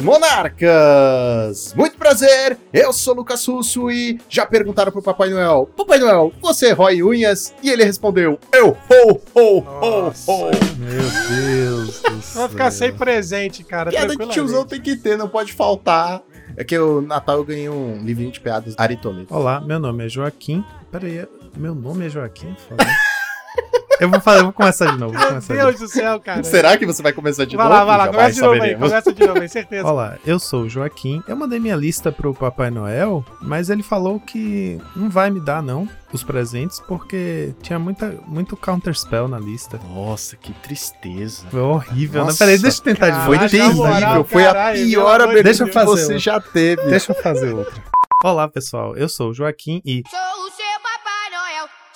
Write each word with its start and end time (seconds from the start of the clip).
Monarcas! 0.00 1.74
Muito 1.74 1.96
prazer, 1.96 2.58
eu 2.72 2.92
sou 2.92 3.14
Lucas 3.14 3.44
Russo 3.46 3.90
e 3.90 4.20
já 4.28 4.46
perguntaram 4.46 4.90
pro 4.92 5.02
Papai 5.02 5.30
Noel: 5.30 5.68
Papai 5.76 5.98
Noel, 5.98 6.32
você 6.40 6.72
rói 6.72 7.02
unhas? 7.02 7.54
E 7.62 7.70
ele 7.70 7.84
respondeu: 7.84 8.38
Eu, 8.52 8.70
ho, 8.70 9.20
ho, 9.34 9.58
ho, 9.58 10.00
Nossa. 10.00 10.30
ho. 10.30 10.50
Meu 10.78 11.02
Deus 11.28 12.02
do 12.02 12.22
céu. 12.22 12.42
Vai 12.42 12.48
ficar 12.48 12.70
sem 12.70 12.92
presente, 12.92 13.62
cara. 13.64 13.90
Piada 13.90 14.16
de 14.16 14.26
tiozão 14.28 14.64
tem 14.64 14.80
que 14.80 14.96
ter, 14.96 15.16
não 15.16 15.28
pode 15.28 15.52
faltar. 15.52 16.22
É 16.56 16.64
que 16.64 16.76
o 16.78 17.00
Natal 17.00 17.36
eu 17.36 17.44
ganhei 17.44 17.68
um 17.68 18.02
livrinho 18.04 18.32
de 18.32 18.40
piadas 18.40 18.74
Aritoleto. 18.76 19.32
Olá, 19.34 19.60
meu 19.60 19.78
nome 19.78 20.06
é 20.06 20.08
Joaquim. 20.08 20.64
Pera 20.90 21.06
aí, 21.06 21.26
meu 21.56 21.74
nome 21.74 22.06
é 22.06 22.08
Joaquim? 22.08 22.56
Foda. 22.68 22.84
eu 24.00 24.08
vou 24.08 24.20
fazer, 24.20 24.40
eu 24.40 24.44
vou 24.44 24.52
começar 24.52 24.86
de 24.92 24.98
novo. 24.98 25.12
Meu 25.12 25.40
de 25.40 25.46
Deus 25.48 25.64
novo. 25.64 25.78
do 25.78 25.88
céu, 25.88 26.20
cara. 26.20 26.42
Será 26.44 26.76
que 26.76 26.86
você 26.86 27.02
vai 27.02 27.12
começar 27.12 27.44
de 27.44 27.56
vai 27.56 27.66
novo? 27.66 27.76
lá, 27.76 27.84
vai 27.84 27.98
lá. 27.98 28.04
Jamais 28.06 28.16
Começa 28.16 28.34
de 28.34 28.40
novo 28.42 28.62
aí. 28.62 28.74
Começa 28.76 29.12
de 29.12 29.26
novo 29.26 29.40
aí, 29.40 29.48
certeza. 29.48 29.88
Olá, 29.88 30.18
eu 30.26 30.38
sou 30.38 30.62
o 30.62 30.68
Joaquim. 30.68 31.22
Eu 31.26 31.36
mandei 31.36 31.58
minha 31.58 31.76
lista 31.76 32.12
pro 32.12 32.34
Papai 32.34 32.70
Noel, 32.70 33.24
mas 33.40 33.70
ele 33.70 33.82
falou 33.82 34.20
que 34.20 34.80
não 34.94 35.10
vai 35.10 35.30
me 35.30 35.40
dar, 35.40 35.62
não, 35.62 35.88
os 36.12 36.22
presentes, 36.22 36.80
porque 36.80 37.54
tinha 37.62 37.78
muita, 37.78 38.14
muito 38.26 38.56
counterspell 38.56 39.28
na 39.28 39.38
lista. 39.38 39.80
Nossa, 39.92 40.36
que 40.36 40.52
tristeza. 40.54 41.44
Foi 41.50 41.60
horrível, 41.60 42.20
né? 42.22 42.26
Nossa, 42.28 42.38
Peraí, 42.38 42.58
deixa 42.58 42.78
eu 42.78 42.84
tentar 42.84 43.10
de 43.10 43.16
novo. 43.16 43.26
Foi 43.26 43.38
de 43.38 43.48
terrível, 43.48 44.24
foi 44.24 44.46
a 44.46 44.72
pior 44.72 45.16
de 45.18 45.22
abertura 45.24 45.42
Deixa 45.42 45.62
eu 45.64 45.66
que 45.66 45.72
fazer 45.72 45.86
você 45.86 46.02
outra. 46.02 46.18
já 46.18 46.40
teve. 46.40 46.82
Deixa 46.82 47.12
eu 47.12 47.16
fazer 47.22 47.52
outra. 47.54 47.82
Olá, 48.24 48.48
pessoal. 48.48 48.96
Eu 48.96 49.08
sou 49.08 49.30
o 49.30 49.34
Joaquim 49.34 49.80
e 49.84 50.02
Sou 50.10 50.18
o 50.46 50.50
seu 50.50 50.67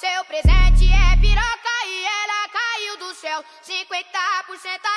seu 0.03 0.25
presente 0.25 0.93
é 0.93 1.17
piroca 1.17 1.77
e 1.87 2.05
ela 2.05 2.49
caiu 2.49 2.97
do 2.99 3.15
céu. 3.15 3.45
50% 3.63 3.85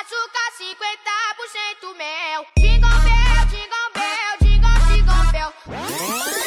açúcar, 0.02 0.50
50% 0.58 1.96
mel. 1.96 2.44
Jingle 2.58 2.90
bell, 2.90 3.46
jingle 3.46 3.90
bell, 3.94 4.36
jingle, 4.40 4.80
jingle 4.90 5.30
bell. 5.30 6.45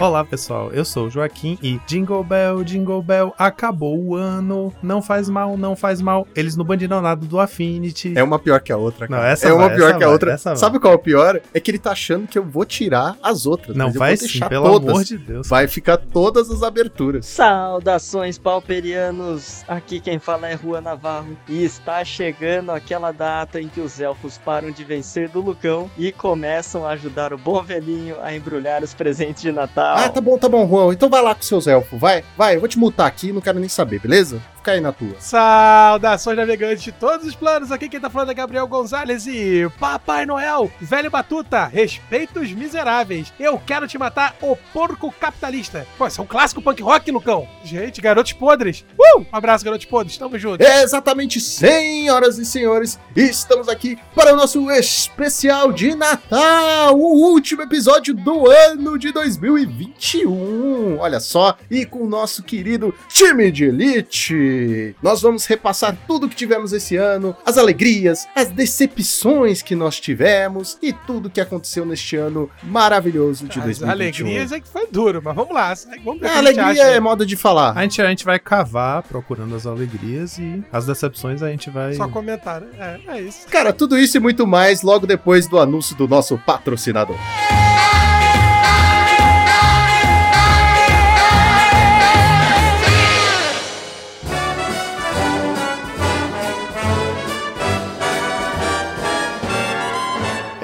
Olá, 0.00 0.24
pessoal. 0.24 0.70
Eu 0.72 0.84
sou 0.84 1.06
o 1.06 1.10
Joaquim 1.10 1.58
e 1.62 1.80
Jingle 1.86 2.22
Bell, 2.22 2.62
Jingle 2.62 3.02
Bell, 3.02 3.34
acabou 3.36 3.98
o 3.98 4.14
ano. 4.14 4.72
Não 4.82 5.02
faz 5.02 5.28
mal, 5.28 5.56
não 5.56 5.74
faz 5.74 6.00
mal. 6.00 6.26
Eles 6.34 6.56
no 6.56 6.64
bandinonado 6.64 7.26
do 7.26 7.40
Affinity. 7.40 8.16
É 8.16 8.22
uma 8.22 8.38
pior 8.38 8.60
que 8.60 8.72
a 8.72 8.76
outra, 8.76 9.08
cara. 9.08 9.22
Não, 9.22 9.28
essa 9.28 9.48
é 9.48 9.52
uma 9.52 9.66
vai, 9.68 9.76
pior 9.76 9.88
essa 9.90 9.98
que 9.98 10.04
a 10.04 10.08
outra. 10.08 10.38
Sabe 10.38 10.78
qual 10.78 10.92
é 10.92 10.96
o 10.96 10.98
pior? 10.98 11.40
É 11.52 11.60
que 11.60 11.70
ele 11.70 11.78
tá 11.78 11.92
achando 11.92 12.28
que 12.28 12.38
eu 12.38 12.44
vou 12.44 12.64
tirar 12.64 13.16
as 13.22 13.44
outras. 13.44 13.76
Não, 13.76 13.90
vai 13.92 14.16
sim, 14.16 14.26
deixar 14.26 14.48
pelo 14.48 14.64
todas. 14.64 14.88
amor 14.88 15.04
de 15.04 15.18
Deus. 15.18 15.48
Vai 15.48 15.66
ficar 15.66 15.96
todas 15.96 16.50
as 16.50 16.62
aberturas. 16.62 17.26
Saudações 17.26 18.38
pauperianos! 18.38 19.64
Aqui 19.66 20.00
quem 20.00 20.18
fala 20.18 20.48
é 20.48 20.54
Rua 20.54 20.80
Navarro 20.80 21.36
e 21.48 21.64
está 21.64 22.04
chegando 22.04 22.70
aquela 22.70 23.10
data 23.12 23.60
em 23.60 23.68
que 23.68 23.80
os 23.80 24.00
elfos 24.00 24.38
param 24.38 24.70
de 24.70 24.84
vencer 24.84 25.28
do 25.28 25.40
Lucão 25.40 25.90
e 25.98 26.12
começam 26.12 26.86
a 26.86 26.90
ajudar 26.90 27.32
o 27.32 27.38
bom 27.38 27.62
velhinho 27.62 28.16
a 28.22 28.34
embrulhar 28.34 28.82
os 28.82 28.94
presentes 28.94 29.42
de 29.42 29.57
Natal. 29.58 29.96
Ah, 29.98 30.08
tá 30.08 30.20
bom, 30.20 30.38
tá 30.38 30.48
bom, 30.48 30.66
Juan. 30.68 30.92
Então 30.92 31.08
vai 31.08 31.22
lá 31.22 31.34
com 31.34 31.42
seus 31.42 31.66
elfos. 31.66 31.98
Vai, 31.98 32.24
vai. 32.36 32.56
Eu 32.56 32.60
vou 32.60 32.68
te 32.68 32.78
multar 32.78 33.06
aqui, 33.06 33.32
não 33.32 33.40
quero 33.40 33.58
nem 33.58 33.68
saber, 33.68 34.00
beleza? 34.00 34.40
Aí 34.68 34.80
na 34.80 34.92
tua. 34.92 35.16
Saudações 35.18 36.36
navegantes 36.36 36.82
de 36.82 36.92
todos 36.92 37.26
os 37.26 37.34
planos. 37.34 37.72
Aqui 37.72 37.88
quem 37.88 37.98
tá 37.98 38.10
falando 38.10 38.30
é 38.30 38.34
Gabriel 38.34 38.68
Gonzalez 38.68 39.26
e 39.26 39.66
Papai 39.80 40.26
Noel, 40.26 40.70
velho 40.78 41.10
Batuta, 41.10 41.64
respeita 41.64 42.40
os 42.40 42.52
miseráveis. 42.52 43.32
Eu 43.40 43.58
quero 43.58 43.88
te 43.88 43.96
matar, 43.96 44.36
o 44.42 44.54
porco 44.72 45.10
capitalista. 45.10 45.86
Pô, 45.96 46.06
esse 46.06 46.20
é 46.20 46.22
um 46.22 46.26
clássico 46.26 46.60
punk 46.60 46.82
rock, 46.82 47.10
Lucão. 47.10 47.48
Gente, 47.64 48.00
garotos 48.00 48.34
podres. 48.34 48.84
Uh! 48.98 49.20
Um 49.20 49.26
abraço, 49.32 49.64
garotos 49.64 49.86
podres. 49.86 50.18
Tamo 50.18 50.38
junto. 50.38 50.62
É 50.62 50.82
exatamente, 50.82 51.40
senhoras 51.40 52.36
e 52.38 52.44
senhores, 52.44 52.98
estamos 53.16 53.68
aqui 53.68 53.98
para 54.14 54.34
o 54.34 54.36
nosso 54.36 54.70
especial 54.70 55.72
de 55.72 55.94
Natal, 55.94 56.94
o 56.94 57.32
último 57.32 57.62
episódio 57.62 58.14
do 58.14 58.50
ano 58.50 58.98
de 58.98 59.12
2021. 59.12 60.98
Olha 60.98 61.20
só, 61.20 61.56
e 61.70 61.86
com 61.86 62.00
o 62.00 62.08
nosso 62.08 62.42
querido 62.42 62.94
time 63.08 63.50
de 63.50 63.64
elite. 63.64 64.57
Nós 65.02 65.20
vamos 65.22 65.46
repassar 65.46 65.96
tudo 66.06 66.28
que 66.28 66.36
tivemos 66.36 66.72
esse 66.72 66.96
ano, 66.96 67.36
as 67.44 67.58
alegrias, 67.58 68.26
as 68.34 68.48
decepções 68.48 69.62
que 69.62 69.74
nós 69.74 69.98
tivemos 70.00 70.78
e 70.82 70.92
tudo 70.92 71.30
que 71.30 71.40
aconteceu 71.40 71.84
neste 71.84 72.16
ano 72.16 72.50
maravilhoso 72.62 73.46
de 73.46 73.58
As 73.58 73.64
2021. 73.64 73.90
alegrias 74.26 74.52
é 74.52 74.60
que 74.60 74.68
foi 74.68 74.86
duro, 74.90 75.20
mas 75.22 75.34
vamos 75.34 75.54
lá. 75.54 75.74
Vamos 76.04 76.20
ver 76.20 76.26
o 76.26 76.30
A 76.30 76.36
alegria 76.38 76.64
acha. 76.66 76.82
é 76.82 77.00
modo 77.00 77.24
de 77.26 77.36
falar. 77.36 77.76
A 77.76 77.82
gente, 77.82 78.00
a 78.00 78.08
gente 78.08 78.24
vai 78.24 78.38
cavar 78.38 79.02
procurando 79.02 79.54
as 79.54 79.66
alegrias 79.66 80.38
e 80.38 80.62
as 80.72 80.86
decepções 80.86 81.42
a 81.42 81.50
gente 81.50 81.70
vai. 81.70 81.94
Só 81.94 82.08
comentar, 82.08 82.60
né? 82.60 82.68
É, 83.08 83.16
é 83.18 83.20
isso. 83.22 83.46
Cara, 83.48 83.72
tudo 83.72 83.98
isso 83.98 84.16
e 84.16 84.20
muito 84.20 84.46
mais 84.46 84.82
logo 84.82 85.06
depois 85.06 85.46
do 85.48 85.58
anúncio 85.58 85.94
do 85.96 86.08
nosso 86.08 86.38
patrocinador. 86.38 87.16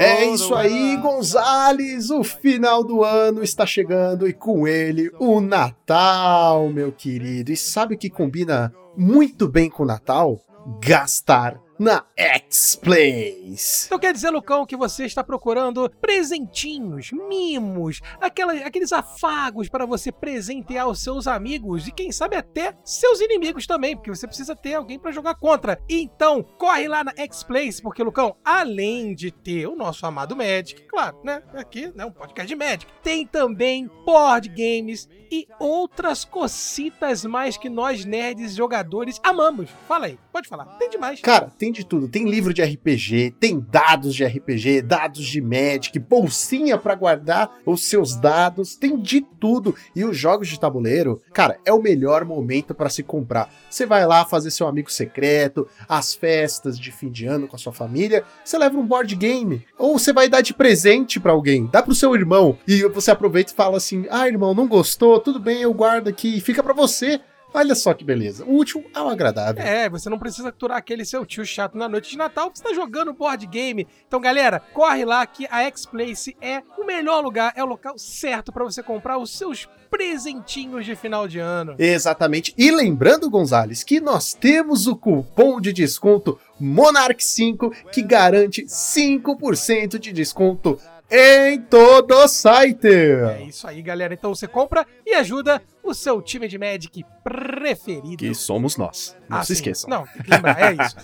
É 0.05 0.27
isso 0.27 0.55
aí, 0.55 0.97
Gonzales! 0.99 2.11
O 2.11 2.23
final 2.23 2.85
do 2.85 3.03
ano 3.03 3.43
está 3.43 3.65
chegando 3.65 4.29
e 4.29 4.33
com 4.33 4.69
ele 4.69 5.11
o 5.19 5.41
Natal, 5.41 6.69
meu 6.69 6.93
querido. 6.93 7.51
E 7.51 7.57
sabe 7.57 7.95
o 7.95 7.99
que 7.99 8.11
combina 8.11 8.73
muito 8.97 9.49
bem 9.49 9.71
com 9.71 9.83
o 9.83 9.87
Natal? 9.87 10.41
Gastar 10.81 11.64
na 11.79 12.05
X-Plays. 12.17 13.87
Então 13.87 13.99
quer 13.99 14.13
dizer, 14.13 14.31
Lucão, 14.31 14.67
que 14.67 14.77
você 14.77 15.05
está 15.05 15.25
procurando 15.25 15.91
presentinhos, 16.01 17.11
mimos, 17.13 18.01
aqueles 18.21 18.93
afagos 18.93 19.69
para 19.69 19.87
você 19.87 20.13
presentear 20.13 20.89
os 20.89 21.03
seus 21.03 21.27
amigos 21.27 21.87
e 21.89 21.93
quem 21.93 22.13
sabe 22.13 22.37
até 22.37 22.77
seus 22.85 23.21
inimigos 23.21 23.67
também, 23.67 23.97
porque 23.97 24.11
você 24.11 24.27
precisa 24.27 24.55
ter 24.55 24.75
alguém 24.75 24.99
para 24.99 25.11
jogar 25.11 25.35
contra. 25.35 25.81
Então, 25.89 26.43
corre 26.43 26.89
lá 26.89 27.03
na 27.03 27.13
X-Place, 27.17 27.83
porque, 27.83 28.03
Lucão, 28.03 28.37
além 28.45 29.15
de 29.15 29.31
ter 29.31 29.67
o 29.67 29.77
nosso 29.77 30.07
amado 30.07 30.37
Magic, 30.37 30.83
claro, 30.87 31.19
né? 31.25 31.43
Aqui, 31.55 31.93
né? 31.95 32.05
Um 32.05 32.13
podcast 32.13 32.47
de 32.47 32.57
Magic, 32.57 32.87
tem 33.03 33.27
também 33.27 33.91
board 34.05 34.49
games 34.49 35.09
e 35.31 35.49
outras 35.59 36.25
cocitas 36.25 37.25
mais 37.25 37.57
que 37.57 37.69
nós 37.69 38.05
nerds 38.05 38.55
jogadores 38.55 39.21
amamos. 39.23 39.71
Fala 39.89 40.07
aí, 40.07 40.19
pode 40.33 40.49
falar. 40.49 40.67
Tem 40.77 40.89
demais. 40.89 41.21
Cara, 41.21 41.51
tem 41.59 41.64
de 41.73 41.85
tudo. 41.85 42.09
Tem 42.09 42.29
livro 42.29 42.53
de 42.53 42.63
RPG, 42.63 43.35
tem 43.39 43.61
dados 43.61 44.15
de 44.15 44.25
RPG, 44.25 44.83
dados 44.83 45.25
de 45.25 45.41
Magic, 45.41 45.99
bolsinha 45.99 46.79
pra 46.79 46.95
guardar 46.95 47.59
os 47.67 47.85
seus 47.85 48.17
dados, 48.17 48.77
tem 48.77 48.99
de 48.99 49.21
tudo. 49.21 49.75
E 49.95 50.05
os 50.05 50.17
jogos 50.17 50.49
de 50.49 50.59
tabuleiro, 50.59 51.21
cara, 51.33 51.59
é 51.65 51.73
o 51.73 51.83
melhor 51.83 52.25
momento 52.25 52.75
pra 52.75 52.89
se 52.89 53.03
comprar. 53.03 53.53
Você 53.69 53.87
vai 53.87 54.07
lá 54.07 54.25
fazer 54.25 54.51
seu 54.51 54.67
amigo 54.67 54.91
secreto, 54.91 55.67
as 55.89 56.15
festas 56.15 56.79
de 56.79 56.91
fim 56.91 57.11
de 57.11 57.27
ano 57.27 57.47
com 57.47 57.57
a 57.57 57.59
sua 57.59 57.73
família, 57.73 58.25
você 58.45 58.57
leva 58.59 58.79
um 58.79 58.87
board 58.87 59.15
game. 59.15 59.65
Ou 59.79 59.99
você 59.99 60.13
vai 60.13 60.29
dar 60.29 60.41
de 60.41 60.55
presente 60.55 61.21
pra 61.21 61.33
alguém, 61.33 61.67
dá 61.67 61.83
pro 61.83 61.95
seu 61.95 62.15
irmão. 62.15 62.59
E 62.67 62.83
você 62.89 63.11
aproveita 63.11 63.53
e 63.53 63.57
fala 63.57 63.77
assim: 63.77 64.07
ah, 64.11 64.27
irmão, 64.29 64.55
não 64.55 64.67
gostou? 64.67 65.21
Tudo 65.21 65.39
bem, 65.39 65.63
eu 65.63 65.73
guardo 65.73 66.09
aqui. 66.09 66.41
Fica 66.41 66.63
pra 66.63 66.73
você. 66.73 67.21
Olha 67.57 67.77
só 67.77 67.95
que 67.95 68.05
beleza. 68.05 68.45
O 68.45 68.57
útil 68.59 68.85
ao 68.93 69.09
agradável. 69.09 69.63
É, 69.65 69.89
você 69.89 70.11
não 70.11 70.19
precisa 70.19 70.49
aturar 70.49 70.77
aquele 70.77 71.05
seu 71.05 71.25
tio 71.25 71.47
chato 71.47 71.79
na 71.79 71.89
noite 71.89 72.11
de 72.11 72.19
Natal, 72.19 72.51
você 72.53 72.65
tá 72.65 72.75
jogando 72.75 73.13
board 73.13 73.47
game. 73.47 73.87
Então, 74.09 74.21
galera, 74.21 74.59
corre 74.59 75.05
lá 75.05 75.25
que 75.25 75.47
a 75.49 75.63
X-Place 75.63 76.37
é 76.41 76.63
o 76.77 76.85
melhor 76.85 77.23
lugar, 77.23 77.53
é 77.55 77.63
o 77.63 77.67
local 77.67 77.97
certo 77.97 78.53
pra 78.53 78.65
você 78.65 78.83
comprar 78.83 79.19
os 79.19 79.39
seus 79.39 79.69
presentinhos 79.89 80.85
de 80.85 80.97
final 80.97 81.29
de 81.29 81.39
ano. 81.39 81.77
Exatamente. 81.79 82.53
E 82.59 82.73
lembrando, 82.73 83.31
Gonzales, 83.31 83.85
que 83.85 84.01
nós 84.01 84.35
temos 84.35 84.89
o 84.89 84.97
cupom 84.97 85.61
de 85.61 85.73
desconto 85.73 86.37
Monarch5 86.61 87.91
que 87.93 88.03
garante 88.03 88.65
5% 88.65 89.97
de 89.99 90.13
desconto 90.13 90.77
em 91.17 91.61
todo 91.61 92.13
o 92.15 92.27
site. 92.27 92.89
É 92.89 93.43
isso 93.47 93.67
aí, 93.69 93.81
galera. 93.81 94.13
Então 94.15 94.35
você 94.35 94.49
compra 94.49 94.85
e 95.07 95.15
ajuda 95.15 95.63
o 95.83 95.95
seu 95.95 96.21
time 96.21 96.49
de 96.49 96.59
Magic 96.59 97.05
preferido. 97.23 98.17
Que 98.17 98.35
somos 98.35 98.77
nós. 98.77 99.17
Não 99.29 99.39
Ah, 99.39 99.43
se 99.43 99.49
sim. 99.49 99.53
esqueçam. 99.55 99.89
Não, 99.91 100.05
tem 100.07 100.23
que 100.23 100.31
lembrar, 100.31 100.61
é 100.61 100.77
isso. 100.85 100.97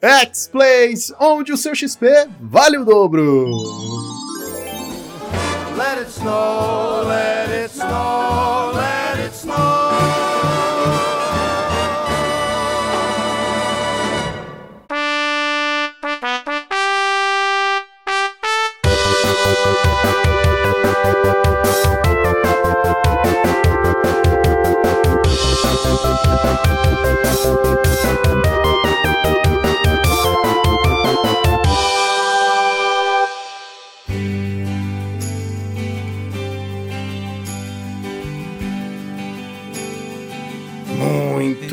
X-Plays, 0.00 1.12
onde 1.20 1.52
o 1.52 1.56
seu 1.56 1.74
XP 1.74 2.06
vale 2.40 2.78
o 2.78 2.84
dobro. 2.84 3.46
Let 5.76 5.98
it 5.98 6.10
snow, 6.10 7.04
let 7.06 7.50
it 7.50 7.72
snow, 7.74 8.59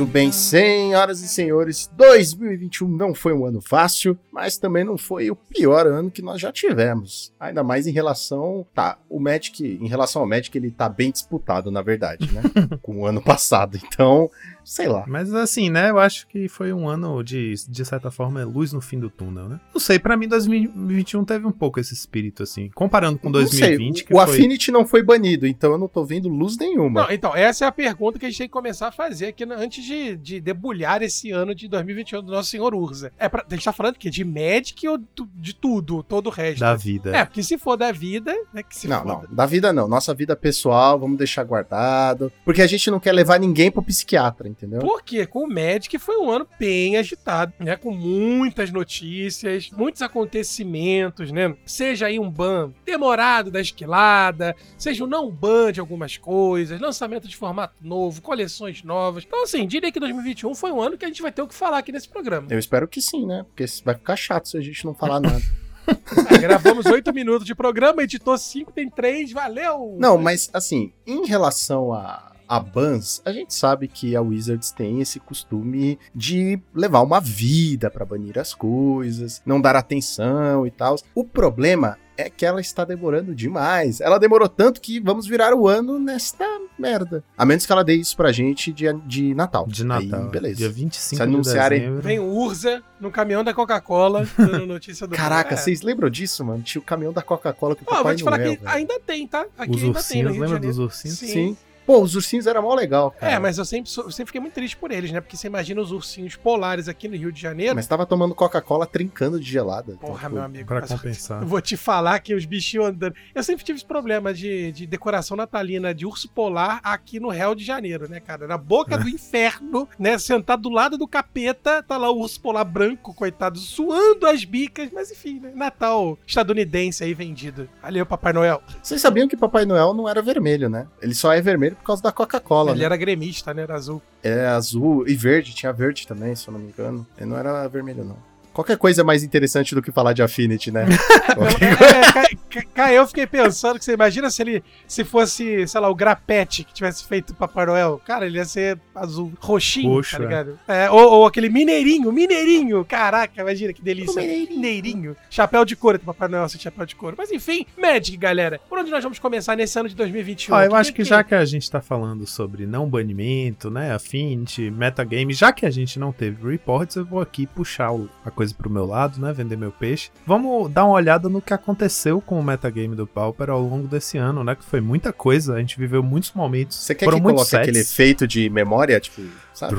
bem, 0.07 0.31
senhoras 0.31 1.21
e 1.21 1.27
senhores, 1.27 1.89
2021 1.95 2.87
não 2.87 3.13
foi 3.13 3.33
um 3.33 3.45
ano 3.45 3.61
fácil, 3.61 4.17
mas 4.31 4.57
também 4.57 4.83
não 4.83 4.97
foi 4.97 5.29
o 5.29 5.35
pior 5.35 5.85
ano 5.85 6.09
que 6.09 6.21
nós 6.21 6.39
já 6.39 6.51
tivemos. 6.51 7.33
Ainda 7.39 7.63
mais 7.63 7.87
em 7.87 7.91
relação, 7.91 8.65
tá, 8.73 8.97
o 9.09 9.19
Magic, 9.19 9.63
em 9.63 9.87
relação 9.87 10.21
ao 10.21 10.27
Magic, 10.27 10.57
ele 10.57 10.71
tá 10.71 10.87
bem 10.87 11.11
disputado, 11.11 11.69
na 11.69 11.81
verdade, 11.81 12.31
né? 12.31 12.41
Com 12.81 13.01
o 13.01 13.05
ano 13.05 13.21
passado. 13.21 13.77
Então, 13.83 14.29
sei 14.67 14.87
lá. 14.87 15.05
Mas 15.07 15.33
assim, 15.33 15.69
né? 15.69 15.89
Eu 15.89 15.97
acho 15.97 16.27
que 16.27 16.49
foi 16.49 16.73
um 16.73 16.89
ano 16.89 17.23
de, 17.23 17.53
de 17.69 17.85
certa 17.85 18.11
forma, 18.11 18.43
luz 18.43 18.73
no 18.73 18.81
fim 18.81 18.99
do 18.99 19.09
túnel, 19.09 19.47
né? 19.47 19.59
Não 19.73 19.79
sei, 19.79 19.97
pra 19.97 20.17
mim 20.17 20.27
2021 20.27 21.23
teve 21.23 21.47
um 21.47 21.51
pouco 21.51 21.79
esse 21.79 21.93
espírito, 21.93 22.43
assim. 22.43 22.69
Comparando 22.75 23.17
com 23.17 23.29
Não 23.29 23.47
sei, 23.47 23.59
2020, 23.77 24.03
que 24.03 24.13
o 24.13 24.17
foi... 24.17 24.25
Affinity 24.25 24.69
não 24.71 24.85
foi 24.85 25.01
banido, 25.01 25.47
então 25.47 25.71
eu 25.71 25.77
não 25.77 25.87
tô 25.87 26.03
vendo 26.03 26.27
luz 26.27 26.57
nenhuma. 26.57 27.03
Não, 27.03 27.11
então, 27.11 27.33
essa 27.33 27.63
é 27.63 27.67
a 27.67 27.71
pergunta 27.71 28.19
que 28.19 28.25
a 28.25 28.29
gente 28.29 28.39
tem 28.39 28.47
que 28.47 28.53
começar 28.53 28.89
a 28.89 28.91
fazer 28.91 29.27
aqui 29.27 29.45
antes 29.45 29.83
de, 29.85 30.17
de 30.17 30.41
debulhar 30.41 31.01
esse 31.01 31.31
ano 31.31 31.55
de 31.55 31.69
2021 31.69 32.21
do 32.21 32.31
nosso 32.33 32.49
senhor 32.49 32.75
Urza. 32.75 33.13
É 33.17 33.29
pra, 33.29 33.45
a 33.49 33.53
gente 33.53 33.63
tá 33.63 33.71
falando 33.71 33.93
de 33.93 33.99
quê? 33.99 34.09
De 34.09 34.25
Magic 34.25 34.85
ou 34.85 34.99
de 35.35 35.55
tudo, 35.55 36.03
todo 36.03 36.27
o 36.27 36.29
resto? 36.29 36.59
Da 36.59 36.75
vida. 36.75 37.15
É, 37.15 37.23
porque 37.23 37.41
se 37.41 37.57
for 37.57 37.77
da 37.77 37.93
vida, 37.93 38.35
né, 38.53 38.63
que 38.63 38.75
se 38.75 38.87
Não, 38.87 39.01
foda. 39.01 39.27
não, 39.29 39.35
da 39.35 39.45
vida 39.45 39.71
não. 39.71 39.87
Nossa 39.87 40.13
vida 40.13 40.35
pessoal, 40.35 40.99
vamos 40.99 41.17
deixar 41.17 41.45
guardado. 41.45 42.31
Porque 42.43 42.61
a 42.61 42.67
gente 42.67 42.91
não 42.91 42.99
quer 42.99 43.13
levar 43.13 43.39
ninguém 43.39 43.71
pro 43.71 43.81
psiquiatra, 43.81 44.49
entendeu? 44.57 44.79
Porque 44.79 45.25
com 45.25 45.43
o 45.43 45.47
Magic 45.47 45.97
foi 45.99 46.17
um 46.17 46.29
ano 46.29 46.47
bem 46.59 46.97
agitado, 46.97 47.53
né? 47.59 47.75
Com 47.75 47.91
muitas 47.91 48.71
notícias, 48.71 49.69
muitos 49.71 50.01
acontecimentos, 50.01 51.31
né? 51.31 51.55
Seja 51.65 52.07
aí 52.07 52.19
um 52.19 52.29
ban 52.29 52.73
demorado 52.85 53.51
da 53.51 53.61
esquilada, 53.61 54.55
seja 54.77 55.03
um 55.03 55.07
não 55.07 55.31
ban 55.31 55.71
de 55.71 55.79
algumas 55.79 56.17
coisas, 56.17 56.79
lançamento 56.79 57.27
de 57.27 57.35
formato 57.35 57.75
novo, 57.81 58.21
coleções 58.21 58.83
novas. 58.83 59.23
Então, 59.25 59.43
assim, 59.43 59.65
diria 59.67 59.91
que 59.91 59.99
2021 59.99 60.53
foi 60.55 60.71
um 60.71 60.81
ano 60.81 60.97
que 60.97 61.05
a 61.05 61.07
gente 61.07 61.21
vai 61.21 61.31
ter 61.31 61.41
o 61.41 61.47
que 61.47 61.53
falar 61.53 61.77
aqui 61.77 61.91
nesse 61.91 62.09
programa. 62.09 62.47
Eu 62.49 62.59
espero 62.59 62.87
que 62.87 63.01
sim, 63.01 63.25
né? 63.25 63.43
Porque 63.43 63.65
vai 63.83 63.95
ficar 63.95 64.15
chato 64.15 64.47
se 64.47 64.57
a 64.57 64.61
gente 64.61 64.83
não 64.85 64.93
falar 64.93 65.19
nada. 65.19 65.41
Ah, 65.87 66.37
gravamos 66.41 66.85
oito 66.87 67.13
minutos 67.13 67.45
de 67.45 67.55
programa, 67.55 68.03
editou 68.03 68.37
cinco, 68.37 68.71
tem 68.71 68.89
três, 68.89 69.31
valeu! 69.31 69.95
Não, 69.97 70.17
mas 70.17 70.49
assim, 70.53 70.91
em 71.05 71.25
relação 71.25 71.93
a, 71.93 72.33
a 72.47 72.59
bans, 72.59 73.21
a 73.25 73.31
gente 73.31 73.53
sabe 73.53 73.87
que 73.87 74.15
a 74.15 74.21
Wizards 74.21 74.71
tem 74.71 75.01
esse 75.01 75.19
costume 75.19 75.99
de 76.15 76.59
levar 76.73 77.01
uma 77.01 77.19
vida 77.19 77.89
pra 77.89 78.05
banir 78.05 78.37
as 78.39 78.53
coisas, 78.53 79.41
não 79.45 79.59
dar 79.59 79.75
atenção 79.75 80.65
e 80.65 80.71
tal. 80.71 80.95
O 81.13 81.23
problema 81.23 81.97
é 82.19 82.31
que 82.31 82.43
ela 82.45 82.59
está 82.59 82.83
demorando 82.83 83.35
demais. 83.35 84.01
Ela 84.01 84.17
demorou 84.17 84.49
tanto 84.49 84.81
que 84.81 84.99
vamos 84.99 85.27
virar 85.27 85.53
o 85.53 85.67
ano 85.67 85.99
nesta 85.99 86.45
merda. 86.79 87.23
A 87.37 87.45
menos 87.45 87.63
que 87.65 87.71
ela 87.71 87.83
dê 87.83 87.93
isso 87.93 88.17
pra 88.17 88.31
gente 88.31 88.73
de, 88.73 88.91
de 89.05 89.35
Natal. 89.35 89.67
De 89.67 89.83
Natal. 89.83 90.23
Aí, 90.23 90.29
beleza. 90.29 90.55
Dia 90.55 90.69
25 90.69 91.15
Se 91.15 91.21
anunciarem- 91.21 91.77
de 91.79 91.85
dezembro. 91.85 92.01
Vem 92.03 92.19
o 92.19 92.25
Urza 92.33 92.81
no 92.99 93.11
caminhão 93.11 93.43
da 93.43 93.53
Coca-Cola, 93.53 94.27
dando 94.35 94.65
notícia 94.65 95.05
do 95.05 95.15
Caraca, 95.15 95.53
É. 95.53 95.57
vocês 95.57 95.83
lembram 95.83 96.09
disso, 96.09 96.43
mano? 96.43 96.63
Tinha 96.63 96.81
o 96.81 96.83
caminhão 96.83 97.13
da 97.13 97.21
Coca-Cola 97.21 97.75
com 97.75 97.83
o 97.83 97.85
Ó, 97.87 97.91
eu 97.91 97.97
Papai 97.97 98.13
vou 98.13 98.17
te 98.17 98.23
falar 98.23 98.37
Noel, 98.39 98.51
que 98.57 98.63
velho. 98.63 98.75
ainda 98.75 98.99
tem, 99.05 99.27
tá? 99.27 99.45
Aqui 99.55 99.75
Os 99.75 99.83
ainda 99.83 100.01
tem 100.01 100.23
no 100.23 100.29
ursinhos, 100.29 100.33
de 100.33 100.39
lembra 100.39 100.59
dos 100.59 100.79
ursinhos? 100.79 101.17
Sim. 101.19 101.27
Sim. 101.27 101.57
Pô, 101.87 102.01
os 102.01 102.13
ursinhos 102.15 102.45
eram 102.45 102.61
mó 102.61 102.75
legal, 102.75 103.11
cara. 103.11 103.31
É, 103.31 103.39
mas 103.39 103.57
eu 103.57 103.63
sempre, 103.65 103.89
sou- 103.89 104.03
eu 104.03 104.11
sempre 104.11 104.27
fiquei 104.27 104.41
muito 104.41 104.53
triste 104.53 104.75
por 104.75 104.91
eles, 104.91 105.09
né? 105.11 105.21
Porque 105.21 105.37
você 105.37 105.47
imagina 105.47 105.79
os 105.81 105.91
ursinhos 105.93 106.35
polares 106.35 106.89
aqui 106.89 107.07
no 107.07 107.15
Rio 107.15 107.31
de 107.31 107.41
Janeiro. 107.41 107.73
Mas 107.75 107.87
tava 107.87 108.05
tomando 108.05 108.35
Coca-Cola 108.35 108.85
trincando 108.85 109.39
de 109.39 109.49
gelada. 109.49 109.93
Então, 109.93 110.09
Porra, 110.09 110.23
tipo, 110.23 110.33
meu 110.35 110.43
amigo. 110.43 110.67
Pra 110.67 110.81
compensar. 110.81 111.41
Eu 111.41 111.47
vou 111.47 111.61
te 111.61 111.77
falar 111.77 112.19
que 112.19 112.33
os 112.35 112.43
bichinhos 112.43 112.87
andando. 112.87 113.15
Eu 113.33 113.41
sempre 113.41 113.63
tive 113.63 113.77
esse 113.77 113.85
problema 113.85 114.33
de, 114.33 114.71
de 114.73 114.85
decoração 114.85 115.37
natalina 115.37 115.95
de 115.95 116.05
urso 116.05 116.27
polar 116.29 116.81
aqui 116.83 117.21
no 117.21 117.29
Rio 117.29 117.55
de 117.55 117.63
Janeiro, 117.63 118.09
né, 118.09 118.19
cara? 118.19 118.47
Na 118.47 118.57
boca 118.57 118.97
do 118.97 119.07
inferno, 119.07 119.87
né? 119.97 120.17
Sentado 120.17 120.63
do 120.63 120.69
lado 120.69 120.97
do 120.97 121.07
capeta, 121.07 121.81
tá 121.81 121.95
lá 121.95 122.11
o 122.11 122.19
urso 122.19 122.41
polar 122.41 122.65
branco, 122.65 123.13
coitado, 123.13 123.57
suando 123.59 124.27
as 124.27 124.43
bicas. 124.43 124.89
Mas 124.91 125.09
enfim, 125.09 125.39
né? 125.39 125.53
Natal 125.55 126.17
estadunidense 126.27 127.01
aí 127.03 127.13
vendido. 127.13 127.69
Valeu, 127.81 128.05
Papai 128.05 128.33
Noel. 128.33 128.61
Vocês 128.83 128.99
sabiam 128.99 129.25
que 129.27 129.37
Papai 129.37 129.63
Noel 129.63 129.93
não 129.93 130.09
era 130.09 130.21
vermelho, 130.21 130.67
né? 130.67 130.85
Ele 131.01 131.15
só 131.15 131.31
é 131.31 131.39
vermelho 131.39 131.76
por 131.77 131.85
causa 131.85 132.01
da 132.03 132.11
Coca-Cola, 132.11 132.71
Ele 132.71 132.79
né? 132.79 132.85
era 132.85 132.97
gremista, 132.97 133.53
né? 133.53 133.63
Era 133.63 133.75
azul. 133.75 134.01
É 134.23 134.47
azul 134.47 135.07
e 135.07 135.15
verde, 135.15 135.53
tinha 135.53 135.71
verde 135.71 136.05
também, 136.07 136.35
se 136.35 136.47
eu 136.47 136.51
não 136.51 136.59
me 136.59 136.67
engano. 136.69 137.05
Ele 137.17 137.29
não 137.29 137.37
era 137.37 137.67
vermelho, 137.67 138.03
não. 138.03 138.17
Qualquer 138.57 138.75
coisa 138.77 139.01
é 139.01 139.03
mais 139.03 139.21
interessante 139.23 139.75
do 139.75 139.83
que 139.83 139.91
falar 139.91 140.13
de 140.13 140.23
Affinity, 140.23 140.71
né? 140.71 140.85
É, 141.37 142.11
ca- 142.11 142.29
ca- 142.49 142.63
ca- 142.73 142.93
eu 142.93 143.05
fiquei 143.07 143.27
pensando 143.27 143.77
que 143.77 143.85
você 143.85 143.93
imagina 143.93 144.29
se 144.31 144.41
ele 144.41 144.63
se 144.87 145.03
fosse, 145.03 145.67
sei 145.67 145.79
lá, 145.81 145.89
o 145.89 145.95
grapete 145.95 146.63
que 146.63 146.73
tivesse 146.73 147.05
feito 147.07 147.31
o 147.31 147.35
Papai 147.35 147.65
Noel. 147.67 148.01
Cara, 148.05 148.25
ele 148.25 148.37
ia 148.37 148.45
ser 148.45 148.79
azul, 148.95 149.31
roxinho, 149.39 149.89
Roxo, 149.89 150.17
tá 150.17 150.23
é. 150.23 150.25
ligado? 150.25 150.59
É, 150.67 150.89
ou, 150.89 151.11
ou 151.19 151.25
aquele 151.27 151.49
mineirinho, 151.49 152.11
mineirinho. 152.11 152.83
Caraca, 152.85 153.41
imagina 153.41 153.71
que 153.73 153.81
delícia. 153.81 154.19
Mineirinho. 154.21 154.49
mineirinho. 154.59 155.15
Chapéu 155.29 155.63
de 155.65 155.75
couro, 155.75 155.99
tem 155.99 156.05
Papai 156.05 156.27
Noel 156.27 156.49
sem 156.49 156.59
chapéu 156.59 156.85
de 156.85 156.95
couro. 156.95 157.15
Mas 157.17 157.31
enfim, 157.31 157.65
Magic, 157.77 158.17
galera. 158.17 158.59
Por 158.67 158.79
onde 158.79 158.89
nós 158.89 159.03
vamos 159.03 159.19
começar 159.19 159.55
nesse 159.55 159.77
ano 159.79 159.89
de 159.89 159.95
2021? 159.95 160.55
Ó, 160.55 160.61
eu 160.63 160.69
Que- 160.69 160.75
acho 160.75 160.93
que 160.93 161.03
já 161.03 161.23
que 161.23 161.35
a 161.35 161.45
gente 161.45 161.69
tá 161.69 161.81
falando 161.81 162.25
sobre 162.25 162.65
não 162.65 162.89
banimento, 162.89 163.69
né, 163.69 163.93
Affinity, 163.93 164.71
metagame, 164.71 165.33
já 165.33 165.51
que 165.53 165.65
a 165.65 165.69
gente 165.69 165.99
não 165.99 166.11
teve 166.11 166.49
reports, 166.49 166.95
eu 166.95 167.05
vou 167.05 167.21
aqui 167.21 167.45
puxar 167.45 167.91
a 168.25 168.31
coisa 168.31 168.46
pro 168.53 168.69
meu 168.69 168.85
lado, 168.85 169.19
né, 169.19 169.33
vender 169.33 169.57
meu 169.57 169.71
peixe. 169.71 170.09
Vamos 170.25 170.71
dar 170.71 170.85
uma 170.85 170.93
olhada 170.93 171.29
no 171.29 171.41
que 171.41 171.53
aconteceu 171.53 172.21
com 172.21 172.39
o 172.39 172.43
metagame 172.43 172.95
do 172.95 173.07
Pauper 173.07 173.49
ao 173.49 173.61
longo 173.61 173.87
desse 173.87 174.17
ano, 174.17 174.43
né, 174.43 174.55
que 174.55 174.63
foi 174.63 174.81
muita 174.81 175.13
coisa, 175.13 175.55
a 175.55 175.59
gente 175.59 175.79
viveu 175.79 176.03
muitos 176.03 176.31
momentos. 176.33 176.77
Você 176.77 176.95
quer 176.95 177.05
foram 177.05 177.19
que 177.19 177.23
coloque 177.23 177.55
aquele 177.55 177.77
sets. 177.77 177.91
efeito 177.91 178.27
de 178.27 178.49
memória, 178.49 178.99
tipo, 178.99 179.21
sabe? 179.53 179.75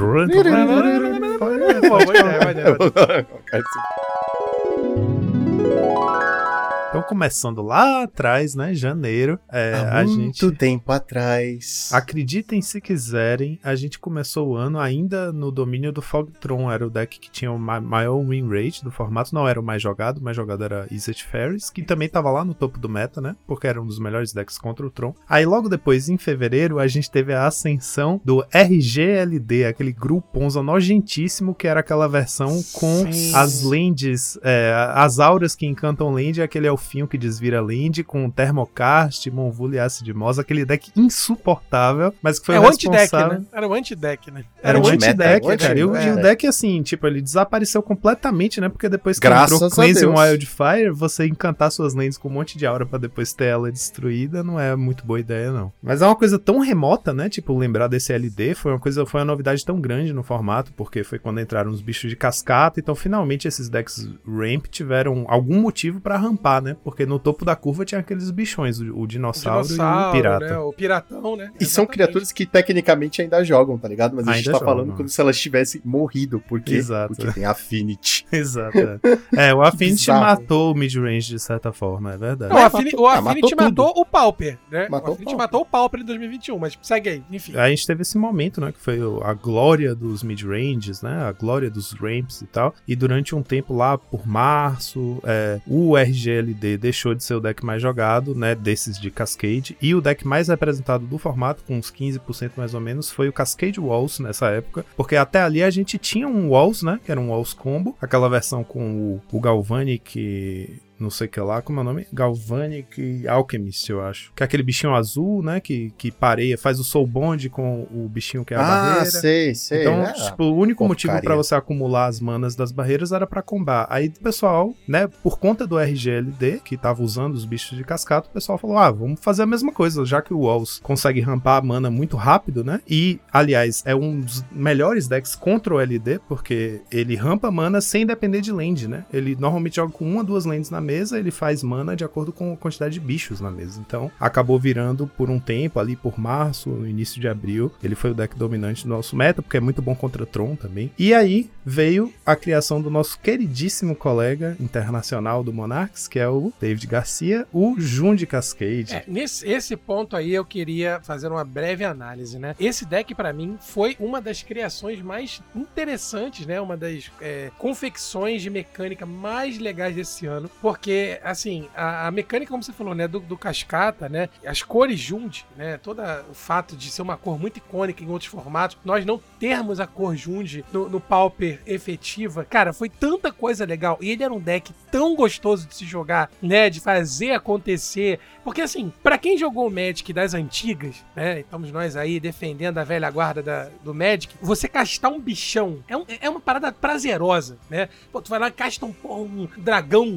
Começando 7.08 7.62
lá 7.62 8.02
atrás, 8.02 8.54
né, 8.54 8.74
janeiro, 8.74 9.38
é, 9.50 9.72
Há 9.90 10.04
muito 10.04 10.46
gente... 10.48 10.58
tempo 10.58 10.92
atrás. 10.92 11.88
Acreditem 11.90 12.60
se 12.60 12.82
quiserem, 12.82 13.58
a 13.64 13.74
gente 13.74 13.98
começou 13.98 14.48
o 14.48 14.56
ano 14.56 14.78
ainda 14.78 15.32
no 15.32 15.50
domínio 15.50 15.90
do 15.90 16.02
Fogtron, 16.02 16.70
era 16.70 16.86
o 16.86 16.90
deck 16.90 17.18
que 17.18 17.30
tinha 17.30 17.50
o 17.50 17.58
ma- 17.58 17.80
maior 17.80 18.22
win 18.22 18.46
rate 18.46 18.84
do 18.84 18.90
formato, 18.90 19.34
não 19.34 19.48
era 19.48 19.58
o 19.58 19.62
mais 19.62 19.80
jogado, 19.80 20.18
o 20.18 20.22
mais 20.22 20.36
jogado 20.36 20.62
era 20.62 20.86
Izzet 20.90 21.24
Ferris, 21.24 21.70
que 21.70 21.82
também 21.82 22.10
tava 22.10 22.30
lá 22.30 22.44
no 22.44 22.52
topo 22.52 22.78
do 22.78 22.90
meta, 22.90 23.22
né, 23.22 23.34
porque 23.46 23.66
era 23.66 23.80
um 23.80 23.86
dos 23.86 23.98
melhores 23.98 24.34
decks 24.34 24.58
contra 24.58 24.86
o 24.86 24.90
Tron. 24.90 25.14
Aí 25.26 25.46
logo 25.46 25.70
depois, 25.70 26.10
em 26.10 26.18
fevereiro, 26.18 26.78
a 26.78 26.86
gente 26.86 27.10
teve 27.10 27.32
a 27.32 27.46
ascensão 27.46 28.20
do 28.22 28.44
RGLD, 28.52 29.64
aquele 29.64 29.92
gruponza 29.92 30.62
nojentíssimo, 30.62 31.54
que 31.54 31.66
era 31.66 31.80
aquela 31.80 32.06
versão 32.06 32.62
com 32.74 33.10
Sim. 33.10 33.34
as 33.34 33.62
lands, 33.62 34.38
é, 34.42 34.74
as 34.94 35.18
auras 35.18 35.54
que 35.54 35.64
encantam 35.64 36.10
land, 36.10 36.38
e 36.38 36.42
aquele 36.42 36.66
elfinho 36.66 36.97
que 37.06 37.18
desvira 37.18 37.60
land, 37.60 38.02
com 38.04 38.28
Thermocast, 38.30 39.30
Monvule 39.30 39.76
e 39.76 39.78
Acid 39.78 40.08
Moss, 40.14 40.38
aquele 40.38 40.64
deck 40.64 40.90
insuportável, 40.96 42.12
mas 42.22 42.38
que 42.38 42.46
foi 42.46 42.56
É 42.56 42.60
o 42.60 42.62
o 42.64 42.66
anti-deck, 42.68 42.98
responsável... 43.02 43.38
né? 43.40 43.44
Era 43.52 43.68
o 43.68 43.74
anti-deck, 43.74 44.30
né? 44.30 44.44
Era 44.62 44.78
Anti-meta, 44.78 45.06
anti-deck, 45.06 45.46
anti- 45.48 45.62
cara. 45.66 45.78
E 45.78 45.84
o, 45.84 45.96
é. 45.96 46.06
e 46.06 46.10
o 46.12 46.16
deck, 46.16 46.46
assim, 46.46 46.82
tipo, 46.82 47.06
ele 47.06 47.20
desapareceu 47.20 47.82
completamente, 47.82 48.60
né? 48.60 48.68
Porque 48.68 48.88
depois 48.88 49.18
que 49.18 49.26
Graças 49.26 49.52
entrou 49.52 49.70
Cleanse. 49.70 50.06
Wildfire, 50.06 50.90
você 50.90 51.26
encantar 51.26 51.70
suas 51.70 51.94
lands 51.94 52.16
com 52.18 52.28
um 52.28 52.32
monte 52.32 52.56
de 52.58 52.66
aura 52.66 52.84
pra 52.86 52.98
depois 52.98 53.32
ter 53.32 53.46
ela 53.46 53.70
destruída, 53.70 54.42
não 54.42 54.58
é 54.58 54.74
muito 54.76 55.04
boa 55.04 55.20
ideia, 55.20 55.52
não. 55.52 55.72
Mas 55.82 56.02
é 56.02 56.06
uma 56.06 56.16
coisa 56.16 56.38
tão 56.38 56.58
remota, 56.60 57.12
né? 57.12 57.28
Tipo, 57.28 57.56
lembrar 57.56 57.88
desse 57.88 58.12
LD 58.12 58.54
foi 58.54 58.72
uma 58.72 58.78
coisa, 58.80 59.04
foi 59.06 59.20
uma 59.20 59.26
novidade 59.26 59.64
tão 59.64 59.80
grande 59.80 60.12
no 60.12 60.22
formato, 60.22 60.72
porque 60.74 61.04
foi 61.04 61.18
quando 61.18 61.40
entraram 61.40 61.70
os 61.70 61.80
bichos 61.80 62.10
de 62.10 62.16
cascata, 62.16 62.80
então 62.80 62.94
finalmente 62.94 63.46
esses 63.46 63.68
decks 63.68 64.08
ramp 64.26 64.66
tiveram 64.66 65.24
algum 65.28 65.60
motivo 65.60 66.00
pra 66.00 66.16
rampar, 66.16 66.62
né? 66.62 66.76
Porque 66.90 67.06
no 67.06 67.18
topo 67.18 67.44
da 67.44 67.54
curva 67.56 67.84
tinha 67.84 68.00
aqueles 68.00 68.30
bichões, 68.30 68.80
o, 68.80 68.84
o 68.94 69.02
O 69.02 69.06
dinossauro, 69.06 69.60
e 69.60 69.64
o 69.64 69.68
dinossauro, 69.68 70.12
pirata. 70.12 70.46
né? 70.46 70.58
O 70.58 70.72
piratão, 70.72 71.36
né? 71.36 71.50
E 71.60 71.64
são 71.64 71.84
Exatamente. 71.84 71.90
criaturas 71.92 72.32
que 72.32 72.46
tecnicamente 72.46 73.22
ainda 73.22 73.42
jogam, 73.44 73.78
tá 73.78 73.88
ligado? 73.88 74.14
Mas 74.16 74.26
a 74.28 74.32
gente 74.34 74.48
Ainda 74.48 74.58
tá 74.58 74.64
falando 74.64 74.86
jogam. 74.86 74.96
como 74.96 75.08
se 75.08 75.20
elas 75.20 75.38
tivessem 75.38 75.80
morrido. 75.84 76.40
Por 76.48 76.60
quê? 76.60 76.74
Exato. 76.74 77.14
Porque 77.14 77.32
tem 77.32 77.44
Affinity. 77.44 78.26
Exato. 78.32 78.78
É, 78.78 79.48
É, 79.50 79.54
o 79.54 79.62
Affinity 79.62 80.08
matou 80.10 80.72
o 80.72 80.74
mid-range 80.74 81.28
de 81.28 81.38
certa 81.38 81.72
forma, 81.72 82.12
é 82.12 82.16
verdade. 82.16 82.52
Não, 82.52 82.60
o 82.60 82.64
Affini- 82.64 82.84
matou- 82.92 83.00
o 83.00 83.06
ah, 83.08 83.18
Affinity 83.18 83.54
matou 83.56 83.86
matou, 83.86 84.02
o 84.02 84.06
Pauper, 84.06 84.58
né? 84.70 84.88
Matou 84.90 85.08
o 85.08 85.10
o 85.10 85.14
Affinity 85.14 85.24
Pauper. 85.36 85.38
matou 85.38 85.60
o 85.60 85.64
Pauper 85.66 86.00
em 86.00 86.04
2021, 86.04 86.58
mas 86.58 86.78
segue 86.82 87.08
aí, 87.10 87.22
enfim. 87.30 87.56
A 87.56 87.68
gente 87.70 87.86
teve 87.86 88.02
esse 88.02 88.16
momento, 88.18 88.60
né, 88.60 88.72
que 88.72 88.78
foi 88.80 89.00
o- 89.02 89.22
a 89.22 89.34
glória 89.34 89.94
dos 89.94 90.22
mid-ranges, 90.22 91.02
né, 91.02 91.22
a 91.22 91.32
glória 91.32 91.70
dos 91.70 91.92
ramps 91.92 92.42
e 92.42 92.46
tal, 92.46 92.74
e 92.86 92.94
durante 92.96 93.34
um 93.34 93.42
tempo 93.42 93.74
lá, 93.74 93.96
por 93.98 94.26
março, 94.26 95.20
é, 95.24 95.60
o 95.66 95.96
RGLD 95.96 96.67
deixou 96.76 97.14
de 97.14 97.24
ser 97.24 97.34
o 97.34 97.40
deck 97.40 97.64
mais 97.64 97.80
jogado, 97.80 98.34
né, 98.34 98.54
desses 98.54 98.98
de 98.98 99.10
Cascade, 99.10 99.76
e 99.80 99.94
o 99.94 100.00
deck 100.00 100.26
mais 100.26 100.48
representado 100.48 101.06
do 101.06 101.18
formato, 101.18 101.64
com 101.64 101.76
uns 101.78 101.90
15% 101.90 102.52
mais 102.56 102.74
ou 102.74 102.80
menos, 102.80 103.10
foi 103.10 103.28
o 103.28 103.32
Cascade 103.32 103.80
Walls 103.80 104.20
nessa 104.20 104.48
época, 104.48 104.84
porque 104.96 105.16
até 105.16 105.40
ali 105.40 105.62
a 105.62 105.70
gente 105.70 105.98
tinha 105.98 106.28
um 106.28 106.50
Walls, 106.50 106.82
né, 106.82 107.00
que 107.04 107.10
era 107.10 107.20
um 107.20 107.30
Walls 107.30 107.54
combo, 107.54 107.96
aquela 108.00 108.28
versão 108.28 108.62
com 108.62 109.20
o, 109.30 109.36
o 109.36 109.40
Galvani 109.40 109.98
que 109.98 110.80
não 110.98 111.10
sei 111.10 111.26
o 111.26 111.30
que 111.30 111.40
lá, 111.40 111.62
como 111.62 111.78
é 111.78 111.82
o 111.82 111.84
nome? 111.84 112.06
Galvanic 112.12 113.26
Alchemist, 113.26 113.88
eu 113.88 114.00
acho. 114.00 114.32
Que 114.34 114.42
é 114.42 114.44
aquele 114.44 114.62
bichinho 114.62 114.94
azul, 114.94 115.42
né? 115.42 115.60
Que, 115.60 115.92
que 115.96 116.10
pareia, 116.10 116.58
faz 116.58 116.80
o 116.80 116.84
soul 116.84 117.06
bond 117.06 117.48
com 117.50 117.86
o 117.92 118.08
bichinho 118.08 118.44
que 118.44 118.54
é 118.54 118.56
a 118.56 118.60
ah, 118.60 118.64
barreira. 118.64 119.10
sei, 119.10 119.54
sei. 119.54 119.80
Então, 119.82 120.02
é. 120.02 120.12
tipo, 120.12 120.44
o 120.44 120.56
único 120.56 120.86
motivo 120.86 121.12
porcaria. 121.12 121.28
pra 121.28 121.36
você 121.36 121.54
acumular 121.54 122.06
as 122.06 122.20
manas 122.20 122.56
das 122.56 122.72
barreiras 122.72 123.12
era 123.12 123.26
pra 123.26 123.42
combar. 123.42 123.86
Aí 123.90 124.08
o 124.08 124.20
pessoal, 124.22 124.74
né, 124.86 125.08
por 125.22 125.38
conta 125.38 125.66
do 125.66 125.78
RGLD, 125.78 126.60
que 126.64 126.76
tava 126.76 127.02
usando 127.02 127.34
os 127.34 127.44
bichos 127.44 127.76
de 127.76 127.84
cascata, 127.84 128.28
o 128.28 128.32
pessoal 128.32 128.58
falou: 128.58 128.78
ah, 128.78 128.90
vamos 128.90 129.20
fazer 129.20 129.42
a 129.42 129.46
mesma 129.46 129.72
coisa, 129.72 130.04
já 130.04 130.20
que 130.20 130.34
o 130.34 130.40
Walls 130.40 130.80
consegue 130.82 131.20
rampar 131.20 131.58
a 131.58 131.62
mana 131.62 131.90
muito 131.90 132.16
rápido, 132.16 132.64
né? 132.64 132.80
E, 132.88 133.20
aliás, 133.32 133.82
é 133.86 133.94
um 133.94 134.20
dos 134.20 134.44
melhores 134.50 135.06
decks 135.06 135.34
contra 135.34 135.74
o 135.74 135.80
LD, 135.80 136.20
porque 136.28 136.80
ele 136.90 137.14
rampa 137.14 137.50
mana 137.50 137.80
sem 137.80 138.04
depender 138.04 138.40
de 138.40 138.52
land, 138.52 138.88
né? 138.88 139.04
Ele 139.12 139.36
normalmente 139.38 139.76
joga 139.76 139.92
com 139.92 140.04
uma, 140.04 140.24
duas 140.24 140.44
lands 140.44 140.70
na 140.70 140.80
mesa, 140.88 141.18
ele 141.18 141.30
faz 141.30 141.62
mana 141.62 141.94
de 141.94 142.02
acordo 142.02 142.32
com 142.32 142.54
a 142.54 142.56
quantidade 142.56 142.94
de 142.94 143.00
bichos 143.00 143.42
na 143.42 143.50
mesa. 143.50 143.78
Então, 143.86 144.10
acabou 144.18 144.58
virando 144.58 145.06
por 145.06 145.28
um 145.28 145.38
tempo, 145.38 145.78
ali 145.78 145.94
por 145.94 146.18
março, 146.18 146.70
no 146.70 146.86
início 146.86 147.20
de 147.20 147.28
abril, 147.28 147.70
ele 147.82 147.94
foi 147.94 148.12
o 148.12 148.14
deck 148.14 148.34
dominante 148.38 148.84
do 148.84 148.88
nosso 148.88 149.14
meta, 149.14 149.42
porque 149.42 149.58
é 149.58 149.60
muito 149.60 149.82
bom 149.82 149.94
contra 149.94 150.24
Tron 150.24 150.56
também. 150.56 150.90
E 150.98 151.12
aí 151.12 151.50
veio 151.64 152.10
a 152.24 152.34
criação 152.34 152.80
do 152.80 152.90
nosso 152.90 153.18
queridíssimo 153.20 153.94
colega 153.94 154.56
internacional 154.58 155.44
do 155.44 155.52
Monarchs, 155.52 156.08
que 156.08 156.18
é 156.18 156.26
o 156.26 156.50
David 156.58 156.86
Garcia, 156.86 157.46
o 157.52 157.74
Jun 157.78 158.14
de 158.14 158.26
Cascade. 158.26 158.94
É, 158.94 159.04
nesse 159.06 159.46
esse 159.46 159.76
ponto 159.76 160.16
aí 160.16 160.32
eu 160.32 160.44
queria 160.44 161.00
fazer 161.02 161.28
uma 161.28 161.44
breve 161.44 161.84
análise, 161.84 162.38
né? 162.38 162.54
Esse 162.58 162.86
deck 162.86 163.14
pra 163.14 163.32
mim 163.32 163.58
foi 163.60 163.96
uma 164.00 164.20
das 164.20 164.42
criações 164.42 165.02
mais 165.02 165.42
interessantes, 165.54 166.46
né? 166.46 166.58
Uma 166.60 166.76
das 166.76 167.10
é, 167.20 167.50
confecções 167.58 168.40
de 168.40 168.48
mecânica 168.48 169.04
mais 169.04 169.58
legais 169.58 169.94
desse 169.94 170.26
ano, 170.26 170.48
porque 170.78 171.18
assim 171.24 171.68
a, 171.76 172.06
a 172.06 172.10
mecânica, 172.10 172.50
como 172.52 172.62
você 172.62 172.72
falou, 172.72 172.94
né, 172.94 173.08
do, 173.08 173.18
do 173.18 173.36
cascata, 173.36 174.08
né? 174.08 174.28
As 174.46 174.62
cores 174.62 174.98
Jund, 175.00 175.44
né? 175.56 175.76
Todo 175.76 176.00
o 176.30 176.34
fato 176.34 176.76
de 176.76 176.88
ser 176.90 177.02
uma 177.02 177.16
cor 177.16 177.38
muito 177.38 177.56
icônica 177.56 178.02
em 178.02 178.08
outros 178.08 178.30
formatos, 178.30 178.78
nós 178.84 179.04
não 179.04 179.20
termos 179.40 179.80
a 179.80 179.86
cor 179.86 180.14
Jund 180.14 180.64
no, 180.72 180.88
no 180.88 181.00
Pauper 181.00 181.60
efetiva, 181.66 182.44
cara, 182.44 182.72
foi 182.72 182.88
tanta 182.88 183.32
coisa 183.32 183.64
legal. 183.64 183.98
E 184.00 184.10
ele 184.10 184.22
era 184.22 184.32
um 184.32 184.38
deck 184.40 184.72
tão 184.90 185.16
gostoso 185.16 185.66
de 185.66 185.74
se 185.74 185.84
jogar, 185.84 186.30
né? 186.40 186.70
De 186.70 186.78
fazer 186.80 187.32
acontecer. 187.32 188.20
Porque 188.44 188.62
assim, 188.62 188.92
pra 189.02 189.18
quem 189.18 189.36
jogou 189.36 189.66
o 189.66 189.70
Magic 189.70 190.12
das 190.12 190.32
antigas, 190.32 191.04
né? 191.14 191.40
Estamos 191.40 191.72
nós 191.72 191.96
aí 191.96 192.20
defendendo 192.20 192.78
a 192.78 192.84
velha 192.84 193.10
guarda 193.10 193.42
da- 193.42 193.68
do 193.82 193.92
Magic. 193.92 194.32
Você 194.40 194.68
castar 194.68 195.10
um 195.10 195.20
bichão 195.20 195.82
é, 195.88 195.96
um- 195.96 196.04
é 196.20 196.30
uma 196.30 196.40
parada 196.40 196.70
prazerosa, 196.72 197.58
né? 197.68 197.88
Pô, 198.12 198.22
tu 198.22 198.30
vai 198.30 198.38
lá 198.38 198.48
e 198.48 198.52
casta 198.52 198.86
um, 198.86 198.94
um 199.04 199.48
dragão 199.58 200.16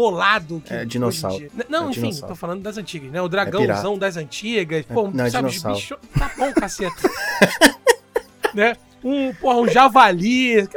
bolado. 0.00 0.62
que 0.64 0.72
É, 0.72 0.84
dinossauro. 0.84 1.46
Não, 1.68 1.86
É 1.86 1.90
enfim, 1.90 2.00
dinossauro. 2.00 2.28
tô 2.28 2.34
falando 2.34 2.62
das 2.62 2.78
antigas, 2.78 3.10
né? 3.10 3.20
O 3.20 3.28
dragãozão 3.28 3.98
das 3.98 4.16
antigas. 4.16 4.84
Pô, 4.86 5.10
não, 5.12 5.24
é 5.24 5.30
sabe, 5.30 5.48
os 5.48 5.54
dinossauro. 5.60 5.76
bichos. 5.76 5.98
Tá 6.18 6.30
bom, 6.38 6.52
caceta. 6.52 7.10
né? 8.54 8.76
Um, 9.04 9.32
porra, 9.34 9.60
um 9.60 9.68
javali. 9.68 10.68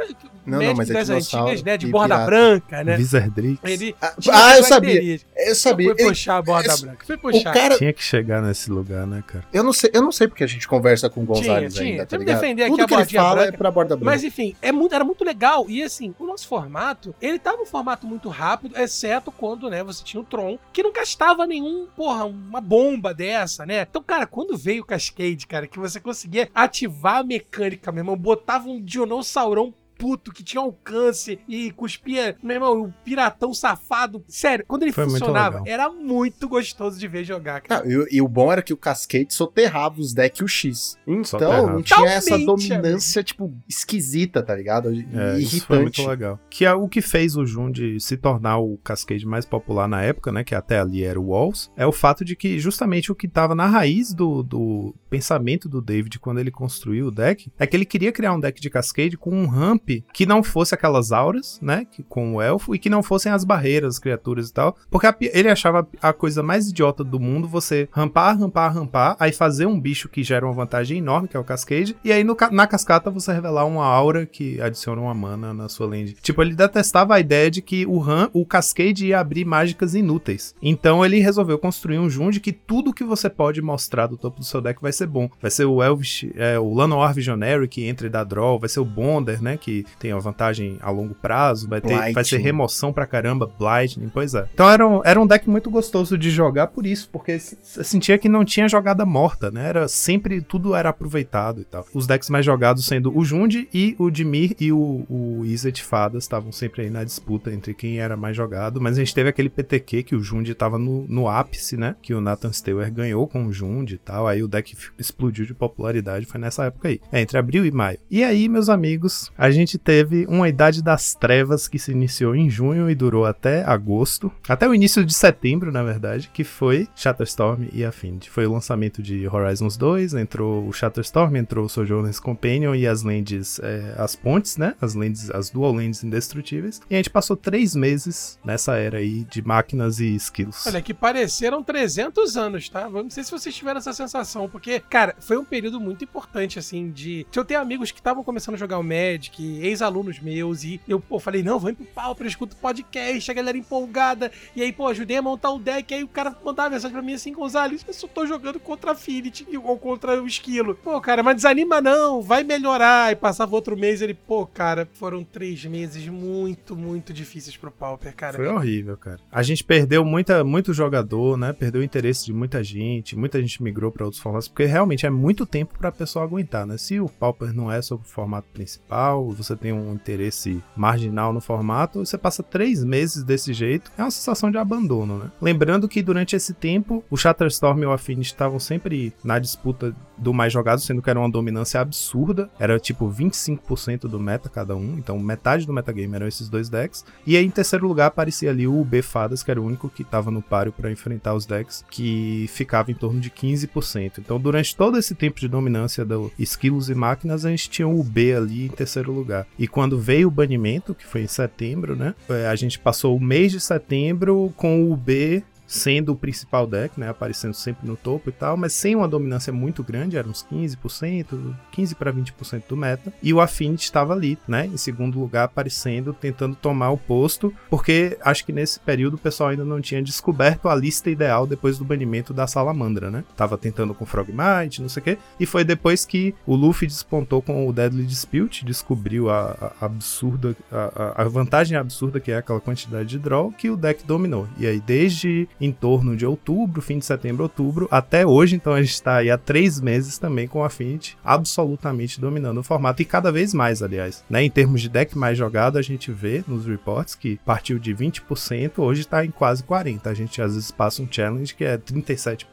Não, 0.46 0.58
Magic 0.58 0.68
não, 0.70 0.76
mas 0.76 0.90
é 0.90 0.92
das 0.94 1.06
dinossauro 1.06 1.46
antigas, 1.46 1.62
né? 1.64 1.76
De 1.76 1.86
borda 1.86 2.14
pirata. 2.14 2.26
branca, 2.30 2.84
né? 2.84 2.96
Wizardrix. 2.96 3.60
Ele 3.64 3.96
Ah, 4.00 4.14
tinha 4.20 4.34
ah, 4.36 4.56
eu 4.58 4.64
sabia. 4.64 5.20
Eu 5.36 5.54
sabia. 5.54 5.90
Foi 5.90 6.00
Ele- 6.00 6.08
puxar 6.10 6.36
a 6.36 6.42
borda 6.42 6.76
branca. 6.76 7.06
Foi 7.06 7.16
o 7.16 7.18
puxar. 7.18 7.52
cara. 7.54 7.78
Tinha 7.78 7.92
que 7.92 8.02
chegar 8.02 8.42
nesse 8.42 8.70
lugar, 8.70 9.06
né, 9.06 9.22
cara? 9.26 9.44
Eu 9.52 9.62
não 9.62 9.72
sei, 9.72 9.90
eu 9.92 10.02
não 10.02 10.12
sei 10.12 10.28
porque 10.28 10.44
a 10.44 10.46
gente 10.46 10.66
conversa 10.68 11.08
com 11.08 11.22
o 11.22 11.24
Gonzalez 11.24 11.72
Tinha, 11.74 11.84
ainda, 11.86 11.92
tinha. 11.94 12.06
tá 12.06 12.10
Tem 12.10 12.18
que 12.18 12.24
ligado? 12.24 12.40
defender 12.40 12.62
aqui 12.64 12.70
Tudo 12.72 12.82
a 12.82 12.86
que 12.86 12.94
ele 12.94 13.00
bordinha 13.02 13.22
fala 13.22 13.34
branca. 13.36 13.54
é 13.54 13.56
pra 13.58 13.70
borda 13.70 13.96
branca. 13.96 14.04
Mas 14.10 14.24
enfim, 14.24 14.54
é 14.60 14.70
muito, 14.72 14.94
era 14.94 15.04
muito 15.04 15.24
legal. 15.24 15.66
E 15.68 15.82
assim, 15.82 16.14
o 16.18 16.26
nosso 16.26 16.46
formato, 16.48 17.14
ele 17.20 17.38
tava 17.38 17.62
um 17.62 17.66
formato 17.66 18.06
muito 18.06 18.28
rápido, 18.28 18.78
exceto 18.78 19.30
quando, 19.32 19.68
né, 19.70 19.82
você 19.82 20.02
tinha 20.04 20.20
o 20.20 20.24
Tron, 20.24 20.58
que 20.72 20.82
não 20.82 20.92
gastava 20.92 21.46
nenhum, 21.46 21.86
porra, 21.96 22.24
uma 22.24 22.60
bomba 22.60 23.12
dessa, 23.14 23.64
né? 23.66 23.86
Então, 23.88 24.02
cara, 24.02 24.26
quando 24.26 24.56
veio 24.56 24.82
o 24.82 24.86
Cascade, 24.86 25.46
cara, 25.46 25.66
que 25.66 25.78
você 25.78 25.98
conseguia 26.00 26.48
ativar 26.54 27.16
a 27.18 27.24
mecânica, 27.24 27.90
meu 27.92 28.00
irmão, 28.02 28.16
botava 28.16 28.68
um 28.68 28.80
dinossaurão 28.82 29.72
puto 29.98 30.32
que 30.32 30.42
tinha 30.42 30.62
alcance 30.62 31.38
e 31.48 31.70
cuspia, 31.72 32.36
meu 32.42 32.54
irmão, 32.54 32.82
o 32.82 32.94
piratão 33.04 33.52
safado. 33.54 34.24
Sério, 34.28 34.64
quando 34.66 34.82
ele 34.82 34.92
Foi 34.92 35.04
muito 35.06 35.18
funcionava, 35.18 35.60
legal. 35.60 35.72
era 35.74 35.88
muito 35.90 36.48
gostoso 36.48 36.98
de 36.98 37.06
ver 37.08 37.24
jogar, 37.24 37.60
cara. 37.60 37.84
Ah, 37.84 37.88
e, 37.88 38.16
e 38.16 38.22
o 38.22 38.28
bom 38.28 38.50
era 38.52 38.62
que 38.62 38.72
o 38.72 38.76
Cascade 38.76 39.32
soterrava 39.32 40.00
os 40.00 40.12
decks 40.12 40.40
e 40.40 40.44
o 40.44 40.48
X. 40.48 40.98
Então 41.06 41.66
não 41.68 41.82
tinha 41.82 42.06
essa 42.08 42.38
Totalmente, 42.38 42.68
dominância, 42.68 43.22
tipo, 43.22 43.52
esquisita, 43.68 44.42
tá 44.42 44.54
ligado? 44.54 44.92
E 44.92 45.06
É, 45.12 45.38
isso 45.38 45.64
foi 45.66 45.76
irritante. 45.78 46.00
muito 46.00 46.10
legal. 46.10 46.40
Que 46.50 46.64
é 46.64 46.72
o 46.72 46.88
que 46.88 47.00
fez 47.00 47.36
o 47.36 47.46
Jund 47.46 47.98
se 48.00 48.16
tornar 48.16 48.58
o 48.58 48.76
Cascade 48.78 49.26
mais 49.26 49.44
popular 49.44 49.88
na 49.88 50.02
época, 50.02 50.32
né? 50.32 50.42
Que 50.44 50.54
até 50.54 50.78
ali 50.78 51.02
era 51.04 51.20
o 51.20 51.28
Walls. 51.28 51.70
É 51.76 51.86
o 51.86 51.92
fato 51.92 52.24
de 52.24 52.34
que 52.36 52.58
justamente 52.58 53.10
o 53.10 53.14
que 53.14 53.28
tava 53.28 53.54
na 53.54 53.66
raiz 53.66 54.12
do, 54.12 54.42
do 54.42 54.94
pensamento 55.08 55.68
do 55.68 55.80
David 55.80 56.18
quando 56.18 56.38
ele 56.40 56.50
construiu 56.50 57.06
o 57.06 57.10
deck 57.10 57.50
é 57.58 57.66
que 57.66 57.76
ele 57.76 57.84
queria 57.84 58.12
criar 58.12 58.32
um 58.34 58.40
deck 58.40 58.60
de 58.60 58.68
Cascade 58.70 59.16
com 59.16 59.30
um 59.30 59.46
ramp 59.46 59.83
que 60.12 60.26
não 60.26 60.42
fosse 60.42 60.74
aquelas 60.74 61.12
auras, 61.12 61.58
né? 61.60 61.86
Que, 61.90 62.02
com 62.02 62.34
o 62.34 62.42
elfo 62.42 62.74
e 62.74 62.78
que 62.78 62.90
não 62.90 63.02
fossem 63.02 63.30
as 63.30 63.44
barreiras, 63.44 63.94
as 63.94 63.98
criaturas 63.98 64.48
e 64.48 64.52
tal. 64.52 64.76
Porque 64.90 65.06
a 65.06 65.14
ele 65.20 65.48
achava 65.48 65.86
a 66.00 66.12
coisa 66.12 66.42
mais 66.42 66.68
idiota 66.68 67.02
do 67.02 67.18
mundo 67.18 67.48
você 67.48 67.88
rampar, 67.92 68.38
rampar, 68.38 68.74
rampar, 68.74 69.16
aí 69.18 69.32
fazer 69.32 69.66
um 69.66 69.78
bicho 69.80 70.08
que 70.08 70.22
gera 70.22 70.46
uma 70.46 70.52
vantagem 70.52 70.98
enorme, 70.98 71.28
que 71.28 71.36
é 71.36 71.40
o 71.40 71.44
Cascade, 71.44 71.96
e 72.04 72.12
aí 72.12 72.22
no 72.22 72.36
na 72.50 72.66
cascata 72.66 73.10
você 73.10 73.32
revelar 73.32 73.64
uma 73.64 73.84
aura 73.84 74.26
que 74.26 74.60
adiciona 74.60 75.00
uma 75.00 75.14
mana 75.14 75.54
na 75.54 75.68
sua 75.68 75.86
land. 75.86 76.14
Tipo, 76.20 76.42
ele 76.42 76.54
detestava 76.54 77.14
a 77.14 77.20
ideia 77.20 77.50
de 77.50 77.62
que 77.62 77.86
o, 77.86 77.98
ram, 77.98 78.28
o 78.32 78.44
Cascade 78.44 79.06
ia 79.06 79.20
abrir 79.20 79.44
mágicas 79.44 79.94
inúteis. 79.94 80.54
Então 80.60 81.04
ele 81.04 81.20
resolveu 81.20 81.58
construir 81.58 81.98
um 81.98 82.10
Jund 82.10 82.40
que 82.40 82.52
tudo 82.52 82.92
que 82.92 83.04
você 83.04 83.30
pode 83.30 83.62
mostrar 83.62 84.06
do 84.06 84.16
topo 84.16 84.40
do 84.40 84.44
seu 84.44 84.60
deck 84.60 84.80
vai 84.82 84.92
ser 84.92 85.06
bom. 85.06 85.30
Vai 85.40 85.50
ser 85.50 85.64
o 85.64 85.82
Elvish, 85.82 86.26
é, 86.34 86.58
o 86.58 86.72
Llanowar 86.72 87.14
Visionary, 87.14 87.68
que 87.68 87.84
entra 87.84 88.06
e 88.06 88.10
dá 88.10 88.24
draw, 88.24 88.58
vai 88.58 88.68
ser 88.68 88.80
o 88.80 88.84
Bonder, 88.84 89.42
né, 89.42 89.56
que 89.56 89.73
tem 89.98 90.12
a 90.12 90.18
vantagem 90.18 90.78
a 90.80 90.90
longo 90.90 91.14
prazo, 91.14 91.68
vai, 91.68 91.80
ter, 91.80 92.12
vai 92.12 92.24
ser 92.24 92.38
remoção 92.38 92.92
pra 92.92 93.06
caramba, 93.06 93.50
Lightning, 93.58 94.08
pois 94.08 94.34
é. 94.34 94.46
Então 94.52 94.68
era 94.68 94.86
um, 94.86 95.00
era 95.04 95.20
um 95.20 95.26
deck 95.26 95.48
muito 95.48 95.70
gostoso 95.70 96.16
de 96.16 96.30
jogar 96.30 96.68
por 96.68 96.86
isso, 96.86 97.08
porque 97.10 97.38
você 97.38 97.82
sentia 97.82 98.18
que 98.18 98.28
não 98.28 98.44
tinha 98.44 98.68
jogada 98.68 99.04
morta, 99.04 99.50
né? 99.50 99.68
Era 99.68 99.88
sempre, 99.88 100.40
tudo 100.40 100.74
era 100.74 100.90
aproveitado 100.90 101.60
e 101.60 101.64
tal. 101.64 101.84
Os 101.92 102.06
decks 102.06 102.30
mais 102.30 102.44
jogados 102.44 102.86
sendo 102.86 103.16
o 103.16 103.24
Jund 103.24 103.68
e 103.72 103.94
o 103.98 104.10
Dimir 104.10 104.54
e 104.60 104.72
o, 104.72 105.06
o 105.08 105.44
Izzet 105.44 105.82
Fadas 105.82 106.24
estavam 106.24 106.52
sempre 106.52 106.82
aí 106.82 106.90
na 106.90 107.04
disputa 107.04 107.52
entre 107.52 107.74
quem 107.74 107.98
era 107.98 108.16
mais 108.16 108.36
jogado, 108.36 108.80
mas 108.80 108.96
a 108.96 109.00
gente 109.00 109.14
teve 109.14 109.28
aquele 109.28 109.48
PTQ 109.48 110.02
que 110.02 110.14
o 110.14 110.22
Jund 110.22 110.52
tava 110.54 110.78
no, 110.78 111.06
no 111.08 111.28
ápice, 111.28 111.76
né? 111.76 111.96
Que 112.02 112.14
o 112.14 112.20
Nathan 112.20 112.52
Stewer 112.52 112.92
ganhou 112.92 113.26
com 113.26 113.46
o 113.46 113.52
Jund 113.52 113.92
e 113.92 113.98
tal, 113.98 114.26
aí 114.26 114.42
o 114.42 114.48
deck 114.48 114.76
explodiu 114.98 115.46
de 115.46 115.54
popularidade, 115.54 116.26
foi 116.26 116.40
nessa 116.40 116.64
época 116.64 116.88
aí, 116.88 117.00
é, 117.10 117.20
entre 117.20 117.38
abril 117.38 117.64
e 117.64 117.70
maio. 117.70 117.98
E 118.10 118.22
aí, 118.22 118.48
meus 118.48 118.68
amigos, 118.68 119.30
a 119.36 119.50
gente 119.50 119.63
teve 119.78 120.26
uma 120.28 120.48
Idade 120.48 120.82
das 120.82 121.14
Trevas 121.14 121.66
que 121.66 121.78
se 121.78 121.92
iniciou 121.92 122.34
em 122.34 122.50
junho 122.50 122.90
e 122.90 122.94
durou 122.94 123.24
até 123.24 123.64
agosto, 123.64 124.30
até 124.48 124.68
o 124.68 124.74
início 124.74 125.04
de 125.04 125.14
setembro, 125.14 125.72
na 125.72 125.82
verdade, 125.82 126.30
que 126.32 126.44
foi 126.44 126.88
Shatterstorm 126.94 127.68
e 127.72 127.84
Affinity. 127.84 128.30
Foi 128.30 128.46
o 128.46 128.52
lançamento 128.52 129.02
de 129.02 129.26
Horizons 129.26 129.76
2, 129.76 130.14
entrou 130.14 130.66
o 130.66 130.72
Shatterstorm, 130.72 131.36
entrou 131.36 131.66
o 131.66 131.68
Sojourner's 131.68 132.20
Companion 132.20 132.74
e 132.74 132.86
as 132.86 133.02
lands, 133.02 133.58
é, 133.60 133.94
as 133.98 134.14
pontes, 134.14 134.56
né? 134.56 134.74
As 134.80 134.94
lands, 134.94 135.30
as 135.30 135.50
dual 135.50 135.72
lands 135.72 136.04
indestrutíveis. 136.04 136.80
E 136.88 136.94
a 136.94 136.98
gente 136.98 137.10
passou 137.10 137.36
três 137.36 137.74
meses 137.74 138.38
nessa 138.44 138.76
era 138.76 138.98
aí 138.98 139.24
de 139.24 139.42
máquinas 139.42 140.00
e 140.00 140.14
skills. 140.14 140.66
Olha, 140.66 140.82
que 140.82 140.94
pareceram 140.94 141.62
300 141.62 142.36
anos, 142.36 142.68
tá? 142.68 142.88
Não 142.88 143.10
sei 143.10 143.24
se 143.24 143.30
vocês 143.30 143.54
tiveram 143.54 143.78
essa 143.78 143.92
sensação, 143.92 144.48
porque, 144.48 144.80
cara, 144.80 145.14
foi 145.18 145.36
um 145.36 145.44
período 145.44 145.80
muito 145.80 146.04
importante, 146.04 146.58
assim, 146.58 146.90
de. 146.90 147.26
eu 147.34 147.44
ter 147.44 147.56
amigos 147.56 147.90
que 147.90 148.00
estavam 148.00 148.22
começando 148.22 148.54
a 148.54 148.58
jogar 148.58 148.78
o 148.78 148.82
Magic, 148.82 149.53
ex-alunos 149.60 150.20
meus, 150.20 150.64
e 150.64 150.80
eu, 150.88 151.00
pô, 151.00 151.18
falei, 151.18 151.42
não, 151.42 151.58
vamos 151.58 151.76
pro 151.76 151.86
pau, 151.86 152.16
eu 152.18 152.26
escuto 152.26 152.56
podcast, 152.56 153.30
a 153.30 153.34
galera 153.34 153.56
empolgada, 153.56 154.30
e 154.54 154.62
aí, 154.62 154.72
pô, 154.72 154.88
ajudei 154.88 155.16
a 155.16 155.22
montar 155.22 155.50
o 155.50 155.58
deck, 155.58 155.92
aí 155.92 156.02
o 156.02 156.08
cara 156.08 156.36
mandava 156.44 156.70
mensagem 156.70 156.92
pra 156.92 157.02
mim 157.02 157.14
assim, 157.14 157.32
Gonzalez, 157.32 157.84
eu 157.86 157.94
só 157.94 158.06
tô 158.06 158.26
jogando 158.26 158.58
contra 158.58 158.90
a 158.90 158.92
Affinity 158.92 159.46
ou 159.56 159.78
contra 159.78 160.22
o 160.22 160.26
Esquilo. 160.26 160.74
Pô, 160.76 161.00
cara, 161.00 161.22
mas 161.22 161.36
desanima 161.36 161.80
não, 161.80 162.22
vai 162.22 162.42
melhorar. 162.42 163.12
E 163.12 163.16
passava 163.16 163.54
outro 163.54 163.76
mês, 163.76 164.00
ele, 164.00 164.14
pô, 164.14 164.46
cara, 164.46 164.88
foram 164.94 165.22
três 165.24 165.64
meses 165.64 166.06
muito, 166.08 166.74
muito 166.74 167.12
difíceis 167.12 167.56
pro 167.56 167.70
Pauper, 167.70 168.14
cara. 168.14 168.36
Foi 168.36 168.46
horrível, 168.46 168.96
cara. 168.96 169.20
A 169.30 169.42
gente 169.42 169.62
perdeu 169.62 170.04
muita, 170.04 170.42
muito 170.44 170.72
jogador, 170.72 171.36
né? 171.36 171.52
Perdeu 171.52 171.80
o 171.80 171.84
interesse 171.84 172.24
de 172.24 172.32
muita 172.32 172.62
gente, 172.62 173.16
muita 173.16 173.40
gente 173.40 173.62
migrou 173.62 173.90
pra 173.90 174.04
outros 174.04 174.22
formatos, 174.22 174.48
porque 174.48 174.64
realmente 174.64 175.06
é 175.06 175.10
muito 175.10 175.44
tempo 175.44 175.76
pra 175.78 175.92
pessoa 175.92 176.24
aguentar, 176.24 176.66
né? 176.66 176.78
Se 176.78 177.00
o 177.00 177.08
Pauper 177.08 177.52
não 177.52 177.70
é 177.70 177.82
sobre 177.82 178.06
o 178.06 178.10
formato 178.10 178.48
principal, 178.52 179.24
você 179.44 179.56
tem 179.56 179.72
um 179.72 179.92
interesse 179.92 180.62
marginal 180.76 181.32
no 181.32 181.40
formato, 181.40 182.04
você 182.04 182.18
passa 182.18 182.42
três 182.42 182.82
meses 182.82 183.22
desse 183.22 183.52
jeito, 183.52 183.90
é 183.96 184.02
uma 184.02 184.10
sensação 184.10 184.50
de 184.50 184.58
abandono, 184.58 185.18
né? 185.18 185.30
Lembrando 185.40 185.88
que 185.88 186.02
durante 186.02 186.34
esse 186.34 186.54
tempo, 186.54 187.04
o 187.10 187.16
Shatterstorm 187.16 187.82
e 187.82 187.86
o 187.86 187.92
Affinity 187.92 188.28
estavam 188.28 188.58
sempre 188.58 189.12
na 189.22 189.38
disputa 189.38 189.94
do 190.16 190.32
mais 190.32 190.52
jogado, 190.52 190.80
sendo 190.80 191.02
que 191.02 191.10
era 191.10 191.18
uma 191.18 191.30
dominância 191.30 191.80
absurda, 191.80 192.48
era 192.58 192.78
tipo 192.78 193.10
25% 193.10 194.02
do 194.02 194.20
meta 194.20 194.48
cada 194.48 194.76
um, 194.76 194.96
então 194.98 195.18
metade 195.18 195.66
do 195.66 195.72
metagame 195.72 196.14
eram 196.14 196.28
esses 196.28 196.48
dois 196.48 196.68
decks. 196.68 197.04
E 197.26 197.36
aí 197.36 197.44
em 197.44 197.50
terceiro 197.50 197.86
lugar 197.86 198.06
aparecia 198.06 198.50
ali 198.50 198.66
o 198.66 198.84
B 198.84 199.02
Fadas, 199.02 199.42
que 199.42 199.50
era 199.50 199.60
o 199.60 199.64
único 199.64 199.88
que 199.88 200.02
estava 200.02 200.30
no 200.30 200.42
páreo 200.42 200.72
para 200.72 200.90
enfrentar 200.90 201.34
os 201.34 201.46
decks, 201.46 201.84
que 201.90 202.46
ficava 202.48 202.90
em 202.90 202.94
torno 202.94 203.20
de 203.20 203.30
15%. 203.30 204.18
Então 204.18 204.38
durante 204.38 204.76
todo 204.76 204.98
esse 204.98 205.14
tempo 205.14 205.40
de 205.40 205.48
dominância 205.48 206.04
do 206.04 206.32
esquilos 206.38 206.88
e 206.88 206.94
máquinas, 206.94 207.44
a 207.44 207.50
gente 207.50 207.68
tinha 207.68 207.88
o 207.88 208.02
B 208.02 208.34
ali 208.34 208.66
em 208.66 208.70
terceiro 208.70 209.12
lugar. 209.12 209.33
E 209.58 209.66
quando 209.66 209.98
veio 209.98 210.28
o 210.28 210.30
banimento, 210.30 210.94
que 210.94 211.06
foi 211.06 211.22
em 211.22 211.26
setembro, 211.26 211.96
né? 211.96 212.14
é, 212.28 212.46
A 212.46 212.54
gente 212.54 212.78
passou 212.78 213.16
o 213.16 213.20
mês 213.20 213.52
de 213.52 213.60
setembro 213.60 214.52
com 214.56 214.90
o 214.90 214.96
B 214.96 215.42
sendo 215.66 216.12
o 216.12 216.16
principal 216.16 216.66
deck, 216.66 216.98
né, 216.98 217.08
aparecendo 217.08 217.54
sempre 217.54 217.86
no 217.86 217.96
topo 217.96 218.28
e 218.28 218.32
tal, 218.32 218.56
mas 218.56 218.72
sem 218.72 218.94
uma 218.94 219.08
dominância 219.08 219.52
muito 219.52 219.82
grande, 219.82 220.16
era 220.16 220.28
uns 220.28 220.44
15%, 220.50 221.54
15 221.70 221.94
para 221.94 222.12
20% 222.12 222.62
do 222.68 222.76
meta. 222.76 223.12
E 223.22 223.32
o 223.32 223.40
Affinity 223.40 223.84
estava 223.84 224.12
ali, 224.12 224.38
né, 224.46 224.66
em 224.66 224.76
segundo 224.76 225.18
lugar, 225.18 225.44
aparecendo, 225.44 226.12
tentando 226.12 226.54
tomar 226.54 226.90
o 226.90 226.98
posto, 226.98 227.52
porque 227.70 228.16
acho 228.22 228.44
que 228.44 228.52
nesse 228.52 228.78
período 228.80 229.14
o 229.14 229.18
pessoal 229.18 229.50
ainda 229.50 229.64
não 229.64 229.80
tinha 229.80 230.02
descoberto 230.02 230.68
a 230.68 230.74
lista 230.74 231.10
ideal 231.10 231.46
depois 231.46 231.78
do 231.78 231.84
banimento 231.84 232.32
da 232.32 232.46
Salamandra, 232.46 233.10
né? 233.10 233.24
Tava 233.36 233.56
tentando 233.58 233.94
com 233.94 234.06
Frogmite, 234.06 234.82
não 234.82 234.88
sei 234.88 235.00
o 235.00 235.04
quê, 235.04 235.18
e 235.38 235.46
foi 235.46 235.64
depois 235.64 236.04
que 236.04 236.34
o 236.46 236.54
Luffy 236.54 236.86
despontou 236.86 237.42
com 237.42 237.68
o 237.68 237.72
Deadly 237.72 238.04
Dispute, 238.04 238.64
descobriu 238.64 239.30
a, 239.30 239.72
a 239.80 239.86
absurda, 239.86 240.56
a, 240.70 241.22
a 241.22 241.24
vantagem 241.24 241.76
absurda 241.76 242.20
que 242.20 242.32
é 242.32 242.36
aquela 242.36 242.60
quantidade 242.60 243.08
de 243.08 243.18
draw, 243.18 243.50
que 243.52 243.70
o 243.70 243.76
deck 243.76 244.04
dominou. 244.04 244.48
E 244.58 244.66
aí, 244.66 244.80
desde 244.80 245.48
em 245.60 245.72
torno 245.72 246.16
de 246.16 246.26
outubro, 246.26 246.82
fim 246.82 246.98
de 246.98 247.04
setembro, 247.04 247.42
outubro, 247.44 247.88
até 247.90 248.26
hoje, 248.26 248.56
então 248.56 248.72
a 248.72 248.82
gente 248.82 249.02
tá 249.02 249.16
aí 249.16 249.30
há 249.30 249.38
três 249.38 249.80
meses 249.80 250.18
também 250.18 250.46
com 250.46 250.60
o 250.60 250.64
Affinity 250.64 251.16
absolutamente 251.24 252.20
dominando 252.20 252.58
o 252.58 252.62
formato, 252.62 253.02
e 253.02 253.04
cada 253.04 253.30
vez 253.30 253.54
mais, 253.54 253.82
aliás. 253.82 254.24
Né? 254.28 254.42
Em 254.42 254.50
termos 254.50 254.80
de 254.80 254.88
deck 254.88 255.16
mais 255.16 255.38
jogado, 255.38 255.78
a 255.78 255.82
gente 255.82 256.10
vê 256.10 256.44
nos 256.46 256.66
reports 256.66 257.14
que 257.14 257.38
partiu 257.44 257.78
de 257.78 257.94
20%, 257.94 258.72
hoje 258.78 259.06
tá 259.06 259.24
em 259.24 259.30
quase 259.30 259.62
40%. 259.62 260.00
A 260.04 260.14
gente 260.14 260.40
às 260.40 260.54
vezes 260.54 260.70
passa 260.70 261.02
um 261.02 261.08
challenge 261.10 261.54
que 261.54 261.64
é 261.64 261.76
37%, 261.78 262.46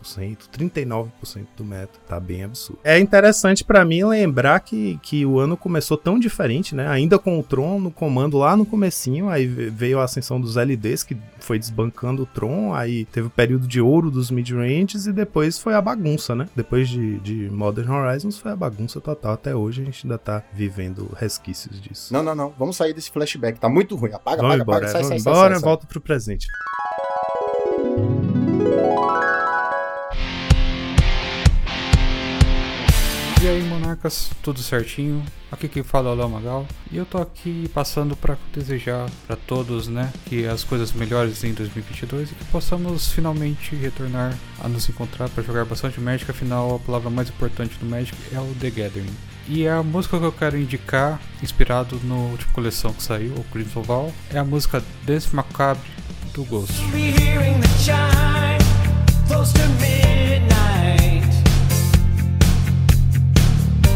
39% 0.52 1.10
do 1.58 1.64
meta. 1.64 2.00
Tá 2.08 2.20
bem 2.20 2.44
absurdo. 2.44 2.80
É 2.84 3.00
interessante 3.00 3.64
pra 3.64 3.86
mim 3.86 4.04
lembrar 4.04 4.60
que, 4.60 5.00
que 5.02 5.26
o 5.26 5.40
ano 5.40 5.58
começou 5.58 5.98
tão 5.98 6.20
diferente, 6.20 6.76
né? 6.76 6.88
Ainda 6.88 7.18
com 7.18 7.40
o 7.40 7.44
Tron 7.44 7.80
no 7.80 7.92
comando 7.92 8.38
lá 8.38 8.56
no 8.56 8.66
comecinho, 8.66 9.30
aí 9.30 9.46
veio 9.46 10.00
a 10.00 10.04
ascensão 10.04 10.40
dos 10.40 10.56
LDs, 10.56 11.04
que 11.04 11.18
foi 11.40 11.58
desbancando 11.60 12.24
o 12.24 12.26
Tron, 12.26 12.74
aí 12.74 12.91
teve 13.12 13.28
o 13.28 13.30
período 13.30 13.68
de 13.68 13.82
ouro 13.82 14.10
dos 14.12 14.32
mid-ranges 14.32 15.06
e 15.06 15.12
depois 15.14 15.58
foi 15.60 15.74
a 15.74 15.82
bagunça, 15.82 16.36
né? 16.36 16.48
Depois 16.56 16.88
de, 16.90 17.20
de 17.20 17.50
Modern 17.50 17.90
Horizons 17.92 18.38
foi 18.38 18.52
a 18.52 18.56
bagunça 18.56 19.00
total. 19.02 19.34
Até 19.34 19.56
hoje 19.56 19.82
a 19.82 19.86
gente 19.86 20.06
ainda 20.06 20.18
tá 20.18 20.44
vivendo 20.54 21.10
resquícios 21.18 21.80
disso. 21.82 22.14
Não, 22.14 22.22
não, 22.24 22.36
não. 22.36 22.54
Vamos 22.58 22.76
sair 22.76 22.94
desse 22.94 23.12
flashback. 23.12 23.60
Tá 23.60 23.70
muito 23.70 23.96
ruim. 23.96 24.12
Apaga, 24.14 24.42
Vamos 24.42 24.56
apaga, 24.56 24.64
embora, 24.64 24.86
apaga. 24.86 24.92
Sai, 24.92 25.02
vamos 25.02 25.08
sai, 25.10 25.20
sai, 25.20 25.34
embora, 25.34 25.54
sai, 25.54 25.60
sai. 25.60 25.70
volta 25.70 25.88
pro 25.88 26.02
presente. 26.02 26.48
E 33.44 33.48
aí, 33.48 33.64
monarcas, 33.64 34.30
tudo 34.44 34.60
certinho? 34.60 35.24
Aqui 35.52 35.68
quem 35.68 35.84
fala 35.84 36.10
é 36.10 36.14
o 36.14 36.16
Léo 36.16 36.30
Magal 36.30 36.66
e 36.90 36.96
eu 36.96 37.06
tô 37.06 37.18
aqui 37.18 37.70
passando 37.74 38.16
para 38.16 38.38
desejar 38.54 39.10
para 39.28 39.36
todos, 39.36 39.90
né, 39.90 40.12
que 40.26 40.46
as 40.48 40.64
coisas 40.64 40.94
melhores 40.94 41.44
em 41.44 41.54
2022 41.54 42.32
e 42.32 42.36
que 42.36 42.46
possamos 42.46 43.12
finalmente 43.12 43.76
retornar 43.76 44.34
a 44.64 44.70
nos 44.70 44.88
encontrar 44.88 45.30
para 45.30 45.44
jogar 45.44 45.66
bastante 45.66 46.00
Magic. 46.00 46.32
Afinal, 46.32 46.76
a 46.76 46.80
palavra 46.80 47.10
mais 47.10 47.28
importante 47.28 47.78
do 47.78 47.86
Magic 47.86 48.18
é 48.34 48.40
o 48.40 48.56
The 48.62 48.70
Gathering. 48.70 49.14
E 49.50 49.68
a 49.68 49.84
música 49.84 50.18
que 50.18 50.24
eu 50.24 50.32
quero 50.32 50.58
indicar, 50.58 51.20
inspirado 51.44 52.00
no 52.04 52.30
última 52.30 52.54
coleção 52.54 52.94
que 52.94 53.04
saiu, 53.04 53.34
o 53.34 53.44
Crimson 53.52 53.82
Val, 53.82 54.14
é 54.30 54.40
a 54.40 54.46
música 54.46 54.82
Dance 55.06 55.36
Macabre 55.36 55.84
do 56.34 56.46
Ghost. 56.46 56.74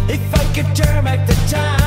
If 0.07 0.33
I 0.35 0.43
could 0.53 0.75
turn 0.75 1.03
back 1.03 1.25
the 1.27 1.33
time, 1.49 1.84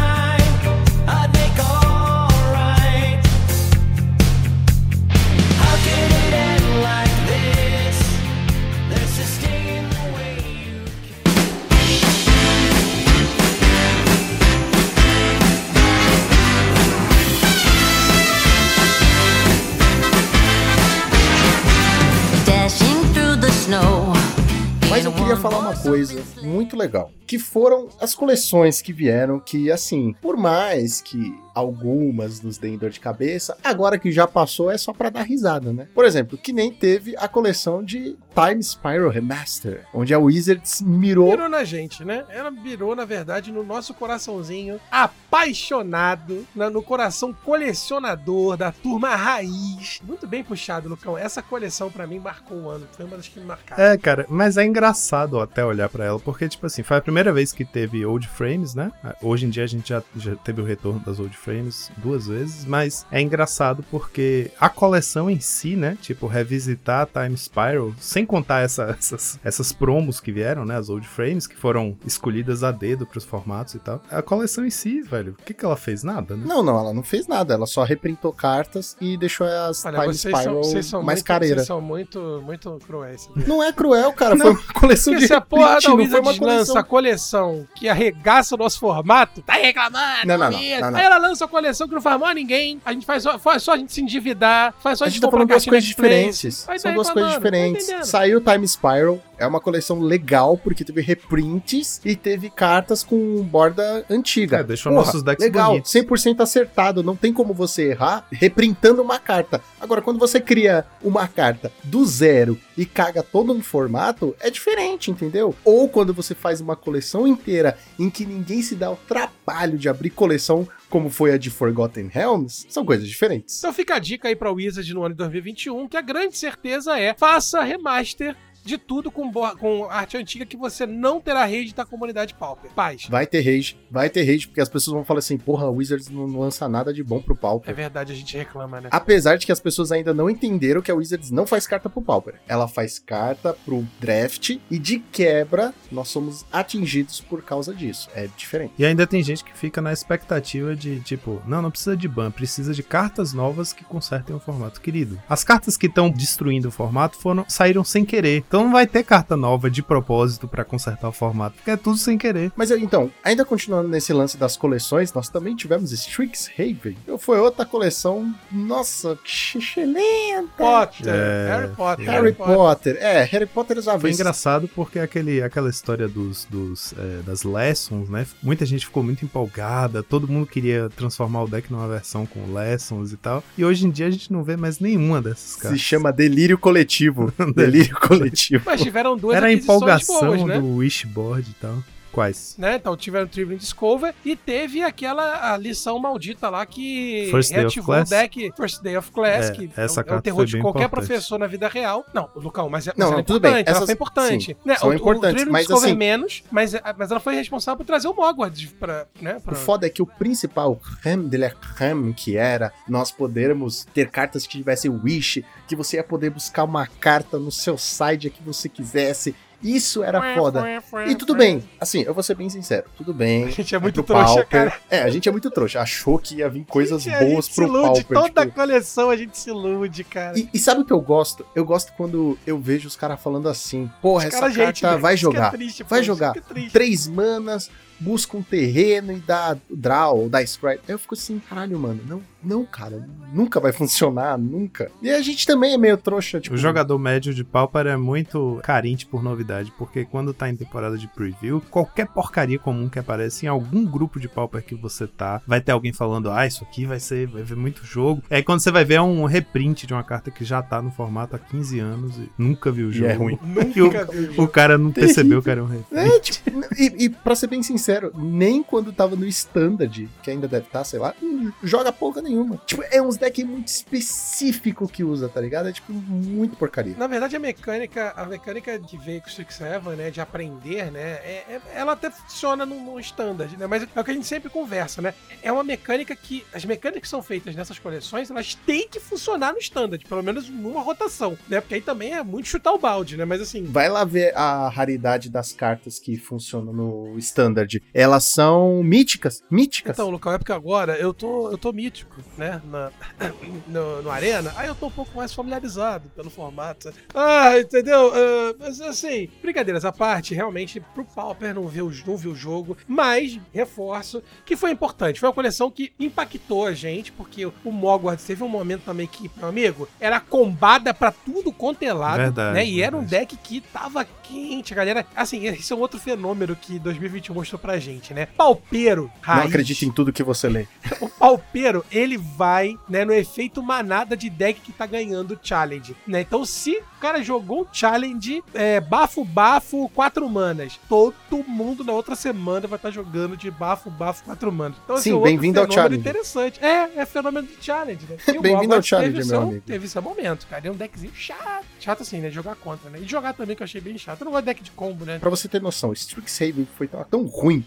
queria 25.28 25.42
falar 25.42 25.58
uma 25.58 25.76
coisa 25.76 26.22
muito 26.42 26.74
legal, 26.74 27.10
que 27.26 27.38
foram 27.38 27.88
as 28.00 28.14
coleções 28.14 28.80
que 28.80 28.94
vieram, 28.94 29.38
que 29.38 29.70
assim, 29.70 30.14
por 30.22 30.38
mais 30.38 31.02
que 31.02 31.38
algumas 31.58 32.40
nos 32.42 32.58
deem 32.58 32.76
dor 32.78 32.90
de 32.90 33.00
cabeça, 33.00 33.56
agora 33.62 33.98
que 33.98 34.10
já 34.12 34.26
passou 34.26 34.70
é 34.70 34.78
só 34.78 34.92
pra 34.92 35.10
dar 35.10 35.22
risada, 35.22 35.72
né? 35.72 35.88
Por 35.94 36.04
exemplo, 36.04 36.38
que 36.38 36.52
nem 36.52 36.72
teve 36.72 37.14
a 37.16 37.26
coleção 37.28 37.82
de 37.82 38.16
Time 38.34 38.62
Spiral 38.62 39.10
Remaster, 39.10 39.84
onde 39.92 40.14
a 40.14 40.18
Wizards 40.18 40.80
mirou 40.80 41.30
Virou 41.30 41.48
na 41.48 41.64
gente, 41.64 42.04
né? 42.04 42.24
Ela 42.30 42.50
virou, 42.50 42.94
na 42.94 43.04
verdade, 43.04 43.50
no 43.52 43.64
nosso 43.64 43.92
coraçãozinho 43.94 44.80
apaixonado, 44.90 46.46
na- 46.54 46.70
no 46.70 46.82
coração 46.82 47.32
colecionador 47.32 48.56
da 48.56 48.70
turma 48.70 49.14
raiz. 49.16 50.00
Muito 50.04 50.26
bem 50.26 50.44
puxado, 50.44 50.88
Lucão. 50.88 51.16
Essa 51.18 51.42
coleção, 51.42 51.90
pra 51.90 52.06
mim, 52.06 52.18
marcou 52.18 52.56
o 52.58 52.68
ano. 52.68 52.86
Foi 52.92 53.04
uma 53.04 53.16
das 53.16 53.28
que 53.28 53.40
me 53.40 53.46
marcaram. 53.46 53.82
É, 53.82 53.96
cara, 53.96 54.26
mas 54.28 54.56
é 54.56 54.64
engraçado 54.64 55.40
até 55.40 55.64
olhar 55.64 55.88
pra 55.88 56.04
ela, 56.04 56.18
porque, 56.20 56.48
tipo 56.48 56.66
assim, 56.66 56.82
foi 56.82 56.96
a 56.96 57.00
primeira 57.00 57.32
vez 57.32 57.52
que 57.52 57.64
teve 57.64 58.04
Old 58.04 58.28
Frames, 58.28 58.74
né? 58.74 58.92
Hoje 59.22 59.46
em 59.46 59.50
dia 59.50 59.64
a 59.64 59.66
gente 59.66 59.88
já, 59.88 60.02
já 60.16 60.36
teve 60.36 60.60
o 60.60 60.64
retorno 60.64 61.00
das 61.00 61.18
Old 61.18 61.36
Frames 61.36 61.47
duas 61.96 62.26
vezes, 62.26 62.64
mas 62.64 63.06
é 63.10 63.20
engraçado 63.20 63.84
porque 63.90 64.50
a 64.60 64.68
coleção 64.68 65.30
em 65.30 65.40
si, 65.40 65.76
né? 65.76 65.96
Tipo, 66.00 66.26
revisitar 66.26 67.06
Time 67.06 67.36
Spiral, 67.36 67.92
sem 68.00 68.24
contar 68.26 68.60
essa- 68.60 68.96
essas, 68.98 69.38
essas 69.44 69.72
promos 69.72 70.20
que 70.20 70.30
vieram, 70.32 70.64
né? 70.64 70.76
As 70.76 70.88
Old 70.88 71.06
Frames, 71.06 71.46
que 71.46 71.56
foram 71.56 71.96
escolhidas 72.04 72.62
a 72.64 72.70
dedo 72.70 73.06
pros 73.06 73.24
formatos 73.24 73.74
e 73.74 73.78
tal. 73.78 74.02
A 74.10 74.22
coleção 74.22 74.64
em 74.64 74.70
si, 74.70 75.00
velho, 75.02 75.36
o 75.38 75.42
que, 75.44 75.54
que 75.54 75.64
ela 75.64 75.76
fez? 75.76 76.02
Nada, 76.02 76.36
né? 76.36 76.44
Não, 76.46 76.62
não, 76.62 76.78
ela 76.78 76.92
não 76.94 77.02
fez 77.02 77.26
nada. 77.26 77.54
Ela 77.54 77.66
só 77.66 77.82
reprintou 77.84 78.32
cartas 78.32 78.96
e 79.00 79.16
deixou 79.16 79.46
as 79.46 79.84
Olha, 79.84 80.00
Time 80.00 80.06
vocês 80.14 80.20
são, 80.22 80.40
Spiral 80.40 80.64
vocês 80.64 80.86
são 80.86 81.02
mais 81.02 81.18
muito, 81.20 81.26
careira. 81.26 81.54
Vocês 81.56 81.66
são 81.66 81.80
muito, 81.80 82.42
muito 82.44 82.78
cruéis. 82.86 83.28
Não 83.46 83.62
é 83.62 83.72
cruel, 83.72 84.12
cara. 84.12 84.36
Foi 84.36 84.50
uma 84.50 84.62
coleção 84.74 85.12
Porque 85.14 85.26
de 85.26 85.32
a 85.32 85.40
porra 85.40 85.74
reprint, 85.74 85.82
da 85.84 85.88
não 85.90 85.96
foi 85.96 86.04
Wizard 86.04 86.28
uma 86.28 86.38
coleção. 86.38 86.76
a 86.78 86.82
coleção 86.84 87.68
que 87.74 87.88
arregaça 87.88 88.54
o 88.54 88.58
nosso 88.58 88.78
formato, 88.80 89.42
tá 89.42 89.54
reclamando, 89.54 90.26
Não, 90.26 90.38
não, 90.38 90.50
não, 90.50 90.58
Wizard. 90.58 90.80
não, 90.82 90.90
não. 90.90 90.98
Aí 90.98 91.04
ela 91.04 91.18
lança 91.28 91.44
a 91.44 91.48
coleção 91.48 91.86
que 91.86 91.94
não 91.94 92.00
faz 92.00 92.18
mal 92.18 92.30
a 92.30 92.34
ninguém, 92.34 92.80
a 92.84 92.92
gente 92.92 93.06
faz 93.06 93.22
só, 93.22 93.38
faz 93.38 93.62
só 93.62 93.72
a 93.72 93.76
gente 93.76 93.92
se 93.92 94.00
endividar, 94.00 94.74
faz 94.80 94.98
só 94.98 95.04
a 95.04 95.06
A 95.06 95.10
gente 95.10 95.16
gente 95.16 95.24
tá 95.24 95.30
falando 95.30 95.48
duas 95.48 95.64
coisas 95.64 95.84
diferentes. 95.84 96.54
São 96.56 96.76
tá 96.76 96.90
duas 96.90 97.10
coisas 97.10 97.32
tá 97.32 97.38
diferentes. 97.38 97.84
entendendo? 97.84 98.04
Saiu 98.04 98.40
Time 98.40 98.66
Spiral, 98.66 99.20
é 99.38 99.46
uma 99.46 99.60
coleção 99.60 100.00
legal, 100.00 100.56
porque 100.56 100.84
teve 100.84 101.00
reprints 101.00 102.00
e 102.04 102.16
teve 102.16 102.50
cartas 102.50 103.04
com 103.04 103.42
borda 103.42 104.04
antiga. 104.10 104.58
É, 104.58 104.62
deixou 104.64 104.92
nossos 104.92 105.22
decks 105.22 105.44
Legal, 105.44 105.70
bonitos. 105.70 105.92
100% 105.92 106.40
acertado. 106.40 107.02
Não 107.02 107.14
tem 107.14 107.32
como 107.32 107.54
você 107.54 107.90
errar 107.90 108.26
reprintando 108.32 109.00
uma 109.00 109.18
carta. 109.18 109.60
Agora, 109.80 110.02
quando 110.02 110.18
você 110.18 110.40
cria 110.40 110.84
uma 111.02 111.28
carta 111.28 111.70
do 111.84 112.04
zero 112.04 112.58
e 112.76 112.84
caga 112.84 113.22
todo 113.22 113.52
um 113.52 113.62
formato, 113.62 114.34
é 114.40 114.50
diferente, 114.50 115.10
entendeu? 115.10 115.54
Ou 115.64 115.88
quando 115.88 116.12
você 116.12 116.34
faz 116.34 116.60
uma 116.60 116.74
coleção 116.74 117.26
inteira 117.26 117.78
em 117.98 118.10
que 118.10 118.26
ninguém 118.26 118.62
se 118.62 118.74
dá 118.74 118.90
o 118.90 118.96
trabalho 118.96 119.78
de 119.78 119.88
abrir 119.88 120.10
coleção, 120.10 120.66
como 120.88 121.10
foi 121.10 121.32
a 121.32 121.38
de 121.38 121.50
Forgotten 121.50 122.08
Realms, 122.08 122.66
são 122.68 122.84
coisas 122.84 123.06
diferentes. 123.08 123.58
Então 123.58 123.72
fica 123.72 123.96
a 123.96 123.98
dica 123.98 124.28
aí 124.28 124.36
pra 124.36 124.50
Wizard 124.50 124.92
no 124.94 125.02
ano 125.02 125.14
de 125.14 125.18
2021, 125.18 125.88
que 125.88 125.96
a 125.96 126.02
grande 126.02 126.36
certeza 126.36 126.98
é 126.98 127.14
faça 127.14 127.62
remaster 127.62 128.36
de 128.68 128.78
tudo 128.78 129.10
com, 129.10 129.32
com 129.58 129.86
arte 129.90 130.16
antiga 130.16 130.44
que 130.44 130.56
você 130.56 130.86
não 130.86 131.20
terá 131.20 131.44
rede 131.46 131.74
da 131.74 131.84
comunidade 131.86 132.34
Pauper. 132.34 132.70
Paz. 132.72 133.06
Vai 133.08 133.26
ter 133.26 133.40
rage, 133.40 133.76
vai 133.90 134.10
ter 134.10 134.24
rage, 134.24 134.46
porque 134.46 134.60
as 134.60 134.68
pessoas 134.68 134.94
vão 134.94 135.04
falar 135.04 135.20
assim, 135.20 135.38
porra, 135.38 135.66
a 135.66 135.70
Wizards 135.70 136.08
não 136.08 136.26
lança 136.26 136.68
nada 136.68 136.92
de 136.92 137.02
bom 137.02 137.20
pro 137.20 137.34
É 137.34 137.38
Pauper. 137.38 137.74
verdade, 137.74 138.12
a 138.12 138.14
gente 138.14 138.36
reclama, 138.36 138.80
né? 138.80 138.88
Apesar 138.92 139.36
de 139.36 139.46
que 139.46 139.52
as 139.52 139.60
pessoas 139.60 139.90
ainda 139.90 140.12
não 140.12 140.28
entenderam 140.28 140.82
que 140.82 140.90
a 140.90 140.94
Wizards 140.94 141.30
não 141.30 141.46
faz 141.46 141.66
carta 141.66 141.88
pro 141.88 142.02
Pauper. 142.02 142.34
Ela 142.46 142.68
faz 142.68 142.98
carta 142.98 143.54
pro 143.64 143.86
draft 143.98 144.58
e 144.70 144.78
de 144.78 144.98
quebra 144.98 145.72
nós 145.90 146.08
somos 146.08 146.44
atingidos 146.52 147.20
por 147.20 147.42
causa 147.42 147.72
disso. 147.72 148.08
É 148.14 148.28
diferente. 148.36 148.74
E 148.78 148.84
ainda 148.84 149.06
tem 149.06 149.22
gente 149.22 149.42
que 149.44 149.56
fica 149.56 149.80
na 149.80 149.92
expectativa 149.92 150.76
de, 150.76 151.00
tipo, 151.00 151.40
não, 151.46 151.62
não 151.62 151.70
precisa 151.70 151.96
de 151.96 152.06
ban, 152.08 152.30
precisa 152.30 152.74
de 152.74 152.82
cartas 152.82 153.32
novas 153.32 153.72
que 153.72 153.84
consertem 153.84 154.36
o 154.36 154.40
formato. 154.40 154.80
Querido, 154.80 155.18
as 155.28 155.42
cartas 155.42 155.76
que 155.76 155.86
estão 155.86 156.10
destruindo 156.10 156.68
o 156.68 156.72
formato 156.72 157.16
foram 157.16 157.44
saíram 157.48 157.82
sem 157.84 158.04
querer. 158.04 158.36
Então 158.46 158.57
não 158.64 158.72
vai 158.72 158.86
ter 158.86 159.02
carta 159.04 159.36
nova 159.36 159.70
de 159.70 159.82
propósito 159.82 160.46
pra 160.48 160.64
consertar 160.64 161.08
o 161.08 161.12
formato, 161.12 161.56
porque 161.56 161.70
é 161.70 161.76
tudo 161.76 161.96
sem 161.96 162.16
querer. 162.18 162.52
Mas 162.56 162.70
então, 162.70 163.10
ainda 163.24 163.44
continuando 163.44 163.88
nesse 163.88 164.12
lance 164.12 164.36
das 164.36 164.56
coleções, 164.56 165.12
nós 165.12 165.28
também 165.28 165.54
tivemos 165.56 165.92
Strixhaven. 165.92 166.96
Foi 167.18 167.38
outra 167.38 167.64
coleção, 167.64 168.32
nossa, 168.50 169.18
que 169.24 169.58
excelente! 169.58 170.48
Potter, 170.56 171.06
É, 171.08 171.48
Harry 171.48 171.74
Potter. 171.74 172.06
Harry 172.10 172.32
Potter. 172.32 172.96
É, 173.00 173.22
Harry 173.24 173.46
Potter 173.46 173.80
já 173.80 173.92
Foi 173.92 174.10
veio. 174.10 174.14
engraçado 174.14 174.68
porque 174.74 174.98
aquele, 174.98 175.42
aquela 175.42 175.70
história 175.70 176.08
dos, 176.08 176.44
dos, 176.46 176.92
é, 176.98 177.22
das 177.22 177.42
lessons, 177.42 178.08
né? 178.08 178.26
Muita 178.42 178.64
gente 178.66 178.86
ficou 178.86 179.02
muito 179.02 179.24
empolgada, 179.24 180.02
todo 180.02 180.28
mundo 180.28 180.46
queria 180.46 180.88
transformar 180.96 181.44
o 181.44 181.48
deck 181.48 181.70
numa 181.70 181.88
versão 181.88 182.26
com 182.26 182.52
lessons 182.52 183.12
e 183.12 183.16
tal. 183.16 183.42
E 183.56 183.64
hoje 183.64 183.86
em 183.86 183.90
dia 183.90 184.06
a 184.06 184.10
gente 184.10 184.32
não 184.32 184.42
vê 184.42 184.56
mais 184.56 184.78
nenhuma 184.80 185.20
dessas 185.20 185.52
Se 185.52 185.60
cartas. 185.60 185.80
chama 185.80 186.12
Delírio 186.12 186.58
Coletivo. 186.58 187.32
Delírio 187.54 187.96
Coletivo. 188.00 188.47
Mas 188.64 188.80
tiveram 188.80 189.16
duas 189.16 189.36
Era 189.36 189.46
a 189.46 189.52
empolgação 189.52 190.20
boas, 190.20 190.44
né? 190.44 190.58
do 190.58 190.76
Wishboard 190.76 191.48
e 191.50 191.54
tal. 191.54 191.82
Quais? 192.18 192.54
né? 192.58 192.76
Então 192.76 192.96
tiveram 192.96 193.26
o 193.26 193.28
Tribune 193.28 193.58
Discover 193.58 194.14
e 194.24 194.34
teve 194.34 194.82
aquela 194.82 195.52
a 195.52 195.56
lição 195.56 195.98
maldita 195.98 196.48
lá 196.48 196.64
que 196.66 197.28
First 197.30 197.50
Day 197.50 197.58
of 197.58 197.74
reativou 197.76 197.94
Class? 197.94 198.08
o 198.08 198.10
deck 198.10 198.52
First 198.56 198.82
Day 198.82 198.96
of 198.96 199.10
Class, 199.12 199.50
É, 199.50 199.52
que 199.52 199.70
essa 199.76 200.00
é 200.00 200.12
é 200.12 200.16
o 200.16 200.22
terror 200.22 200.44
de 200.44 200.60
qualquer 200.60 200.84
importante. 200.86 201.06
professor 201.08 201.38
na 201.38 201.46
vida 201.46 201.68
real. 201.68 202.04
Não, 202.12 202.28
Lucão, 202.34 202.68
mas, 202.68 202.86
é- 202.86 202.90
mas 202.90 202.98
Não, 202.98 203.06
ela 203.06 203.14
é 203.14 203.16
não, 203.18 203.24
tudo 203.24 203.40
bem, 203.40 203.50
importante, 203.50 203.68
ela 203.68 203.76
essas- 203.76 203.86
foi 203.86 203.94
importante. 203.94 204.44
sim, 204.46 204.56
né? 204.64 204.76
são 204.76 204.88
o, 204.88 204.94
importantes, 204.94 205.30
o 205.30 205.36
Tribune 205.36 205.52
mas 205.52 205.66
Discover 205.66 205.88
assim- 205.90 205.98
menos, 205.98 206.42
mas, 206.50 206.72
mas 206.96 207.10
ela 207.10 207.20
foi 207.20 207.34
responsável 207.36 207.76
por 207.78 207.84
trazer 207.86 208.08
o 208.08 208.14
Mogward 208.14 208.66
pra, 208.80 209.06
né, 209.20 209.38
pra... 209.44 209.52
O 209.52 209.56
foda 209.56 209.86
é 209.86 209.90
que 209.90 210.02
o 210.02 210.06
principal 210.06 210.80
Ram 211.04 211.28
de 211.28 211.36
la 211.36 211.50
Ram 211.76 212.12
que 212.12 212.36
era 212.36 212.72
nós 212.88 213.10
podermos 213.10 213.84
ter 213.94 214.10
cartas 214.10 214.46
que 214.46 214.58
tivessem 214.58 214.90
Wish, 214.90 215.44
que 215.66 215.76
você 215.76 215.96
ia 215.96 216.04
poder 216.04 216.30
buscar 216.30 216.64
uma 216.64 216.86
carta 216.86 217.38
no 217.38 217.52
seu 217.52 217.78
side 217.78 218.30
que 218.30 218.42
você 218.42 218.68
quisesse. 218.68 219.34
Isso 219.62 220.02
era 220.04 220.34
foda. 220.36 220.64
E 221.08 221.14
tudo 221.14 221.34
bem, 221.34 221.62
assim, 221.80 222.02
eu 222.02 222.14
vou 222.14 222.22
ser 222.22 222.34
bem 222.34 222.48
sincero, 222.48 222.86
tudo 222.96 223.12
bem. 223.12 223.44
A 223.44 223.50
gente 223.50 223.74
é 223.74 223.78
muito 223.78 224.04
pro 224.04 224.14
trouxa, 224.14 224.34
Pauper. 224.34 224.48
cara. 224.48 224.80
É, 224.88 225.02
a 225.02 225.10
gente 225.10 225.28
é 225.28 225.32
muito 225.32 225.50
trouxa. 225.50 225.80
Achou 225.80 226.18
que 226.18 226.36
ia 226.36 226.48
vir 226.48 226.64
coisas 226.64 227.02
Gente, 227.02 227.14
a 227.14 227.18
boas 227.18 227.46
gente 227.46 227.54
pro 227.56 227.64
se 227.66 227.70
ilude, 227.70 228.04
Pauper. 228.04 228.18
Toda 228.18 228.42
tipo, 228.42 228.54
coleção 228.54 229.10
a 229.10 229.16
gente 229.16 229.36
se 229.36 229.50
ilude, 229.50 230.04
cara. 230.04 230.38
E, 230.38 230.48
e 230.54 230.58
sabe 230.58 230.82
o 230.82 230.84
que 230.84 230.92
eu 230.92 231.00
gosto? 231.00 231.44
Eu 231.54 231.64
gosto 231.64 231.92
quando 231.96 232.38
eu 232.46 232.58
vejo 232.58 232.86
os 232.86 232.94
caras 232.94 233.20
falando 233.20 233.48
assim: 233.48 233.90
porra, 234.00 234.28
Os 234.28 234.34
essa 234.34 234.40
cara, 234.40 234.52
carta 234.52 234.66
gente, 234.66 234.82
velho, 234.82 234.98
vai 235.00 235.14
é 235.14 235.16
jogar. 235.16 235.50
triste, 235.50 235.82
pô, 235.84 235.90
vai 235.90 236.02
jogar. 236.02 236.36
é 236.36 236.40
triste. 236.40 236.70
Três 236.72 237.08
manas, 237.08 237.70
busca 238.00 238.36
um 238.36 238.42
terreno 238.42 239.12
e 239.12 239.16
dá 239.20 239.56
draw, 239.70 240.18
ou 240.20 240.28
dá 240.28 240.42
scry. 240.42 240.78
Eu 240.86 240.98
fico 240.98 241.14
assim, 241.14 241.38
caralho, 241.48 241.78
mano, 241.78 242.00
não, 242.06 242.22
não, 242.42 242.64
cara, 242.64 243.06
nunca 243.32 243.58
vai 243.60 243.72
funcionar, 243.72 244.38
nunca. 244.38 244.90
E 245.02 245.10
a 245.10 245.20
gente 245.20 245.46
também 245.46 245.74
é 245.74 245.78
meio 245.78 245.96
trouxa, 245.96 246.40
tipo. 246.40 246.54
O 246.54 246.58
jogador 246.58 246.98
médio 246.98 247.34
de 247.34 247.42
Pauper 247.44 247.86
é 247.86 247.96
muito 247.96 248.60
carente 248.62 249.06
por 249.06 249.22
novidade, 249.22 249.72
porque 249.76 250.04
quando 250.04 250.32
tá 250.32 250.48
em 250.48 250.56
temporada 250.56 250.96
de 250.96 251.08
preview, 251.08 251.60
qualquer 251.70 252.06
porcaria 252.08 252.58
comum 252.58 252.88
que 252.88 252.98
aparece 252.98 253.46
em 253.46 253.48
algum 253.48 253.84
grupo 253.84 254.20
de 254.20 254.28
Pauper 254.28 254.62
que 254.64 254.74
você 254.74 255.06
tá, 255.06 255.40
vai 255.46 255.60
ter 255.60 255.72
alguém 255.72 255.92
falando, 255.92 256.30
ah, 256.30 256.46
isso 256.46 256.62
aqui 256.64 256.86
vai 256.86 257.00
ser, 257.00 257.26
vai 257.26 257.42
ver 257.42 257.56
muito 257.56 257.84
jogo. 257.84 258.22
Aí 258.30 258.42
quando 258.42 258.60
você 258.60 258.70
vai 258.70 258.84
ver 258.84 258.94
é 258.94 259.02
um 259.02 259.24
reprint 259.24 259.86
de 259.86 259.92
uma 259.92 260.02
carta 260.04 260.30
que 260.30 260.44
já 260.44 260.62
tá 260.62 260.80
no 260.82 260.90
formato 260.90 261.34
há 261.36 261.38
15 261.38 261.78
anos 261.80 262.16
e 262.18 262.30
nunca 262.38 262.70
viu 262.70 262.88
o 262.88 262.90
E 262.90 262.94
jogo. 262.94 263.10
é 263.10 263.12
ruim. 263.14 263.38
E 263.74 263.82
o, 263.82 263.84
Nunca 263.84 264.04
vi. 264.06 264.40
o 264.40 264.48
cara 264.48 264.78
não 264.78 264.90
percebeu 264.90 265.42
que 265.42 265.50
era 265.50 265.62
um 265.62 265.66
reprint. 265.66 265.88
É, 266.08 266.20
tipo, 266.20 266.60
e, 266.76 267.04
e 267.04 267.08
pra 267.10 267.34
ser 267.34 267.46
bem 267.48 267.62
sincero, 267.62 267.87
nem 268.14 268.62
quando 268.62 268.92
tava 268.92 269.16
no 269.16 269.26
Standard, 269.26 270.08
que 270.22 270.30
ainda 270.30 270.46
deve 270.48 270.66
estar, 270.66 270.84
sei 270.84 270.98
lá, 270.98 271.14
joga 271.62 271.92
porra 271.92 272.22
nenhuma. 272.22 272.60
Tipo, 272.66 272.82
é 272.90 273.00
uns 273.00 273.16
deck 273.16 273.44
muito 273.44 273.68
específico 273.68 274.88
que 274.88 275.04
usa, 275.04 275.28
tá 275.28 275.40
ligado? 275.40 275.68
É 275.68 275.72
tipo 275.72 275.92
muito 275.92 276.56
porcaria. 276.56 276.94
Na 276.96 277.06
verdade, 277.06 277.36
a 277.36 277.38
mecânica, 277.38 278.12
a 278.16 278.24
mecânica 278.24 278.78
que 278.78 278.96
veio 278.96 279.20
com 279.20 279.28
o 279.28 279.30
Six 279.30 279.54
Seven, 279.54 279.96
né, 279.96 280.10
de 280.10 280.20
aprender, 280.20 280.90
né, 280.90 281.00
é, 281.00 281.44
é- 281.48 281.60
ela 281.74 281.92
até 281.92 282.10
funciona 282.10 282.64
no, 282.66 282.80
no 282.80 283.00
standard, 283.00 283.56
né, 283.56 283.66
mas 283.66 283.82
é 283.94 284.00
o 284.00 284.04
que 284.04 284.10
a 284.10 284.14
gente 284.14 284.26
sempre 284.26 284.50
conversa, 284.50 285.00
né, 285.02 285.14
é 285.42 285.50
uma 285.52 285.64
mecânica 285.64 286.14
que, 286.14 286.44
as 286.52 286.64
mecânicas 286.64 287.02
que 287.02 287.08
são 287.08 287.22
feitas 287.22 287.54
nessas 287.54 287.78
coleções, 287.78 288.30
elas 288.30 288.54
têm 288.54 288.88
que 288.88 289.00
funcionar 289.00 289.52
no 289.52 289.58
standard, 289.58 290.04
pelo 290.04 290.22
menos 290.22 290.48
numa 290.48 290.80
rotação, 290.82 291.36
né, 291.48 291.60
porque 291.60 291.74
aí 291.74 291.80
também 291.80 292.12
é 292.14 292.22
muito 292.22 292.48
chutar 292.48 292.72
o 292.72 292.78
balde, 292.78 293.16
né, 293.16 293.24
mas 293.24 293.40
assim, 293.40 293.64
Vai 293.64 293.88
lá 293.88 294.04
ver 294.04 294.36
a 294.36 294.68
raridade 294.68 295.28
das 295.30 295.52
cartas 295.52 295.98
que 295.98 296.16
funcionam 296.16 296.72
no 296.72 297.18
Standard. 297.18 297.77
Elas 297.94 298.24
são 298.24 298.82
míticas. 298.82 299.42
Míticas. 299.50 299.96
Então, 299.96 300.10
Lucão, 300.10 300.32
é 300.32 300.38
porque 300.38 300.52
agora 300.52 300.96
eu 300.96 301.12
tô, 301.14 301.50
eu 301.50 301.58
tô 301.58 301.72
mítico, 301.72 302.16
né? 302.36 302.60
na- 302.64 302.90
no, 303.66 304.02
no 304.02 304.10
Arena, 304.10 304.52
aí 304.56 304.68
eu 304.68 304.74
tô 304.74 304.86
um 304.86 304.90
pouco 304.90 305.16
mais 305.16 305.32
familiarizado 305.32 306.08
pelo 306.14 306.30
formato. 306.30 306.92
Ah, 307.14 307.58
entendeu? 307.58 308.12
Ah, 308.14 308.54
mas 308.58 308.80
assim, 308.80 309.28
brincadeiras 309.42 309.84
à 309.84 309.92
parte, 309.92 310.34
realmente, 310.34 310.80
pro 310.94 311.04
Pauper 311.04 311.54
não 311.54 311.66
ver, 311.68 311.82
o, 311.82 311.92
não 312.06 312.16
ver 312.16 312.28
o 312.28 312.34
jogo, 312.34 312.76
mas 312.86 313.38
reforço 313.52 314.22
que 314.44 314.56
foi 314.56 314.70
importante. 314.70 315.20
Foi 315.20 315.28
uma 315.28 315.34
coleção 315.34 315.70
que 315.70 315.92
impactou 315.98 316.66
a 316.66 316.72
gente, 316.72 317.12
porque 317.12 317.44
o 317.46 317.70
Mogwart 317.72 318.20
teve 318.20 318.42
um 318.42 318.48
momento 318.48 318.82
também 318.84 319.06
que, 319.06 319.30
meu 319.36 319.48
amigo, 319.48 319.88
era 320.00 320.20
combada 320.20 320.92
pra 320.94 321.10
tudo 321.12 321.52
quanto 321.52 321.82
é 321.82 321.92
lado, 321.92 322.18
Verdade, 322.18 322.54
né? 322.54 322.66
E 322.66 322.82
era 322.82 322.96
um 322.96 323.00
verdade. 323.00 323.26
deck 323.26 323.36
que 323.36 323.60
tava 323.60 324.04
quente, 324.04 324.72
a 324.72 324.76
galera. 324.76 325.06
Assim, 325.16 325.46
esse 325.46 325.72
é 325.72 325.76
um 325.76 325.80
outro 325.80 325.98
fenômeno 325.98 326.54
que 326.56 326.78
2021 326.78 327.34
mostrou 327.34 327.58
pra 327.58 327.67
gente, 327.76 328.14
né? 328.14 328.26
Paupeiro, 328.26 329.10
Não 329.16 329.34
raiz. 329.34 329.46
acredita 329.48 329.84
em 329.84 329.90
tudo 329.90 330.12
que 330.12 330.22
você 330.22 330.48
lê. 330.48 330.66
O 331.00 331.08
paupeiro, 331.08 331.84
ele 331.90 332.16
vai, 332.16 332.76
né, 332.88 333.04
no 333.04 333.12
efeito 333.12 333.62
manada 333.62 334.16
de 334.16 334.30
deck 334.30 334.60
que 334.60 334.72
tá 334.72 334.86
ganhando 334.86 335.32
o 335.34 335.38
challenge, 335.42 335.94
né? 336.06 336.20
Então, 336.20 336.44
se 336.44 336.76
o 336.76 337.00
cara 337.00 337.22
jogou 337.22 337.62
um 337.62 337.66
challenge, 337.72 338.42
é, 338.54 338.80
bafo, 338.80 339.24
bafo, 339.24 339.88
quatro 339.90 340.28
manas, 340.28 340.78
todo 340.88 341.14
mundo 341.46 341.82
na 341.84 341.92
outra 341.92 342.14
semana 342.14 342.66
vai 342.66 342.76
estar 342.78 342.90
jogando 342.90 343.36
de 343.36 343.50
bafo, 343.50 343.90
bafo, 343.90 344.22
quatro 344.24 344.50
manas. 344.52 344.78
Então, 344.84 344.96
esse 344.96 345.10
Sim, 345.10 345.20
bem-vindo 345.20 345.60
ao 345.60 345.70
challenge. 345.70 345.98
interessante. 346.00 346.64
É, 346.64 346.90
é 347.00 347.04
fenômeno 347.06 347.46
de 347.46 347.64
challenge, 347.64 348.06
né? 348.08 348.16
Bem-vindo 348.40 348.74
ao 348.74 348.82
challenge, 348.82 349.14
meu 349.14 349.24
seu, 349.24 349.40
amigo. 349.42 349.62
Teve 349.66 349.88
seu 349.88 350.00
momento, 350.00 350.46
cara. 350.46 350.66
É 350.66 350.70
um 350.70 350.76
deckzinho 350.76 351.12
chato. 351.14 351.66
Chato 351.80 352.02
assim, 352.02 352.20
né? 352.20 352.30
Jogar 352.30 352.54
contra, 352.56 352.88
né? 352.90 353.00
E 353.02 353.06
jogar 353.08 353.32
também, 353.34 353.56
que 353.56 353.62
eu 353.62 353.64
achei 353.64 353.80
bem 353.80 353.96
chato. 353.98 354.20
Eu 354.20 354.26
não 354.26 354.32
gosto 354.32 354.44
de 354.44 354.46
deck 354.46 354.62
de 354.62 354.70
combo, 354.70 355.04
né? 355.04 355.18
Pra 355.18 355.30
você 355.30 355.48
ter 355.48 355.60
noção, 355.60 355.92
Strixhaven 355.92 356.66
foi 356.76 356.86
tão, 356.86 357.04
tão 357.04 357.24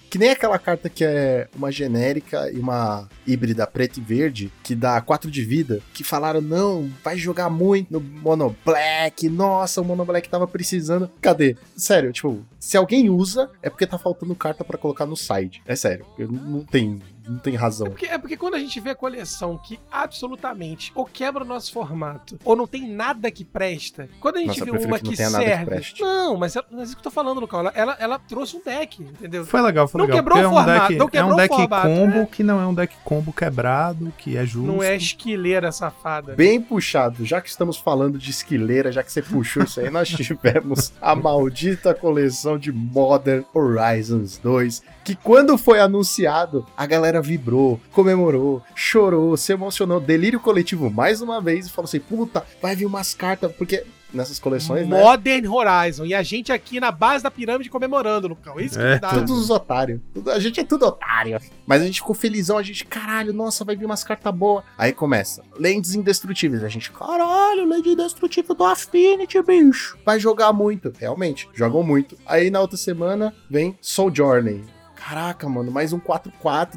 que 0.10 0.18
nem 0.18 0.30
aquela 0.30 0.58
carta 0.60 0.90
que 0.90 1.04
é 1.04 1.48
uma 1.56 1.72
genérica 1.72 2.52
e 2.52 2.60
uma 2.60 3.08
híbrida 3.26 3.66
preta 3.68 4.00
e 4.00 4.04
verde 4.04 4.52
que 4.64 4.76
dá 4.76 5.00
4 5.02 5.30
de 5.30 5.44
vida, 5.44 5.82
que 5.94 6.04
falaram, 6.04 6.42
não, 6.42 6.90
vai 7.04 7.18
jogar 7.18 7.50
muito 7.50 7.92
no 7.92 8.00
Mono 8.00 8.56
Black, 8.66 9.30
nossa, 9.30 9.82
o 9.82 9.86
Mono 9.86 10.06
Black 10.06 10.30
tava 10.30 10.48
precisando. 10.48 11.10
Cadê? 11.22 11.56
Sério, 11.76 12.12
tipo, 12.12 12.44
se 12.60 12.78
alguém 12.78 13.10
usa, 13.10 13.50
é 13.62 13.70
porque 13.70 13.88
tá 13.88 13.98
faltando 13.98 14.36
carta 14.36 14.64
pra 14.64 14.78
colocar 14.78 15.06
no 15.06 15.16
side. 15.16 15.62
É 15.66 15.76
sério, 15.76 16.06
não 16.18 16.64
tem, 16.64 17.02
não 17.28 17.38
tem 17.40 17.56
razão. 17.56 17.88
Porque, 17.88 18.06
é 18.06 18.18
porque 18.18 18.38
quando 18.38 18.56
a 18.56 18.60
gente 18.60 18.80
vê 18.80 18.92
a 18.92 18.96
coleção 18.96 19.58
que 19.58 19.80
absolutamente 19.92 20.92
ou 20.96 21.06
quebra 21.06 21.44
o 21.44 21.48
nosso 21.48 21.72
formato, 21.72 22.38
ou 22.44 22.56
não 22.56 22.68
tem 22.68 22.88
nada 22.92 23.30
que 23.32 23.44
presta, 23.44 24.10
quando 24.20 24.38
a 24.38 24.40
gente 24.40 24.60
Nossa, 24.60 24.66
vê 24.66 24.72
uma 24.72 24.80
que 24.80 24.88
não 24.88 24.98
que, 24.98 25.10
que 25.10 25.16
serve. 25.18 25.66
preste. 25.66 26.02
não, 26.02 26.38
mas, 26.38 26.56
é- 26.56 26.64
mas 26.72 26.80
é 26.80 26.84
isso 26.84 26.94
que 26.96 27.00
eu 27.00 27.04
tô 27.04 27.12
falando, 27.12 27.40
Lucão. 27.40 27.60
Ela, 27.60 27.72
ela, 27.76 27.98
ela 28.00 28.20
trouxe 28.20 28.56
um 28.56 28.62
deck, 28.64 29.02
entendeu? 29.02 29.46
Foi 29.46 29.62
legal, 29.62 29.88
foi 29.88 30.00
Não 30.00 30.06
legal. 30.06 30.20
quebrou 30.20 30.38
o 30.38 30.42
é 30.42 30.48
um 30.48 30.52
formato, 30.52 30.88
deck, 30.88 30.96
não 31.00 31.06
é 31.08 31.10
quebrou 31.10 31.30
um 31.32 31.34
o 31.34 31.38
deck 31.38 31.56
formato, 31.56 31.88
combo 31.88 32.18
né? 32.18 32.28
que 32.32 32.44
não 32.44 32.62
é 32.62 32.68
um 32.68 32.74
deck 32.74 32.96
combo 33.04 33.34
quebrado, 33.34 34.14
que 34.18 34.38
é 34.38 34.46
justo. 34.46 34.68
Não 34.72 34.84
é 34.84 34.96
esquileira 34.96 35.72
safada. 35.72 36.36
Bem 36.36 36.62
puxado, 36.62 37.26
já 37.26 37.42
que 37.42 37.50
estamos 37.50 37.78
falando 37.78 38.18
de 38.18 38.30
esquileira, 38.30 38.92
já 38.92 39.04
que 39.04 39.12
você 39.12 39.22
puxou 39.22 39.64
isso 39.64 39.80
aí, 39.80 39.90
nós 39.90 40.08
tivemos 40.12 40.94
a 41.02 41.16
maldita 41.16 41.94
coleção 41.94 42.58
de 42.58 42.72
Modern 42.72 43.44
Horizons 43.54 44.38
2, 44.38 44.84
que 45.04 45.16
quando 45.16 45.58
foi 45.58 45.80
anunciado, 45.80 46.66
a 46.78 46.86
galera 46.86 47.11
vibrou, 47.20 47.80
comemorou, 47.92 48.62
chorou, 48.76 49.36
se 49.36 49.52
emocionou, 49.52 50.00
delírio 50.00 50.40
coletivo 50.40 50.90
mais 50.90 51.22
uma 51.22 51.42
vez 51.42 51.66
e 51.66 51.72
falou 51.72 51.86
assim: 51.88 52.00
puta, 52.00 52.46
vai 52.62 52.76
vir 52.76 52.86
umas 52.86 53.14
cartas, 53.14 53.52
porque 53.54 53.84
nessas 54.14 54.38
coleções, 54.40 54.86
né? 54.86 55.02
Modern 55.02 55.48
Horizon. 55.48 56.04
E 56.06 56.14
a 56.14 56.22
gente 56.22 56.52
aqui 56.52 56.82
na 56.82 56.92
base 56.92 57.24
da 57.24 57.32
pirâmide 57.32 57.70
comemorando, 57.70 58.28
Lucão. 58.28 58.60
Isso 58.60 58.78
que 58.78 58.84
É, 58.84 59.00
dá. 59.00 59.08
Todos 59.10 59.32
os 59.40 59.50
otários. 59.50 60.02
Tudo- 60.14 60.32
A 60.32 60.38
gente 60.38 60.60
é 60.60 60.66
tudo 60.66 60.86
otário. 60.86 61.40
Mas 61.66 61.82
a 61.82 61.86
gente 61.86 62.02
ficou 62.02 62.14
felizão, 62.14 62.58
a 62.58 62.62
gente, 62.64 62.84
caralho, 62.84 63.32
nossa, 63.32 63.64
vai 63.64 63.74
vir 63.74 63.86
umas 63.86 64.04
cartas 64.04 64.36
boas. 64.36 64.66
Aí 64.78 64.92
começa, 64.92 65.42
Lentes 65.58 65.96
Indestrutíveis. 65.96 66.62
A 66.62 66.68
gente, 66.68 66.92
caralho, 66.92 67.66
Lente 67.66 67.88
Indestrutível 67.88 68.54
do 68.54 68.66
Affinity, 68.66 69.42
bicho. 69.42 69.98
Vai 70.06 70.20
jogar 70.20 70.52
muito. 70.52 70.92
Realmente, 71.00 71.48
jogam 71.54 71.82
muito. 71.82 72.18
Aí 72.26 72.50
na 72.52 72.60
outra 72.60 72.76
semana 72.76 73.34
vem 73.50 73.78
Sojourner. 73.80 74.60
Caraca, 75.08 75.50
mano, 75.50 75.72
mais 75.72 75.92
um 75.94 76.00
4-4. 76.00 76.76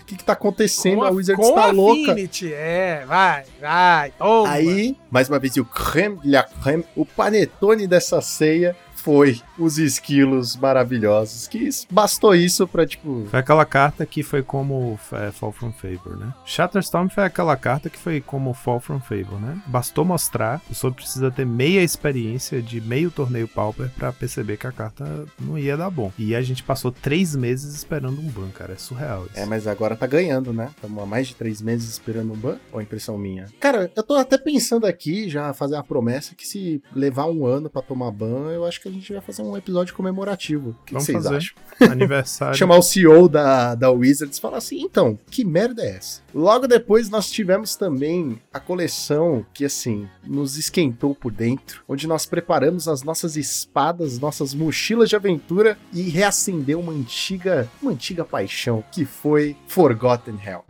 O 0.00 0.04
que 0.06 0.16
que 0.16 0.24
tá 0.24 0.32
acontecendo? 0.32 0.96
Com 0.98 1.02
a 1.04 1.08
a- 1.08 1.10
Wizards 1.10 1.46
com 1.48 1.54
tá 1.54 1.66
louca. 1.70 2.12
Affinity, 2.12 2.52
É, 2.52 3.04
vai, 3.06 3.44
vai. 3.60 4.10
Toma. 4.12 4.48
Aí, 4.50 4.96
mais 5.10 5.28
uma 5.28 5.38
vez, 5.38 5.56
o 5.56 5.64
creme 5.64 6.18
la 6.24 6.42
creme, 6.42 6.84
o 6.94 7.04
panetone 7.04 7.86
dessa 7.86 8.20
ceia 8.20 8.74
foi 8.94 9.40
os 9.58 9.78
esquilos 9.78 10.56
maravilhosos. 10.56 11.46
Que 11.48 11.68
bastou 11.90 12.34
isso 12.34 12.66
pra, 12.66 12.86
tipo. 12.86 13.26
Foi 13.30 13.40
aquela 13.40 13.64
carta 13.64 14.06
que 14.06 14.22
foi 14.22 14.42
como 14.42 14.98
é, 15.12 15.30
Fall 15.30 15.52
From 15.52 15.72
Favor, 15.72 16.16
né? 16.16 16.32
Shatterstorm 16.44 17.08
foi 17.08 17.24
aquela 17.24 17.56
carta 17.56 17.90
que 17.90 17.98
foi 17.98 18.20
como 18.20 18.54
Fall 18.54 18.80
From 18.80 19.00
Favor, 19.00 19.40
né? 19.40 19.60
Bastou 19.66 20.04
mostrar, 20.04 20.60
o 20.70 20.74
pessoa 20.76 20.92
precisa 20.92 21.30
ter 21.30 21.46
meia 21.46 21.82
experiência 21.82 22.60
de 22.60 22.80
meio 22.80 23.10
torneio 23.10 23.48
Pauper 23.48 23.90
pra 23.96 24.12
perceber 24.12 24.58
que 24.58 24.66
a 24.66 24.72
carta 24.72 25.26
não 25.40 25.58
ia 25.58 25.76
dar 25.76 25.90
bom. 25.90 26.12
E 26.18 26.34
a 26.34 26.42
gente 26.42 26.62
passou 26.62 26.92
três 26.92 27.34
meses 27.34 27.74
esperando 27.74 28.20
um 28.20 28.28
ban, 28.28 28.50
cara. 28.50 28.74
É 28.74 28.76
surreal 28.76 29.26
isso. 29.26 29.38
É, 29.38 29.46
mas 29.46 29.66
agora 29.66 29.96
tá 29.96 30.06
ganhando, 30.06 30.52
né? 30.52 30.70
Estamos 30.74 31.02
há 31.02 31.06
mais 31.06 31.28
de 31.28 31.34
três 31.34 31.62
meses 31.62 31.90
esperando 31.90 32.32
um 32.32 32.36
ban. 32.36 32.58
Ou 32.72 32.78
a 32.78 32.82
impressão 32.82 33.16
minha? 33.16 33.46
Cara, 33.58 33.90
eu 33.96 34.02
tô 34.02 34.14
até 34.14 34.36
pensando 34.36 34.86
aqui, 34.86 35.28
já 35.28 35.52
fazer 35.54 35.74
uma 35.74 35.84
promessa, 35.84 36.34
que 36.34 36.46
se 36.46 36.82
levar 36.94 37.26
um 37.26 37.46
ano 37.46 37.70
pra 37.70 37.80
tomar 37.80 38.10
ban, 38.10 38.52
eu 38.52 38.64
acho 38.64 38.80
que 38.80 38.88
a 38.88 38.92
gente 38.92 39.12
vai 39.12 39.22
fazer 39.22 39.42
um 39.42 39.45
episódio 39.54 39.94
comemorativo. 39.94 40.70
O 40.70 40.84
que, 40.86 40.94
vocês 40.94 41.22
fazer. 41.22 41.36
acham? 41.36 41.54
Aniversário. 41.90 42.56
Chamar 42.56 42.78
o 42.78 42.82
CEO 42.82 43.28
da, 43.28 43.74
da 43.74 43.90
Wizards 43.90 44.38
e 44.38 44.40
falar 44.40 44.58
assim, 44.58 44.80
então, 44.80 45.18
que 45.30 45.44
merda 45.44 45.82
é 45.82 45.96
essa? 45.96 46.22
Logo 46.34 46.66
depois 46.66 47.10
nós 47.10 47.30
tivemos 47.30 47.76
também 47.76 48.40
a 48.52 48.58
coleção 48.58 49.44
que, 49.52 49.64
assim, 49.64 50.08
nos 50.24 50.56
esquentou 50.56 51.14
por 51.14 51.32
dentro, 51.32 51.82
onde 51.86 52.06
nós 52.06 52.24
preparamos 52.24 52.88
as 52.88 53.02
nossas 53.02 53.36
espadas, 53.36 54.18
nossas 54.18 54.54
mochilas 54.54 55.08
de 55.08 55.16
aventura 55.16 55.76
e 55.92 56.02
reacendeu 56.02 56.80
uma 56.80 56.92
antiga, 56.92 57.68
uma 57.82 57.92
antiga 57.92 58.24
paixão, 58.24 58.82
que 58.90 59.04
foi 59.04 59.56
Forgotten 59.66 60.38
Hell. 60.44 60.64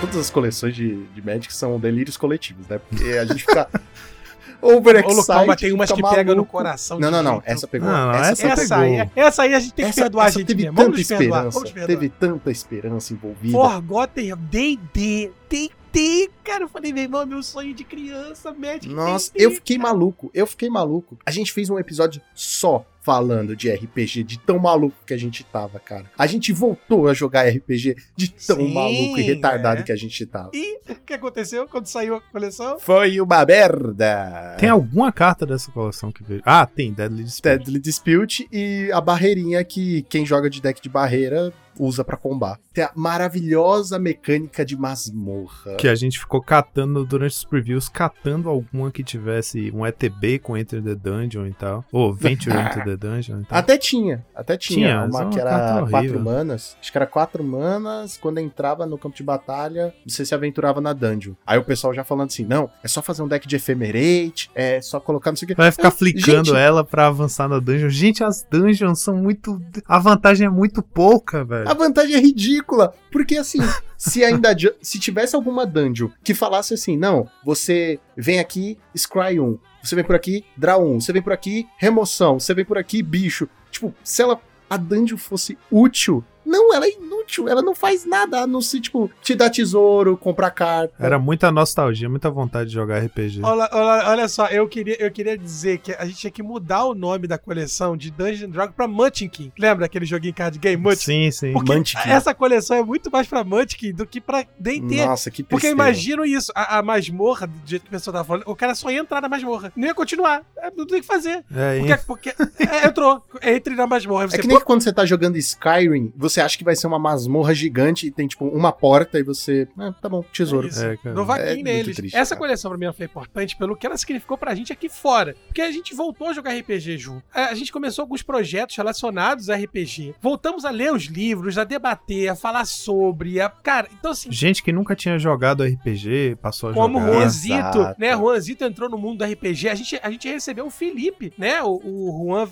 Todas 0.00 0.16
as 0.16 0.30
coleções 0.30 0.74
de, 0.74 1.04
de 1.06 1.22
Magic 1.22 1.52
são 1.52 1.78
delírios 1.78 2.16
coletivos, 2.16 2.66
né? 2.68 2.78
Porque 2.78 3.04
a 3.04 3.24
gente 3.24 3.44
fica 3.44 3.68
Ô, 4.60 4.74
overexcited. 4.74 5.20
Lucão, 5.20 5.46
mas 5.46 5.60
tem 5.60 5.72
umas 5.72 5.92
que 5.92 6.02
pegam 6.02 6.34
no 6.34 6.44
coração. 6.44 6.98
Não, 6.98 7.10
não, 7.10 7.22
não. 7.22 7.42
Essa 7.44 7.66
pegou. 7.66 7.88
Não, 7.88 8.10
essa, 8.12 8.46
essa 8.46 8.62
pegou. 8.62 8.78
aí, 8.78 9.10
essa 9.14 9.42
aí 9.42 9.54
a 9.54 9.60
gente 9.60 9.72
tem 9.72 9.84
que 9.84 9.90
essa, 9.90 10.02
perdoar 10.02 10.24
a 10.24 10.28
essa 10.28 10.38
gente 10.38 10.48
teve 10.48 10.62
mesmo. 10.64 10.76
tanta 10.76 11.00
esperança. 11.00 11.64
Teve 11.86 12.08
tanta 12.08 12.50
esperança 12.50 13.12
envolvida. 13.12 13.52
Forgotten 13.52 14.34
D&D. 14.36 15.30
D&D, 15.48 16.30
cara. 16.42 16.64
Eu 16.64 16.68
falei, 16.68 16.92
meu 16.92 17.04
irmão, 17.04 17.22
é 17.22 17.26
meu 17.26 17.42
sonho 17.42 17.72
de 17.72 17.84
criança, 17.84 18.52
Magic 18.52 18.88
Nossa, 18.88 19.32
D&D, 19.32 19.46
eu 19.46 19.50
fiquei 19.52 19.76
cara. 19.78 19.88
maluco. 19.88 20.30
Eu 20.34 20.46
fiquei 20.46 20.68
maluco. 20.68 21.16
A 21.24 21.30
gente 21.30 21.52
fez 21.52 21.70
um 21.70 21.78
episódio 21.78 22.20
só 22.34 22.84
falando 23.08 23.56
de 23.56 23.70
RPG, 23.70 24.22
de 24.22 24.38
tão 24.38 24.58
maluco 24.58 24.94
que 25.06 25.14
a 25.14 25.16
gente 25.16 25.42
tava, 25.42 25.78
cara. 25.78 26.04
A 26.18 26.26
gente 26.26 26.52
voltou 26.52 27.08
a 27.08 27.14
jogar 27.14 27.48
RPG 27.48 27.96
de 28.14 28.30
tão 28.30 28.58
Sim, 28.58 28.74
maluco 28.74 29.18
e 29.18 29.22
retardado 29.22 29.80
é. 29.80 29.82
que 29.82 29.90
a 29.90 29.96
gente 29.96 30.26
tava. 30.26 30.50
E 30.52 30.78
o 30.90 30.94
que 31.06 31.14
aconteceu 31.14 31.66
quando 31.66 31.86
saiu 31.86 32.16
a 32.16 32.20
coleção? 32.20 32.78
Foi 32.78 33.18
uma 33.18 33.46
merda. 33.46 34.56
Tem 34.58 34.68
alguma 34.68 35.10
carta 35.10 35.46
dessa 35.46 35.72
coleção 35.72 36.12
que 36.12 36.22
veio? 36.22 36.42
Ah, 36.44 36.66
tem, 36.66 36.92
Deadly 36.92 37.24
Dispute. 37.24 37.48
Deadly 37.48 37.80
Dispute 37.80 38.48
e 38.52 38.90
a 38.92 39.00
barreirinha 39.00 39.64
que 39.64 40.02
quem 40.02 40.26
joga 40.26 40.50
de 40.50 40.60
deck 40.60 40.82
de 40.82 40.90
barreira 40.90 41.50
usa 41.78 42.04
pra 42.04 42.16
combar. 42.16 42.58
Tem 42.72 42.84
a 42.84 42.90
maravilhosa 42.94 43.98
mecânica 43.98 44.64
de 44.64 44.76
masmorra. 44.76 45.74
Que 45.76 45.88
a 45.88 45.94
gente 45.94 46.18
ficou 46.18 46.40
catando 46.42 47.04
durante 47.04 47.32
os 47.32 47.44
previews, 47.44 47.88
catando 47.88 48.48
alguma 48.48 48.90
que 48.90 49.02
tivesse 49.02 49.70
um 49.74 49.86
ETB 49.86 50.38
com 50.38 50.56
Enter 50.56 50.82
the 50.82 50.94
Dungeon 50.94 51.46
e 51.46 51.52
tal. 51.52 51.84
Ou 51.92 52.12
Venture 52.12 52.54
Into 52.58 52.84
the 52.84 52.96
Dungeon 52.96 53.40
e 53.40 53.44
tal. 53.44 53.58
Até 53.58 53.76
tinha, 53.78 54.24
até 54.34 54.56
tinha. 54.56 54.78
Tinha, 54.88 55.04
uma 55.04 55.28
que 55.30 55.38
era 55.40 55.86
quatro 55.88 56.20
manas. 56.20 56.76
Acho 56.80 56.92
que 56.92 56.98
era 56.98 57.06
quatro 57.06 57.44
manas. 57.44 58.16
Quando 58.16 58.38
entrava 58.38 58.86
no 58.86 58.98
campo 58.98 59.16
de 59.16 59.22
batalha, 59.22 59.94
você 60.06 60.24
se 60.24 60.34
aventurava 60.34 60.80
na 60.80 60.92
dungeon. 60.92 61.34
Aí 61.46 61.58
o 61.58 61.64
pessoal 61.64 61.92
já 61.94 62.04
falando 62.04 62.28
assim: 62.28 62.44
não, 62.44 62.70
é 62.82 62.88
só 62.88 63.02
fazer 63.02 63.22
um 63.22 63.28
deck 63.28 63.46
de 63.46 63.56
Ephemerate, 63.56 64.50
é 64.54 64.80
só 64.80 65.00
colocar 65.00 65.30
não 65.30 65.36
sei 65.36 65.46
o 65.46 65.48
que. 65.48 65.54
Vai 65.54 65.70
ficar 65.70 65.88
É, 65.88 65.90
flicando 65.90 66.46
gente, 66.46 66.56
ela 66.56 66.84
pra 66.84 67.06
avançar 67.06 67.48
na 67.48 67.58
dungeon. 67.58 67.88
Gente, 67.88 68.22
as 68.22 68.46
dungeons 68.50 69.00
são 69.00 69.16
muito. 69.16 69.60
A 69.86 69.98
vantagem 69.98 70.46
é 70.46 70.50
muito 70.50 70.82
pouca, 70.82 71.44
velho. 71.44 71.67
A 71.68 71.74
vantagem 71.74 72.14
é 72.16 72.18
ridícula, 72.18 72.94
porque 73.12 73.36
assim, 73.36 73.58
se 73.98 74.24
ainda 74.24 74.56
se 74.80 74.98
tivesse 74.98 75.36
alguma 75.36 75.66
dungeon 75.66 76.08
que 76.24 76.32
falasse 76.32 76.72
assim, 76.72 76.96
não, 76.96 77.28
você 77.44 78.00
vem 78.16 78.38
aqui, 78.38 78.78
scry 78.96 79.38
1, 79.38 79.58
você 79.82 79.94
vem 79.94 80.02
por 80.02 80.16
aqui, 80.16 80.46
draw 80.56 80.82
1, 80.82 81.00
você 81.02 81.12
vem 81.12 81.20
por 81.20 81.34
aqui, 81.34 81.68
remoção, 81.76 82.40
você 82.40 82.54
vem 82.54 82.64
por 82.64 82.78
aqui, 82.78 83.02
bicho. 83.02 83.46
Tipo, 83.70 83.94
se 84.02 84.22
ela 84.22 84.40
a 84.70 84.78
dungeon 84.78 85.18
fosse 85.18 85.58
útil, 85.70 86.24
não, 86.48 86.74
ela 86.74 86.86
é 86.86 86.92
inútil, 86.92 87.48
ela 87.48 87.62
não 87.62 87.74
faz 87.74 88.04
nada, 88.04 88.40
a 88.42 88.46
não 88.46 88.60
ser, 88.60 88.80
tipo, 88.80 89.10
te 89.22 89.34
dar 89.34 89.50
tesouro, 89.50 90.16
comprar 90.16 90.50
carta. 90.50 90.94
Era 90.98 91.18
muita 91.18 91.50
nostalgia, 91.52 92.08
muita 92.08 92.30
vontade 92.30 92.70
de 92.70 92.74
jogar 92.74 92.98
RPG. 93.04 93.40
Olha, 93.42 93.68
olha, 93.72 94.08
olha 94.10 94.28
só, 94.28 94.46
eu 94.46 94.66
queria, 94.68 94.96
eu 95.02 95.10
queria 95.10 95.36
dizer 95.36 95.78
que 95.78 95.92
a 95.92 96.04
gente 96.06 96.16
tinha 96.18 96.30
que 96.30 96.42
mudar 96.42 96.84
o 96.84 96.94
nome 96.94 97.26
da 97.26 97.36
coleção 97.38 97.96
de 97.96 98.10
Dungeon 98.10 98.48
Dragon 98.48 98.72
pra 98.72 98.88
Munchkin. 98.88 99.52
Lembra 99.58 99.86
aquele 99.86 100.06
joguinho 100.06 100.34
card 100.34 100.58
game 100.58 100.82
Munchkin? 100.82 101.04
Sim, 101.04 101.30
sim. 101.30 101.52
Porque 101.52 101.74
Munchkin. 101.74 102.08
essa 102.08 102.34
coleção 102.34 102.76
é 102.76 102.82
muito 102.82 103.10
mais 103.10 103.26
pra 103.26 103.44
Munchkin 103.44 103.92
do 103.92 104.06
que 104.06 104.20
pra 104.20 104.44
D&D. 104.58 105.04
Nossa, 105.06 105.30
que 105.30 105.42
Porque 105.42 105.66
eu 105.66 105.70
tristeza. 105.70 105.74
imagino 105.74 106.24
isso, 106.24 106.50
a, 106.54 106.78
a 106.78 106.82
masmorra, 106.82 107.46
do 107.46 107.60
jeito 107.68 107.82
que 107.82 107.88
a 107.88 107.92
pessoa 107.92 108.12
tava 108.12 108.24
falando, 108.24 108.44
o 108.46 108.56
cara 108.56 108.74
só 108.74 108.90
ia 108.90 109.00
entrar 109.00 109.20
na 109.20 109.28
masmorra. 109.28 109.72
Não 109.76 109.86
ia 109.86 109.94
continuar. 109.94 110.42
É, 110.56 110.70
não 110.76 110.86
tem 110.86 110.98
o 110.98 111.00
que 111.00 111.06
fazer. 111.06 111.44
É, 111.54 111.78
Porque, 111.78 112.30
porque 112.30 112.34
é, 112.64 112.86
entrou, 112.86 113.22
entre 113.42 113.74
na 113.74 113.86
masmorra. 113.86 114.24
É 114.24 114.28
Você, 114.28 114.38
que 114.38 114.46
nem 114.46 114.60
quando 114.60 114.82
você 114.82 114.92
tá 114.92 115.04
jogando 115.04 115.36
Skyrim, 115.36 116.12
você 116.16 116.37
acha 116.40 116.56
que 116.58 116.64
vai 116.64 116.74
ser 116.76 116.86
uma 116.86 116.98
masmorra 116.98 117.54
gigante 117.54 118.06
e 118.06 118.10
tem, 118.10 118.26
tipo, 118.26 118.46
uma 118.46 118.72
porta 118.72 119.18
e 119.18 119.22
você. 119.22 119.68
Ah, 119.78 119.92
tá 119.92 120.08
bom, 120.08 120.22
tesouro. 120.32 120.68
É. 120.68 120.98
É. 121.08 121.12
No 121.12 121.24
vaquinho 121.24 121.48
É 121.48 121.54
muito 121.54 121.64
neles. 121.64 121.96
triste, 121.96 122.16
Essa 122.16 122.34
cara. 122.34 122.46
coleção 122.46 122.70
pra 122.70 122.78
mim 122.78 122.92
foi 122.94 123.06
importante 123.06 123.56
pelo 123.56 123.76
que 123.76 123.86
ela 123.86 123.96
significou 123.96 124.36
pra 124.38 124.54
gente 124.54 124.72
aqui 124.72 124.88
fora. 124.88 125.34
Porque 125.46 125.60
a 125.62 125.70
gente 125.70 125.94
voltou 125.94 126.28
a 126.28 126.32
jogar 126.32 126.52
RPG 126.56 126.98
junto. 126.98 127.22
É, 127.34 127.44
A 127.44 127.54
gente 127.54 127.72
começou 127.72 128.02
alguns 128.02 128.22
projetos 128.22 128.76
relacionados 128.76 129.48
a 129.50 129.56
RPG. 129.56 130.14
Voltamos 130.20 130.64
a 130.64 130.70
ler 130.70 130.92
os 130.92 131.04
livros, 131.04 131.58
a 131.58 131.64
debater, 131.64 132.28
a 132.28 132.36
falar 132.36 132.64
sobre. 132.64 133.40
A... 133.40 133.48
Cara, 133.48 133.88
então 133.98 134.10
assim. 134.12 134.30
Gente 134.30 134.62
que 134.62 134.72
nunca 134.72 134.94
tinha 134.94 135.18
jogado 135.18 135.62
RPG, 135.64 136.36
passou 136.40 136.70
a 136.70 136.72
Como 136.74 136.98
o 136.98 137.00
jogar. 137.00 137.12
Juanzito, 137.14 137.54
Exato. 137.78 138.00
né? 138.00 138.12
Juanzito 138.16 138.64
entrou 138.64 138.88
no 138.88 138.98
mundo 138.98 139.18
do 139.18 139.24
RPG. 139.24 139.68
A 139.68 139.74
gente, 139.74 140.00
a 140.02 140.10
gente 140.10 140.28
recebeu 140.28 140.66
o 140.66 140.70
Felipe, 140.70 141.32
né? 141.38 141.62
O, 141.62 141.80
o 141.84 142.24
Juan 142.26 142.48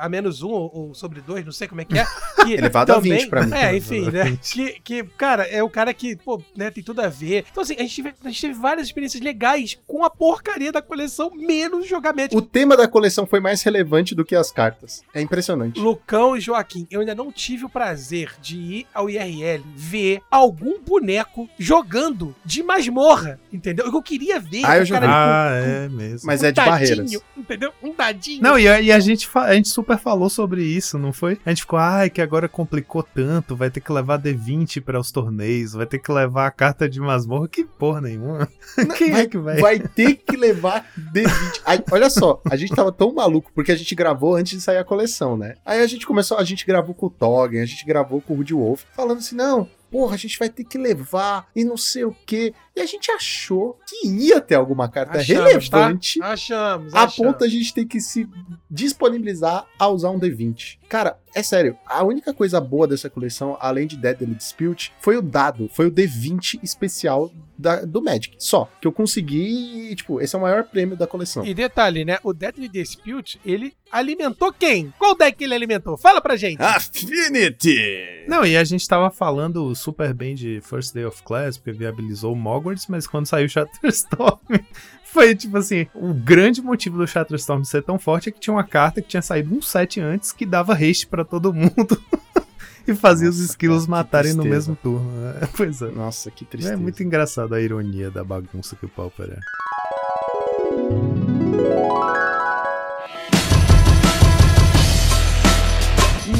a 0.00 0.08
menos 0.08 0.42
um 0.42 0.48
ou, 0.48 0.70
ou 0.74 0.94
sobre 0.94 1.20
dois, 1.20 1.44
não 1.44 1.52
sei 1.52 1.68
como 1.68 1.80
é 1.80 1.84
que 1.84 1.98
é. 1.98 2.04
Que 2.44 2.52
Elevado 2.54 2.92
20 3.10 3.28
pra 3.28 3.42
mim. 3.46 3.52
É, 3.54 3.76
enfim, 3.76 4.10
né? 4.10 4.24
20. 4.24 4.52
Que, 4.52 4.80
que, 4.80 5.04
cara, 5.16 5.44
é 5.44 5.62
o 5.62 5.70
cara 5.70 5.92
que, 5.94 6.16
pô, 6.16 6.42
né, 6.56 6.70
tem 6.70 6.82
tudo 6.82 7.00
a 7.00 7.08
ver. 7.08 7.44
Então, 7.50 7.62
assim, 7.62 7.74
a 7.78 7.82
gente, 7.82 8.02
teve, 8.02 8.14
a 8.24 8.28
gente 8.28 8.40
teve 8.40 8.54
várias 8.54 8.86
experiências 8.86 9.22
legais 9.22 9.78
com 9.86 10.04
a 10.04 10.10
porcaria 10.10 10.72
da 10.72 10.82
coleção, 10.82 11.30
menos 11.34 11.86
jogar 11.88 12.12
Magic. 12.14 12.36
O 12.36 12.42
tema 12.42 12.76
da 12.76 12.86
coleção 12.88 13.26
foi 13.26 13.40
mais 13.40 13.62
relevante 13.62 14.14
do 14.14 14.24
que 14.24 14.34
as 14.34 14.50
cartas. 14.50 15.02
É 15.14 15.20
impressionante. 15.20 15.78
Lucão 15.80 16.36
e 16.36 16.40
Joaquim, 16.40 16.86
eu 16.90 17.00
ainda 17.00 17.14
não 17.14 17.30
tive 17.32 17.64
o 17.64 17.68
prazer 17.68 18.32
de 18.40 18.56
ir 18.56 18.86
ao 18.94 19.08
IRL 19.10 19.62
ver 19.74 20.20
algum 20.30 20.80
boneco 20.80 21.48
jogando 21.58 22.34
de 22.44 22.62
masmorra, 22.62 23.38
entendeu? 23.52 23.86
Eu 23.86 24.02
queria 24.02 24.38
ver 24.40 24.62
Ah, 24.64 24.78
eu 24.78 24.86
cara 24.88 25.06
vi. 25.06 25.12
com- 25.12 25.18
Ah, 25.18 25.50
é 25.84 25.88
mesmo. 25.88 26.26
Mas 26.26 26.42
um 26.42 26.46
é 26.46 26.50
de 26.52 26.56
dadinho, 26.56 26.70
barreiras. 26.72 27.12
Entendeu? 27.36 27.72
Um 27.82 27.94
dadinho. 27.94 28.42
Não, 28.42 28.58
e 28.58 28.68
a, 28.68 28.80
e 28.80 28.92
a 28.92 28.98
gente 29.00 29.28
a 29.34 29.54
gente 29.54 29.68
super 29.68 29.98
falou 29.98 30.28
sobre 30.30 30.62
isso, 30.64 30.98
não 30.98 31.12
foi? 31.12 31.38
A 31.44 31.50
gente 31.50 31.62
ficou, 31.62 31.78
ai, 31.78 32.08
que 32.10 32.20
agora 32.22 32.48
complicou 32.48 32.93
tanto, 33.02 33.56
vai 33.56 33.70
ter 33.70 33.80
que 33.80 33.92
levar 33.92 34.20
D20 34.20 34.82
para 34.82 34.98
os 35.00 35.10
torneios, 35.10 35.72
vai 35.72 35.86
ter 35.86 35.98
que 35.98 36.12
levar 36.12 36.46
a 36.46 36.50
carta 36.50 36.88
de 36.88 37.00
masmorra, 37.00 37.48
que 37.48 37.64
porra 37.64 38.00
nenhuma. 38.00 38.48
Quem 38.96 39.10
vai, 39.10 39.20
é 39.22 39.26
que 39.26 39.38
vai? 39.38 39.60
vai 39.60 39.78
ter 39.78 40.16
que 40.16 40.36
levar 40.36 40.86
D20. 40.96 41.60
Aí, 41.64 41.82
olha 41.90 42.10
só, 42.10 42.40
a 42.50 42.56
gente 42.56 42.74
tava 42.74 42.92
tão 42.92 43.12
maluco 43.12 43.50
porque 43.54 43.72
a 43.72 43.76
gente 43.76 43.94
gravou 43.94 44.36
antes 44.36 44.52
de 44.52 44.60
sair 44.60 44.78
a 44.78 44.84
coleção, 44.84 45.36
né? 45.36 45.56
Aí 45.64 45.80
a 45.80 45.86
gente 45.86 46.06
começou, 46.06 46.38
a 46.38 46.44
gente 46.44 46.66
gravou 46.66 46.94
com 46.94 47.06
o 47.06 47.10
Toggen, 47.10 47.60
a 47.60 47.66
gente 47.66 47.84
gravou 47.84 48.20
com 48.20 48.34
o 48.34 48.36
Rudy 48.36 48.54
Wolf, 48.54 48.82
falando 48.94 49.18
assim: 49.18 49.34
não, 49.36 49.68
porra, 49.90 50.14
a 50.14 50.18
gente 50.18 50.36
vai 50.38 50.48
ter 50.48 50.64
que 50.64 50.76
levar 50.76 51.46
e 51.54 51.62
não 51.64 51.76
sei 51.76 52.04
o 52.04 52.16
quê. 52.26 52.52
E 52.74 52.80
a 52.80 52.86
gente 52.86 53.10
achou 53.12 53.78
que 53.86 54.08
ia 54.08 54.40
ter 54.40 54.56
alguma 54.56 54.88
carta 54.88 55.18
Achamos, 55.18 55.68
tá? 55.68 55.78
relevante. 55.78 56.20
Achamos, 56.20 56.92
A 56.92 57.04
achamos. 57.04 57.16
ponto 57.32 57.44
a 57.44 57.48
gente 57.48 57.72
tem 57.72 57.86
que 57.86 58.00
se 58.00 58.28
disponibilizar 58.68 59.66
a 59.78 59.88
usar 59.88 60.10
um 60.10 60.18
D20. 60.18 60.78
Cara, 60.94 61.18
é 61.34 61.42
sério, 61.42 61.76
a 61.84 62.04
única 62.04 62.32
coisa 62.32 62.60
boa 62.60 62.86
dessa 62.86 63.10
coleção, 63.10 63.56
além 63.60 63.84
de 63.84 63.96
Deadly 63.96 64.32
Dispute, 64.32 64.92
foi 65.00 65.16
o 65.16 65.22
dado, 65.22 65.68
foi 65.74 65.88
o 65.88 65.90
D20 65.90 66.60
especial 66.62 67.32
da- 67.58 67.84
do 67.84 68.00
Magic. 68.00 68.36
Só. 68.38 68.70
Que 68.80 68.86
eu 68.86 68.92
consegui, 68.92 69.90
e, 69.90 69.96
tipo, 69.96 70.20
esse 70.20 70.36
é 70.36 70.38
o 70.38 70.42
maior 70.42 70.62
prêmio 70.62 70.96
da 70.96 71.04
coleção. 71.04 71.44
E 71.44 71.52
detalhe, 71.52 72.04
né? 72.04 72.18
O 72.22 72.32
Deadly 72.32 72.68
Dispute, 72.68 73.40
ele 73.44 73.74
alimentou 73.90 74.52
quem? 74.52 74.94
Qual 74.96 75.16
deck 75.16 75.42
ele 75.42 75.54
alimentou? 75.54 75.96
Fala 75.98 76.20
pra 76.20 76.36
gente. 76.36 76.62
Affinity! 76.62 78.24
Não, 78.28 78.44
e 78.44 78.56
a 78.56 78.62
gente 78.64 78.86
tava 78.88 79.10
falando 79.10 79.74
super 79.74 80.14
bem 80.14 80.34
de 80.36 80.60
First 80.62 80.94
Day 80.94 81.04
of 81.04 81.22
Class, 81.24 81.56
porque 81.58 81.72
viabilizou 81.72 82.32
o 82.32 82.36
Mogwarts, 82.36 82.86
mas 82.88 83.06
quando 83.06 83.26
saiu 83.26 83.46
o 83.46 83.48
Shatterstorm, 83.48 84.38
foi 85.14 85.34
tipo 85.36 85.56
assim, 85.56 85.86
o 85.94 86.12
grande 86.12 86.60
motivo 86.60 86.98
do 86.98 87.06
Shatterstorm 87.06 87.62
ser 87.62 87.84
tão 87.84 88.00
forte 88.00 88.28
é 88.28 88.32
que 88.32 88.40
tinha 88.40 88.52
uma 88.52 88.64
carta 88.64 89.00
que 89.00 89.06
tinha 89.06 89.22
saído 89.22 89.54
um 89.56 89.62
set 89.62 90.00
antes 90.00 90.32
que 90.32 90.44
dava 90.44 90.74
haste 90.74 91.06
pra 91.06 91.24
todo 91.24 91.54
mundo. 91.54 92.02
e 92.86 92.92
fazia 92.96 93.30
os 93.30 93.36
Nossa, 93.36 93.54
cara, 93.56 93.84
que 93.84 93.90
matarem 93.90 94.34
no 94.34 94.44
mesmo 94.44 94.74
turno. 94.74 95.08
né? 95.12 95.48
Pois 95.56 95.80
é. 95.80 95.90
Nossa, 95.92 96.32
que 96.32 96.44
tristeza. 96.44 96.74
É 96.74 96.76
muito 96.76 97.00
engraçado 97.02 97.54
a 97.54 97.60
ironia 97.60 98.10
da 98.10 98.24
bagunça 98.24 98.74
que 98.74 98.86
o 98.86 98.88
Pauper 98.88 99.30
é. 99.30 99.38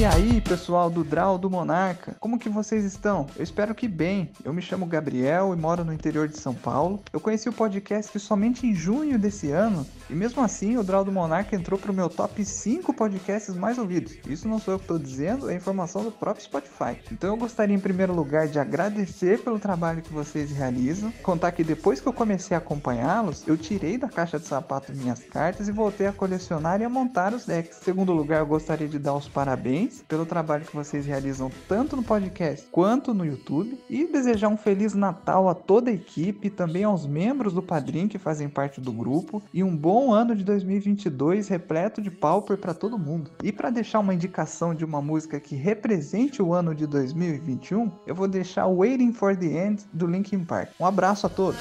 E 0.05 0.07
aí, 0.07 0.39
pessoal 0.39 0.91
do 0.91 1.03
Draw 1.03 1.39
do 1.39 1.49
Monarca, 1.49 2.15
como 2.21 2.39
que 2.39 2.51
vocês 2.51 2.85
estão? 2.85 3.27
Eu 3.35 3.43
espero 3.43 3.75
que 3.75 3.89
bem. 3.89 4.31
Eu 4.45 4.53
me 4.53 4.61
chamo 4.61 4.85
Gabriel 4.85 5.55
e 5.55 5.57
moro 5.57 5.83
no 5.83 5.95
interior 5.95 6.29
de 6.29 6.37
São 6.37 6.53
Paulo. 6.53 7.03
Eu 7.11 7.19
conheci 7.19 7.49
o 7.49 7.53
podcast 7.55 8.21
somente 8.21 8.67
em 8.67 8.75
junho 8.75 9.19
desse 9.19 9.51
ano 9.51 9.87
e 10.11 10.13
mesmo 10.13 10.43
assim 10.43 10.77
o 10.77 10.85
Draw 10.85 11.07
do 11.07 11.11
Monarca 11.11 11.57
entrou 11.57 11.81
pro 11.81 11.95
meu 11.95 12.11
top 12.11 12.45
5 12.45 12.93
podcasts 12.93 13.57
mais 13.57 13.79
ouvidos. 13.79 14.19
Isso 14.29 14.47
não 14.47 14.59
sou 14.59 14.75
eu 14.75 14.79
que 14.79 14.85
estou 14.85 14.99
dizendo, 14.99 15.49
é 15.49 15.55
informação 15.55 16.05
do 16.05 16.13
próprio 16.13 16.45
Spotify. 16.45 16.99
Então 17.11 17.31
eu 17.31 17.37
gostaria 17.39 17.75
em 17.75 17.81
primeiro 17.81 18.15
lugar 18.15 18.47
de 18.47 18.59
agradecer 18.59 19.43
pelo 19.43 19.59
trabalho 19.59 20.03
que 20.03 20.13
vocês 20.13 20.51
realizam, 20.51 21.11
contar 21.23 21.53
que 21.53 21.65
depois 21.65 21.99
que 21.99 22.07
eu 22.07 22.13
comecei 22.13 22.55
a 22.55 22.59
acompanhá-los, 22.59 23.49
eu 23.49 23.57
tirei 23.57 23.97
da 23.97 24.11
caixa 24.11 24.39
de 24.39 24.47
sapato 24.47 24.93
minhas 24.93 25.21
cartas 25.21 25.67
e 25.67 25.73
voltei 25.73 26.07
a 26.07 26.13
colecionar 26.13 26.83
e 26.83 26.85
a 26.85 26.91
montar 26.91 27.33
os 27.33 27.47
decks. 27.47 27.79
Em 27.81 27.85
segundo 27.85 28.13
lugar, 28.13 28.41
eu 28.41 28.47
gostaria 28.47 28.87
de 28.87 28.99
dar 28.99 29.15
os 29.15 29.27
parabéns 29.27 29.94
pelo 30.03 30.27
trabalho 30.27 30.65
que 30.65 30.75
vocês 30.75 31.07
realizam 31.07 31.51
tanto 31.69 31.97
no 31.97 32.03
podcast 32.03 32.67
quanto 32.71 33.15
no 33.15 33.25
YouTube 33.25 33.79
e 33.89 34.07
desejar 34.07 34.49
um 34.49 34.57
feliz 34.57 34.95
Natal 34.95 35.49
a 35.49 35.55
toda 35.55 35.91
a 35.91 35.95
equipe, 35.95 36.51
também 36.51 36.85
aos 36.85 37.07
membros 37.07 37.53
do 37.53 37.63
Padrim 37.63 38.09
que 38.09 38.19
fazem 38.19 38.49
parte 38.49 38.81
do 38.81 38.93
grupo 38.93 39.43
e 39.53 39.63
um 39.63 39.77
bom 39.77 40.13
ano 40.13 40.35
de 40.35 40.45
2022 40.45 41.49
repleto 41.49 42.01
de 42.01 42.11
pauper 42.11 42.57
para 42.57 42.75
todo 42.75 42.99
mundo. 42.99 43.31
E 43.43 43.53
para 43.53 43.71
deixar 43.71 44.01
uma 44.01 44.15
indicação 44.15 44.75
de 44.75 44.85
uma 44.85 45.01
música 45.01 45.41
que 45.41 45.55
represente 45.55 46.43
o 46.43 46.53
ano 46.53 46.75
de 46.75 46.87
2021, 46.87 47.91
eu 48.07 48.15
vou 48.15 48.29
deixar 48.29 48.67
Waiting 48.67 49.13
for 49.13 49.37
the 49.37 49.47
End 49.47 49.83
do 49.93 50.07
Linkin 50.07 50.45
Park. 50.45 50.71
Um 50.79 50.87
abraço 50.87 51.27
a 51.27 51.31
todos. 51.31 51.61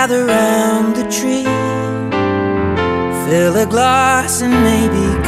Gather 0.00 0.26
round 0.26 0.94
the 0.94 1.02
tree. 1.10 1.42
Fill 3.24 3.56
a 3.56 3.66
glass 3.66 4.42
and 4.42 4.54
maybe 4.70 5.27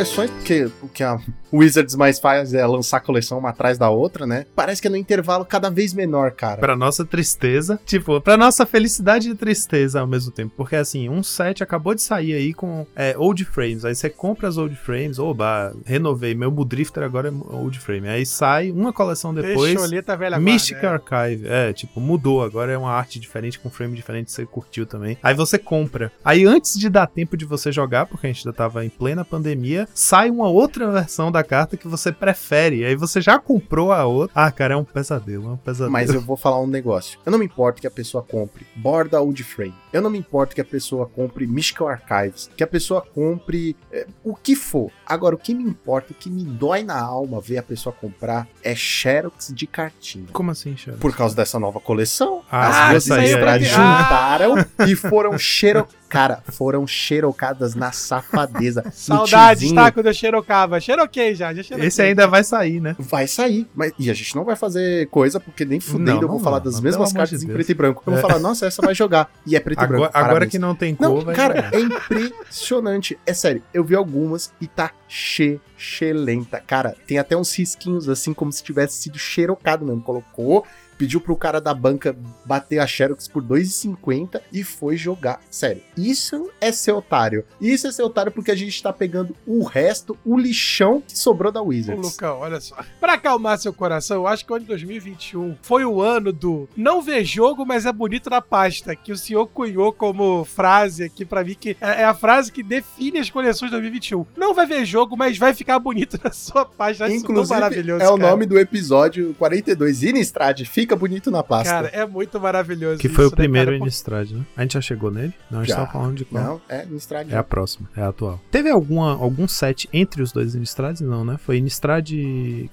coleções, 0.00 0.30
porque 0.30 0.70
o 0.80 0.88
que 0.88 1.04
a 1.04 1.20
Wizards 1.52 1.94
mais 1.94 2.18
faz 2.18 2.54
é 2.54 2.64
lançar 2.66 3.00
coleção 3.00 3.38
uma 3.38 3.50
atrás 3.50 3.76
da 3.76 3.90
outra, 3.90 4.26
né? 4.26 4.46
Parece 4.54 4.80
que 4.80 4.88
é 4.88 4.90
no 4.90 4.96
intervalo 4.96 5.44
cada 5.44 5.68
vez 5.68 5.92
menor, 5.92 6.30
cara. 6.32 6.58
Pra 6.58 6.76
nossa 6.76 7.04
tristeza, 7.04 7.78
tipo, 7.84 8.20
pra 8.20 8.36
nossa 8.36 8.64
felicidade 8.64 9.30
e 9.30 9.34
tristeza 9.34 10.00
ao 10.00 10.06
mesmo 10.06 10.30
tempo. 10.30 10.54
Porque 10.56 10.76
assim, 10.76 11.08
um 11.08 11.22
set 11.22 11.62
acabou 11.62 11.94
de 11.94 12.00
sair 12.02 12.32
aí 12.32 12.54
com 12.54 12.86
é, 12.96 13.14
old 13.18 13.44
frames. 13.44 13.84
Aí 13.84 13.94
você 13.94 14.08
compra 14.08 14.48
as 14.48 14.56
old 14.56 14.74
frames, 14.76 15.18
oba, 15.18 15.74
renovei. 15.84 16.34
Meu 16.34 16.50
Budrifter 16.50 17.02
agora 17.02 17.28
é 17.28 17.54
old 17.54 17.78
frame. 17.78 18.08
Aí 18.08 18.24
sai 18.24 18.70
uma 18.70 18.92
coleção 18.92 19.34
depois. 19.34 19.72
Fecholeta 19.72 20.16
velha 20.16 20.38
Mystic 20.38 20.80
guarda, 20.80 21.02
Archive. 21.14 21.46
É, 21.46 21.72
tipo, 21.72 22.00
mudou. 22.00 22.42
Agora 22.42 22.72
é 22.72 22.78
uma 22.78 22.92
arte 22.92 23.18
diferente, 23.18 23.58
com 23.58 23.68
frame 23.68 23.96
diferente, 23.96 24.30
você 24.30 24.46
curtiu 24.46 24.86
também. 24.86 25.18
Aí 25.22 25.34
você 25.34 25.58
compra. 25.58 26.12
Aí 26.24 26.46
antes 26.46 26.78
de 26.78 26.88
dar 26.88 27.06
tempo 27.06 27.36
de 27.36 27.44
você 27.44 27.72
jogar, 27.72 28.06
porque 28.06 28.26
a 28.26 28.32
gente 28.32 28.46
ainda 28.46 28.56
tava 28.56 28.84
em 28.84 28.88
plena 28.88 29.24
pandemia, 29.24 29.88
sai 29.94 30.30
uma 30.30 30.48
outra 30.48 30.90
versão 30.90 31.30
da 31.30 31.42
carta 31.42 31.76
que 31.76 31.88
você 31.88 32.12
prefere. 32.12 32.84
Aí 32.84 32.94
você 32.96 33.20
já 33.20 33.38
comprou 33.38 33.92
a 33.92 34.04
outra. 34.04 34.32
Ah, 34.34 34.50
cara, 34.50 34.74
é 34.74 34.76
um 34.76 34.84
pesadelo, 34.84 35.46
é 35.48 35.52
um 35.52 35.56
pesadelo. 35.56 35.90
Mas 35.92 36.10
eu 36.12 36.20
vou 36.20 36.36
falar 36.36 36.60
um 36.60 36.66
negócio. 36.66 37.18
Eu 37.24 37.32
não 37.32 37.38
me 37.38 37.44
importo 37.46 37.80
que 37.80 37.86
a 37.86 37.90
pessoa 37.90 38.22
compre 38.22 38.66
Borda 38.76 39.20
Old 39.20 39.42
Frame. 39.44 39.74
Eu 39.92 40.02
não 40.02 40.10
me 40.10 40.18
importo 40.18 40.54
que 40.54 40.60
a 40.60 40.64
pessoa 40.64 41.06
compre 41.06 41.46
Mystical 41.46 41.88
Archives. 41.88 42.50
Que 42.56 42.62
a 42.62 42.66
pessoa 42.66 43.00
compre 43.02 43.76
é, 43.92 44.06
o 44.24 44.34
que 44.34 44.54
for. 44.54 44.90
Agora, 45.06 45.34
o 45.34 45.38
que 45.38 45.54
me 45.54 45.64
importa, 45.64 46.12
o 46.12 46.14
que 46.14 46.30
me 46.30 46.44
dói 46.44 46.82
na 46.82 47.00
alma 47.00 47.40
ver 47.40 47.58
a 47.58 47.62
pessoa 47.62 47.92
comprar 47.92 48.46
é 48.62 48.74
Xerox 48.74 49.52
de 49.54 49.66
cartinha. 49.66 50.26
Como 50.32 50.50
assim, 50.50 50.76
Xero? 50.76 50.98
Por 50.98 51.14
causa 51.14 51.34
dessa 51.34 51.58
nova 51.58 51.80
coleção. 51.80 52.42
Ah, 52.50 52.90
As 52.90 53.06
duas 53.06 53.10
aí 53.18 53.32
é 53.32 53.36
pra- 53.38 53.58
juntaram 53.58 54.54
e 54.86 54.94
foram 54.94 55.36
xero... 55.38 55.86
Cara, 56.10 56.42
foram 56.52 56.86
xerocadas 56.86 57.74
na 57.74 57.92
safadeza. 57.92 58.84
Saudades, 58.92 59.72
tá? 59.72 59.90
Quando 59.92 60.06
eu 60.06 60.12
xerocava. 60.12 60.80
Xeroquei 60.80 61.34
já, 61.36 61.54
já 61.54 61.62
xeroquei. 61.62 61.86
Esse 61.88 62.02
ainda 62.02 62.26
vai 62.26 62.42
sair, 62.44 62.80
né? 62.80 62.96
Vai 62.98 63.26
sair, 63.28 63.66
mas 63.74 63.92
e 63.98 64.10
a 64.10 64.14
gente 64.14 64.34
não 64.34 64.44
vai 64.44 64.56
fazer 64.56 65.06
coisa, 65.08 65.38
porque 65.38 65.64
nem 65.64 65.78
fudendo 65.80 66.10
Não, 66.16 66.22
eu 66.22 66.28
vou 66.28 66.36
não 66.38 66.44
falar 66.44 66.58
das 66.58 66.74
mas 66.74 66.82
mesmas 66.82 67.12
cartas 67.12 67.40
de 67.40 67.46
em 67.46 67.48
preto 67.48 67.70
e 67.70 67.74
branco. 67.74 68.02
Eu 68.04 68.12
vou 68.12 68.18
É. 68.18 68.22
falar, 68.22 68.40
nossa, 68.40 68.66
essa 68.66 68.82
vai 68.82 68.94
jogar. 68.94 69.30
E 69.46 69.54
é 69.54 69.60
preto 69.60 69.84
e 69.84 69.86
branco. 69.86 70.04
Agora, 70.04 70.10
agora 70.12 70.28
parabéns. 70.32 70.50
que 70.50 70.58
não 70.58 70.74
tem 70.74 70.96
Não, 71.00 71.14
cor, 71.14 71.24
vai 71.24 71.34
cara, 71.34 71.54
jogar. 71.56 71.74
é 71.74 71.80
impressionante. 71.80 73.16
É 73.24 73.32
sério, 73.32 73.62
eu 73.72 73.84
vi 73.84 73.94
algumas 73.94 74.52
e 74.60 74.66
tá 74.66 74.90
xelenta. 75.08 76.60
Cara, 76.66 76.94
tem 77.06 77.18
até 77.18 77.36
uns 77.36 77.56
risquinhos 77.56 78.08
assim, 78.08 78.34
como 78.34 78.52
se 78.52 78.62
tivesse 78.62 78.96
sido 79.02 79.18
xerocado 79.18 79.84
mesmo. 79.86 80.02
Colocou, 80.02 80.64
pediu 81.00 81.18
pro 81.20 81.34
cara 81.34 81.62
da 81.62 81.72
banca 81.72 82.14
bater 82.44 82.78
a 82.78 82.86
Xerox 82.86 83.26
por 83.26 83.42
2,50 83.42 84.40
e 84.52 84.62
foi 84.62 84.96
jogar. 84.98 85.40
Sério, 85.50 85.82
isso 85.96 86.50
é 86.60 86.70
ser 86.72 86.92
otário. 86.92 87.44
Isso 87.60 87.86
é 87.86 87.92
ser 87.92 88.02
otário 88.02 88.30
porque 88.32 88.50
a 88.50 88.54
gente 88.56 88.82
tá 88.82 88.92
pegando 88.92 89.34
o 89.46 89.64
resto, 89.64 90.14
o 90.26 90.36
lixão 90.36 91.00
que 91.00 91.18
sobrou 91.18 91.52
da 91.52 91.62
Ô, 91.62 91.68
Wizards. 91.68 92.12
Lucão, 92.12 92.40
olha 92.40 92.60
só. 92.60 92.76
Pra 93.00 93.14
acalmar 93.14 93.58
seu 93.58 93.72
coração, 93.72 94.18
eu 94.18 94.26
acho 94.26 94.44
que 94.44 94.52
o 94.52 94.56
ano 94.56 94.64
de 94.64 94.68
2021 94.68 95.56
foi 95.62 95.84
o 95.84 96.02
ano 96.02 96.32
do 96.32 96.68
não 96.76 97.00
vê 97.00 97.24
jogo, 97.24 97.64
mas 97.64 97.86
é 97.86 97.92
bonito 97.92 98.28
na 98.28 98.42
pasta, 98.42 98.94
que 98.94 99.12
o 99.12 99.16
senhor 99.16 99.46
cunhou 99.46 99.92
como 99.92 100.44
frase 100.44 101.04
aqui 101.04 101.24
pra 101.24 101.44
mim, 101.44 101.54
que 101.58 101.76
é 101.80 102.00
é 102.00 102.04
a 102.04 102.14
frase 102.14 102.50
que 102.50 102.62
define 102.62 103.18
as 103.18 103.30
coleções 103.30 103.70
de 103.70 103.76
2021. 103.76 104.26
Não 104.36 104.54
vai 104.54 104.66
ver 104.66 104.84
jogo, 104.84 105.16
mas 105.16 105.36
vai 105.38 105.54
ficar 105.54 105.78
bonito 105.78 106.18
na 106.24 106.30
sua 106.30 106.64
pasta. 106.64 107.06
Isso 107.06 107.16
Inclusive, 107.16 107.54
maravilhoso, 107.54 108.02
é 108.02 108.08
o 108.08 108.16
cara. 108.16 108.30
nome 108.30 108.46
do 108.46 108.58
episódio 108.58 109.34
42. 109.38 110.02
Innistrad, 110.02 110.64
fica 110.64 110.89
bonito 110.96 111.30
na 111.30 111.42
pasta. 111.42 111.72
Cara, 111.72 111.88
é 111.88 112.06
muito 112.06 112.40
maravilhoso 112.40 112.98
Que 112.98 113.08
foi 113.08 113.24
isso, 113.24 113.34
o 113.34 113.36
primeiro 113.36 113.70
né, 113.70 113.78
cara? 113.78 113.84
Innistrad, 113.84 114.30
né? 114.30 114.44
A 114.56 114.62
gente 114.62 114.74
já 114.74 114.80
chegou 114.80 115.10
nele? 115.10 115.34
Não, 115.50 115.60
a 115.60 115.62
gente 115.62 115.70
Já. 115.70 115.76
tava 115.76 115.92
falando 115.92 116.16
de 116.16 116.24
qual? 116.24 116.44
Não, 116.44 116.60
é 116.68 116.84
Innistrad. 116.84 117.30
É 117.32 117.36
a 117.36 117.44
próxima, 117.44 117.88
é 117.96 118.02
a 118.02 118.08
atual. 118.08 118.40
Teve 118.50 118.70
alguma, 118.70 119.12
algum 119.12 119.46
set 119.48 119.88
entre 119.92 120.22
os 120.22 120.32
dois 120.32 120.54
Innistrads? 120.54 121.00
Não, 121.00 121.24
né? 121.24 121.36
Foi 121.38 121.58
Innistrad 121.58 122.10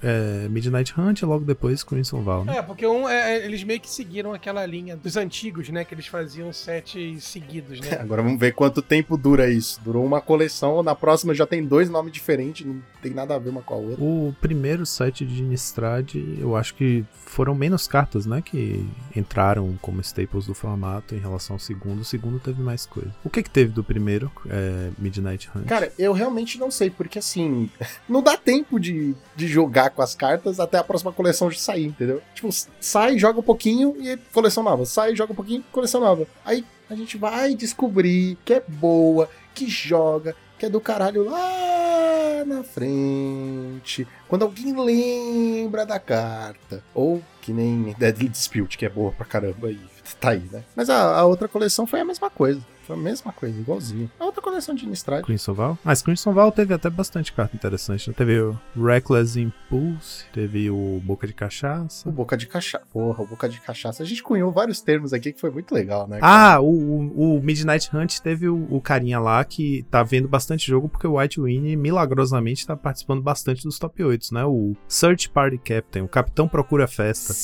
é, 0.02 0.48
Midnight 0.48 0.94
Hunt 0.98 1.20
e 1.20 1.24
logo 1.24 1.44
depois 1.44 1.82
Crimson 1.82 2.22
Val, 2.22 2.44
né? 2.44 2.58
É, 2.58 2.62
porque 2.62 2.86
um, 2.86 3.08
é, 3.08 3.36
é, 3.36 3.44
eles 3.44 3.62
meio 3.64 3.80
que 3.80 3.90
seguiram 3.90 4.32
aquela 4.32 4.64
linha 4.66 4.96
dos 4.96 5.16
antigos, 5.16 5.68
né? 5.68 5.84
Que 5.84 5.94
eles 5.94 6.06
faziam 6.06 6.52
sete 6.52 7.20
seguidos, 7.20 7.80
né? 7.80 7.98
Agora 8.00 8.22
vamos 8.22 8.38
ver 8.38 8.52
quanto 8.52 8.82
tempo 8.82 9.16
dura 9.16 9.50
isso. 9.50 9.80
Durou 9.82 10.04
uma 10.04 10.20
coleção, 10.20 10.82
na 10.82 10.94
próxima 10.94 11.34
já 11.34 11.46
tem 11.46 11.64
dois 11.64 11.88
nomes 11.88 12.12
diferentes, 12.12 12.66
não 12.66 12.80
tem 13.02 13.12
nada 13.12 13.34
a 13.34 13.38
ver 13.38 13.50
uma 13.50 13.62
com 13.62 13.74
a 13.74 13.76
outra. 13.76 14.04
O 14.04 14.34
primeiro 14.40 14.84
set 14.84 15.24
de 15.24 15.42
Innistrad, 15.42 16.14
eu 16.38 16.56
acho 16.56 16.74
que 16.74 17.04
foram 17.12 17.54
menos 17.54 17.86
cartas, 17.86 18.07
né? 18.26 18.42
Que 18.42 18.86
entraram 19.14 19.78
como 19.80 20.00
staples 20.00 20.46
do 20.46 20.54
formato 20.54 21.14
em 21.14 21.18
relação 21.18 21.56
ao 21.56 21.60
segundo. 21.60 22.00
O 22.00 22.04
segundo 22.04 22.38
teve 22.38 22.62
mais 22.62 22.86
coisa. 22.86 23.14
O 23.24 23.30
que 23.30 23.42
que 23.42 23.50
teve 23.50 23.72
do 23.72 23.84
primeiro, 23.84 24.30
é, 24.48 24.90
Midnight 24.98 25.50
Hunt? 25.54 25.66
Cara, 25.66 25.92
eu 25.98 26.12
realmente 26.12 26.58
não 26.58 26.70
sei, 26.70 26.90
porque 26.90 27.18
assim, 27.18 27.70
não 28.08 28.22
dá 28.22 28.36
tempo 28.36 28.78
de, 28.78 29.14
de 29.36 29.46
jogar 29.46 29.90
com 29.90 30.02
as 30.02 30.14
cartas 30.14 30.60
até 30.60 30.78
a 30.78 30.84
próxima 30.84 31.12
coleção 31.12 31.48
de 31.48 31.60
sair, 31.60 31.86
entendeu? 31.86 32.22
Tipo, 32.34 32.48
sai, 32.80 33.18
joga 33.18 33.40
um 33.40 33.42
pouquinho 33.42 33.96
e 33.98 34.16
coleção 34.32 34.62
nova. 34.62 34.84
Sai, 34.84 35.14
joga 35.14 35.32
um 35.32 35.36
pouquinho, 35.36 35.64
coleção 35.72 36.00
nova. 36.00 36.26
Aí 36.44 36.64
a 36.88 36.94
gente 36.94 37.16
vai 37.16 37.54
descobrir 37.54 38.38
que 38.44 38.54
é 38.54 38.62
boa, 38.66 39.28
que 39.54 39.68
joga, 39.68 40.34
que 40.58 40.66
é 40.66 40.70
do 40.70 40.80
caralho 40.80 41.24
lá 41.24 42.44
na 42.44 42.62
frente. 42.64 44.06
Quando 44.28 44.42
alguém 44.42 44.74
lembra 44.74 45.84
da 45.84 45.98
carta. 45.98 46.82
Ou 46.94 47.22
que 47.48 47.52
nem 47.54 47.94
Deadly 47.98 48.28
Dispute, 48.28 48.76
que 48.76 48.84
é 48.84 48.90
boa 48.90 49.10
pra 49.10 49.24
caramba 49.24 49.68
aí. 49.68 49.80
tá 50.20 50.30
aí, 50.30 50.46
né? 50.52 50.62
Mas 50.76 50.90
a, 50.90 51.16
a 51.18 51.24
outra 51.24 51.48
coleção 51.48 51.86
foi 51.86 51.98
a 51.98 52.04
mesma 52.04 52.28
coisa. 52.28 52.60
Foi 52.88 52.96
a 52.96 52.98
mesma 52.98 53.30
coisa, 53.32 53.60
igualzinho. 53.60 54.10
A 54.18 54.24
outra 54.24 54.40
coleção 54.40 54.74
de 54.74 54.86
Innistrad. 54.86 55.22
Crimson 55.24 55.52
Val. 55.52 55.78
Mas 55.84 56.00
Crimson 56.00 56.32
Val 56.32 56.50
teve 56.50 56.72
até 56.72 56.88
bastante 56.88 57.32
carta 57.34 57.54
interessante. 57.54 58.08
né? 58.08 58.14
Teve 58.16 58.40
o 58.40 58.58
Reckless 58.74 59.38
Impulse, 59.38 60.24
teve 60.32 60.70
o 60.70 61.00
Boca 61.04 61.26
de 61.26 61.34
Cachaça. 61.34 62.08
O 62.08 62.12
Boca 62.12 62.34
de 62.36 62.46
Cachaça. 62.46 62.84
Porra, 62.90 63.22
o 63.22 63.26
Boca 63.26 63.46
de 63.46 63.60
Cachaça. 63.60 64.02
A 64.02 64.06
gente 64.06 64.22
cunhou 64.22 64.50
vários 64.50 64.80
termos 64.80 65.12
aqui 65.12 65.32
que 65.34 65.40
foi 65.40 65.50
muito 65.50 65.74
legal, 65.74 66.08
né? 66.08 66.18
cara? 66.18 66.54
Ah, 66.54 66.60
o, 66.60 66.66
o- 66.66 67.36
o 67.38 67.42
Midnight 67.42 67.94
Hunt 67.94 68.20
teve 68.20 68.48
o, 68.48 68.66
o 68.70 68.80
carinha 68.80 69.20
lá 69.20 69.44
que 69.44 69.84
tá 69.90 70.02
vendo 70.02 70.26
bastante 70.26 70.66
jogo 70.66 70.88
porque 70.88 71.06
o 71.06 71.18
White 71.18 71.38
Wing 71.40 71.76
milagrosamente 71.76 72.66
tá 72.66 72.74
participando 72.74 73.20
bastante 73.20 73.62
dos 73.64 73.78
top 73.78 74.02
8, 74.02 74.32
né? 74.32 74.44
O 74.46 74.74
Search 74.88 75.28
Party 75.28 75.58
Captain, 75.58 76.02
o 76.02 76.08
Capitão 76.08 76.48
Procura 76.48 76.86
Festa. 76.88 77.34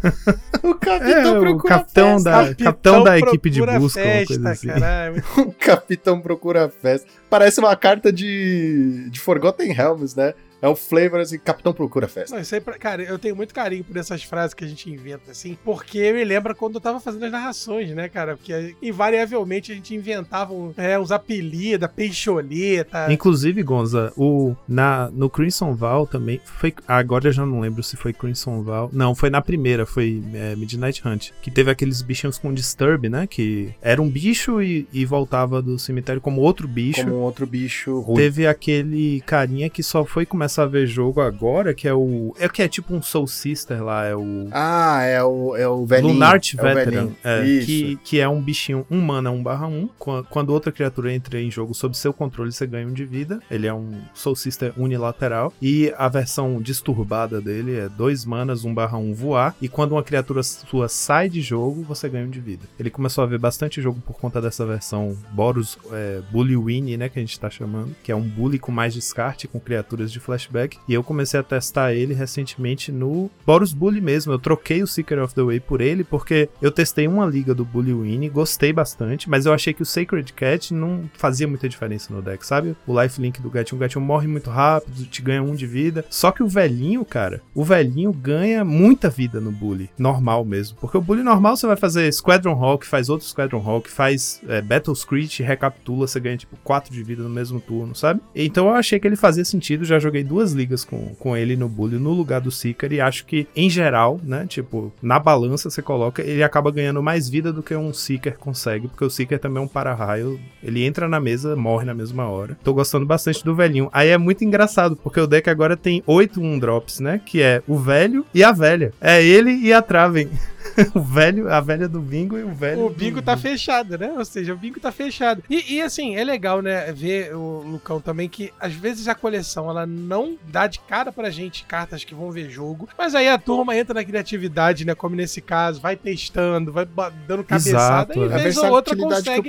o 0.62 0.74
Capitão 0.74 1.08
É, 1.10 1.36
o 1.36 1.40
procura 1.40 1.74
capitão 1.78 2.14
festa. 2.14 2.30
da, 2.30 2.54
capitão 2.54 3.02
da 3.04 3.18
equipe 3.18 3.50
de 3.50 3.60
busca, 3.60 3.78
uma 3.78 3.90
festa, 3.90 4.26
coisa 4.26 4.42
assim. 4.68 4.80
caralho. 4.80 5.22
O 5.38 5.52
Capitão 5.52 6.20
procura 6.20 6.68
festa. 6.68 7.08
Parece 7.28 7.60
uma 7.60 7.74
carta 7.76 8.12
de, 8.12 9.08
de 9.10 9.20
Forgotten 9.20 9.72
Realms, 9.72 10.16
né? 10.16 10.34
É 10.62 10.68
o 10.68 10.76
Flavor 10.76 11.20
assim, 11.20 11.38
Capitão 11.38 11.72
procura 11.72 12.06
festa. 12.08 12.34
Não, 12.34 12.42
isso 12.42 12.54
aí, 12.54 12.60
cara, 12.60 13.02
eu 13.02 13.18
tenho 13.18 13.34
muito 13.34 13.54
carinho 13.54 13.84
por 13.84 13.96
essas 13.96 14.22
frases 14.22 14.52
que 14.54 14.64
a 14.64 14.68
gente 14.68 14.90
inventa, 14.90 15.30
assim, 15.30 15.56
porque 15.64 16.12
me 16.12 16.22
lembra 16.24 16.54
quando 16.54 16.74
eu 16.74 16.80
tava 16.80 17.00
fazendo 17.00 17.24
as 17.24 17.32
narrações, 17.32 17.90
né, 17.94 18.08
cara? 18.08 18.36
Porque 18.36 18.74
invariavelmente 18.82 19.72
a 19.72 19.74
gente 19.74 19.94
inventava 19.94 20.52
um- 20.52 20.72
é, 20.76 20.98
uns 20.98 21.10
apelidos, 21.10 21.88
peixoleta. 21.94 23.12
Inclusive, 23.12 23.62
Gonza, 23.62 24.12
o, 24.16 24.54
na, 24.68 25.10
no 25.10 25.28
Crimson 25.30 25.74
Val 25.74 26.06
também 26.06 26.40
foi. 26.44 26.74
Agora 26.86 27.28
eu 27.28 27.32
já 27.32 27.44
não 27.46 27.60
lembro 27.60 27.82
se 27.82 27.96
foi 27.96 28.12
Crimson 28.12 28.62
Val. 28.62 28.90
Não, 28.92 29.14
foi 29.14 29.30
na 29.30 29.40
primeira, 29.40 29.86
foi 29.86 30.22
é, 30.34 30.54
Midnight 30.56 31.06
Hunt. 31.06 31.30
Que 31.42 31.50
teve 31.50 31.70
aqueles 31.70 32.02
bichinhos 32.02 32.38
com 32.38 32.52
Disturb, 32.52 33.08
né? 33.08 33.26
Que 33.26 33.72
era 33.80 34.00
um 34.00 34.08
bicho 34.08 34.60
e, 34.62 34.86
e 34.92 35.04
voltava 35.04 35.60
do 35.62 35.78
cemitério 35.78 36.20
como 36.20 36.40
outro 36.40 36.66
bicho. 36.68 37.02
Como 37.02 37.16
um 37.16 37.20
outro 37.20 37.46
bicho 37.46 38.00
ruim. 38.00 38.16
Teve 38.16 38.46
aquele 38.46 39.20
carinha 39.22 39.68
que 39.70 39.82
só 39.82 40.04
foi 40.04 40.26
começar 40.26 40.49
a 40.58 40.66
ver 40.66 40.86
jogo 40.86 41.20
agora, 41.20 41.72
que 41.74 41.86
é 41.86 41.94
o. 41.94 42.34
É 42.38 42.46
o 42.46 42.50
que 42.50 42.62
é 42.62 42.68
tipo 42.68 42.94
um 42.94 43.02
Soul 43.02 43.26
Sister 43.26 43.82
lá, 43.82 44.04
é 44.06 44.14
o. 44.16 44.48
Ah, 44.52 45.02
é 45.02 45.22
o, 45.22 45.56
é 45.56 45.68
o 45.68 45.84
velhinho. 45.86 46.12
Lunart 46.14 46.54
é 46.54 46.60
o 46.60 46.62
Veteran, 46.74 47.08
é, 47.24 47.44
Isso. 47.44 47.66
que, 47.66 47.96
que 48.04 48.20
é 48.20 48.28
um 48.28 48.40
bichinho 48.40 48.86
1 48.90 49.00
mana 49.00 49.30
1 49.30 49.42
barra 49.42 49.66
1. 49.66 49.88
Quan- 49.98 50.24
Quando 50.24 50.50
outra 50.50 50.72
criatura 50.72 51.12
entra 51.12 51.40
em 51.40 51.50
jogo 51.50 51.74
sob 51.74 51.96
seu 51.96 52.12
controle, 52.12 52.52
você 52.52 52.66
ganha 52.66 52.86
um 52.86 52.92
de 52.92 53.04
vida. 53.04 53.40
Ele 53.50 53.66
é 53.66 53.74
um 53.74 53.92
Soul 54.14 54.36
Sister 54.36 54.72
unilateral. 54.76 55.52
E 55.60 55.92
a 55.96 56.08
versão 56.08 56.60
disturbada 56.60 57.40
dele 57.40 57.76
é 57.78 57.88
2 57.88 58.24
manas 58.24 58.64
1 58.64 58.74
barra 58.74 58.98
1 58.98 59.14
voar. 59.14 59.54
E 59.60 59.68
quando 59.68 59.92
uma 59.92 60.02
criatura 60.02 60.42
sua 60.42 60.88
sai 60.88 61.28
de 61.28 61.40
jogo, 61.40 61.82
você 61.82 62.08
ganha 62.08 62.26
um 62.26 62.30
de 62.30 62.40
vida. 62.40 62.64
Ele 62.78 62.90
começou 62.90 63.22
a 63.22 63.26
ver 63.26 63.38
bastante 63.38 63.80
jogo 63.80 64.00
por 64.06 64.18
conta 64.18 64.40
dessa 64.40 64.64
versão 64.66 65.16
Boros 65.32 65.78
é, 65.92 66.20
Bully 66.30 66.56
Winnie, 66.56 66.96
né? 66.96 67.08
Que 67.08 67.18
a 67.18 67.22
gente 67.22 67.38
tá 67.38 67.50
chamando. 67.50 67.94
Que 68.02 68.10
é 68.12 68.16
um 68.16 68.22
bully 68.22 68.58
com 68.58 68.72
mais 68.72 68.94
descarte, 68.94 69.46
com 69.48 69.60
criaturas 69.60 70.10
de 70.12 70.20
flashback. 70.40 70.78
E 70.88 70.94
eu 70.94 71.02
comecei 71.02 71.38
a 71.38 71.42
testar 71.42 71.92
ele 71.92 72.14
recentemente 72.14 72.90
no 72.90 73.30
Boros 73.46 73.72
Bully 73.72 74.00
mesmo. 74.00 74.32
Eu 74.32 74.38
troquei 74.38 74.82
o 74.82 74.86
Seeker 74.86 75.22
of 75.22 75.34
the 75.34 75.42
Way 75.42 75.60
por 75.60 75.80
ele, 75.80 76.04
porque 76.04 76.48
eu 76.60 76.70
testei 76.70 77.06
uma 77.06 77.26
liga 77.26 77.54
do 77.54 77.64
Bully 77.64 77.92
Winnie, 77.92 78.28
gostei 78.28 78.72
bastante, 78.72 79.28
mas 79.28 79.46
eu 79.46 79.52
achei 79.52 79.72
que 79.72 79.82
o 79.82 79.86
Sacred 79.86 80.32
Cat 80.32 80.72
não 80.72 81.08
fazia 81.14 81.46
muita 81.46 81.68
diferença 81.68 82.12
no 82.12 82.22
deck, 82.22 82.46
sabe? 82.46 82.76
O 82.86 83.00
lifelink 83.00 83.40
do 83.40 83.50
Gatinho, 83.50 83.76
o 83.76 83.80
Gatinho 83.80 84.04
morre 84.04 84.26
muito 84.26 84.50
rápido, 84.50 85.04
te 85.06 85.22
ganha 85.22 85.42
um 85.42 85.54
de 85.54 85.66
vida. 85.66 86.04
Só 86.08 86.30
que 86.30 86.42
o 86.42 86.48
velhinho, 86.48 87.04
cara, 87.04 87.42
o 87.54 87.64
velhinho 87.64 88.12
ganha 88.12 88.64
muita 88.64 89.10
vida 89.10 89.40
no 89.40 89.52
Bully, 89.52 89.90
normal 89.98 90.44
mesmo. 90.44 90.76
Porque 90.80 90.96
o 90.96 91.00
Bully 91.00 91.22
normal 91.22 91.56
você 91.56 91.66
vai 91.66 91.76
fazer 91.76 92.12
Squadron 92.12 92.52
Hawk, 92.52 92.86
faz 92.86 93.08
outro 93.08 93.26
Squadron 93.26 93.62
Hawk, 93.64 93.90
faz 93.90 94.40
é, 94.48 94.62
Battle 94.62 94.94
Screech, 94.94 95.42
recapitula, 95.42 96.06
você 96.06 96.20
ganha 96.20 96.36
tipo 96.36 96.56
4 96.64 96.92
de 96.92 97.02
vida 97.02 97.22
no 97.22 97.28
mesmo 97.28 97.60
turno, 97.60 97.94
sabe? 97.94 98.20
Então 98.34 98.68
eu 98.68 98.74
achei 98.74 98.98
que 98.98 99.06
ele 99.06 99.16
fazia 99.16 99.44
sentido, 99.44 99.84
já 99.84 99.98
joguei 99.98 100.24
duas 100.30 100.52
ligas 100.52 100.84
com, 100.84 101.12
com 101.18 101.36
ele 101.36 101.56
no 101.56 101.68
Bully 101.68 101.98
no 101.98 102.12
lugar 102.12 102.40
do 102.40 102.52
Seeker 102.52 102.92
e 102.92 103.00
acho 103.00 103.26
que, 103.26 103.48
em 103.56 103.68
geral, 103.68 104.20
né, 104.22 104.46
tipo, 104.48 104.92
na 105.02 105.18
balança 105.18 105.68
você 105.68 105.82
coloca, 105.82 106.22
ele 106.22 106.44
acaba 106.44 106.70
ganhando 106.70 107.02
mais 107.02 107.28
vida 107.28 107.52
do 107.52 107.64
que 107.64 107.74
um 107.74 107.92
Seeker 107.92 108.38
consegue, 108.38 108.86
porque 108.86 109.04
o 109.04 109.10
Seeker 109.10 109.40
também 109.40 109.60
é 109.60 109.64
um 109.64 109.68
para-raio, 109.68 110.38
ele 110.62 110.84
entra 110.84 111.08
na 111.08 111.18
mesa, 111.18 111.56
morre 111.56 111.84
na 111.84 111.94
mesma 111.94 112.28
hora. 112.28 112.56
Tô 112.62 112.72
gostando 112.72 113.04
bastante 113.04 113.44
do 113.44 113.56
velhinho. 113.56 113.90
Aí 113.92 114.10
é 114.10 114.16
muito 114.16 114.44
engraçado, 114.44 114.94
porque 114.94 115.18
o 115.18 115.26
deck 115.26 115.50
agora 115.50 115.76
tem 115.76 116.00
8 116.06 116.40
1 116.40 116.58
drops, 116.60 117.00
né, 117.00 117.20
que 117.26 117.42
é 117.42 117.60
o 117.66 117.76
velho 117.76 118.24
e 118.32 118.44
a 118.44 118.52
velha. 118.52 118.92
É 119.00 119.20
ele 119.20 119.50
e 119.50 119.72
a 119.72 119.82
Traven. 119.82 120.30
o 120.94 121.00
velho, 121.00 121.52
a 121.52 121.60
velha 121.60 121.88
do 121.88 122.00
bingo 122.00 122.38
e 122.38 122.42
o 122.42 122.52
velho. 122.52 122.86
O 122.86 122.90
bingo 122.90 123.22
tá 123.22 123.36
fechado, 123.36 123.98
né? 123.98 124.12
Ou 124.16 124.24
seja, 124.24 124.52
o 124.52 124.56
bingo 124.56 124.80
tá 124.80 124.92
fechado. 124.92 125.42
E, 125.48 125.74
e, 125.74 125.82
assim, 125.82 126.16
é 126.16 126.24
legal, 126.24 126.60
né, 126.62 126.92
ver 126.92 127.34
o 127.34 127.62
Lucão 127.62 128.00
também 128.00 128.28
que 128.28 128.52
às 128.60 128.72
vezes 128.72 129.08
a 129.08 129.14
coleção 129.14 129.68
ela 129.68 129.86
não 129.86 130.36
dá 130.48 130.66
de 130.66 130.80
cara 130.80 131.12
pra 131.12 131.30
gente 131.30 131.64
cartas 131.64 132.04
que 132.04 132.14
vão 132.14 132.30
ver 132.30 132.50
jogo, 132.50 132.88
mas 132.96 133.14
aí 133.14 133.28
a 133.28 133.38
turma 133.38 133.76
entra 133.76 133.94
na 133.94 134.04
criatividade, 134.04 134.84
né? 134.84 134.94
Como 134.94 135.14
nesse 135.16 135.40
caso, 135.40 135.80
vai 135.80 135.96
testando, 135.96 136.72
vai 136.72 136.86
dando 137.26 137.44
cabeçada 137.44 138.12
Exato, 138.12 138.18
e 138.18 138.32
é. 138.32 138.34
A 138.34 138.38
vez 138.38 138.56
ou 138.56 138.70
outra 138.70 138.96
consegue. 138.96 139.48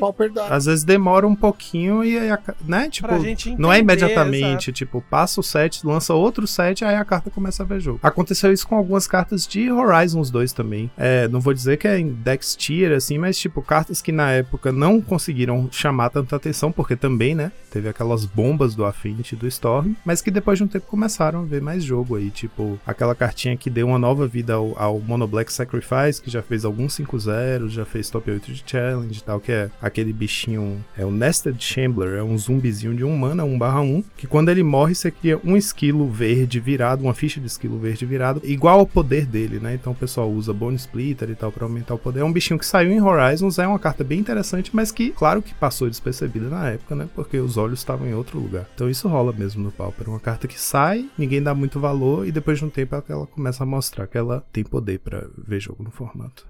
Às 0.50 0.66
vezes 0.66 0.84
demora 0.84 1.28
um 1.28 1.36
pouquinho 1.36 2.04
e 2.04 2.18
aí, 2.18 2.30
a 2.30 2.40
né, 2.64 2.90
tipo, 2.90 3.08
Pra 3.08 3.20
gente 3.20 3.56
não 3.58 3.72
é 3.72 3.80
entender, 3.80 3.94
imediatamente, 3.94 4.72
tipo, 4.72 5.02
passa 5.10 5.40
o 5.40 5.44
set, 5.44 5.86
lança 5.86 6.14
outro 6.14 6.48
set, 6.48 6.84
aí 6.84 6.96
a 6.96 7.06
carta 7.06 7.30
começa 7.30 7.64
a 7.64 7.66
ver 7.66 7.80
jogo. 7.80 8.00
Aconteceu 8.02 8.52
isso 8.52 8.68
com 8.68 8.76
algumas 8.76 9.08
cartas 9.08 9.48
de 9.48 9.72
Horizons 9.72 10.30
2 10.30 10.54
também. 10.54 10.92
É, 10.98 11.21
não 11.28 11.40
vou 11.40 11.54
dizer 11.54 11.78
que 11.78 11.88
é 11.88 12.00
em 12.00 12.10
Dex 12.10 12.56
Tier, 12.56 12.92
assim, 12.92 13.18
mas, 13.18 13.38
tipo, 13.38 13.62
cartas 13.62 14.02
que 14.02 14.12
na 14.12 14.32
época 14.32 14.72
não 14.72 15.02
conseguiram 15.02 15.70
chamar 15.72 16.10
tanta 16.10 16.36
atenção, 16.36 16.72
porque 16.72 16.96
também, 16.96 17.36
né, 17.36 17.52
teve 17.72 17.88
aquelas 17.88 18.26
bombas 18.26 18.76
do 18.76 18.86
Affinity 18.86 19.36
do 19.36 19.48
Storm, 19.48 19.94
mas 20.06 20.22
que 20.22 20.30
depois 20.30 20.58
de 20.58 20.64
um 20.64 20.68
tempo 20.68 20.86
começaram 20.88 21.42
a 21.42 21.46
ver 21.46 21.62
mais 21.62 21.84
jogo 21.84 22.16
aí, 22.16 22.30
tipo, 22.30 22.80
aquela 22.86 23.16
cartinha 23.16 23.56
que 23.56 23.70
deu 23.70 23.88
uma 23.88 24.00
nova 24.00 24.28
vida 24.28 24.54
ao, 24.54 24.78
ao 24.78 25.00
Mono 25.00 25.28
Black 25.28 25.52
Sacrifice, 25.52 26.22
que 26.22 26.30
já 26.30 26.42
fez 26.42 26.66
alguns 26.66 26.98
5-0, 26.98 27.70
já 27.70 27.86
fez 27.86 28.10
top 28.10 28.30
8 28.30 28.52
de 28.52 28.64
challenge 28.66 29.20
e 29.20 29.24
tal, 29.24 29.40
que 29.40 29.52
é 29.52 29.70
aquele 29.82 30.12
bichinho, 30.12 30.84
é 30.98 31.06
o 31.06 31.12
Nested 31.12 31.64
Shambler, 31.64 32.18
é 32.18 32.24
um 32.24 32.38
zumbizinho 32.38 32.96
de 32.96 33.04
1 33.04 33.18
mana, 33.18 33.44
1 33.44 33.58
barra 33.58 33.82
1, 33.82 34.04
que 34.18 34.28
quando 34.28 34.50
ele 34.50 34.64
morre 34.64 34.96
você 34.96 35.12
cria 35.12 35.40
um 35.44 35.56
esquilo 35.56 36.10
verde 36.10 36.60
virado, 36.60 37.04
uma 37.04 37.14
ficha 37.14 37.40
de 37.40 37.48
esquilo 37.48 37.80
verde 37.80 38.06
virado, 38.06 38.42
igual 38.44 38.80
ao 38.80 38.86
poder 38.86 39.26
dele, 39.26 39.60
né? 39.60 39.74
Então 39.74 39.94
o 39.94 39.96
pessoal 39.96 40.30
usa 40.30 40.54
Bone 40.54 40.76
Splitter 41.02 41.30
e 41.32 41.36
tal 41.36 41.52
pra 41.52 41.66
aumentar 41.66 41.96
o 41.96 41.98
poder. 41.98 42.20
É 42.22 42.24
um 42.24 42.32
bichinho 42.32 42.60
que 42.60 42.66
saiu 42.66 42.92
em 42.92 43.02
Horizons, 43.02 43.58
é 43.60 43.68
uma 43.68 43.80
carta 43.80 44.04
bem 44.04 44.20
interessante, 44.20 44.70
mas 44.74 44.92
que, 44.92 45.10
claro 45.10 45.42
que 45.42 45.54
passou 45.54 45.90
despercebida 45.90 46.48
na 46.48 46.70
época, 46.70 46.96
né? 46.96 47.10
Porque 47.16 47.38
os 47.38 47.58
olhos 47.58 47.80
estavam 47.80 48.08
em 48.08 48.14
outro 48.14 48.40
lugar. 48.40 48.68
Então 48.76 48.90
isso 48.90 49.08
rola 49.08 49.34
mesmo 49.34 49.64
no 49.64 49.72
Pauper. 49.72 50.10
Uma 50.10 50.20
carta 50.20 50.48
que 50.48 50.60
sai, 50.60 51.10
ninguém 51.18 51.42
dá 51.42 51.54
muito 51.54 51.80
valor, 51.80 52.28
e 52.28 52.32
depois 52.32 52.60
de 52.60 52.66
um 52.66 52.70
tempo 52.70 52.94
ela- 52.96 53.04
ela 53.10 53.28
começa 53.28 53.64
a 53.64 53.66
mostrar 53.66 54.08
que 54.08 54.18
ela 54.18 54.44
tem 54.52 54.64
poder 54.64 55.00
pra 55.00 55.26
ver 55.38 55.60
jogo 55.60 55.84
no 55.84 55.92
formato. 55.92 56.46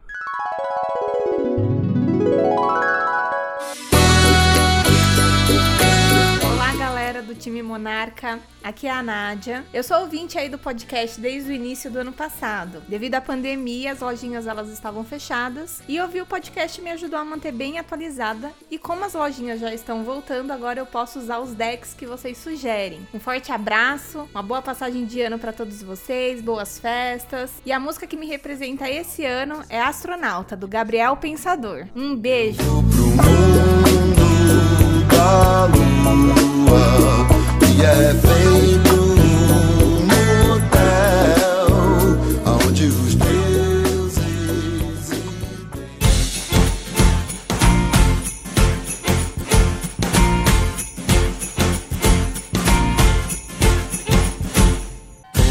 Time 7.41 7.63
Monarca. 7.63 8.39
Aqui 8.63 8.85
é 8.85 8.91
a 8.91 9.01
Nádia. 9.01 9.65
Eu 9.73 9.83
sou 9.83 10.01
ouvinte 10.01 10.37
aí 10.37 10.47
do 10.47 10.59
podcast 10.59 11.19
desde 11.19 11.49
o 11.49 11.53
início 11.53 11.89
do 11.89 11.97
ano 11.97 12.13
passado. 12.13 12.83
Devido 12.87 13.15
à 13.15 13.21
pandemia, 13.21 13.91
as 13.91 13.99
lojinhas 13.99 14.45
elas 14.45 14.69
estavam 14.69 15.03
fechadas 15.03 15.81
e 15.87 15.99
ouvir 15.99 16.21
o 16.21 16.25
podcast 16.25 16.79
me 16.79 16.91
ajudou 16.91 17.17
a 17.17 17.25
manter 17.25 17.51
bem 17.51 17.79
atualizada. 17.79 18.51
E 18.69 18.77
como 18.77 19.03
as 19.03 19.15
lojinhas 19.15 19.59
já 19.59 19.73
estão 19.73 20.03
voltando, 20.03 20.51
agora 20.51 20.79
eu 20.79 20.85
posso 20.85 21.17
usar 21.17 21.39
os 21.39 21.53
decks 21.53 21.95
que 21.95 22.05
vocês 22.05 22.37
sugerem. 22.37 23.07
Um 23.11 23.19
forte 23.19 23.51
abraço, 23.51 24.29
uma 24.31 24.43
boa 24.43 24.61
passagem 24.61 25.05
de 25.05 25.21
ano 25.21 25.39
para 25.39 25.51
todos 25.51 25.81
vocês, 25.81 26.41
boas 26.41 26.77
festas. 26.77 27.51
E 27.65 27.71
a 27.71 27.79
música 27.79 28.05
que 28.05 28.15
me 28.15 28.27
representa 28.27 28.87
esse 28.87 29.25
ano 29.25 29.63
é 29.67 29.81
Astronauta 29.81 30.55
do 30.55 30.67
Gabriel 30.67 31.17
Pensador. 31.17 31.87
Um 31.95 32.15
beijo. 32.15 32.61
Da 35.21 35.65
lua 35.67 37.27
e 37.67 37.81
é 37.83 38.13
feito 38.15 38.95
no 40.09 40.21
hotel 40.55 41.67
onde 42.65 42.85
os 42.85 43.15
deuses 43.15 44.19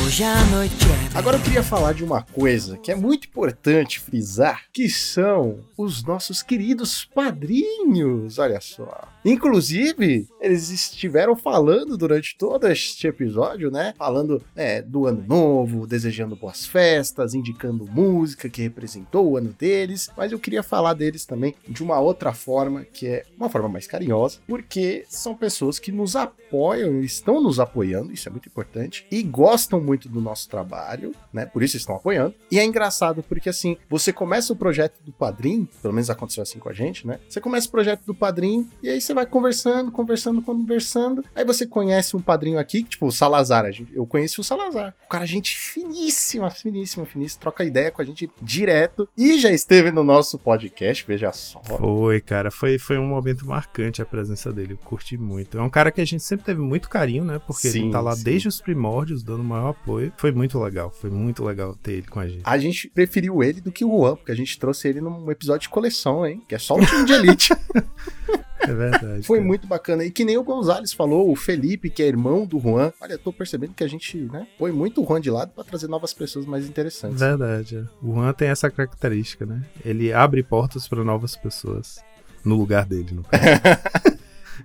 Hoje 0.05 0.25
a 0.25 0.45
noite 0.47 0.89
Agora 1.21 1.37
eu 1.37 1.43
queria 1.43 1.62
falar 1.62 1.93
de 1.93 2.03
uma 2.03 2.23
coisa 2.23 2.79
que 2.79 2.91
é 2.91 2.95
muito 2.95 3.29
importante 3.29 4.01
frisar, 4.01 4.62
que 4.73 4.89
são 4.89 5.59
os 5.77 6.03
nossos 6.03 6.43
queridos 6.43 7.05
padrinhos, 7.05 8.39
olha 8.39 8.59
só. 8.59 9.07
Inclusive, 9.23 10.27
eles 10.41 10.71
estiveram 10.71 11.37
falando 11.37 11.99
durante 11.99 12.35
todo 12.39 12.66
este 12.66 13.07
episódio, 13.07 13.71
né? 13.71 13.93
Falando 13.99 14.43
é, 14.57 14.81
do 14.81 15.05
ano 15.05 15.23
novo, 15.29 15.87
desejando 15.87 16.35
boas 16.35 16.64
festas, 16.64 17.35
indicando 17.35 17.85
música 17.85 18.49
que 18.49 18.62
representou 18.62 19.31
o 19.31 19.37
ano 19.37 19.55
deles. 19.59 20.09
Mas 20.16 20.33
eu 20.33 20.39
queria 20.39 20.62
falar 20.62 20.95
deles 20.95 21.27
também 21.27 21.55
de 21.68 21.83
uma 21.83 22.01
outra 22.01 22.33
forma, 22.33 22.83
que 22.83 23.07
é 23.07 23.25
uma 23.37 23.51
forma 23.51 23.68
mais 23.68 23.87
carinhosa, 23.87 24.39
porque 24.49 25.05
são 25.07 25.35
pessoas 25.35 25.79
que 25.79 25.93
nos 25.93 26.16
apoiam, 26.16 27.03
estão 27.03 27.43
nos 27.43 27.61
apoiando, 27.61 28.11
isso 28.11 28.27
é 28.27 28.33
muito 28.33 28.49
importante, 28.49 29.07
e 29.11 29.23
gostam 29.23 29.83
muito 29.83 30.09
do 30.09 30.21
nosso 30.21 30.49
trabalho, 30.49 31.10
né? 31.33 31.47
Por 31.47 31.63
isso 31.63 31.77
estão 31.77 31.97
apoiando. 31.97 32.35
E 32.51 32.59
é 32.59 32.65
engraçado 32.65 33.23
porque 33.23 33.49
assim, 33.49 33.77
você 33.89 34.13
começa 34.13 34.53
o 34.53 34.57
projeto 34.57 35.01
do 35.05 35.13
Padrim, 35.13 35.69
pelo 35.81 35.95
menos 35.95 36.11
aconteceu 36.11 36.43
assim 36.43 36.59
com 36.59 36.69
a 36.69 36.73
gente, 36.73 37.07
né? 37.07 37.19
Você 37.29 37.41
começa 37.41 37.69
o 37.69 37.71
projeto 37.71 38.05
do 38.05 38.15
Padrim 38.15 38.69
e 38.83 38.89
aí 38.89 39.01
você 39.01 39.15
vai 39.15 39.27
conversando, 39.27 39.91
conversando, 39.91 40.43
conversando. 40.43 41.25
Aí 41.35 41.45
você 41.45 41.67
conhece 41.67 42.17
um 42.17 42.21
padrinho 42.21 42.59
aqui, 42.59 42.83
tipo 42.83 43.07
o 43.07 43.13
Salazar. 43.13 43.71
Eu 43.93 44.07
conheci 44.07 44.41
o 44.41 44.45
Salazar. 44.45 44.95
O 45.05 45.09
cara, 45.09 45.27
gente 45.27 45.57
finíssima, 45.57 46.51
finíssima, 46.51 47.05
finíssima. 47.05 47.41
Troca 47.41 47.65
ideia 47.65 47.91
com 47.91 48.03
a 48.03 48.05
gente 48.05 48.31
direto. 48.41 49.09
E 49.17 49.39
já 49.39 49.51
esteve 49.51 49.91
no 49.91 50.03
nosso 50.03 50.39
podcast, 50.39 51.05
veja 51.07 51.33
só. 51.33 51.61
Foi, 51.63 52.21
cara, 52.21 52.51
foi, 52.51 52.79
foi 52.79 52.99
um 52.99 53.07
momento 53.07 53.47
marcante 53.47 54.03
a 54.03 54.07
presença 54.07 54.53
dele, 54.53 54.75
eu 54.75 54.79
curti 54.79 55.17
muito. 55.17 55.59
É 55.59 55.63
um 55.63 55.71
cara 55.71 55.91
que 55.91 56.01
a 56.01 56.05
gente 56.05 56.23
sempre 56.23 56.45
teve 56.45 56.61
muito 56.61 56.89
carinho, 56.89 57.25
né? 57.25 57.41
Porque 57.47 57.69
Sim, 57.69 57.85
ele 57.85 57.93
tá 57.93 58.01
lá 58.01 58.15
sim. 58.15 58.25
desde 58.25 58.49
os 58.49 58.61
primórdios, 58.61 59.23
dando 59.23 59.45
maior 59.45 59.71
apoio. 59.71 60.13
Foi 60.17 60.33
muito 60.33 60.59
legal, 60.59 60.89
foi 60.91 61.11
muito 61.11 61.45
legal 61.45 61.74
ter 61.74 61.93
ele 61.93 62.07
com 62.07 62.20
a 62.20 62.26
gente. 62.26 62.43
A 62.45 62.59
gente 62.59 62.88
preferiu 62.88 63.43
ele 63.43 63.61
do 63.61 63.72
que 63.72 63.84
o 63.84 63.91
Juan, 63.91 64.16
porque 64.16 64.32
a 64.32 64.36
gente 64.36 64.59
trouxe 64.59 64.88
ele 64.88 65.01
num 65.01 65.30
episódio 65.30 65.62
de 65.62 65.68
coleção, 65.68 66.26
hein? 66.26 66.43
Que 66.49 66.55
é 66.55 66.59
só 66.59 66.74
o 66.74 66.84
time 66.84 67.05
de 67.05 67.12
elite. 67.12 67.55
É 68.62 68.74
verdade. 68.74 69.22
Foi 69.22 69.38
cara. 69.38 69.49
muito 69.49 69.66
bacana. 69.66 70.05
E 70.05 70.11
que 70.11 70.22
nem 70.22 70.36
o 70.36 70.45
Gonzalez 70.45 70.93
falou, 70.93 71.30
o 71.30 71.34
Felipe, 71.34 71.88
que 71.88 72.03
é 72.03 72.07
irmão 72.07 72.45
do 72.45 72.61
Juan. 72.61 72.93
Olha, 73.01 73.14
eu 73.14 73.18
tô 73.18 73.32
percebendo 73.32 73.72
que 73.72 73.82
a 73.82 73.88
gente, 73.88 74.18
né, 74.30 74.47
põe 74.59 74.70
muito 74.70 75.03
o 75.03 75.07
Juan 75.07 75.18
de 75.18 75.30
lado 75.30 75.53
pra 75.55 75.64
trazer 75.64 75.88
novas 75.88 76.12
pessoas 76.12 76.45
mais 76.45 76.68
interessantes. 76.68 77.18
Verdade. 77.18 77.88
O 78.03 78.14
Juan 78.14 78.32
tem 78.34 78.49
essa 78.49 78.70
característica, 78.70 79.47
né? 79.47 79.64
Ele 79.82 80.12
abre 80.12 80.43
portas 80.43 80.86
pra 80.86 81.03
novas 81.03 81.34
pessoas. 81.36 82.01
No 82.45 82.57
lugar 82.57 82.84
dele, 82.84 83.12
no 83.12 83.22
caso. 83.22 83.45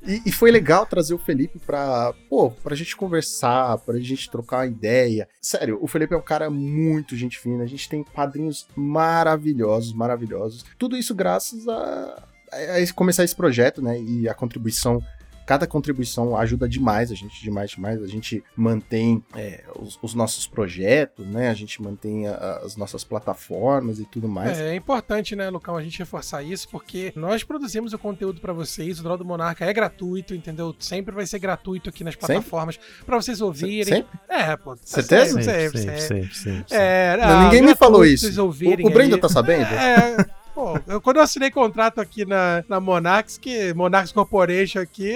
E, 0.06 0.22
e 0.26 0.32
foi 0.32 0.52
legal 0.52 0.86
trazer 0.86 1.14
o 1.14 1.18
Felipe 1.20 1.60
pra, 1.60 2.14
pô, 2.30 2.52
pra 2.52 2.76
gente 2.76 2.96
conversar, 2.96 3.78
pra 3.80 3.98
gente 4.00 4.30
trocar 4.30 4.58
uma 4.60 4.68
ideia. 4.68 5.28
Sério, 5.42 5.78
o 5.82 5.88
Felipe 5.88 6.14
é 6.14 6.18
um 6.18 6.22
cara 6.22 6.50
muito 6.50 7.16
gente 7.16 7.40
fina. 7.40 7.64
A 7.64 7.68
gente 7.68 7.88
tem 7.90 8.04
padrinhos 8.04 8.68
maravilhosos, 8.76 9.94
maravilhosos. 9.94 10.66
Tudo 10.78 10.98
isso 10.98 11.14
graças 11.16 11.68
a, 11.68 12.24
a 12.52 12.80
esse- 12.80 12.94
começar 12.94 13.24
esse 13.24 13.36
projeto, 13.36 13.82
né? 13.82 14.00
E 14.02 14.28
a 14.28 14.34
contribuição. 14.34 15.02
Cada 15.46 15.68
contribuição 15.68 16.36
ajuda 16.36 16.68
demais 16.68 17.12
a 17.12 17.16
gente, 17.16 17.42
demais, 17.42 17.72
demais. 17.72 18.02
A 18.02 18.08
gente 18.08 18.44
mantém 18.56 19.24
é, 19.36 19.64
os, 19.80 20.00
os 20.02 20.14
nossos 20.14 20.48
projetos, 20.48 21.26
né? 21.28 21.50
A 21.50 21.54
gente 21.54 21.82
mantém 21.82 22.28
a- 22.28 22.62
as 22.64 22.76
nossas 22.76 23.04
plataformas 23.04 24.00
e 24.00 24.06
tudo 24.06 24.28
mais. 24.28 24.60
É, 24.60 24.70
é 24.72 24.76
importante, 24.76 25.36
né, 25.36 25.50
Lucão, 25.50 25.76
a 25.78 25.84
gente 25.84 26.00
reforçar 26.00 26.42
isso, 26.44 26.68
porque 26.70 27.14
nós 27.16 27.44
produzimos 27.44 27.94
o 27.94 27.98
conteúdo 28.00 28.42
pra 28.42 28.54
vocês, 28.54 29.00
o 29.00 29.04
Draw 29.04 29.18
do 29.18 29.26
Monarca 29.26 29.66
é 29.66 29.74
gratuito, 29.74 30.34
entendeu? 30.34 30.76
Sempre 30.80 31.14
vai 31.14 31.26
ser 31.26 31.40
gratuito 31.40 31.90
aqui 31.90 32.04
nas 32.04 32.16
plataformas 32.16 32.80
pra 33.06 33.16
vocês 33.22 33.40
ouvirem. 33.42 33.84
Sempre? 33.98 34.20
É, 34.30 34.56
pô. 34.58 34.76
Certeza? 34.84 35.42
Sempre, 35.42 35.44
sempre, 35.44 35.78
sempre, 35.80 36.02
sempre. 36.02 36.34
sempre, 36.34 36.36
sempre. 36.38 36.76
É, 36.76 37.18
Não, 37.18 37.24
ah, 37.24 37.44
ninguém 37.44 37.62
me 37.62 37.68
gratuito 37.68 37.78
falou 37.78 38.00
pra 38.02 38.10
isso. 38.10 38.26
vocês 38.26 38.38
O, 38.38 38.46
ouvirem 38.46 38.88
o 38.88 38.90
Brenda 38.90 39.16
aí. 39.16 39.22
tá 39.22 39.30
sabendo? 39.30 39.66
É, 39.74 40.26
pô, 40.56 40.80
eu- 40.88 41.02
quando 41.02 41.18
eu 41.18 41.24
assinei 41.24 41.52
contrato 41.52 42.00
aqui 42.02 42.26
na, 42.26 42.64
na 42.70 42.80
Monarchs, 42.80 43.38
que 43.38 43.74
Monarchs 43.74 44.12
Corporation 44.14 44.80
aqui, 44.80 45.14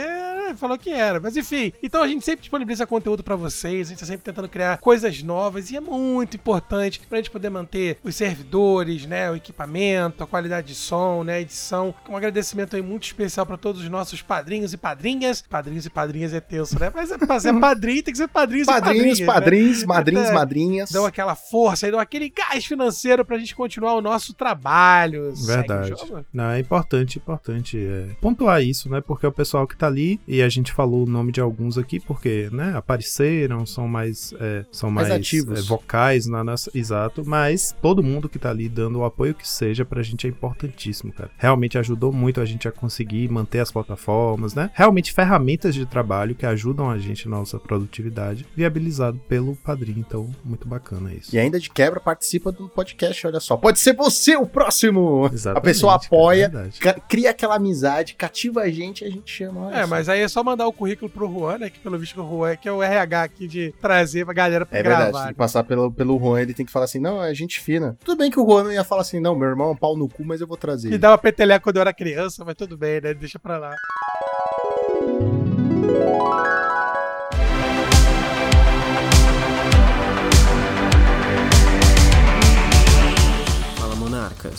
falou 0.58 0.78
que 0.78 0.90
era. 0.92 1.20
Mas 1.20 1.38
enfim, 1.38 1.72
então 1.82 2.04
a 2.04 2.08
gente 2.08 2.26
sempre 2.26 2.42
disponibiliza 2.42 2.86
conteúdo 2.86 3.24
pra 3.24 3.36
vocês, 3.36 3.88
a 3.88 3.90
gente 3.92 4.00
tá 4.00 4.06
sempre 4.06 4.24
tentando 4.24 4.50
criar 4.50 4.78
coisas 4.80 5.24
novas 5.24 5.72
e 5.72 5.78
é 5.78 5.80
muito 5.80 6.36
importante 6.36 7.00
pra 7.08 7.18
gente 7.20 7.32
poder 7.32 7.50
manter 7.50 7.98
os 8.04 8.16
servidores, 8.16 9.06
né, 9.06 9.32
o 9.32 9.36
equipamento, 9.36 10.24
a 10.24 10.28
qualidade 10.28 10.68
de 10.68 10.76
som, 10.76 11.24
né, 11.24 11.36
a 11.36 11.42
edição. 11.42 11.94
Um 12.10 12.18
agradecimento 12.18 12.76
aí 12.76 12.82
muito 12.82 13.04
especial 13.04 13.46
pra 13.46 13.58
todos 13.58 13.82
os 13.82 13.90
nossos 13.90 14.22
padrinhos 14.22 14.74
e 14.74 14.78
padrinhas. 14.78 15.42
Padrinhos 15.50 15.86
e 15.86 15.90
padrinhas 15.90 16.34
é 16.34 16.40
tenso, 16.42 16.80
né? 16.80 16.92
Mas 16.94 17.12
é, 17.12 17.18
pra 17.18 17.40
ser 17.40 17.54
padrinho 17.60 18.04
tem 18.04 18.12
que 18.12 18.18
ser 18.18 18.28
padrinhos, 18.28 18.66
Padrinhos, 18.68 19.20
e 19.20 19.26
padrinhas. 19.26 19.26
né? 19.26 19.26
padrinhos, 19.26 19.84
madrinhos, 19.86 20.30
É, 20.30 20.34
madrinhas. 20.34 20.92
dão 20.92 21.06
aquela 21.06 21.36
força 21.36 21.88
e 21.88 21.92
dão 21.92 22.00
aquele 22.00 22.30
gás 22.30 22.66
financeiro 22.66 23.24
pra 23.24 23.38
gente 23.38 23.56
continuar 23.56 23.94
o 23.94 24.02
nosso 24.02 24.34
trabalho. 24.34 25.29
Verdade. 25.36 25.90
jogo. 25.90 26.26
Não, 26.34 26.46
é 26.52 26.60
importante, 26.60 27.18
importante 27.18 27.78
é, 27.78 28.08
pontuar 28.22 28.64
isso, 28.64 28.90
né? 28.90 29.02
Porque 29.02 29.26
é 29.26 29.30
o 29.30 29.32
pessoal 29.32 29.68
que 29.68 29.76
tá 29.76 29.88
ali, 29.88 30.20
e 30.28 30.42
a 30.42 30.50
gente 30.50 30.72
falou 30.72 31.04
o 31.04 31.10
nome 31.10 31.32
de 31.32 31.42
alguns 31.42 31.78
aqui, 31.78 32.00
porque, 32.00 32.50
né, 32.52 32.74
apareceram, 32.76 33.66
são 33.66 33.88
mais, 33.88 34.34
é, 34.40 34.66
são 34.72 34.90
Mais 34.92 35.10
mais, 35.10 35.20
ativos. 35.20 35.60
é, 35.60 35.62
vocais 35.62 36.26
na 36.26 36.44
nossa. 36.44 36.70
Exato, 36.74 37.24
mas 37.26 37.76
todo 37.82 38.04
mundo 38.04 38.30
que 38.30 38.40
tá 38.40 38.50
ali 38.50 38.70
dando 38.70 39.00
o 39.00 39.06
apoio 39.06 39.34
que 39.34 39.48
seja 39.48 39.84
pra 39.86 40.02
gente 40.02 40.28
é 40.28 40.30
importantíssimo, 40.30 41.12
cara. 41.14 41.30
Realmente 41.38 41.78
ajudou 41.78 42.12
muito 42.12 42.42
a 42.42 42.46
gente 42.46 42.68
a 42.68 42.72
conseguir 42.72 43.30
manter 43.30 43.60
as 43.60 43.72
plataformas, 43.72 44.54
né? 44.54 44.70
Realmente 44.74 45.14
ferramentas 45.14 45.74
de 45.76 45.86
trabalho 45.86 46.36
que 46.36 46.46
ajudam 46.46 46.90
a 46.90 46.98
gente 46.98 47.28
na 47.28 47.38
nossa 47.38 47.60
produtividade, 47.60 48.46
viabilizado 48.56 49.20
pelo 49.28 49.56
padrinho. 49.56 50.00
Então, 50.00 50.30
muito 50.44 50.68
bacana 50.68 51.14
isso. 51.14 51.36
E 51.36 51.40
ainda 51.40 51.60
de 51.60 51.70
quebra 51.70 52.00
participa 52.00 52.52
do 52.52 52.70
podcast, 52.70 53.26
olha 53.28 53.40
só. 53.40 53.58
Pode 53.58 53.80
ser 53.80 53.94
você 53.96 54.36
o 54.36 54.46
próximo! 54.46 55.19
Exatamente, 55.28 55.58
a 55.58 55.62
pessoa 55.62 55.94
cara, 55.94 56.06
apoia, 56.06 56.50
verdade. 56.50 56.80
cria 57.08 57.32
aquela 57.32 57.56
amizade, 57.56 58.14
cativa 58.16 58.62
a 58.62 58.70
gente 58.70 59.04
e 59.04 59.08
a 59.08 59.12
gente 59.12 59.32
chama. 59.32 59.68
olha 59.68 59.76
É, 59.78 59.86
mas 59.86 60.08
aí 60.10 60.22
é 60.22 60.28
só 60.28 60.44
mandar 60.44 60.68
o 60.68 60.74
currículo 60.74 61.10
pro 61.10 61.28
Juan, 61.32 61.58
né? 61.60 61.70
Que 61.70 61.80
pelo 61.80 61.98
visto 61.98 62.22
o 62.22 62.28
Juan 62.28 62.52
é 62.52 62.56
que 62.58 62.68
é 62.68 62.72
o 62.72 62.82
RH 62.84 63.24
aqui 63.24 63.48
de 63.48 63.74
trazer 63.82 64.26
pra 64.26 64.34
galera 64.34 64.66
pra 64.66 64.78
É 64.78 64.84
verdade, 64.84 65.12
gravar. 65.12 65.24
tem 65.26 65.34
que 65.34 65.38
passar 65.38 65.64
pelo, 65.64 65.92
pelo 65.92 66.18
Juan, 66.20 66.42
ele 66.42 66.54
tem 66.54 66.66
que 66.66 66.72
falar 66.72 66.86
assim, 66.86 67.00
não, 67.00 67.24
é 67.24 67.34
gente 67.34 67.60
fina. 67.60 67.98
Tudo 68.04 68.18
bem 68.18 68.30
que 68.32 68.40
o 68.40 68.46
Juan 68.46 68.64
não 68.66 68.72
ia 68.72 68.84
falar 68.84 69.02
assim, 69.02 69.20
não, 69.20 69.36
meu 69.36 69.48
irmão 69.50 69.70
é 69.70 69.72
um 69.72 69.76
pau 69.76 69.96
no 69.98 70.08
cu, 70.08 70.24
mas 70.26 70.42
eu 70.42 70.48
vou 70.48 70.58
trazer. 70.58 70.88
Me 70.90 70.94
ele. 70.96 71.00
dava 71.02 71.18
peteleca 71.18 71.62
quando 71.64 71.78
eu 71.78 71.82
era 71.82 71.94
criança, 71.94 72.44
mas 72.46 72.56
tudo 72.56 72.78
bem, 72.78 73.02
né? 73.02 73.14
Deixa 73.14 73.40
pra 73.40 73.58
lá. 73.58 73.76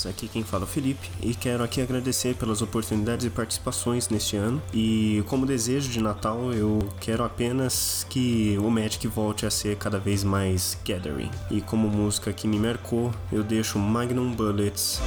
Aqui 0.09 0.29
quem 0.29 0.45
fala 0.45 0.63
é 0.63 0.67
o 0.67 0.69
Felipe 0.69 1.11
e 1.21 1.35
quero 1.35 1.65
aqui 1.65 1.83
agradecer 1.83 2.35
pelas 2.37 2.63
oportunidades 2.63 3.27
e 3.27 3.31
participações 3.31 4.09
neste 4.09 4.37
ano. 4.37 4.63
E 4.73 5.23
como 5.27 5.45
desejo 5.45 5.91
de 5.91 6.01
Natal, 6.01 6.53
eu 6.53 6.79
quero 7.01 7.25
apenas 7.25 8.07
que 8.09 8.57
o 8.61 8.71
Magic 8.71 9.07
volte 9.09 9.45
a 9.45 9.51
ser 9.51 9.77
cada 9.77 9.99
vez 9.99 10.23
mais 10.23 10.79
Gathering. 10.87 11.31
E 11.51 11.61
como 11.61 11.89
música 11.89 12.33
que 12.33 12.47
me 12.47 12.59
marcou, 12.59 13.13
eu 13.33 13.43
deixo 13.43 13.79
Magnum 13.79 14.33
Bullets. 14.33 15.01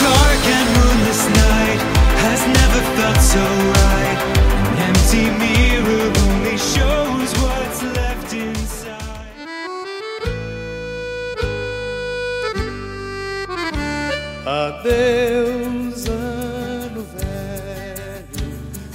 Dark 0.00 0.46
and 0.46 0.68
moonless 0.76 1.28
night 1.28 1.80
has 2.24 2.40
never 2.46 2.82
felt 2.96 3.20
so 3.20 3.38
right. 3.38 4.18
An 4.66 4.88
empty 4.88 5.51
Adeus, 14.62 15.51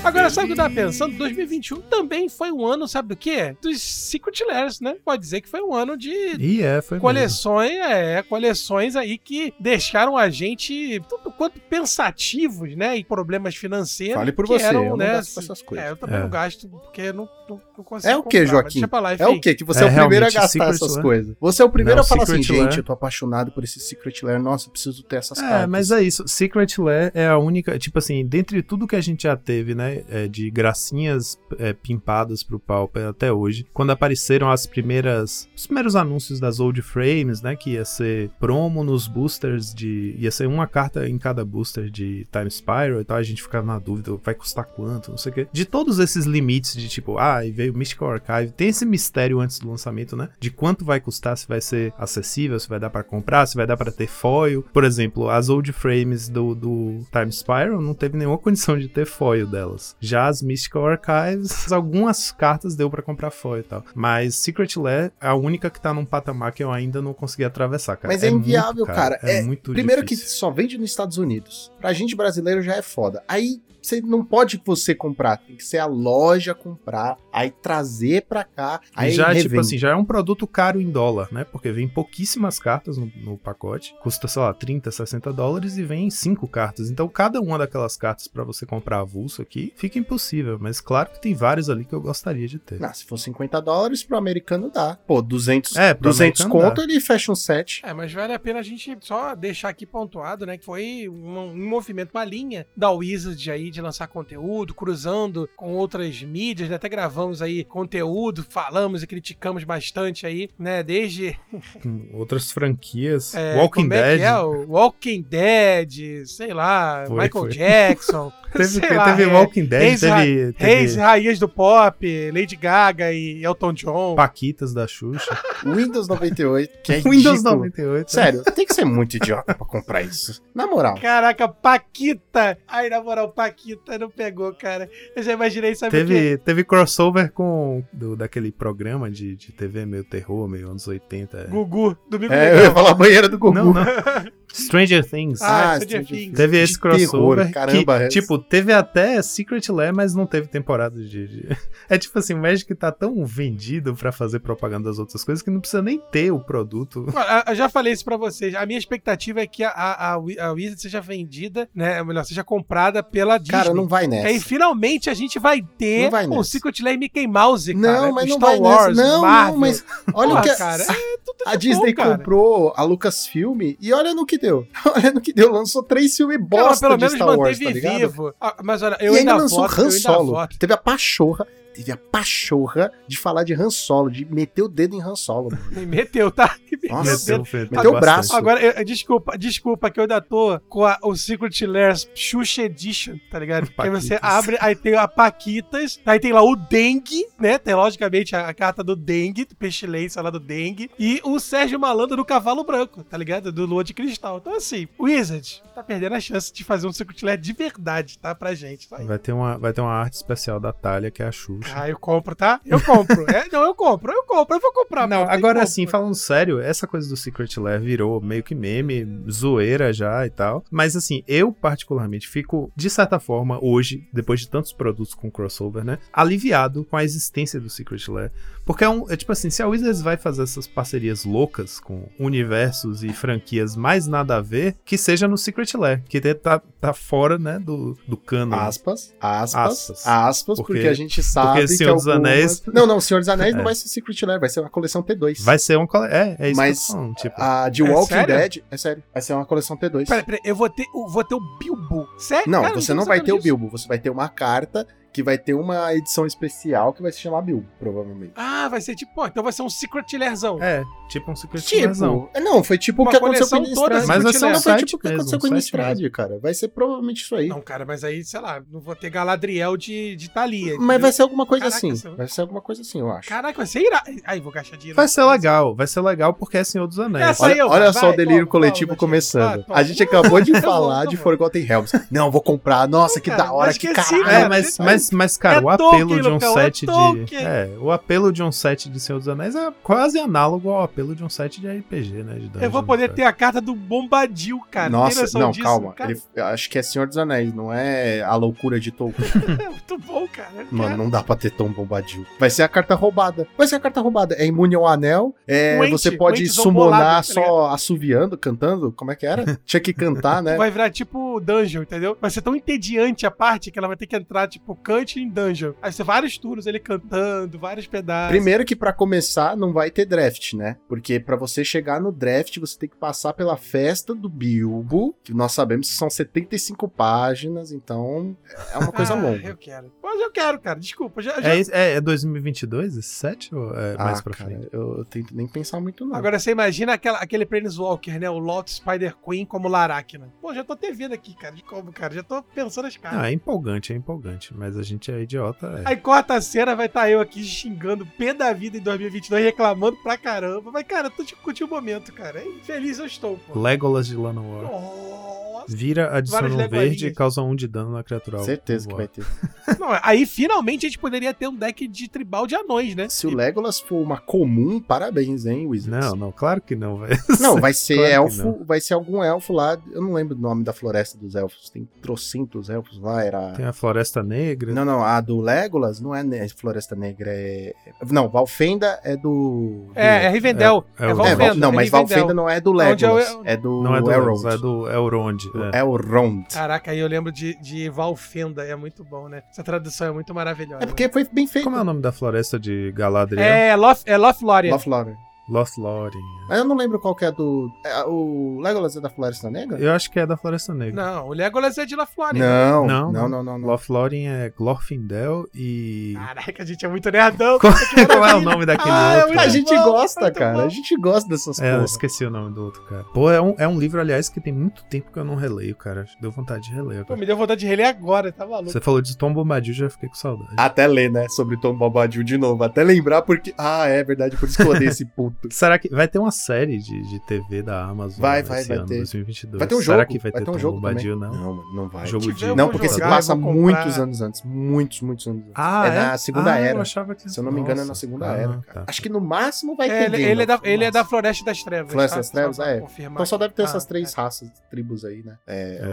Agora, 0.07 0.29
sabe 0.29 0.45
o 0.45 0.47
que 0.47 0.53
eu 0.53 0.57
tava 0.57 0.73
pensando? 0.73 1.17
2021 1.17 1.81
também 1.81 2.29
foi 2.29 2.51
um 2.51 2.65
ano, 2.65 2.87
sabe 2.87 3.09
do 3.09 3.15
quê? 3.15 3.55
Dos 3.61 3.81
Secret 3.81 4.43
Lairs, 4.47 4.79
né? 4.79 4.95
Pode 5.03 5.21
dizer 5.21 5.41
que 5.41 5.49
foi 5.49 5.61
um 5.61 5.73
ano 5.73 5.97
de 5.97 6.09
E 6.39 6.61
é, 6.61 6.81
foi 6.81 6.95
mesmo. 6.95 7.01
coleções, 7.01 7.71
é, 7.71 8.23
coleções 8.23 8.95
aí 8.95 9.17
que 9.17 9.53
deixaram 9.59 10.17
a 10.17 10.29
gente 10.29 11.01
tudo 11.09 11.31
quanto 11.31 11.59
pensativos, 11.59 12.75
né? 12.75 12.97
E 12.97 13.03
problemas 13.03 13.55
financeiros. 13.55 14.15
Fale 14.15 14.31
por 14.31 14.45
que 14.45 14.53
você, 14.53 14.65
eram, 14.65 14.83
eu 14.83 14.89
não 14.91 14.97
né, 14.97 15.13
gasto 15.13 15.33
com 15.33 15.39
essas 15.41 15.61
coisas. 15.61 15.85
É, 15.85 15.91
eu 15.91 15.95
também 15.97 16.15
É. 16.15 16.19
não 16.19 16.29
gasto, 16.29 16.67
porque 16.69 17.11
não, 17.11 17.27
não, 17.49 17.61
não 17.77 17.83
consigo 17.83 18.11
É 18.13 18.17
o 18.17 18.23
que, 18.23 18.45
Joaquim? 18.45 18.73
Deixa 18.79 18.87
pra 18.87 18.99
lá, 18.99 19.13
É 19.13 19.27
o 19.27 19.39
que? 19.39 19.55
Que 19.55 19.63
você 19.63 19.83
É 19.83 19.87
é, 19.87 19.91
o 19.91 19.95
primeiro 19.95 20.25
a 20.25 20.29
gastar 20.29 20.47
Secret 20.47 20.69
essas 20.69 20.91
Lair. 20.93 21.01
coisas. 21.01 21.35
Você 21.39 21.61
é 21.61 21.65
o 21.65 21.69
primeiro 21.69 21.97
Não, 21.97 22.03
a 22.05 22.07
falar 22.07 22.23
assim, 22.23 22.33
Secret 22.43 22.51
Lair. 22.57 22.63
gente, 22.71 22.77
eu 22.77 22.83
tô 22.83 22.93
apaixonado 22.93 23.51
por 23.51 23.63
esse 23.63 23.79
Secret 23.79 24.13
Lair. 24.23 24.39
Nossa, 24.41 24.67
eu 24.67 24.71
preciso 24.71 25.03
ter 25.03 25.17
essas 25.17 25.37
É, 25.39 25.41
cartas. 25.41 25.69
mas 25.69 25.91
é 25.91 26.01
isso. 26.01 26.27
Secret 26.27 26.67
Lair 26.79 27.11
é 27.13 27.27
a 27.27 27.37
única. 27.37 27.77
Tipo 27.77 27.99
assim, 27.99 28.25
dentre 28.25 28.61
tudo 28.61 28.87
que 28.87 28.95
a 28.95 29.01
gente 29.01 29.23
já 29.23 29.35
teve, 29.35 29.75
né? 29.75 29.96
É, 30.09 30.27
de 30.27 30.49
gracinhas 30.49 31.37
é, 31.57 31.73
pimpadas 31.73 32.43
pro 32.43 32.59
Pauper 32.59 33.07
até 33.07 33.31
hoje. 33.31 33.65
Quando 33.73 33.91
apareceram 33.91 34.49
as 34.49 34.65
primeiras, 34.65 35.47
os 35.55 35.65
primeiros 35.65 35.95
anúncios 35.95 36.39
das 36.39 36.59
old 36.59 36.81
frames, 36.81 37.41
né, 37.41 37.55
que 37.55 37.71
ia 37.71 37.85
ser 37.85 38.29
promo 38.39 38.83
nos 38.83 39.07
boosters 39.07 39.73
de, 39.73 40.15
ia 40.17 40.31
ser 40.31 40.47
uma 40.47 40.67
carta 40.67 41.07
em 41.07 41.17
cada 41.17 41.43
booster 41.43 41.89
de 41.89 42.27
Time 42.31 42.49
Spiral 42.49 43.01
e 43.01 43.03
tal, 43.03 43.17
a 43.17 43.23
gente 43.23 43.41
ficava 43.41 43.65
na 43.65 43.79
dúvida, 43.79 44.17
vai 44.23 44.33
custar 44.33 44.65
quanto, 44.65 45.11
não 45.11 45.17
sei 45.17 45.31
o 45.31 45.35
quê. 45.35 45.47
De 45.51 45.65
todos 45.65 45.99
esses 45.99 46.25
limites 46.25 46.75
de 46.75 46.87
tipo, 46.87 47.17
ah, 47.17 47.45
e 47.45 47.51
veio 47.51 47.73
Mystical 47.73 48.11
Archive, 48.11 48.53
tem 48.53 48.69
esse 48.69 48.85
mistério 48.85 49.39
antes 49.39 49.59
do 49.59 49.69
lançamento, 49.69 50.15
né, 50.15 50.29
de 50.39 50.51
quanto 50.51 50.85
vai 50.85 50.99
custar, 50.99 51.37
se 51.37 51.47
vai 51.47 51.61
ser 51.61 51.93
acessível, 51.97 52.59
se 52.59 52.69
vai 52.69 52.79
dar 52.79 52.89
para 52.89 53.03
comprar, 53.03 53.45
se 53.45 53.55
vai 53.55 53.65
dar 53.65 53.77
para 53.77 53.91
ter 53.91 54.07
foil. 54.07 54.63
Por 54.73 54.83
exemplo, 54.83 55.29
as 55.29 55.49
old 55.49 55.71
frames 55.71 56.29
do, 56.29 56.55
do 56.55 57.01
Time 57.11 57.31
Spiral 57.31 57.81
não 57.81 57.93
teve 57.93 58.17
nenhuma 58.17 58.37
condição 58.39 58.77
de 58.77 58.87
ter 58.87 59.05
foil 59.05 59.47
delas. 59.47 59.86
Já 59.99 60.27
as 60.27 60.41
Mystical 60.41 60.85
Archives, 60.87 61.71
algumas 61.71 62.31
cartas 62.31 62.75
deu 62.75 62.89
para 62.89 63.01
comprar 63.01 63.31
foil 63.31 63.61
e 63.61 63.63
tal. 63.63 63.83
Mas 63.95 64.35
Secret 64.35 64.75
Lair 64.77 65.11
é 65.21 65.27
a 65.27 65.35
única 65.35 65.69
que 65.69 65.79
tá 65.79 65.93
num 65.93 66.05
patamar 66.05 66.51
que 66.51 66.63
eu 66.63 66.71
ainda 66.71 67.01
não 67.01 67.13
consegui 67.13 67.43
atravessar, 67.43 67.95
cara. 67.97 68.13
Mas 68.13 68.23
é, 68.23 68.29
muito 68.29 68.43
inviável, 68.45 68.85
caro, 68.85 68.97
cara. 68.97 69.19
É, 69.23 69.37
É, 69.39 69.41
muito 69.43 69.71
Primeiro 69.71 70.03
difícil. 70.03 70.25
que 70.25 70.31
só 70.31 70.49
vende 70.51 70.77
nos 70.77 70.89
Estados 70.89 71.17
Unidos. 71.17 71.71
Pra 71.79 71.93
gente 71.93 72.15
brasileiro 72.15 72.61
já 72.61 72.75
é 72.75 72.81
foda. 72.81 73.23
Aí 73.27 73.61
você 73.87 74.01
não 74.01 74.23
pode 74.23 74.61
você 74.65 74.93
comprar, 74.93 75.37
tem 75.37 75.55
que 75.55 75.63
ser 75.63 75.77
a 75.77 75.85
loja 75.85 76.53
comprar, 76.53 77.17
aí 77.31 77.51
trazer 77.51 78.25
pra 78.27 78.43
cá, 78.43 78.81
aí 78.95 79.09
E 79.09 79.13
já, 79.13 79.25
tipo 79.27 79.35
revende. 79.43 79.59
assim, 79.59 79.77
já 79.77 79.89
é 79.91 79.95
um 79.95 80.05
produto 80.05 80.45
caro 80.47 80.81
em 80.81 80.89
dólar, 80.91 81.27
né? 81.31 81.43
Porque 81.43 81.71
vem 81.71 81.87
pouquíssimas 81.87 82.59
cartas 82.59 82.97
no, 82.97 83.11
no 83.23 83.37
pacote. 83.37 83.95
Custa, 84.01 84.27
sei 84.27 84.41
lá, 84.41 84.53
30, 84.53 84.91
60 84.91 85.31
dólares 85.33 85.77
e 85.77 85.83
vem 85.83 86.09
5 86.09 86.47
cartas. 86.47 86.89
Então, 86.89 87.07
cada 87.07 87.39
uma 87.41 87.57
daquelas 87.57 87.95
cartas 87.97 88.27
pra 88.27 88.43
você 88.43 88.65
comprar 88.65 88.99
avulso 88.99 89.41
aqui 89.41 89.73
fica 89.75 89.97
impossível. 89.99 90.57
Mas 90.59 90.81
claro 90.81 91.09
que 91.11 91.21
tem 91.21 91.33
vários 91.33 91.69
ali 91.69 91.85
que 91.85 91.93
eu 91.93 92.01
gostaria 92.01 92.47
de 92.47 92.59
ter. 92.59 92.79
Não, 92.79 92.93
se 92.93 93.05
for 93.05 93.17
50 93.17 93.61
dólares, 93.61 94.03
pro 94.03 94.17
americano 94.17 94.69
dá. 94.69 94.97
Pô, 95.07 95.21
200, 95.21 95.75
É, 95.75 95.93
pro 95.93 96.09
200 96.09 96.41
americano 96.41 96.69
conto, 96.69 96.81
ele 96.81 96.99
fecha 96.99 97.31
um 97.31 97.35
set. 97.35 97.81
É, 97.83 97.93
mas 97.93 98.11
vale 98.11 98.33
a 98.33 98.39
pena 98.39 98.59
a 98.59 98.63
gente 98.63 98.97
só 99.01 99.35
deixar 99.35 99.69
aqui 99.69 99.85
pontuado, 99.85 100.45
né? 100.45 100.57
Que 100.57 100.65
foi 100.65 101.07
um, 101.09 101.39
um 101.51 101.69
movimento, 101.69 102.11
uma 102.13 102.25
linha 102.25 102.65
da 102.75 102.91
Wizard 102.91 103.51
aí 103.51 103.69
de 103.69 103.76
lançar 103.81 104.07
conteúdo, 104.07 104.73
cruzando 104.73 105.49
com 105.55 105.73
outras 105.73 106.21
mídias, 106.21 106.69
né? 106.69 106.75
Até 106.75 106.89
gravamos 106.89 107.41
aí 107.41 107.63
conteúdo, 107.63 108.45
falamos 108.47 109.03
e 109.03 109.07
criticamos 109.07 109.63
bastante 109.63 110.25
aí, 110.25 110.49
né? 110.57 110.83
Desde 110.83 111.37
outras 112.13 112.51
franquias. 112.51 113.33
é, 113.35 113.55
Walking 113.57 113.85
é 113.85 113.87
Dead. 113.89 114.21
é? 114.21 114.39
O 114.39 114.67
Walking 114.69 115.21
Dead, 115.21 116.25
sei 116.25 116.53
lá, 116.53 117.05
Foi, 117.07 117.15
Michael 117.23 117.43
foi. 117.45 117.51
Jackson. 117.51 118.31
Teve, 118.57 118.87
sei 118.87 118.97
lá, 118.97 119.05
teve 119.15 119.23
é, 119.23 119.33
Walking 119.33 119.65
Dead, 119.65 119.81
Reis, 119.81 119.99
teve, 120.01 120.53
teve 120.53 120.73
Reis 120.73 120.95
Rainhas 120.95 121.39
do 121.39 121.47
Pop, 121.49 122.31
Lady 122.31 122.55
Gaga 122.55 123.11
e 123.13 123.43
Elton 123.43 123.73
John. 123.73 124.15
Paquitas 124.15 124.73
da 124.73 124.87
Xuxa. 124.87 125.37
Windows 125.65 126.07
98, 126.07 126.71
que 126.83 126.93
é 126.93 126.95
Windows 126.99 127.37
ridículo. 127.37 127.55
98. 127.55 128.11
Sério, 128.11 128.43
tem 128.43 128.65
que 128.65 128.73
ser 128.73 128.85
muito 128.85 129.15
idiota 129.17 129.53
pra 129.53 129.65
comprar 129.65 130.01
isso. 130.01 130.41
Na 130.53 130.67
moral. 130.67 130.97
Caraca, 131.01 131.47
Paquita! 131.47 132.57
Ai, 132.67 132.89
na 132.89 133.01
moral, 133.01 133.29
Paquita 133.31 133.97
não 133.97 134.09
pegou, 134.09 134.53
cara. 134.53 134.89
Eu 135.15 135.23
já 135.23 135.33
imaginei, 135.33 135.75
sabe 135.75 135.95
o 135.97 136.05
quê? 136.05 136.13
Teve, 136.13 136.37
teve 136.37 136.63
crossover 136.63 137.31
com 137.31 137.83
do, 137.93 138.15
daquele 138.15 138.51
programa 138.51 139.09
de, 139.09 139.35
de 139.35 139.51
TV 139.51 139.85
meio 139.85 140.03
terror, 140.03 140.47
meio 140.47 140.69
anos 140.69 140.87
80. 140.87 141.47
Gugu, 141.49 141.97
Domingo 142.09 142.33
É, 142.33 142.53
eu 142.53 142.63
ia 142.65 142.71
falar 142.71 142.93
banheira 142.93 143.27
do 143.29 143.37
Gugu. 143.37 143.53
Não, 143.55 143.73
não. 143.73 143.83
Stranger 144.51 145.05
Things. 145.07 145.41
Ah, 145.41 145.73
Ah, 145.73 145.75
Stranger 145.79 146.03
Stranger 146.03 146.05
Things. 146.25 146.37
Teve 146.37 146.57
de 146.57 146.63
esse 146.63 146.79
crossover 146.79 147.37
terror, 147.47 147.53
caramba, 147.53 147.97
que, 147.99 148.03
é- 148.05 148.07
tipo, 148.07 148.37
teve 148.49 148.71
até 148.73 149.21
Secret 149.21 149.61
Lair, 149.69 149.93
mas 149.93 150.13
não 150.13 150.25
teve 150.25 150.47
temporada 150.47 150.99
de... 151.01 151.27
de- 151.27 151.57
É 151.89 151.97
tipo 151.97 152.17
assim, 152.19 152.33
o 152.33 152.37
Magic 152.41 152.73
tá 152.75 152.91
tão 152.91 153.25
vendido 153.25 153.95
pra 153.95 154.11
fazer 154.11 154.39
propaganda 154.39 154.89
das 154.89 154.99
outras 154.99 155.23
coisas 155.23 155.41
que 155.41 155.49
não 155.49 155.59
precisa 155.61 155.81
nem 155.81 155.99
ter 156.11 156.31
o 156.31 156.39
produto. 156.39 157.05
Eu 157.47 157.55
já 157.55 157.69
falei 157.69 157.93
isso 157.93 158.03
pra 158.03 158.17
vocês. 158.17 158.53
A 158.55 158.65
minha 158.65 158.77
expectativa 158.77 159.39
é 159.39 159.47
que 159.47 159.63
a, 159.63 159.69
a, 159.69 160.11
a 160.13 160.17
Wi- 160.17 160.37
a 160.39 160.51
Wizard 160.51 160.81
seja 160.81 160.99
vendida, 160.99 161.69
né? 161.73 161.99
Ou 162.01 162.05
melhor, 162.07 162.23
seja 162.25 162.43
comprada 162.43 163.01
pela 163.01 163.37
Disney. 163.37 163.57
Cara, 163.63 163.73
não 163.73 163.87
vai 163.87 164.07
Que 164.07 164.15
aí 164.15 164.33
nessa. 164.33 164.45
finalmente 164.45 165.09
a 165.09 165.13
gente 165.13 165.39
vai 165.39 165.61
ter 165.61 166.03
Não 166.03 166.11
vai 166.11 166.25
o 166.25 166.29
nessa. 166.29 166.43
Secret 166.43 166.81
Lair 166.83 166.99
Mickey 166.99 167.25
Mouse, 167.27 167.73
cara. 167.73 168.01
Não, 168.01 168.11
mas 168.11 168.29
não 168.29 168.37
Star 168.37 168.49
vai 168.49 168.59
Wars, 168.59 168.97
nessa. 168.97 169.09
Não, 169.09 169.21
Marvel. 169.21 169.51
não, 169.53 169.59
mas 169.59 169.85
olha 170.13 170.27
Porra, 170.29 170.39
o 170.39 170.43
que 170.43 170.49
a- 170.49 170.55
cara, 170.57 170.83
é 170.91 171.17
a 171.45 171.55
Disney 171.55 171.93
bom, 171.93 172.03
comprou 172.03 172.73
a 172.75 172.83
Lucasfilm 172.83 173.61
e 173.79 173.93
olha 173.93 174.13
no 174.13 174.25
que 174.25 174.37
deu. 174.37 174.67
Olha 174.95 175.11
no 175.11 175.21
que 175.21 175.31
deu. 175.33 175.51
Lançou 175.51 175.83
três 175.83 176.15
filmes 176.17 176.37
bosta 176.41 176.87
pelo 176.87 176.97
de 176.97 177.03
menos 177.05 177.15
Star 177.15 177.37
Wars, 177.37 177.59
tá 177.59 177.69
ligado? 177.69 177.97
vivo. 177.99 178.26
Ah, 178.39 178.55
mas 178.63 178.81
olha, 178.81 178.97
eu 178.99 179.13
e 179.13 179.19
ainda, 179.19 179.31
ainda 179.31 179.43
lançou 179.43 179.67
voto, 179.67 179.81
Han 179.81 179.91
Solo. 179.91 180.31
voto. 180.33 180.57
Teve 180.59 180.73
a 180.73 180.77
pachorra, 180.77 181.45
teve 181.77 181.91
a 181.91 181.97
pachorra 181.97 182.91
de 183.07 183.17
falar 183.17 183.43
de 183.43 183.53
Han 183.53 183.69
Solo, 183.69 184.09
de 184.09 184.25
meter 184.25 184.63
o 184.63 184.67
dedo 184.67 184.95
em 184.95 185.01
Han 185.01 185.15
Solo. 185.15 185.49
meteu, 185.87 186.31
tá? 186.31 186.55
Nossa, 186.89 187.37
Meteu. 187.37 187.67
meteu 187.71 187.91
o 187.93 187.99
braço. 187.99 188.35
Agora, 188.35 188.61
eu- 188.61 188.83
desculpa, 188.85 189.37
desculpa 189.37 189.89
que 189.91 189.99
eu 189.99 190.03
ainda 190.03 190.21
tô 190.21 190.59
com 190.69 190.85
a- 190.85 190.97
o 191.03 191.15
Secret 191.15 191.65
Lairs 191.65 192.09
Xuxa 192.15 192.63
Edition, 192.63 193.17
tá 193.31 193.39
ligado? 193.39 193.67
Que 193.77 193.81
aí 193.81 193.89
você 193.89 194.17
abre, 194.21 194.57
aí 194.59 194.75
tem 194.75 194.95
a 194.95 195.07
Paquitas, 195.07 195.99
aí 196.05 196.19
tem 196.19 196.33
lá 196.33 196.41
o 196.41 196.55
Dengue, 196.55 197.25
né? 197.39 197.57
Tem 197.57 197.75
logicamente 197.75 198.35
a, 198.35 198.47
a 198.47 198.53
carta 198.53 198.83
do 198.83 198.95
Dengue, 198.95 199.45
do 199.45 199.55
pestilência 199.55 200.21
lá 200.21 200.29
do 200.29 200.39
Dengue, 200.39 200.89
e 200.97 201.21
o 201.23 201.39
Sérgio 201.39 201.79
Malandro 201.79 202.17
do 202.17 202.25
Cavalo 202.25 202.63
Branco, 202.63 203.03
tá 203.03 203.17
ligado? 203.17 203.51
Do 203.51 203.65
Lua 203.65 203.83
de 203.83 203.93
Cristal. 203.93 204.37
Então, 204.37 204.55
assim, 204.55 204.87
Wizard 204.99 205.61
tá 205.75 205.83
perdendo 205.83 206.15
a 206.15 206.19
chance 206.19 206.51
de 206.51 206.63
fazer 206.63 206.87
um 206.87 206.91
Secret 206.93 207.23
Lair 207.23 207.39
de 207.39 207.53
verdade, 207.53 208.17
tá? 208.17 208.33
Pra 208.33 208.53
gente. 208.55 208.87
Tá 208.89 208.97
aí. 208.97 209.05
Vai 209.05 209.19
ter, 209.19 209.31
uma, 209.33 209.57
vai 209.57 209.71
ter 209.73 209.81
uma 209.81 209.91
arte 209.93 210.13
especial 210.13 210.59
da 210.59 210.71
Talia, 210.73 211.11
que 211.11 211.21
é 211.21 211.27
a 211.27 211.31
Xuxa. 211.31 211.66
Ah, 211.77 211.89
eu 211.89 211.97
compro, 211.99 212.35
tá? 212.35 212.59
Eu 212.65 212.79
compro. 212.81 213.25
É, 213.29 213.47
não, 213.51 213.61
eu 213.63 213.75
compro, 213.75 214.11
eu 214.11 214.23
compro, 214.23 214.55
eu 214.55 214.59
vou 214.61 214.71
comprar. 214.73 215.07
Não, 215.07 215.23
agora 215.23 215.61
assim, 215.61 215.85
falando 215.85 216.15
sério, 216.15 216.59
essa 216.59 216.87
coisa 216.87 217.07
do 217.09 217.15
Secret 217.17 217.55
Lair 217.59 217.79
virou 217.81 218.19
meio 218.21 218.41
que 218.43 218.55
meme, 218.55 219.05
zoeira 219.29 219.91
já 219.93 220.25
e 220.25 220.29
tal. 220.29 220.63
Mas 220.71 220.95
assim, 220.95 221.23
eu 221.27 221.51
particularmente 221.51 222.27
fico, 222.27 222.71
de 222.75 222.89
certa 222.89 223.19
forma, 223.19 223.59
hoje, 223.63 224.07
depois 224.13 224.39
de 224.39 224.49
tantos 224.49 224.73
produtos 224.73 225.13
com 225.13 225.29
crossover, 225.29 225.83
né, 225.83 225.99
aliviado 226.11 226.83
com 226.85 226.97
a 226.97 227.03
existência 227.03 227.59
do 227.59 227.69
Secret 227.69 228.07
Lair. 228.09 228.31
Porque 228.65 228.83
é 228.83 228.89
um, 228.89 229.09
é 229.09 229.15
tipo 229.15 229.31
assim, 229.31 229.49
se 229.49 229.61
a 229.63 229.67
Wizards 229.67 230.01
vai 230.01 230.17
fazer 230.17 230.43
essas 230.43 230.67
parcerias 230.67 231.23
loucas 231.23 231.79
com 231.79 232.09
universos 232.19 233.03
e 233.03 233.13
franquias 233.13 233.75
mais 233.75 234.07
nada 234.07 234.37
a 234.37 234.41
ver, 234.41 234.75
que 234.83 234.97
seja 234.97 235.27
no 235.27 235.37
Secret 235.37 235.73
Lair, 235.75 236.03
que 236.07 236.19
tá, 236.33 236.61
tá 236.81 236.91
fora, 236.93 237.37
né, 237.37 237.59
do, 237.59 237.97
do 238.07 238.17
cano. 238.17 238.55
Aspas, 238.55 239.13
aspas, 239.21 239.89
Aspas. 239.89 240.07
aspas, 240.07 240.57
porque, 240.57 240.73
Porque- 240.73 240.87
a 240.87 240.93
gente 240.93 241.23
sabe 241.23 241.46
porque 241.53 241.67
Senhor 241.67 241.89
que 241.91 241.95
dos 241.97 242.07
algumas... 242.07 242.31
Anéis- 242.31 242.63
Não, 242.73 242.85
não, 242.85 243.01
Senhor 243.01 243.19
dos 243.19 243.29
Anéis 243.29 243.53
É. 243.53 243.57
não 243.57 243.63
vai 243.63 243.75
ser 243.75 243.87
Secret 243.87 244.25
Lair, 244.25 244.39
vai 244.39 244.49
ser 244.49 244.59
uma 244.61 244.69
coleção 244.69 245.03
T2. 245.03 245.41
Vai 245.43 245.59
ser 245.59 245.77
um. 245.77 245.87
cole- 245.87 246.07
É, 246.11 246.35
é 246.39 246.49
isso 246.49 246.57
Mas 246.57 246.77
que 246.79 246.83
eu 246.83 246.87
tô 246.87 246.93
falando, 246.99 247.15
tipo. 247.15 247.35
A 247.41 247.69
de 247.69 247.81
É 247.83 247.89
Walking 247.89 248.07
sério? 248.13 248.35
Dead, 248.35 248.57
é 248.71 248.77
sério, 248.77 249.03
vai 249.13 249.21
ser 249.21 249.33
uma 249.33 249.45
coleção 249.45 249.77
T2. 249.77 250.07
Peraí, 250.07 250.23
peraí, 250.23 250.39
eu 250.43 250.55
vou 250.55 250.69
ter, 250.69 250.83
eu 250.93 251.07
vou 251.07 251.23
ter 251.23 251.35
o 251.35 251.41
Bilbo. 251.59 252.07
Sério? 252.17 252.49
Não, 252.51 252.61
Cara, 252.61 252.75
você 252.75 252.87
tô 252.93 252.95
não 252.95 253.05
vai 253.05 253.21
ter 253.21 253.31
o 253.31 253.35
disso. 253.35 253.43
Bilbo, 253.43 253.69
você 253.69 253.87
vai 253.87 253.99
ter 253.99 254.09
uma 254.09 254.29
carta 254.29 254.85
que 255.17 255.23
vai 255.23 255.35
ter 255.35 255.55
uma 255.55 255.95
edição 255.95 256.27
especial 256.27 256.93
que 256.93 257.01
vai 257.01 257.11
se 257.11 257.17
chamar 257.19 257.41
Bilbo, 257.41 257.65
provavelmente. 257.79 258.33
Ah, 258.35 258.67
vai 258.69 258.79
ser 258.79 258.93
tipo, 258.93 259.15
pô, 259.15 259.25
então 259.25 259.41
vai 259.41 259.51
ser 259.51 259.63
um 259.63 259.69
Secret 259.69 260.05
Lairzão. 260.15 260.61
É, 260.61 260.83
tipo 261.09 261.31
um 261.31 261.35
Secret 261.35 261.63
Lairzão. 261.75 262.29
Tipo, 262.31 262.39
não, 262.39 262.63
foi 262.63 262.77
tipo 262.77 263.01
o 263.01 263.05
Uma 263.05 263.09
que 263.09 263.17
aconteceu 263.17 263.47
com 263.49 263.55
o 263.55 263.65
Innistrad. 263.65 264.05
Mas 264.05 264.23
vai 264.23 264.33
ser 264.33 264.45
um 264.45 264.51
não, 264.51 264.61
foi 264.61 264.75
tipo 264.75 264.95
o 264.95 264.99
que 264.99 265.07
aconteceu 265.07 265.39
com 265.39 265.47
o 265.47 265.49
Innistrad, 265.49 266.09
cara. 266.11 266.37
Vai 266.37 266.53
ser 266.53 266.67
provavelmente 266.67 267.23
isso 267.23 267.35
aí. 267.35 267.47
Não, 267.47 267.59
cara, 267.61 267.83
mas 267.83 268.03
aí, 268.03 268.23
sei 268.23 268.39
lá, 268.39 268.61
não 268.71 268.79
vou 268.79 268.95
ter 268.95 269.09
Galadriel 269.09 269.75
de, 269.75 270.15
de 270.15 270.29
Thalia. 270.29 270.65
Mas 270.65 270.75
entendeu? 270.75 270.99
vai 270.99 271.11
ser 271.11 271.21
alguma 271.23 271.47
coisa 271.47 271.63
Caraca, 271.63 271.77
assim. 271.77 271.95
você- 271.95 272.09
Vai 272.11 272.27
ser 272.27 272.41
alguma 272.41 272.61
coisa 272.61 272.81
assim, 272.83 272.99
eu 272.99 273.11
acho. 273.11 273.27
Caraca, 273.27 273.57
vai 273.57 273.65
ser 273.65 273.79
irado. 273.79 274.03
Aí, 274.23 274.39
vou 274.39 274.51
gastar 274.51 274.77
dinheiro. 274.77 274.95
Vai 274.95 275.07
ser 275.07 275.23
legal, 275.23 275.75
vai 275.75 275.87
ser 275.87 276.01
legal 276.01 276.31
porque 276.35 276.59
é 276.59 276.63
Senhor 276.63 276.85
dos 276.85 276.99
Anéis. 276.99 277.25
Essa 277.29 277.43
Olha, 277.43 277.53
aí 277.55 277.61
olha 277.61 277.91
vai, 277.91 278.01
só 278.01 278.11
o 278.11 278.15
delírio 278.15 278.41
toma, 278.45 278.51
coletivo 278.51 278.89
toma, 278.89 278.99
começando. 278.99 279.65
Vai, 279.67 279.79
a 279.79 279.83
gente 279.83 280.03
acabou 280.03 280.39
de 280.41 280.51
Tá 280.57 280.61
falar 280.61 281.05
tá 281.05 281.09
de. 281.09 281.17
Forgotten 281.17 281.63
Realms. 281.63 281.99
Não, 282.11 282.29
vou 282.29 282.41
comprar. 282.41 282.87
Nossa, 282.87 283.19
que 283.19 283.31
da 283.31 283.51
hora, 283.51 283.73
que 283.73 283.91
caralho. 283.91 284.23
cara. 284.23 284.39
É, 284.41 284.47
mas, 284.49 284.77
mas, 284.77 285.06
mas, 285.11 285.37
cara, 285.37 285.57
É 285.57 285.61
o 285.61 285.69
apelo 285.69 285.89
Tolkien, 285.91 286.21
de 286.21 286.27
um 286.27 286.33
Lucão, 286.33 286.59
é 286.59 286.63
set 286.63 286.79
de. 286.81 286.85
Tolkien. 286.85 287.45
É, 287.45 287.69
o 287.79 287.91
apelo 287.91 288.31
de 288.31 288.43
um 288.43 288.51
set 288.51 288.89
de 288.89 288.99
Senhor 288.99 289.19
dos 289.19 289.27
Anéis 289.27 289.55
é 289.55 289.71
quase 289.83 290.19
análogo 290.19 290.69
ao 290.69 290.83
apelo 290.83 291.15
de 291.15 291.23
um 291.23 291.29
set 291.29 291.59
de 291.59 291.67
RPG, 291.67 292.23
né? 292.23 292.35
De 292.35 292.63
Eu 292.63 292.69
vou 292.69 292.83
poder 292.83 293.13
ter 293.13 293.23
a 293.23 293.33
carta 293.33 293.61
do 293.61 293.73
Bombadil, 293.75 294.61
cara. 294.71 294.89
Nossa, 294.89 295.39
não, 295.39 295.51
disso? 295.51 295.63
calma. 295.63 295.93
Cara, 295.93 296.11
Ele- 296.11 296.21
acho 296.35 296.69
que 296.69 296.77
é 296.77 296.81
Senhor 296.81 297.07
dos 297.07 297.17
Anéis, 297.17 297.53
não 297.53 297.71
é 297.71 298.21
a 298.21 298.35
loucura 298.35 298.79
de 298.79 298.91
Tolkien. 298.91 299.27
é 299.59 299.69
muito 299.69 299.97
bom, 299.99 300.27
cara. 300.27 300.65
Mano, 300.71 300.97
não 300.97 301.09
dá 301.09 301.23
pra 301.23 301.35
ter 301.35 301.51
tão 301.51 301.67
bombadil. 301.69 302.25
Vai 302.39 302.49
ser 302.49 302.63
a 302.63 302.67
carta 302.67 302.95
roubada. 302.95 303.47
Vai 303.57 303.67
ser 303.67 303.75
a 303.75 303.79
carta 303.79 304.01
roubada. 304.01 304.35
É 304.35 304.45
imune 304.45 304.75
ao 304.75 304.87
anel. 304.87 305.35
É, 305.47 305.77
você 305.89 306.11
pode 306.11 306.47
summonar 306.47 307.17
tá 307.17 307.23
só 307.23 307.67
assoviando, 307.67 308.37
cantando. 308.37 308.91
Como 308.91 309.11
é 309.11 309.15
que 309.15 309.25
era? 309.25 309.57
Tinha 309.65 309.79
que 309.79 309.93
cantar, 309.93 310.41
né? 310.41 310.55
Vai 310.55 310.69
virar 310.71 310.89
tipo 310.89 311.39
dungeon, 311.39 311.83
entendeu? 311.83 312.17
Vai 312.19 312.29
ser 312.29 312.41
tão 312.41 312.55
entediante 312.55 313.25
a 313.25 313.31
parte 313.31 313.71
que 313.71 313.79
ela 313.79 313.87
vai 313.87 313.97
ter 313.97 314.07
que 314.07 314.15
entrar, 314.15 314.47
tipo, 314.47 314.75
cante 314.99 315.19
em 315.19 315.29
dungeon. 315.29 315.69
Aí 315.75 315.75
vai 315.83 315.91
ser 315.91 316.03
vários 316.03 316.37
turnos 316.37 316.65
ele 316.67 316.79
cantando, 316.79 317.57
vários 317.59 317.87
pedaços. 317.87 318.29
Primeiro 318.35 318.65
que 318.65 318.75
pra 318.75 318.91
começar 318.93 319.55
não 319.55 319.71
vai 319.73 319.89
ter 319.91 320.05
draft, 320.05 320.53
né? 320.53 320.77
Porque 320.87 321.19
pra 321.19 321.35
você 321.35 321.63
chegar 321.63 321.99
no 322.01 322.11
draft 322.11 322.57
você 322.59 322.77
tem 322.77 322.89
que 322.89 322.95
passar 322.97 323.33
pela 323.33 323.57
festa 323.57 324.13
do 324.13 324.29
Bilbo, 324.29 325.15
que 325.23 325.33
nós 325.33 325.51
sabemos 325.51 325.87
que 325.89 325.93
são 325.95 326.09
75 326.09 326.87
páginas, 326.87 327.71
então 327.71 328.35
é 328.73 328.77
uma 328.77 328.91
coisa 328.91 329.13
Ah, 329.17 329.21
longa. 329.21 329.47
Eu 329.47 329.57
quero. 329.57 329.91
Mas 330.03 330.19
eu 330.21 330.31
quero, 330.31 330.59
cara. 330.59 330.79
Desculpa. 330.79 331.21
Já, 331.21 331.39
já- 331.41 331.55
É, 331.55 331.61
é, 331.71 331.95
é 331.95 332.01
2022 332.01 332.97
esse 332.97 333.09
set 333.09 333.53
ou 333.53 333.73
é 333.75 333.97
mais 333.97 334.19
ah, 334.19 334.23
pra 334.23 334.33
cara, 334.33 334.49
frente? 334.51 334.69
eu, 334.71 334.97
eu 334.99 335.05
tento 335.05 335.35
nem 335.35 335.47
pensar 335.47 335.79
muito 335.79 336.05
não. 336.05 336.15
Agora 336.15 336.37
você 336.39 336.51
imagina 336.51 336.93
aquela, 336.93 337.17
aquele 337.19 337.45
Planeswalker, 337.45 338.19
né? 338.19 338.29
O 338.29 338.37
Lot 338.37 338.69
Spider 338.71 339.15
Queen 339.17 339.45
como 339.45 339.67
Laracna. 339.67 340.31
Pô, 340.41 340.53
já 340.53 340.63
tô 340.63 340.73
até 340.73 340.91
vendo 340.91 341.13
aqui, 341.13 341.35
cara, 341.35 341.55
de 341.55 341.63
como, 341.63 341.91
cara. 341.91 342.13
Já 342.13 342.23
tô 342.23 342.41
pensando 342.43 342.85
as 342.85 342.97
caras. 342.97 343.19
Ah, 343.19 343.29
é 343.29 343.33
empolgante, 343.33 343.91
é 343.93 343.95
empolgante. 343.95 344.53
Mas 344.55 344.76
a 344.79 344.83
gente 344.83 345.11
é 345.11 345.21
idiota. 345.21 345.81
É. 345.85 345.89
Aí 345.89 345.97
corta 345.97 346.35
a 346.35 346.41
cena, 346.41 346.75
vai 346.75 346.87
estar 346.87 347.09
eu 347.09 347.19
aqui 347.19 347.43
xingando 347.43 348.05
pé 348.05 348.33
da 348.33 348.51
vida 348.53 348.77
em 348.77 348.81
2022, 348.81 349.43
reclamando 349.43 349.97
pra 349.97 350.17
caramba. 350.17 350.71
Mas, 350.71 350.83
cara, 350.83 351.07
eu 351.07 351.11
tô 351.11 351.23
de 351.23 351.35
curtir 351.35 351.63
o 351.63 351.67
momento, 351.67 352.13
cara. 352.13 352.43
E 352.43 352.59
feliz 352.63 352.99
eu 352.99 353.05
estou, 353.05 353.37
pô. 353.37 353.59
Legolas 353.59 354.07
de 354.07 354.15
Llanowar. 354.15 354.63
Nossa. 354.63 355.47
Vira, 355.67 356.15
adiciona 356.15 356.47
um 356.47 356.69
verde 356.69 357.07
e 357.07 357.13
causa 357.13 357.41
um 357.41 357.53
de 357.53 357.67
dano 357.67 357.91
na 357.91 358.01
criatura. 358.01 358.39
Certeza 358.39 358.87
que 358.87 358.95
vai 358.95 359.07
ter. 359.07 359.25
Não, 359.77 359.89
aí 360.01 360.25
finalmente 360.25 360.85
a 360.85 360.89
gente 360.89 360.97
poderia 360.97 361.33
ter 361.33 361.47
um 361.47 361.55
deck 361.55 361.85
de 361.87 362.07
tribal 362.07 362.47
de 362.47 362.55
anões, 362.55 362.95
né? 362.95 363.09
Se 363.09 363.27
o 363.27 363.35
Legolas 363.35 363.79
for 363.79 363.97
uma 363.97 364.17
comum, 364.17 364.79
parabéns, 364.79 365.45
hein, 365.45 365.67
Wizards? 365.67 366.09
Não, 366.09 366.15
não, 366.15 366.31
claro 366.31 366.61
que 366.61 366.75
não, 366.75 366.97
vai. 366.97 367.09
Não, 367.39 367.59
vai 367.59 367.73
ser 367.73 367.95
Claro 367.95 368.11
elfo, 368.11 368.43
não. 368.43 368.63
vai 368.63 368.79
ser 368.79 368.93
algum 368.93 369.23
elfo 369.23 369.53
lá, 369.53 369.77
eu 369.91 370.01
não 370.01 370.13
lembro 370.13 370.35
o 370.35 370.39
nome 370.39 370.63
da 370.63 370.73
floresta 370.73 371.17
dos 371.17 371.35
elfos, 371.35 371.69
tem 371.69 371.87
trocentos 372.01 372.69
elfos 372.69 372.99
lá, 372.99 373.23
era... 373.23 373.53
Tem 373.53 373.65
a 373.65 373.73
Floresta 373.73 374.23
Negra. 374.23 374.66
Não, 374.73 374.85
não, 374.85 375.03
a 375.03 375.19
do 375.21 375.39
Legolas 375.41 375.99
não 375.99 376.13
é 376.15 376.23
ne- 376.23 376.47
Floresta 376.49 376.95
Negra, 376.95 377.29
é... 377.31 377.73
Não, 378.11 378.27
Valfenda 378.29 378.99
é 379.03 379.15
do... 379.15 379.91
É, 379.95 380.25
é 380.25 380.29
Rivendell. 380.29 380.85
É, 380.97 381.03
É, 381.03 381.07
é 381.07 381.11
É, 381.11 381.13
Valfenda. 381.13 381.35
Val- 381.45 381.55
não, 381.55 381.69
é 381.69 381.75
mas. 381.75 381.89
Valfenda 381.89 382.33
não 382.33 382.49
é 382.49 382.59
do 382.61 382.81
é 382.81 382.85
Legolas, 382.89 383.37
é 383.45 383.57
do 383.57 383.83
Não 383.83 383.95
é 383.95 384.01
do 384.01 384.11
Elrond. 384.11 384.37
Legolas, 384.37 384.53
é 384.53 384.57
do 384.57 384.89
Elrond. 384.89 385.43
É. 385.73 385.79
Elrond. 385.79 386.45
Caraca, 386.53 386.91
aí 386.91 386.99
eu 386.99 387.07
lembro 387.07 387.31
de, 387.31 387.55
de 387.61 387.89
Valfenda, 387.89 388.63
é 388.63 388.75
muito 388.75 389.03
bom, 389.03 389.27
né? 389.27 389.41
Essa 389.51 389.63
tradução 389.63 390.07
é 390.07 390.11
muito 390.11 390.33
maravilhosa. 390.33 390.83
É 390.83 390.85
porque 390.85 391.09
foi 391.09 391.27
bem 391.31 391.47
feito. 391.47 391.63
Como 391.65 391.77
é 391.77 391.81
o 391.81 391.83
nome 391.83 392.01
da 392.01 392.11
floresta 392.11 392.59
de 392.59 392.91
Galadriel? 392.93 393.43
É, 393.45 393.75
Loth, 393.75 394.01
é 394.05 394.17
Lothlórien. 394.17 394.71
Lothlórien. 394.73 395.15
Lothlórien. 395.49 396.23
Mas 396.49 396.59
eu 396.59 396.65
não 396.65 396.75
lembro 396.75 396.99
qual 396.99 397.15
que 397.15 397.25
é 397.25 397.31
do... 397.31 397.69
é, 397.85 398.03
o 398.05 398.59
Legolas 398.61 398.95
é 398.95 399.01
da 399.01 399.09
Floresta 399.09 399.49
Negra? 399.49 399.77
Eu 399.79 399.91
acho 399.93 400.09
que 400.11 400.19
é 400.19 400.25
da 400.25 400.35
Floresta 400.37 400.73
Negra. 400.73 400.95
Não, 401.03 401.27
o 401.29 401.33
Legolas 401.33 401.77
é 401.77 401.85
de 401.85 401.95
Lothlórien. 401.95 402.41
Não, 402.43 402.85
Não, 402.87 403.11
não, 403.11 403.29
não, 403.29 403.43
não. 403.43 403.57
não. 403.59 403.67
Lothlórien 403.67 404.27
é 404.29 404.49
Glorfindel 404.49 405.45
e... 405.53 406.13
Caraca, 406.17 406.63
a 406.63 406.65
gente 406.65 406.85
é 406.85 406.89
muito 406.89 407.09
nerdão. 407.09 407.59
Qual, 407.59 407.73
qual 408.07 408.25
é 408.25 408.35
o 408.35 408.41
nome 408.41 408.65
daquele 408.65 408.91
Ah, 408.91 409.13
é 409.13 409.17
outro? 409.19 409.27
muito 409.35 409.39
A 409.41 409.47
gente 409.49 409.75
bom, 409.75 409.83
gosta, 409.83 410.31
cara, 410.31 410.57
bom. 410.57 410.65
a 410.65 410.69
gente 410.69 410.95
gosta 410.97 411.29
dessas 411.29 411.59
É, 411.59 411.75
eu 411.75 411.83
esqueci 411.83 412.25
o 412.25 412.29
nome 412.29 412.53
do 412.53 412.63
outro 412.65 412.81
cara. 412.83 413.03
Pô, 413.13 413.31
é 413.31 413.41
um, 413.41 413.55
é 413.57 413.67
um 413.67 413.79
livro, 413.79 413.99
aliás, 413.99 414.29
que 414.29 414.39
tem 414.41 414.53
muito 414.53 414.83
tempo 414.85 415.11
que 415.11 415.19
eu 415.19 415.23
não 415.25 415.35
releio, 415.35 415.75
cara. 415.75 416.05
Deu 416.21 416.31
vontade 416.31 416.63
de 416.67 416.73
reler 416.73 416.97
Pô, 416.99 417.13
agora. 417.13 417.19
me 417.19 417.25
deu 417.25 417.37
vontade 417.37 417.61
de 417.61 417.67
reler 417.67 417.87
agora, 417.87 418.31
tá 418.31 418.45
maluco. 418.45 418.69
Você 418.71 418.81
falou 418.81 419.01
de 419.01 419.17
Tom 419.17 419.33
Bombadil, 419.33 419.73
já 419.73 419.89
fiquei 419.89 420.09
com 420.09 420.15
saudade. 420.15 420.55
Até 420.57 420.87
ler, 420.87 421.11
né, 421.11 421.27
sobre 421.29 421.57
Tom 421.59 421.75
Bombadil 421.75 422.23
de 422.23 422.37
novo. 422.37 422.63
Até 422.63 422.83
lembrar 422.83 423.21
porque... 423.21 423.53
Ah, 423.57 423.87
é 423.87 424.03
verdade, 424.03 424.35
por 424.37 424.47
isso 424.49 424.57
que 424.57 424.63
eu 424.63 424.71
odeio 424.71 424.89
esse 424.89 425.05
puto. 425.05 425.36
Será 425.51 425.77
que 425.79 425.89
vai 425.89 426.07
ter 426.07 426.19
uma 426.19 426.31
série 426.31 426.77
de, 426.77 427.01
de 427.09 427.19
TV 427.25 427.61
da 427.61 427.85
Amazon 427.85 428.19
Vai, 428.19 428.39
esse 428.41 428.49
vai, 428.49 428.63
vai 428.63 428.77
ano, 428.77 428.87
ter. 428.87 428.97
2022? 428.97 429.59
Vai 429.59 429.67
ter 429.67 429.75
um 429.75 429.81
Será 429.81 429.97
jogo, 429.99 430.07
que 430.11 430.19
vai, 430.19 430.31
vai 430.31 430.41
ter, 430.41 430.45
ter 430.45 430.51
um 430.55 430.59
jogo 430.59 430.77
Bombadil, 430.77 431.15
não? 431.15 431.31
Não, 431.33 431.73
não 431.75 431.89
vai. 431.89 432.05
Jogo 432.07 432.31
de... 432.33 432.55
Não, 432.55 432.69
porque 432.69 432.87
se 432.87 432.95
jogar, 432.95 433.09
passa 433.09 433.35
vou 433.35 433.43
comprar. 433.53 433.61
muitos 433.61 433.99
anos 433.99 434.21
antes. 434.21 434.41
Muitos, 434.43 435.01
muitos 435.01 435.27
anos 435.27 435.41
antes. 435.43 435.53
Ah, 435.55 435.87
é, 435.87 435.95
na 435.95 436.17
Segunda 436.17 436.53
Ah, 436.53 436.57
Era. 436.59 436.77
Eu 436.77 436.81
achava 436.81 437.15
que... 437.15 437.29
Se 437.29 437.39
eu 437.39 437.43
não 437.43 437.51
me 437.51 437.61
engano, 437.61 437.79
é 437.79 437.83
na 437.83 437.87
Nossa. 437.89 437.99
Segunda 437.99 438.31
Ah, 438.31 438.35
Era, 438.37 438.57
cara. 438.57 438.61
tá. 438.73 438.83
Acho 438.87 439.01
que 439.01 439.09
no 439.09 439.21
máximo 439.21 439.75
vai 439.75 439.89
É, 439.89 440.09
ter 440.09 440.13
ele, 440.15 440.23
ele 440.23 440.41
é 440.43 440.45
da, 440.45 440.59
ele 440.63 440.83
é 440.83 440.87
Nossa. 440.87 440.91
da 441.03 441.05
Floresta 441.05 441.45
das 441.45 441.63
Trevas. 441.63 441.91
Floresta 441.91 442.17
das 442.17 442.29
Trevas, 442.29 442.59
é. 442.59 442.83
Então 442.99 443.25
só 443.25 443.37
deve 443.37 443.53
ter 443.53 443.61
Ah, 443.63 443.65
essas 443.65 443.85
três 443.85 444.13
é. 444.13 444.15
raças, 444.21 444.49
tribos 444.69 445.05
aí, 445.05 445.23
né? 445.23 445.37
É, 445.45 445.81
É. 445.83 445.89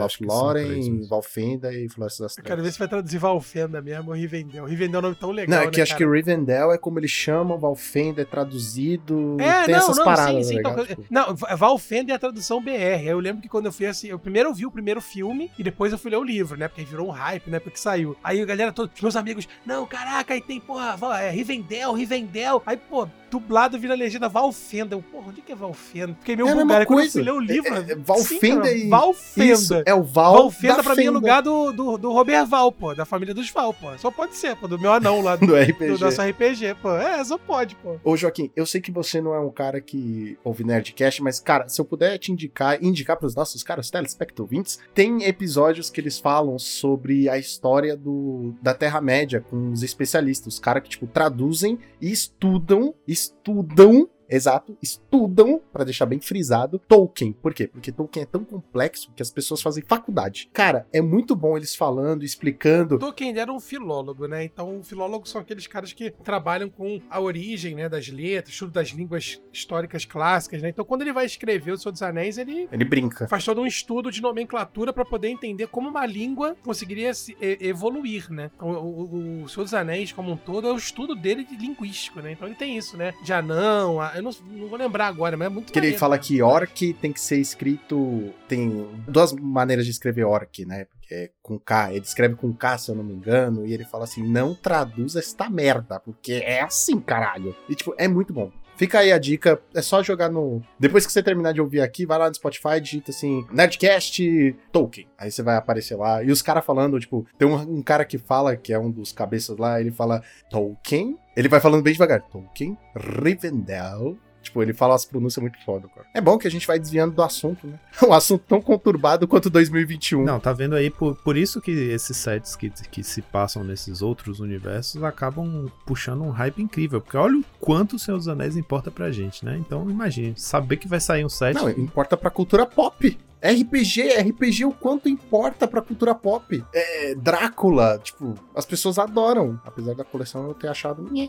Valfenda 1.09 1.73
e 1.73 1.89
Floresta 1.89 2.25
das 2.25 2.37
Eu 2.39 2.45
quero 2.45 2.57
ver 2.57 2.63
Trevas. 2.63 2.73
se 2.75 2.79
vai 2.79 2.89
traduzir 2.89 3.19
Valfenda 3.19 3.81
mesmo 3.83 4.11
ou 4.11 4.17
Rivendell. 4.17 4.65
Rivendell 4.65 4.97
é 4.97 4.99
um 4.99 5.03
nome 5.03 5.17
tão 5.17 5.31
legal, 5.31 5.61
Não, 5.61 5.67
é 5.69 5.71
que 5.71 5.77
né, 5.79 5.83
acho 5.83 5.97
que 5.97 6.07
Rivendell 6.07 6.73
é 6.73 6.79
como 6.79 6.99
eles 6.99 7.11
chamam, 7.11 7.59
Valfenda 7.59 8.23
é 8.23 8.25
traduzido, 8.25 9.34
É, 9.41 9.65
tem 9.65 9.75
não, 9.75 9.81
essas 9.83 9.97
não, 9.97 10.05
paradas, 10.05 10.47
sim, 10.47 10.57
sim. 10.57 10.63
tá 10.63 10.71
então? 10.71 10.87
Tipo, 10.87 11.05
não, 11.11 11.35
Va- 11.35 11.55
Valfenda 11.55 12.13
é 12.13 12.17
a 12.17 12.19
tradução 12.19 12.61
BR. 12.63 12.71
Aí 12.71 13.07
Eu 13.07 13.19
lembro 13.19 13.43
que 13.43 13.49
quando 13.49 13.67
eu 13.67 13.73
fui 13.73 13.87
assim, 13.87 14.09
eu 14.09 14.19
primeiro 14.19 14.53
vi 14.53 14.67
o 14.67 14.71
primeiro 14.71 15.01
filme 15.01 15.51
e 15.59 15.63
depois 15.63 15.93
eu 15.93 15.99
fui 15.99 16.11
ler 16.11 16.19
o 16.19 16.25
livro, 16.25 16.57
né? 16.57 16.69
Porque 16.69 16.85
virou 16.85 17.09
um 17.09 17.11
hype, 17.11 17.49
né? 17.51 17.59
Porque 17.59 17.79
saiu. 17.79 18.17
Aí 18.23 18.41
a 18.41 18.45
galera, 18.45 18.73
todos, 18.73 19.01
meus 19.01 19.17
amigos, 19.17 19.49
não, 19.65 19.87
caraca, 19.87 20.35
aí 20.35 20.41
tem, 20.41 20.61
porra, 20.61 20.97
é, 21.21 21.31
Rivendell, 21.31 21.93
Rivendell. 21.93 22.63
Aí, 22.67 22.77
pô, 22.77 23.09
dublado 23.35 23.79
vira 23.79 23.95
legenda 23.95 24.29
Valfenda. 24.29 24.95
Eu, 24.95 25.03
porra, 25.03 25.29
onde 25.31 25.41
que 25.43 25.51
é 25.51 25.55
Valfenda? 25.57 26.15
Fiquei 26.21 26.37
meio 26.37 26.49
É 26.49 26.55
bugado. 26.55 26.81
Aí 26.81 26.87
Quando 26.87 27.05
eu 27.05 27.11
fui 27.11 27.23
ler 27.23 27.33
o 27.33 27.41
livro. 27.41 27.75
É, 27.75 27.79
é, 27.79 27.85
sim, 27.87 27.95
Valfenda 28.03 28.63
cara, 28.63 28.73
e- 28.73 28.89
Valfenda. 28.89 29.53
Isso, 29.53 29.83
é 29.85 29.95
o 29.95 30.03
Val 30.05 30.35
Valfenda 30.35 30.77
da 30.77 30.83
pra 30.85 30.95
mim 30.95 31.05
é 31.07 31.11
lugar 31.11 31.43
do, 31.43 31.73
do, 31.73 31.99
do 31.99 32.13
Robert 32.13 32.47
Val, 32.47 32.71
pô, 32.71 32.95
da 32.95 33.05
família 33.05 33.35
dos 33.35 33.51
Val, 33.51 33.75
pô. 33.75 33.97
Só 33.99 34.11
pode 34.11 34.37
ser, 34.37 34.55
pô, 34.57 34.69
do 34.69 34.79
meu 34.79 34.93
anão 34.93 35.21
lá 35.21 35.35
do, 35.37 35.47
do 35.47 35.57
RPG. 35.57 35.87
do 35.95 35.99
nosso 35.99 36.23
RPG, 36.23 36.77
pô. 36.81 36.95
É, 36.97 37.25
só 37.25 37.37
pode, 37.37 37.75
pô. 37.77 37.97
Ô, 38.05 38.17
Joaquim, 38.17 38.51
eu 38.55 38.65
sei 38.67 38.81
que 38.81 38.93
você 38.93 39.21
não 39.21 39.35
é 39.35 39.41
um 39.41 39.51
cara 39.51 39.81
que 39.81 40.39
ouve 40.45 40.63
Nerdcast, 40.65 41.23
mas, 41.23 41.41
cara, 41.41 41.69
se 41.69 41.81
eu 41.81 41.85
puder 41.85 42.17
te 42.19 42.31
indicar, 42.31 42.83
indicar 42.83 43.17
pros 43.17 43.35
nossos 43.35 43.63
caros 43.63 43.91
telespectadores 43.91 44.79
tem 44.95 45.25
episódios 45.25 45.91
que 45.91 46.01
eles 46.01 46.19
falam 46.19 46.59
sobre 46.59 47.29
a 47.29 47.39
história 47.39 47.97
do, 47.97 48.55
da 48.63 48.75
Terra-média 48.75 49.41
com 49.51 49.73
os 49.73 49.83
especialistas, 49.83 50.55
os 50.55 50.59
caras 50.61 50.83
que, 50.83 50.91
tipo, 50.91 51.07
traduzem 51.07 51.79
e 52.01 52.11
estudam, 52.11 52.95
estudam 53.07 53.24
estudam 53.25 54.09
Exato, 54.35 54.77
estudam, 54.83 55.61
pra 55.73 55.85
deixar 55.85 56.07
bem 56.07 56.21
frisado, 56.21 56.79
Tolkien. 56.79 57.33
Por 57.33 57.55
quê? 57.55 57.67
Porque 57.69 57.93
Tolkien 57.93 58.23
é 58.25 58.27
tão 58.27 58.45
complexo 58.45 59.11
que 59.15 59.23
as 59.23 59.31
pessoas 59.31 59.63
fazem 59.63 59.83
faculdade. 59.87 60.49
Cara, 60.53 60.87
é 60.93 61.01
muito 61.01 61.37
bom 61.37 61.57
eles 61.57 61.75
falando, 61.77 62.25
explicando. 62.25 62.99
Tolkien 62.99 63.37
era 63.39 63.53
um 63.53 63.61
filólogo, 63.61 64.27
né? 64.27 64.45
Então, 64.45 64.83
filólogos 64.83 65.31
são 65.31 65.41
aqueles 65.41 65.67
caras 65.67 65.93
que 65.93 66.11
trabalham 66.11 66.69
com 66.69 67.01
a 67.09 67.21
origem, 67.21 67.75
né, 67.75 67.89
das 67.89 68.09
letras, 68.09 68.55
estudo 68.55 68.73
das 68.73 68.89
línguas 68.89 69.41
históricas 69.53 70.05
clássicas, 70.05 70.63
né? 70.63 70.69
Então, 70.71 70.85
quando 70.85 71.03
ele 71.03 71.13
vai 71.13 71.27
escrever 71.27 71.73
o 71.73 71.79
Senhor 71.79 71.93
dos 71.93 72.03
Anéis, 72.03 72.39
ele 72.39 72.69
Ele 72.73 72.85
brinca. 72.85 73.29
faz 73.29 73.45
todo 73.45 73.61
um 73.61 73.67
estudo 73.67 74.11
de 74.11 74.21
nomenclatura 74.21 74.93
para 74.93 75.05
poder 75.05 75.29
entender 75.29 75.69
como 75.69 75.89
uma 75.89 76.07
língua 76.07 76.57
conseguiria 76.65 77.15
se 77.15 77.37
evoluir, 77.41 78.31
né? 78.31 78.51
Então, 78.57 78.69
o, 78.71 79.41
o, 79.41 79.43
o 79.45 79.49
Senhor 79.49 79.65
dos 79.65 79.75
Anéis, 79.75 80.13
como 80.13 80.33
um 80.33 80.37
todo, 80.37 80.67
é 80.69 80.73
o 80.73 80.77
estudo 80.77 81.15
dele 81.15 81.45
de 81.45 81.57
linguístico, 81.57 82.21
né? 82.21 82.33
Então, 82.33 82.47
ele 82.49 82.57
tem 82.57 82.77
isso, 82.77 82.97
né? 82.97 83.15
De 83.23 83.33
anão, 83.33 84.01
a- 84.01 84.13
não, 84.25 84.33
não 84.51 84.69
vou 84.69 84.79
lembrar 84.79 85.07
agora, 85.07 85.37
mas 85.37 85.47
é 85.47 85.49
muito 85.49 85.73
Que 85.73 85.79
ele 85.79 85.87
maneiro, 85.87 86.01
fala 86.01 86.17
né? 86.17 86.23
que 86.23 86.43
orc 86.43 86.93
tem 86.95 87.13
que 87.13 87.21
ser 87.21 87.39
escrito. 87.39 88.33
Tem 88.49 88.89
duas 89.07 89.33
maneiras 89.33 89.85
de 89.85 89.91
escrever 89.91 90.25
orc, 90.25 90.65
né? 90.65 90.87
Porque 90.87 91.15
é 91.15 91.31
com 91.43 91.59
K. 91.59 91.93
Ele 91.93 92.05
escreve 92.05 92.35
com 92.35 92.53
K, 92.53 92.79
se 92.79 92.91
eu 92.91 92.95
não 92.95 93.05
me 93.05 93.15
engano. 93.15 93.67
E 93.67 93.73
ele 93.73 93.85
fala 93.85 94.05
assim: 94.05 94.23
não 94.27 94.55
traduza 94.55 95.19
esta 95.19 95.49
merda, 95.49 96.01
porque 96.01 96.33
é 96.33 96.61
assim, 96.63 96.99
caralho. 96.99 97.55
E, 97.69 97.75
tipo, 97.75 97.95
é 97.99 98.09
muito 98.09 98.33
bom. 98.33 98.51
Fica 98.77 98.99
aí 99.01 99.13
a 99.13 99.19
dica, 99.19 99.61
é 99.75 99.81
só 99.81 100.03
jogar 100.03 100.29
no. 100.29 100.63
Depois 100.79 101.07
que 101.07 101.13
você 101.13 101.23
terminar 101.23 101.53
de 101.53 101.61
ouvir 101.61 101.81
aqui, 101.81 102.05
vai 102.05 102.19
lá 102.19 102.29
no 102.29 102.35
Spotify, 102.35 102.81
digita 102.81 103.11
assim, 103.11 103.47
Nerdcast 103.51 104.55
Tolkien. 104.73 105.07
Aí 105.17 105.31
você 105.31 105.43
vai 105.43 105.57
aparecer 105.57 105.97
lá. 105.97 106.23
E 106.23 106.31
os 106.31 106.43
caras 106.43 106.65
falando, 106.65 106.99
tipo, 106.99 107.27
tem 107.39 107.47
um, 107.47 107.55
um 107.55 107.83
cara 107.83 108.05
que 108.05 108.19
fala, 108.19 108.57
que 108.57 108.73
é 108.73 108.79
um 108.79 108.91
dos 108.91 109.13
cabeças 109.13 109.57
lá, 109.57 109.81
ele 109.81 109.91
fala 109.91 110.23
Tolkien. 110.51 111.17
Ele 111.37 111.49
vai 111.49 111.61
falando 111.61 111.83
bem 111.83 111.93
devagar. 111.93 112.23
Tolkien, 112.23 112.77
Rivendell. 112.95 114.17
Tipo, 114.45 114.63
ele 114.63 114.73
fala 114.73 114.95
as 114.95 115.05
pronúncias 115.05 115.41
muito 115.43 115.59
foda, 115.65 115.89
cara. 115.89 116.07
É 116.15 116.21
bom 116.21 116.39
que 116.39 116.47
a 116.47 116.51
gente 116.51 116.67
vai 116.67 116.79
desviando 116.79 117.15
do 117.15 117.23
assunto, 117.23 117.67
né? 117.67 117.79
Um 118.07 118.13
assunto 118.13 118.45
tão 118.47 118.61
conturbado 118.61 119.27
quanto 119.27 119.49
2021. 119.49 120.25
Não, 120.25 120.39
tá 120.39 120.53
vendo 120.53 120.77
aí, 120.77 120.91
por, 120.91 121.17
por 121.17 121.37
isso 121.37 121.61
que 121.61 121.71
esses 121.71 122.17
sets 122.17 122.55
que, 122.55 122.71
que 122.71 123.03
se 123.03 123.23
passam 123.23 123.65
nesses 123.65 124.03
outros 124.03 124.41
universos 124.41 125.03
acabam 125.03 125.71
puxando 125.87 126.23
um 126.23 126.31
hype 126.31 126.63
incrível. 126.63 127.01
Porque 127.01 127.17
olha 127.17 127.39
o 127.39 127.45
quanto 127.59 127.97
o 127.97 127.99
Senhor 127.99 128.19
dos 128.19 128.29
Anéis 128.29 128.57
importa 128.57 128.91
pra 128.91 129.11
gente, 129.11 129.45
né? 129.45 129.57
Então 129.59 129.89
imagine, 129.89 130.35
saber 130.37 130.77
que 130.77 130.87
vai 130.87 131.01
sair 131.01 131.25
um 131.25 131.29
set. 131.29 131.55
Não, 131.55 131.71
importa 131.71 132.17
pra 132.17 132.31
cultura 132.31 132.67
pop. 132.67 133.17
RPG, 133.45 134.09
RPG 134.21 134.65
o 134.65 134.73
quanto 134.73 135.07
importa 135.07 135.69
pra 135.69 135.83
cultura 135.83 136.15
pop. 136.15 136.65
É, 136.73 137.15
Drácula, 137.15 138.01
tipo, 138.03 138.35
as 138.55 138.65
pessoas 138.65 138.99
adoram. 138.99 139.61
Apesar 139.65 139.95
da 139.95 140.05
coleção 140.05 140.47
eu 140.49 140.55
ter 140.55 140.69
achado. 140.69 141.07
nhé. 141.13 141.29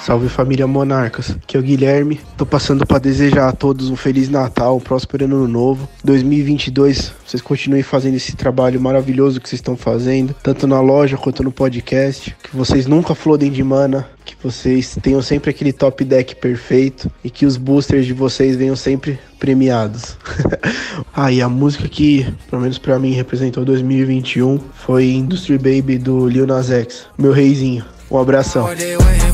Salve 0.00 0.28
família 0.30 0.66
Monarcas, 0.66 1.32
aqui 1.32 1.54
é 1.54 1.60
o 1.60 1.62
Guilherme. 1.62 2.18
Tô 2.34 2.46
passando 2.46 2.86
para 2.86 2.98
desejar 2.98 3.48
a 3.48 3.52
todos 3.52 3.90
um 3.90 3.96
feliz 3.96 4.30
Natal, 4.30 4.76
um 4.76 4.80
próspero 4.80 5.26
ano 5.26 5.46
novo. 5.46 5.86
2022, 6.02 7.12
vocês 7.26 7.42
continuem 7.42 7.82
fazendo 7.82 8.14
esse 8.14 8.34
trabalho 8.34 8.80
maravilhoso 8.80 9.38
que 9.38 9.48
vocês 9.48 9.58
estão 9.58 9.76
fazendo, 9.76 10.34
tanto 10.42 10.66
na 10.66 10.80
loja 10.80 11.18
quanto 11.18 11.42
no 11.42 11.52
podcast. 11.52 12.34
Que 12.42 12.56
vocês 12.56 12.86
nunca 12.86 13.14
flodem 13.14 13.50
de 13.50 13.62
mana, 13.62 14.08
que 14.24 14.34
vocês 14.42 14.96
tenham 15.02 15.20
sempre 15.20 15.50
aquele 15.50 15.74
top 15.74 16.02
deck 16.02 16.34
perfeito 16.36 17.10
e 17.22 17.28
que 17.28 17.44
os 17.44 17.58
boosters 17.58 18.06
de 18.06 18.14
vocês 18.14 18.56
venham 18.56 18.76
sempre 18.76 19.18
premiados. 19.38 20.16
ah, 21.14 21.30
e 21.30 21.42
a 21.42 21.48
música 21.50 21.86
que, 21.86 22.26
pelo 22.48 22.62
menos 22.62 22.78
pra 22.78 22.98
mim, 22.98 23.12
representou 23.12 23.62
2021 23.62 24.58
foi 24.72 25.10
Industry 25.10 25.58
Baby 25.58 25.98
do 25.98 26.26
Lil 26.26 26.46
Nas 26.46 26.70
X, 26.70 27.06
meu 27.18 27.32
reizinho. 27.32 27.95
Um 28.10 28.18
abração. 28.18 28.62
What 28.64 28.78
they 28.78 28.96
waiting 28.96 29.26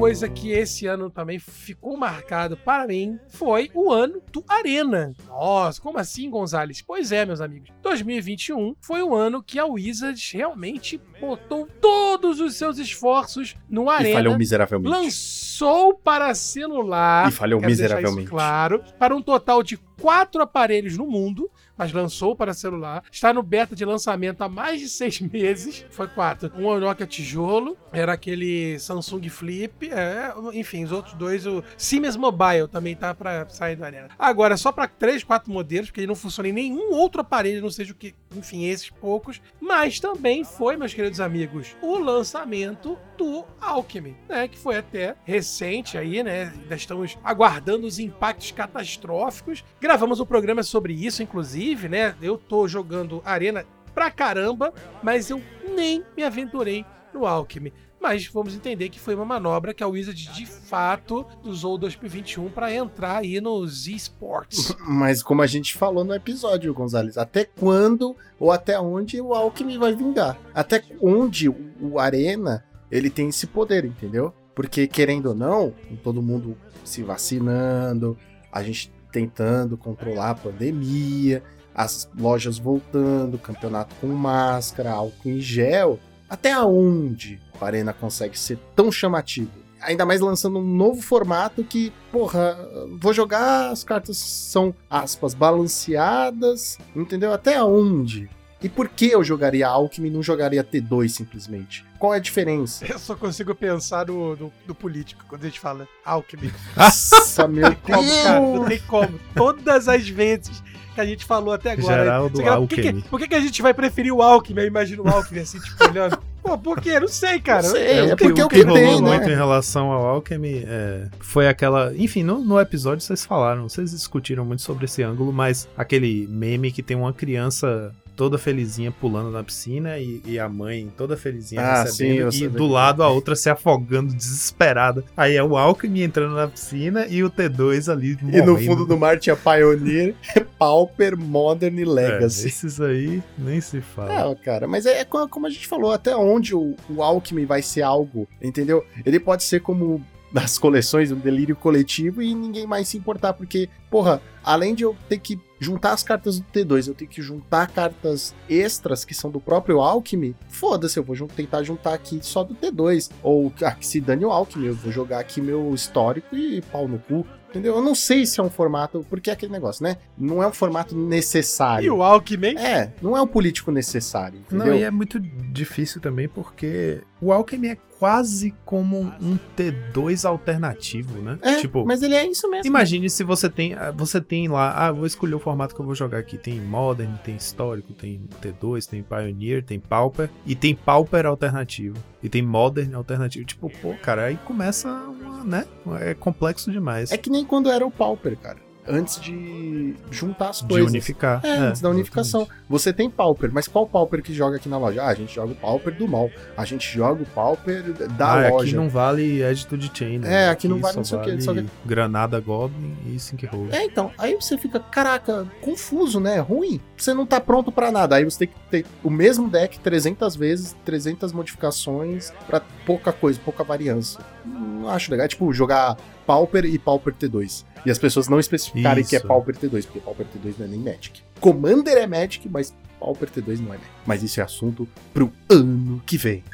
coisa 0.00 0.30
que 0.30 0.50
esse 0.50 0.86
ano 0.86 1.10
também 1.10 1.38
ficou 1.38 1.94
marcado 1.94 2.56
para 2.56 2.86
mim 2.86 3.18
foi 3.28 3.70
o 3.74 3.92
ano 3.92 4.22
do 4.32 4.42
Arena. 4.48 5.14
Nossa, 5.26 5.78
como 5.78 5.98
assim, 5.98 6.30
Gonzalez? 6.30 6.80
Pois 6.80 7.12
é, 7.12 7.26
meus 7.26 7.42
amigos. 7.42 7.68
2021 7.82 8.76
foi 8.80 9.02
o 9.02 9.14
ano 9.14 9.42
que 9.42 9.58
a 9.58 9.66
Wizards 9.66 10.32
realmente 10.32 10.98
botou 11.20 11.68
todos 11.82 12.40
os 12.40 12.54
seus 12.54 12.78
esforços 12.78 13.54
no 13.68 13.90
Arena. 13.90 14.14
falhou 14.14 14.38
miseravelmente. 14.38 14.90
Lançou 14.90 15.92
para 15.92 16.34
celular. 16.34 17.28
E 17.28 17.32
falhou 17.32 17.60
miseravelmente. 17.60 18.30
Claro, 18.30 18.82
para 18.98 19.14
um 19.14 19.20
total 19.20 19.62
de 19.62 19.76
quatro 20.00 20.40
aparelhos 20.40 20.96
no 20.96 21.06
mundo, 21.06 21.50
mas 21.80 21.94
lançou 21.94 22.36
para 22.36 22.52
celular. 22.52 23.02
Está 23.10 23.32
no 23.32 23.42
beta 23.42 23.74
de 23.74 23.86
lançamento 23.86 24.42
há 24.42 24.48
mais 24.50 24.78
de 24.80 24.86
seis 24.86 25.18
meses. 25.32 25.86
Foi 25.88 26.06
quatro. 26.06 26.52
Um 26.54 26.78
Nokia 26.78 27.06
tijolo, 27.06 27.74
era 27.90 28.12
aquele 28.12 28.78
Samsung 28.78 29.26
Flip, 29.30 29.90
é, 29.90 30.34
enfim, 30.52 30.84
os 30.84 30.92
outros 30.92 31.14
dois, 31.14 31.46
o 31.46 31.64
Siemens 31.78 32.16
Mobile 32.16 32.68
também 32.68 32.94
tá 32.94 33.14
para 33.14 33.48
sair 33.48 33.76
do 33.76 33.84
Arena. 33.84 34.08
Agora, 34.18 34.58
só 34.58 34.70
para 34.70 34.86
três, 34.86 35.24
quatro 35.24 35.50
modelos, 35.50 35.88
porque 35.88 36.00
ele 36.00 36.06
não 36.06 36.14
funciona 36.14 36.50
em 36.50 36.52
nenhum 36.52 36.92
outro 36.92 37.22
aparelho, 37.22 37.62
não 37.62 37.70
seja 37.70 37.92
o 37.92 37.96
que, 37.96 38.14
enfim, 38.36 38.66
esses 38.66 38.90
poucos. 38.90 39.40
Mas 39.58 39.98
também 39.98 40.44
foi, 40.44 40.76
meus 40.76 40.92
queridos 40.92 41.18
amigos, 41.18 41.74
o 41.80 41.96
lançamento 41.96 42.98
do 43.20 43.44
Alchemy, 43.60 44.16
né? 44.26 44.48
Que 44.48 44.56
foi 44.56 44.78
até 44.78 45.14
recente 45.24 45.98
aí, 45.98 46.22
né? 46.22 46.54
Ainda 46.56 46.74
estamos 46.74 47.18
aguardando 47.22 47.86
os 47.86 47.98
impactos 47.98 48.50
catastróficos. 48.50 49.62
Gravamos 49.78 50.20
um 50.20 50.24
programa 50.24 50.62
sobre 50.62 50.94
isso, 50.94 51.22
inclusive, 51.22 51.86
né? 51.86 52.14
Eu 52.22 52.38
tô 52.38 52.66
jogando 52.66 53.20
Arena 53.22 53.66
pra 53.94 54.10
caramba, 54.10 54.72
mas 55.02 55.28
eu 55.28 55.42
nem 55.76 56.02
me 56.16 56.24
aventurei 56.24 56.82
no 57.12 57.26
Alchemy. 57.26 57.74
Mas 58.00 58.26
vamos 58.26 58.54
entender 58.54 58.88
que 58.88 58.98
foi 58.98 59.14
uma 59.14 59.26
manobra 59.26 59.74
que 59.74 59.84
a 59.84 59.86
Wizard 59.86 60.32
de 60.32 60.46
fato 60.46 61.26
usou 61.44 61.76
2021 61.76 62.48
para 62.48 62.72
entrar 62.72 63.18
aí 63.18 63.38
nos 63.42 63.86
esports. 63.86 64.74
Mas 64.88 65.22
como 65.22 65.42
a 65.42 65.46
gente 65.46 65.76
falou 65.76 66.02
no 66.02 66.14
episódio, 66.14 66.72
Gonzalez, 66.72 67.18
até 67.18 67.44
quando 67.44 68.16
ou 68.38 68.50
até 68.50 68.80
onde 68.80 69.20
o 69.20 69.34
Alckmin 69.34 69.76
vai 69.76 69.94
vingar? 69.94 70.38
Até 70.54 70.82
onde 71.02 71.50
o, 71.50 71.54
o 71.78 71.98
Arena 71.98 72.64
ele 72.90 73.10
tem 73.10 73.28
esse 73.28 73.46
poder, 73.46 73.84
entendeu? 73.84 74.32
Porque 74.54 74.86
querendo 74.86 75.26
ou 75.26 75.34
não, 75.34 75.72
todo 76.02 76.20
mundo 76.20 76.56
se 76.84 77.02
vacinando, 77.02 78.16
a 78.52 78.62
gente 78.62 78.92
tentando 79.12 79.76
controlar 79.76 80.30
a 80.30 80.34
pandemia, 80.34 81.42
as 81.74 82.08
lojas 82.18 82.58
voltando, 82.58 83.38
campeonato 83.38 83.94
com 84.00 84.08
máscara, 84.08 84.92
álcool 84.92 85.28
em 85.28 85.40
gel, 85.40 85.98
até 86.28 86.58
onde 86.60 87.40
o 87.60 87.64
Arena 87.64 87.92
consegue 87.92 88.38
ser 88.38 88.58
tão 88.74 88.90
chamativo? 88.90 89.50
Ainda 89.80 90.04
mais 90.04 90.20
lançando 90.20 90.58
um 90.58 90.76
novo 90.76 91.00
formato 91.00 91.64
que, 91.64 91.90
porra, 92.12 92.56
vou 93.00 93.14
jogar, 93.14 93.70
as 93.70 93.82
cartas 93.82 94.18
são, 94.18 94.74
aspas, 94.90 95.32
balanceadas, 95.32 96.76
entendeu? 96.94 97.32
Até 97.32 97.62
onde? 97.62 98.28
E 98.62 98.68
por 98.68 98.88
que 98.88 99.06
eu 99.10 99.24
jogaria 99.24 99.66
Alckmin 99.66 100.08
e 100.08 100.10
não 100.10 100.22
jogaria 100.22 100.62
T2 100.62 101.08
simplesmente? 101.08 101.84
Qual 101.98 102.12
é 102.12 102.18
a 102.18 102.20
diferença? 102.20 102.84
Eu 102.86 102.98
só 102.98 103.14
consigo 103.14 103.54
pensar 103.54 104.06
no, 104.06 104.36
no, 104.36 104.52
no 104.66 104.74
político 104.74 105.24
quando 105.28 105.42
a 105.42 105.46
gente 105.46 105.58
fala 105.58 105.88
Alckmin. 106.04 106.50
Nossa, 106.76 107.48
meu 107.48 107.74
Como, 107.76 108.22
cara, 108.22 108.40
não 108.40 108.52
Deus! 108.52 108.68
tem 108.68 108.78
como. 108.86 109.18
Todas 109.34 109.88
as 109.88 110.08
vezes 110.08 110.62
que 110.94 111.00
a 111.00 111.06
gente 111.06 111.24
falou 111.24 111.54
até 111.54 111.72
agora. 111.72 112.02
Geraldo 112.04 112.42
quer- 112.42 112.56
por, 112.56 112.68
que, 112.68 112.74
que, 112.76 112.88
Alckmin. 112.88 113.00
por 113.08 113.20
que, 113.20 113.28
que 113.28 113.34
a 113.34 113.40
gente 113.40 113.62
vai 113.62 113.72
preferir 113.72 114.12
o 114.12 114.20
Alckmin? 114.22 114.60
Eu 114.62 114.66
imagino 114.66 115.04
o 115.04 115.08
Alckmin 115.08 115.40
assim, 115.40 115.58
tipo, 115.60 115.82
olhando. 115.88 116.18
Pô, 116.42 116.56
por 116.58 116.80
quê? 116.80 116.98
Não 116.98 117.08
sei, 117.08 117.38
cara. 117.38 117.62
Não 117.62 117.70
sei, 117.70 117.98
é 117.98 118.14
o 118.14 118.16
que, 118.16 118.24
porque 118.24 118.42
o 118.42 118.46
o 118.46 118.48
que 118.48 118.56
que 118.56 118.62
rolou 118.62 118.76
tem, 118.78 119.02
né? 119.02 119.10
muito 119.16 119.28
em 119.30 119.34
relação 119.34 119.92
ao 119.92 120.06
Alchemy 120.06 120.64
é, 120.66 121.06
foi 121.20 121.46
aquela. 121.46 121.94
Enfim, 121.96 122.22
no, 122.22 122.38
no 122.42 122.58
episódio 122.58 123.02
vocês 123.04 123.24
falaram, 123.24 123.68
vocês 123.68 123.90
discutiram 123.90 124.44
muito 124.44 124.62
sobre 124.62 124.86
esse 124.86 125.02
ângulo, 125.02 125.32
mas 125.32 125.68
aquele 125.76 126.26
meme 126.30 126.72
que 126.72 126.82
tem 126.82 126.96
uma 126.96 127.12
criança 127.12 127.94
toda 128.20 128.36
felizinha 128.36 128.92
pulando 128.92 129.30
na 129.30 129.42
piscina 129.42 129.98
e, 129.98 130.20
e 130.26 130.38
a 130.38 130.46
mãe 130.46 130.92
toda 130.94 131.16
felizinha 131.16 131.62
Ah, 131.62 131.86
sim, 131.86 132.04
recebendo 132.20 132.20
eu 132.20 132.48
e 132.48 132.48
do 132.48 132.64
bem. 132.64 132.70
lado 132.72 133.02
a 133.02 133.08
outra 133.08 133.34
se 133.34 133.48
afogando 133.48 134.12
desesperada. 134.14 135.02
Aí 135.16 135.36
é 135.36 135.42
o 135.42 135.56
Alchemy 135.56 136.02
entrando 136.02 136.34
na 136.34 136.46
piscina 136.46 137.06
e 137.06 137.24
o 137.24 137.30
T2 137.30 137.90
ali 137.90 138.18
E 138.20 138.42
no 138.42 138.52
morrendo. 138.52 138.58
fundo 138.58 138.84
do 138.84 138.98
mar 138.98 139.18
tinha 139.18 139.34
Pioneer, 139.34 140.14
Pauper, 140.58 141.16
Modern 141.16 141.78
e 141.78 141.82
É, 141.82 141.86
Legacy. 141.86 142.48
esses 142.48 142.78
aí 142.78 143.22
nem 143.38 143.58
se 143.58 143.80
fala. 143.80 144.30
É, 144.32 144.34
cara, 144.34 144.68
mas 144.68 144.84
é 144.84 145.02
co- 145.02 145.26
como 145.26 145.46
a 145.46 145.50
gente 145.50 145.66
falou, 145.66 145.90
até 145.90 146.14
onde 146.14 146.54
o, 146.54 146.76
o 146.90 147.02
Alckmin 147.02 147.46
vai 147.46 147.62
ser 147.62 147.80
algo, 147.80 148.28
entendeu? 148.42 148.84
Ele 149.06 149.18
pode 149.18 149.44
ser 149.44 149.60
como 149.60 150.04
das 150.30 150.58
coleções, 150.58 151.10
um 151.10 151.16
delírio 151.18 151.56
coletivo 151.56 152.20
e 152.20 152.34
ninguém 152.34 152.66
mais 152.66 152.86
se 152.86 152.98
importar, 152.98 153.32
porque, 153.32 153.66
porra, 153.90 154.20
além 154.44 154.74
de 154.74 154.82
eu 154.84 154.94
ter 155.08 155.18
que 155.18 155.40
juntar 155.60 155.92
as 155.92 156.02
cartas 156.02 156.40
do 156.40 156.46
T2, 156.52 156.88
eu 156.88 156.94
tenho 156.94 157.10
que 157.10 157.20
juntar 157.22 157.68
cartas 157.70 158.34
extras 158.48 159.04
que 159.04 159.14
são 159.14 159.30
do 159.30 159.38
próprio 159.38 159.80
Alckmin, 159.80 160.34
foda-se, 160.48 160.98
eu 160.98 161.04
vou 161.04 161.14
jun- 161.14 161.26
tentar 161.28 161.62
juntar 161.62 161.94
aqui 161.94 162.18
só 162.22 162.42
do 162.42 162.54
T2. 162.54 163.10
Ou, 163.22 163.52
ah, 163.62 163.72
que 163.72 163.86
se 163.86 164.00
dane 164.00 164.24
o 164.24 164.30
Alckmin, 164.30 164.66
eu 164.66 164.74
vou 164.74 164.90
jogar 164.90 165.20
aqui 165.20 165.40
meu 165.40 165.72
histórico 165.74 166.34
e 166.34 166.60
pau 166.62 166.88
no 166.88 166.98
cu. 166.98 167.26
Entendeu? 167.50 167.74
Eu 167.74 167.82
não 167.82 167.96
sei 167.96 168.24
se 168.26 168.38
é 168.38 168.42
um 168.44 168.48
formato, 168.48 169.04
porque 169.10 169.28
é 169.28 169.32
aquele 169.32 169.50
negócio, 169.50 169.82
né? 169.82 169.96
Não 170.16 170.40
é 170.40 170.46
um 170.46 170.52
formato 170.52 170.96
necessário. 170.96 171.84
E 171.84 171.90
o 171.90 172.00
Alckmin? 172.00 172.56
É, 172.56 172.92
não 173.02 173.16
é 173.16 173.20
um 173.20 173.26
político 173.26 173.72
necessário, 173.72 174.38
entendeu? 174.38 174.66
Não, 174.68 174.74
e 174.76 174.82
é 174.84 174.90
muito 174.90 175.18
difícil 175.18 176.00
também 176.00 176.28
porque 176.28 177.02
o 177.20 177.32
Alchemy 177.32 177.68
é 177.70 177.76
quase 178.00 178.54
como 178.64 179.12
um 179.20 179.38
T2 179.54 180.26
alternativo, 180.26 181.20
né? 181.20 181.38
É, 181.42 181.56
tipo, 181.56 181.84
mas 181.84 182.02
ele 182.02 182.14
é 182.14 182.26
isso 182.26 182.50
mesmo. 182.50 182.66
imagine 182.66 183.10
se 183.10 183.22
você 183.22 183.50
tem, 183.50 183.74
ah, 183.74 183.90
você 183.90 184.22
tem 184.22 184.48
lá, 184.48 184.72
ah, 184.72 184.90
vou 184.90 185.04
escolher 185.04 185.34
o 185.34 185.38
formato 185.38 185.74
que 185.74 185.80
eu 185.82 185.84
vou 185.84 185.94
jogar 185.94 186.16
aqui. 186.16 186.38
Tem 186.38 186.58
Modern, 186.58 187.14
tem 187.22 187.36
Histórico, 187.36 187.92
tem 187.92 188.26
T2, 188.40 188.86
tem 188.86 189.02
Pioneer, 189.02 189.62
tem 189.62 189.78
Pauper 189.78 190.30
e 190.46 190.54
tem 190.54 190.74
Pauper 190.74 191.26
alternativo. 191.26 191.98
E 192.22 192.28
tem 192.30 192.40
Modern 192.40 192.94
alternativo. 192.94 193.44
Tipo, 193.44 193.70
pô, 193.82 193.94
cara, 194.02 194.24
aí 194.24 194.38
começa 194.38 194.88
uma, 194.88 195.44
né? 195.44 195.66
É 196.00 196.14
complexo 196.14 196.72
demais. 196.72 197.12
É 197.12 197.18
que 197.18 197.28
nem 197.28 197.44
quando 197.44 197.70
era 197.70 197.86
o 197.86 197.90
Pauper, 197.90 198.34
cara. 198.38 198.69
Antes 198.90 199.20
de 199.20 199.94
juntar 200.10 200.50
as 200.50 200.60
De 200.62 200.68
coisas. 200.68 200.90
unificar. 200.90 201.40
É, 201.44 201.48
É, 201.48 201.56
antes 201.58 201.80
da 201.80 201.88
unificação. 201.90 202.46
Você 202.68 202.92
tem 202.92 203.10
Pauper, 203.10 203.50
mas 203.52 203.66
qual 203.66 203.86
Pauper 203.86 204.22
que 204.22 204.32
joga 204.32 204.56
aqui 204.56 204.68
na 204.68 204.78
loja? 204.78 205.02
Ah, 205.02 205.08
a 205.08 205.14
gente 205.14 205.34
joga 205.34 205.52
o 205.52 205.56
Pauper 205.56 205.94
do 205.94 206.06
mal. 206.06 206.30
A 206.56 206.64
gente 206.64 206.86
joga 206.92 207.22
o 207.22 207.26
Pauper 207.26 207.82
da 208.16 208.46
ah, 208.46 208.50
loja. 208.50 208.66
aqui 208.68 208.76
não 208.76 208.88
vale 208.88 209.40
the 209.40 209.90
Chain. 209.94 210.18
né? 210.18 210.44
É, 210.44 210.48
aqui 210.48 210.68
não 210.68 210.78
vale 210.78 210.94
só 210.94 210.98
não 211.00 211.04
sei 211.04 211.18
o 211.18 211.22
quê, 211.22 211.30
vale 211.30 211.42
só 211.42 211.54
que- 211.54 211.66
Granada 211.84 212.38
Goblin 212.40 212.96
e 213.06 213.18
Synchroll. 213.18 213.68
É, 213.70 213.84
então, 213.84 214.10
aí 214.18 214.34
você 214.34 214.56
fica, 214.56 214.78
caraca, 214.80 215.46
confuso, 215.60 216.20
né? 216.20 216.38
Ruim. 216.38 216.80
Você 216.96 217.12
não 217.14 217.26
tá 217.26 217.40
pronto 217.40 217.72
pra 217.72 217.90
nada. 217.90 218.16
Aí 218.16 218.24
você 218.24 218.40
tem 218.40 218.48
que 218.48 218.54
ter 218.70 218.86
o 219.02 219.10
mesmo 219.10 219.48
deck 219.48 219.78
300 219.80 220.36
vezes, 220.36 220.76
300 220.84 221.32
modificações 221.32 222.32
pra 222.46 222.60
pouca 222.86 223.12
coisa, 223.12 223.40
pouca 223.44 223.64
variância. 223.64 224.20
Não 224.44 224.88
acho 224.88 225.10
legal. 225.10 225.24
É 225.24 225.28
tipo 225.28 225.52
jogar 225.52 225.96
Pauper 226.26 226.64
e 226.64 226.78
Pauper 226.78 227.14
T2. 227.14 227.64
E 227.84 227.90
as 227.90 227.98
pessoas 227.98 228.28
não 228.28 228.38
especificarem 228.38 229.04
que 229.04 229.16
é 229.16 229.18
Isso. 229.18 229.26
Pauper 229.26 229.56
T2, 229.56 229.84
porque 229.84 230.00
Pauper 230.00 230.26
T2 230.26 230.54
não 230.58 230.66
é 230.66 230.68
nem 230.68 230.80
Magic. 230.80 231.22
Commander 231.40 231.96
é 231.96 232.06
Magic, 232.06 232.46
mas 232.48 232.74
Pauper 232.98 233.30
T2 233.30 233.58
não 233.58 233.68
é 233.68 233.78
Magic. 233.78 233.86
Mas 234.06 234.22
isso 234.22 234.40
é 234.40 234.42
assunto 234.42 234.86
pro 235.14 235.32
ano 235.48 236.02
que 236.04 236.18
vem. 236.18 236.44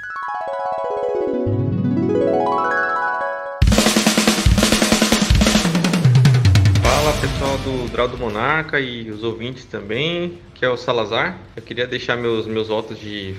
Fala 6.83 7.13
pessoal 7.21 7.59
do 7.59 7.91
Draw 7.91 8.09
do 8.09 8.19
Monarca 8.19 8.79
e 8.79 9.11
os 9.11 9.25
ouvintes 9.25 9.65
também, 9.65 10.39
que 10.55 10.65
é 10.65 10.69
o 10.69 10.77
Salazar. 10.77 11.39
Eu 11.57 11.63
queria 11.63 11.87
deixar 11.87 12.17
meus, 12.17 12.47
meus 12.47 12.69
votos 12.69 12.99
de, 13.01 13.35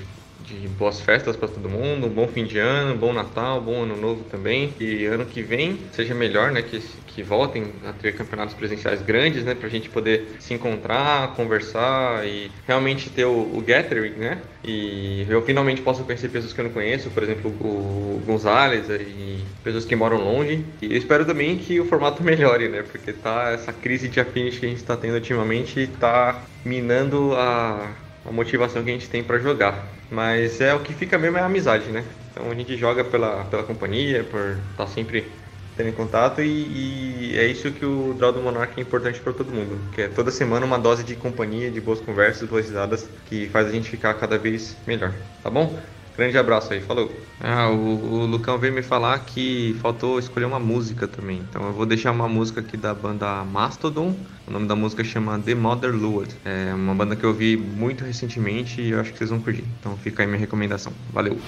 de 0.48 0.68
boas 0.68 1.00
festas 1.00 1.36
para 1.36 1.48
todo 1.48 1.68
mundo, 1.68 2.06
um 2.06 2.10
bom 2.10 2.26
fim 2.26 2.44
de 2.44 2.58
ano, 2.58 2.94
um 2.94 2.96
bom 2.96 3.12
Natal, 3.12 3.58
um 3.58 3.64
bom 3.64 3.82
ano 3.82 3.96
novo 3.96 4.24
também. 4.24 4.72
E 4.80 5.04
ano 5.04 5.26
que 5.26 5.42
vem 5.42 5.78
seja 5.92 6.14
melhor, 6.14 6.50
né? 6.50 6.62
Que, 6.62 6.80
que 7.06 7.22
voltem 7.22 7.64
a 7.84 7.92
ter 7.92 8.14
campeonatos 8.14 8.54
presenciais 8.54 9.02
grandes, 9.02 9.44
né? 9.44 9.54
Pra 9.54 9.68
gente 9.68 9.88
poder 9.90 10.36
se 10.38 10.54
encontrar, 10.54 11.34
conversar 11.34 12.26
e 12.26 12.50
realmente 12.66 13.10
ter 13.10 13.26
o, 13.26 13.56
o 13.56 13.60
gathering, 13.60 14.12
né? 14.12 14.38
E 14.64 15.26
eu 15.28 15.42
finalmente 15.42 15.82
posso 15.82 16.04
conhecer 16.04 16.28
pessoas 16.28 16.52
que 16.52 16.60
eu 16.60 16.64
não 16.64 16.72
conheço, 16.72 17.10
por 17.10 17.22
exemplo, 17.22 17.50
o 17.50 18.20
Gonzalez 18.26 18.88
e 18.90 19.44
pessoas 19.62 19.84
que 19.84 19.94
moram 19.94 20.18
longe. 20.18 20.64
E 20.82 20.86
eu 20.92 20.96
espero 20.96 21.24
também 21.24 21.58
que 21.58 21.78
o 21.78 21.84
formato 21.84 22.22
melhore, 22.24 22.68
né? 22.68 22.82
Porque 22.82 23.12
tá 23.12 23.50
essa 23.50 23.72
crise 23.72 24.08
de 24.08 24.20
affinity 24.20 24.60
que 24.60 24.66
a 24.66 24.68
gente 24.68 24.84
tá 24.84 24.96
tendo 24.96 25.14
ultimamente 25.14 25.86
tá 25.98 26.42
minando 26.64 27.32
a, 27.34 27.94
a 28.24 28.32
motivação 28.32 28.82
que 28.82 28.90
a 28.90 28.92
gente 28.92 29.08
tem 29.08 29.22
para 29.22 29.38
jogar. 29.38 29.97
Mas 30.10 30.60
é 30.60 30.74
o 30.74 30.82
que 30.82 30.94
fica 30.94 31.18
mesmo 31.18 31.36
é 31.38 31.40
a 31.42 31.46
amizade, 31.46 31.90
né? 31.92 32.16
Então 32.30 32.50
a 32.50 32.54
gente 32.54 32.76
joga 32.76 33.04
pela, 33.04 33.44
pela 33.46 33.64
companhia, 33.64 34.24
por 34.28 34.68
estar 34.70 34.86
sempre 34.86 35.44
tendo 35.74 35.92
contato 35.94 36.40
e, 36.42 37.32
e 37.34 37.36
é 37.38 37.46
isso 37.46 37.72
que 37.72 37.84
o 37.84 38.14
Draw 38.14 38.32
do 38.32 38.42
Monark 38.42 38.78
é 38.80 38.82
importante 38.82 39.20
para 39.20 39.32
todo 39.32 39.52
mundo, 39.52 39.88
que 39.90 40.02
é 40.02 40.08
toda 40.08 40.30
semana 40.30 40.66
uma 40.66 40.78
dose 40.78 41.04
de 41.04 41.14
companhia, 41.16 41.70
de 41.70 41.80
boas 41.80 42.00
conversas, 42.00 42.48
boas 42.48 42.66
risadas, 42.66 43.08
que 43.24 43.48
faz 43.50 43.68
a 43.68 43.70
gente 43.70 43.88
ficar 43.88 44.14
cada 44.14 44.38
vez 44.38 44.82
melhor, 44.86 45.30
tá 45.40 45.50
bom? 45.50 45.97
Grande 46.18 46.36
abraço 46.36 46.72
aí, 46.72 46.80
falou. 46.80 47.12
Ah, 47.40 47.70
o, 47.70 48.22
o 48.22 48.26
Lucão 48.26 48.58
veio 48.58 48.74
me 48.74 48.82
falar 48.82 49.16
que 49.20 49.76
faltou 49.80 50.18
escolher 50.18 50.46
uma 50.46 50.58
música 50.58 51.06
também. 51.06 51.40
Então 51.48 51.64
eu 51.64 51.72
vou 51.72 51.86
deixar 51.86 52.10
uma 52.10 52.28
música 52.28 52.58
aqui 52.58 52.76
da 52.76 52.92
banda 52.92 53.44
Mastodon. 53.44 54.16
O 54.44 54.50
nome 54.50 54.66
da 54.66 54.74
música 54.74 55.04
chama 55.04 55.38
The 55.38 55.54
Mother 55.54 55.94
Lured. 55.94 56.34
É 56.44 56.74
uma 56.74 56.92
banda 56.92 57.14
que 57.14 57.22
eu 57.22 57.32
vi 57.32 57.56
muito 57.56 58.04
recentemente 58.04 58.80
e 58.80 58.90
eu 58.90 59.00
acho 59.00 59.12
que 59.12 59.18
vocês 59.18 59.30
vão 59.30 59.38
curtir. 59.38 59.64
Então 59.78 59.96
fica 59.96 60.24
aí 60.24 60.26
minha 60.26 60.40
recomendação. 60.40 60.92
Valeu. 61.12 61.38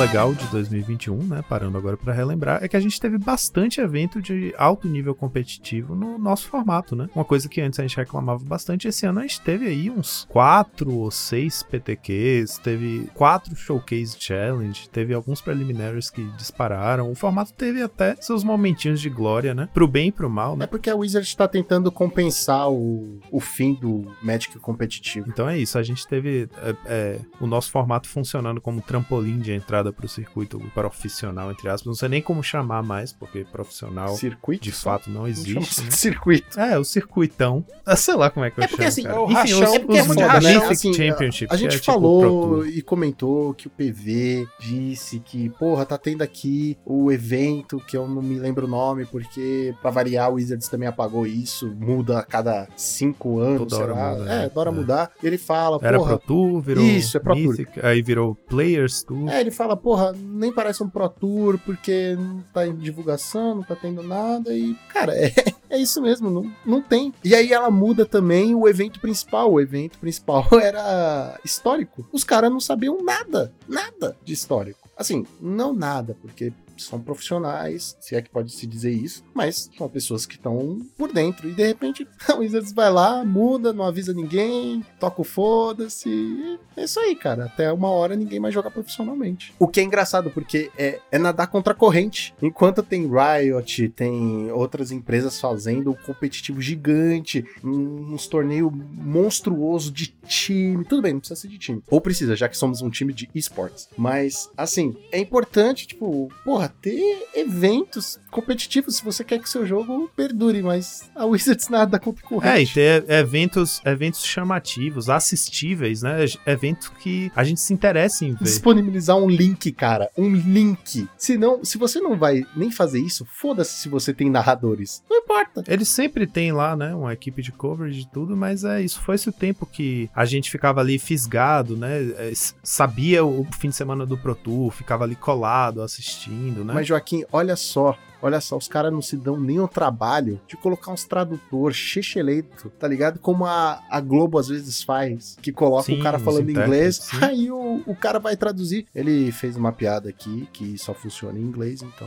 Legal 0.00 0.32
de 0.32 0.46
2021, 0.46 1.18
né, 1.24 1.44
parando 1.46 1.76
agora 1.76 1.94
pra 1.94 2.14
relembrar, 2.14 2.64
é 2.64 2.68
que 2.68 2.76
a 2.76 2.80
gente 2.80 2.98
teve 2.98 3.18
bastante 3.18 3.82
evento 3.82 4.22
de 4.22 4.54
alto 4.56 4.88
nível 4.88 5.14
competitivo 5.14 5.94
no 5.94 6.16
nosso 6.16 6.48
formato, 6.48 6.96
né? 6.96 7.06
Uma 7.14 7.24
coisa 7.24 7.50
que 7.50 7.60
antes 7.60 7.78
a 7.78 7.82
gente 7.82 7.98
reclamava 7.98 8.42
bastante, 8.42 8.88
esse 8.88 9.04
ano 9.04 9.18
a 9.18 9.22
gente 9.22 9.42
teve 9.42 9.66
aí 9.66 9.90
uns 9.90 10.26
quatro 10.30 10.90
ou 10.90 11.10
seis 11.10 11.62
PTQs, 11.62 12.56
teve 12.58 13.10
quatro 13.12 13.54
Showcase 13.54 14.16
Challenge, 14.18 14.88
teve 14.88 15.12
alguns 15.12 15.42
preliminaries 15.42 16.08
que 16.08 16.24
dispararam. 16.30 17.10
O 17.10 17.14
formato 17.14 17.52
teve 17.52 17.82
até 17.82 18.16
seus 18.22 18.42
momentinhos 18.42 19.02
de 19.02 19.10
glória, 19.10 19.52
né? 19.52 19.68
Pro 19.74 19.86
bem 19.86 20.08
e 20.08 20.12
pro 20.12 20.30
mal, 20.30 20.56
né? 20.56 20.64
É 20.64 20.66
porque 20.66 20.88
a 20.88 20.96
Wizard 20.96 21.36
tá 21.36 21.46
tentando 21.46 21.92
compensar 21.92 22.70
o, 22.70 23.20
o 23.30 23.38
fim 23.38 23.74
do 23.74 24.10
Magic 24.22 24.58
competitivo. 24.60 25.28
Então 25.28 25.46
é 25.46 25.58
isso, 25.58 25.76
a 25.76 25.82
gente 25.82 26.08
teve 26.08 26.48
é, 26.62 26.74
é, 26.86 27.20
o 27.38 27.46
nosso 27.46 27.70
formato 27.70 28.08
funcionando 28.08 28.62
como 28.62 28.80
trampolim 28.80 29.38
de 29.38 29.52
entrada 29.52 29.89
pro 29.92 30.08
circuito 30.08 30.58
profissional, 30.74 31.50
entre 31.50 31.68
aspas. 31.68 31.86
Não 31.86 31.94
sei 31.94 32.08
nem 32.08 32.22
como 32.22 32.42
chamar 32.42 32.82
mais, 32.82 33.12
porque 33.12 33.44
profissional 33.44 34.08
Circuito? 34.16 34.62
de 34.64 34.72
fato 34.72 35.10
não 35.10 35.26
existe. 35.26 35.82
Né? 35.82 35.90
circuito. 35.90 36.58
É, 36.60 36.78
o 36.78 36.84
circuitão. 36.84 37.64
Ah, 37.84 37.96
sei 37.96 38.14
lá 38.14 38.30
como 38.30 38.44
é 38.46 38.50
que 38.50 38.60
eu 38.60 38.64
É 38.64 38.68
porque 38.68 38.82
chamo. 38.82 38.88
assim, 38.88 39.02
cara. 39.02 39.14
é 39.16 39.18
o 39.18 39.24
Enfim, 39.24 39.34
rachão, 39.34 39.62
os, 39.68 39.74
é 39.74 39.78
porque 39.78 39.98
é 39.98 40.02
os 40.02 40.08
né? 40.16 40.54
Mythic 40.54 40.72
Assim, 40.72 40.92
Championship. 40.94 41.52
A 41.52 41.56
gente 41.56 41.76
é 41.76 41.78
tipo 41.78 41.84
falou 41.92 42.22
Tour. 42.58 42.68
e 42.68 42.82
comentou 42.82 43.54
que 43.54 43.66
o 43.66 43.70
PV 43.70 44.46
disse 44.60 45.20
que, 45.20 45.48
porra, 45.50 45.84
tá 45.86 45.98
tendo 45.98 46.22
aqui 46.22 46.76
o 46.84 47.10
evento, 47.10 47.78
que 47.86 47.96
eu 47.96 48.06
não 48.08 48.22
me 48.22 48.38
lembro 48.38 48.66
o 48.66 48.70
nome, 48.70 49.06
porque 49.06 49.74
pra 49.82 49.90
variar, 49.90 50.30
o 50.30 50.34
Wizards 50.34 50.68
também 50.68 50.88
apagou 50.88 51.26
isso, 51.26 51.74
muda 51.78 52.18
a 52.18 52.22
cada 52.22 52.68
cinco 52.76 53.38
anos, 53.38 53.58
Toda 53.60 53.74
sei 53.76 53.84
hora 53.84 53.94
lá. 53.94 54.10
muda, 54.12 54.22
é, 54.24 54.26
né? 54.42 54.48
toda 54.48 54.60
hora 54.60 54.70
É. 54.70 54.72
mudar. 54.74 55.10
Ele 55.22 55.38
fala, 55.38 55.78
Era 55.82 55.98
porra. 55.98 56.18
Pro 56.18 56.26
Tour, 56.26 56.60
virou 56.60 56.84
Isso, 56.84 57.16
é 57.16 57.20
Pro 57.20 57.34
Tour. 57.34 57.48
Mythic, 57.50 57.80
aí 57.84 58.02
virou 58.02 58.34
Players 58.34 59.02
Tour. 59.02 59.28
É, 59.28 59.40
ele 59.40 59.50
fala, 59.50 59.76
porra, 59.80 60.12
nem 60.12 60.52
parece 60.52 60.82
um 60.82 60.88
Pro 60.88 61.08
Tour, 61.08 61.58
porque 61.64 62.16
não 62.18 62.42
tá 62.52 62.66
em 62.66 62.76
divulgação, 62.76 63.56
não 63.56 63.62
tá 63.62 63.74
tendo 63.74 64.02
nada, 64.02 64.52
e, 64.54 64.74
cara, 64.88 65.14
é, 65.16 65.32
é 65.68 65.78
isso 65.78 66.00
mesmo, 66.02 66.30
não, 66.30 66.52
não 66.64 66.82
tem. 66.82 67.12
E 67.24 67.34
aí 67.34 67.52
ela 67.52 67.70
muda 67.70 68.04
também 68.04 68.54
o 68.54 68.68
evento 68.68 69.00
principal. 69.00 69.52
O 69.52 69.60
evento 69.60 69.98
principal 69.98 70.46
era 70.60 71.38
histórico. 71.44 72.06
Os 72.12 72.24
caras 72.24 72.50
não 72.50 72.60
sabiam 72.60 73.02
nada, 73.02 73.52
nada 73.68 74.16
de 74.24 74.32
histórico. 74.32 74.88
Assim, 74.96 75.24
não 75.40 75.72
nada, 75.72 76.16
porque 76.20 76.52
são 76.82 77.00
profissionais, 77.00 77.96
se 78.00 78.14
é 78.14 78.22
que 78.22 78.30
pode 78.30 78.52
se 78.52 78.66
dizer 78.66 78.92
isso, 78.92 79.24
mas 79.34 79.70
são 79.76 79.88
pessoas 79.88 80.26
que 80.26 80.34
estão 80.34 80.80
por 80.96 81.12
dentro. 81.12 81.48
E 81.48 81.52
de 81.52 81.66
repente, 81.66 82.06
a 82.28 82.34
Wizards 82.34 82.72
vai 82.72 82.90
lá, 82.90 83.24
muda, 83.24 83.72
não 83.72 83.84
avisa 83.84 84.12
ninguém, 84.12 84.84
toca 84.98 85.20
o 85.20 85.24
foda-se. 85.24 86.58
É 86.76 86.84
isso 86.84 86.98
aí, 87.00 87.14
cara. 87.14 87.46
Até 87.46 87.72
uma 87.72 87.88
hora 87.90 88.16
ninguém 88.16 88.40
mais 88.40 88.54
joga 88.54 88.70
profissionalmente. 88.70 89.54
O 89.58 89.68
que 89.68 89.80
é 89.80 89.82
engraçado, 89.82 90.30
porque 90.30 90.70
é, 90.76 91.00
é 91.10 91.18
nadar 91.18 91.48
contra 91.48 91.72
a 91.72 91.76
corrente. 91.76 92.34
Enquanto 92.40 92.82
tem 92.82 93.08
Riot, 93.08 93.88
tem 93.90 94.50
outras 94.52 94.90
empresas 94.90 95.40
fazendo 95.40 95.90
um 95.90 95.94
competitivo 95.94 96.60
gigante, 96.60 97.44
uns 97.62 98.26
torneios 98.26 98.72
monstruoso 98.72 99.90
de 99.90 100.08
time. 100.26 100.84
Tudo 100.84 101.02
bem, 101.02 101.12
não 101.12 101.20
precisa 101.20 101.40
ser 101.40 101.48
de 101.48 101.58
time. 101.58 101.82
Ou 101.90 102.00
precisa, 102.00 102.36
já 102.36 102.48
que 102.48 102.56
somos 102.56 102.82
um 102.82 102.90
time 102.90 103.12
de 103.12 103.28
esportes. 103.34 103.88
Mas, 103.96 104.50
assim, 104.56 104.96
é 105.12 105.18
importante, 105.18 105.86
tipo, 105.86 106.30
porra, 106.44 106.69
ter 106.70 107.28
eventos 107.34 108.18
competitivos 108.30 108.96
se 108.96 109.04
você 109.04 109.24
quer 109.24 109.38
que 109.40 109.48
seu 109.48 109.66
jogo 109.66 110.10
perdure, 110.16 110.62
mas 110.62 111.10
a 111.14 111.24
Wizards 111.26 111.68
nada 111.68 111.96
a 111.96 112.00
É, 112.46 112.62
e 112.62 112.66
ter 112.66 113.08
eventos, 113.10 113.80
eventos 113.84 114.24
chamativos, 114.24 115.10
assistíveis, 115.10 116.02
né? 116.02 116.24
Eventos 116.46 116.88
que 116.88 117.30
a 117.34 117.44
gente 117.44 117.60
se 117.60 117.72
interessa 117.72 118.24
em 118.24 118.34
ver. 118.34 118.44
disponibilizar 118.44 119.16
um 119.16 119.28
link, 119.28 119.72
cara. 119.72 120.10
Um 120.16 120.34
link. 120.34 121.08
Se 121.16 121.36
não, 121.36 121.64
se 121.64 121.76
você 121.76 122.00
não 122.00 122.16
vai 122.16 122.44
nem 122.56 122.70
fazer 122.70 123.00
isso, 123.00 123.26
foda-se 123.26 123.74
se 123.80 123.88
você 123.88 124.14
tem 124.14 124.30
narradores. 124.30 125.02
Não 125.08 125.18
importa. 125.18 125.64
Eles 125.66 125.88
sempre 125.88 126.26
têm 126.26 126.52
lá, 126.52 126.76
né, 126.76 126.94
uma 126.94 127.12
equipe 127.12 127.42
de 127.42 127.52
coverage 127.52 128.00
e 128.00 128.10
tudo, 128.10 128.36
mas 128.36 128.64
é 128.64 128.80
isso 128.80 129.00
foi 129.00 129.14
esse 129.14 129.28
o 129.28 129.32
tempo 129.32 129.66
que 129.66 130.08
a 130.14 130.24
gente 130.24 130.50
ficava 130.50 130.80
ali 130.80 130.98
fisgado, 130.98 131.76
né? 131.76 132.00
é, 132.16 132.32
sabia 132.62 133.24
o 133.24 133.46
fim 133.58 133.68
de 133.68 133.76
semana 133.76 134.04
do 134.04 134.16
Pro 134.16 134.34
Tour, 134.34 134.70
ficava 134.70 135.04
ali 135.04 135.16
colado 135.16 135.82
assistindo, 135.82 136.59
né? 136.64 136.74
Mas, 136.74 136.86
Joaquim, 136.86 137.24
olha 137.32 137.56
só. 137.56 137.96
Olha 138.22 138.38
só, 138.38 138.58
os 138.58 138.68
caras 138.68 138.92
não 138.92 139.00
se 139.00 139.16
dão 139.16 139.40
nem 139.40 139.58
o 139.60 139.66
trabalho 139.66 140.38
de 140.46 140.54
colocar 140.54 140.92
uns 140.92 141.04
tradutor 141.06 141.72
checheleito, 141.72 142.68
tá 142.78 142.86
ligado? 142.86 143.18
Como 143.18 143.46
a, 143.46 143.82
a 143.88 143.98
Globo 143.98 144.38
às 144.38 144.48
vezes 144.48 144.82
faz, 144.82 145.38
que 145.40 145.50
coloca 145.50 145.84
Sim, 145.84 145.98
o 145.98 146.02
cara 146.02 146.18
falando 146.18 146.50
inglês, 146.50 146.96
sim. 146.96 147.16
aí 147.24 147.50
o, 147.50 147.82
o 147.86 147.96
cara 147.96 148.18
vai 148.18 148.36
traduzir. 148.36 148.86
Ele 148.94 149.32
fez 149.32 149.56
uma 149.56 149.72
piada 149.72 150.10
aqui 150.10 150.46
que 150.52 150.76
só 150.76 150.92
funciona 150.92 151.38
em 151.38 151.42
inglês, 151.42 151.80
então 151.80 152.06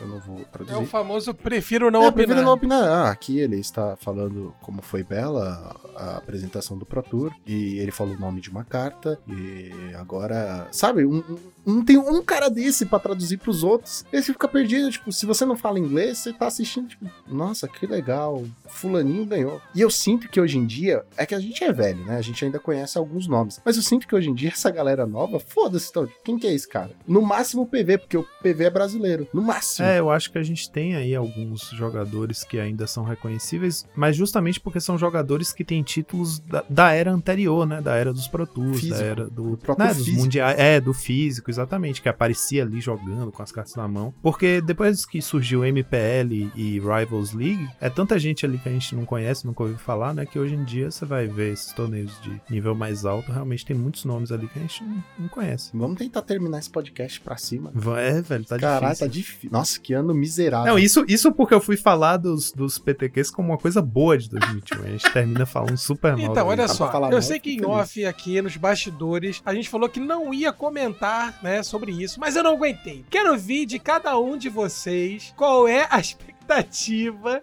eu 0.00 0.08
não 0.08 0.20
vou 0.20 0.40
É 0.40 0.44
traduzir. 0.44 0.78
o 0.82 0.86
famoso 0.86 1.34
prefiro 1.34 1.90
não 1.90 2.02
é, 2.04 2.08
opinar. 2.08 2.26
prefiro 2.28 2.46
não 2.46 2.54
opinar. 2.54 2.84
Ah, 2.88 3.10
aqui 3.10 3.38
ele 3.38 3.56
está 3.60 3.94
falando 3.96 4.54
como 4.62 4.80
foi 4.80 5.02
bela 5.04 5.76
a 5.96 6.16
apresentação 6.16 6.78
do 6.78 6.86
Pro 6.86 7.02
Tour 7.02 7.30
e 7.46 7.78
ele 7.78 7.90
falou 7.92 8.14
o 8.14 8.18
nome 8.18 8.40
de 8.40 8.48
uma 8.48 8.64
carta 8.64 9.18
e 9.28 9.70
agora, 9.98 10.66
sabe, 10.72 11.04
um, 11.04 11.18
um- 11.18 11.38
um- 11.66 11.84
tem 11.84 11.96
um 11.96 12.22
cara 12.22 12.48
desse 12.48 12.86
pra 12.86 12.98
traduzir 12.98 13.38
pros 13.38 13.62
outros. 13.62 14.04
Aí 14.12 14.22
você 14.22 14.32
fica 14.32 14.48
perdido, 14.48 14.90
tipo, 14.90 15.12
se 15.12 15.26
você 15.26 15.44
não 15.44 15.56
fala 15.56 15.78
inglês, 15.78 16.18
você 16.18 16.32
tá 16.32 16.46
assistindo, 16.46 16.88
tipo, 16.88 17.06
nossa, 17.28 17.68
que 17.68 17.86
legal, 17.86 18.44
fulaninho 18.68 19.24
ganhou. 19.26 19.60
E 19.74 19.80
eu 19.80 19.90
sinto 19.90 20.28
que 20.28 20.40
hoje 20.40 20.58
em 20.58 20.66
dia, 20.66 21.04
é 21.16 21.24
que 21.26 21.34
a 21.34 21.40
gente 21.40 21.62
é 21.62 21.72
velho, 21.72 22.04
né? 22.04 22.16
A 22.16 22.22
gente 22.22 22.44
ainda 22.44 22.58
conhece 22.58 22.98
alguns 22.98 23.26
nomes, 23.26 23.60
mas 23.64 23.76
eu 23.76 23.82
sinto 23.82 24.06
que 24.06 24.14
hoje 24.14 24.30
em 24.30 24.34
dia 24.34 24.50
essa 24.50 24.70
galera 24.70 25.06
nova, 25.06 25.38
foda-se, 25.40 25.88
então, 25.90 26.08
quem 26.24 26.38
que 26.38 26.46
é 26.46 26.52
esse 26.54 26.68
cara? 26.68 26.90
No 27.06 27.22
máximo 27.22 27.62
o 27.62 27.66
PV, 27.66 27.98
porque 27.98 28.16
o 28.16 28.26
PV 28.42 28.64
é 28.64 28.70
brasileiro, 28.70 29.28
no 29.32 29.42
máximo. 29.42 29.86
É, 29.86 29.98
eu 29.98 30.10
acho 30.10 30.30
que 30.32 30.38
a 30.38 30.42
gente 30.42 30.70
tem 30.70 30.94
aí 30.96 31.14
alguns 31.14 31.70
jogadores 31.70 32.44
que 32.44 32.58
ainda 32.58 32.86
são 32.86 33.04
reconhecíveis, 33.04 33.86
mas 33.94 34.16
justamente 34.16 34.60
porque 34.60 34.80
são 34.80 34.96
jogadores 34.98 35.52
que 35.52 35.64
têm 35.64 35.82
títulos 35.82 36.38
da, 36.40 36.64
da 36.68 36.92
era 36.92 37.12
anterior, 37.12 37.66
né? 37.66 37.80
Da 37.80 37.94
era 37.96 38.12
dos 38.12 38.28
Pro 38.28 38.46
Tours, 38.46 38.80
Físico. 38.80 38.98
da 38.98 39.04
era 39.04 39.30
do, 39.30 39.58
né, 39.78 39.94
dos 39.94 40.08
mundiais, 40.08 40.58
é, 40.58 40.80
do 40.80 40.92
físico, 40.94 41.50
exatamente, 41.52 42.02
que 42.02 42.08
aparecia 42.08 42.62
ali 42.62 42.80
jogando 42.80 43.30
com 43.30 43.42
as 43.42 43.52
cartas 43.52 43.74
na 43.76 43.86
mão. 43.86 44.14
Porque 44.22 44.60
depois 44.60 45.04
que 45.04 45.20
surgiu 45.22 45.64
MPL 45.64 46.50
e 46.54 46.80
Rivals 46.80 47.32
League, 47.32 47.68
é 47.80 47.88
tanta 47.88 48.18
gente 48.18 48.44
ali 48.44 48.58
que 48.58 48.68
a 48.68 48.72
gente 48.72 48.94
não 48.94 49.04
conhece, 49.04 49.46
nunca 49.46 49.62
ouviu 49.62 49.78
falar, 49.78 50.14
né? 50.14 50.26
Que 50.26 50.38
hoje 50.38 50.54
em 50.54 50.64
dia 50.64 50.90
você 50.90 51.04
vai 51.04 51.26
ver 51.26 51.52
esses 51.52 51.72
torneios 51.72 52.20
de 52.22 52.40
nível 52.50 52.74
mais 52.74 53.04
alto, 53.04 53.30
realmente 53.30 53.64
tem 53.64 53.76
muitos 53.76 54.04
nomes 54.04 54.32
ali 54.32 54.48
que 54.48 54.58
a 54.58 54.62
gente 54.62 54.82
não, 54.84 55.04
não 55.18 55.28
conhece. 55.28 55.70
Vamos 55.74 55.98
tentar 55.98 56.22
terminar 56.22 56.58
esse 56.58 56.70
podcast 56.70 57.20
pra 57.20 57.36
cima. 57.36 57.72
É, 57.98 58.20
velho, 58.20 58.44
tá 58.44 58.58
Caralho, 58.58 58.92
difícil. 58.92 59.06
tá 59.06 59.12
difícil. 59.12 59.50
Nossa, 59.50 59.80
que 59.80 59.92
ano 59.92 60.14
miserável. 60.14 60.72
Não, 60.72 60.78
isso, 60.78 61.04
isso 61.08 61.32
porque 61.32 61.54
eu 61.54 61.60
fui 61.60 61.76
falar 61.76 62.16
dos, 62.16 62.52
dos 62.52 62.78
PTQs 62.78 63.30
como 63.30 63.50
uma 63.50 63.58
coisa 63.58 63.82
boa 63.82 64.16
de 64.16 64.28
2021. 64.30 64.82
A 64.82 64.88
gente 64.88 65.12
termina 65.12 65.46
falando 65.46 65.76
super 65.76 66.12
mal. 66.12 66.20
Então, 66.20 66.34
da 66.34 66.44
olha 66.44 66.68
só, 66.68 66.90
eu 67.10 67.22
sei 67.22 67.38
que 67.38 67.52
em 67.52 67.64
off 67.64 68.04
aqui 68.04 68.40
nos 68.40 68.56
bastidores 68.56 69.42
a 69.44 69.54
gente 69.54 69.68
falou 69.68 69.88
que 69.88 70.00
não 70.00 70.32
ia 70.32 70.52
comentar, 70.52 71.38
né, 71.42 71.62
sobre 71.62 71.92
isso, 71.92 72.20
mas 72.20 72.36
eu 72.36 72.42
não 72.42 72.52
aguentei. 72.52 73.04
Quero 73.10 73.32
ouvir 73.32 73.66
de 73.66 73.78
cada 73.78 74.18
um 74.18 74.36
de 74.36 74.48
vocês 74.48 75.32
qual 75.36 75.66
é 75.66 75.86
a 75.90 75.98
expectativa 75.98 76.41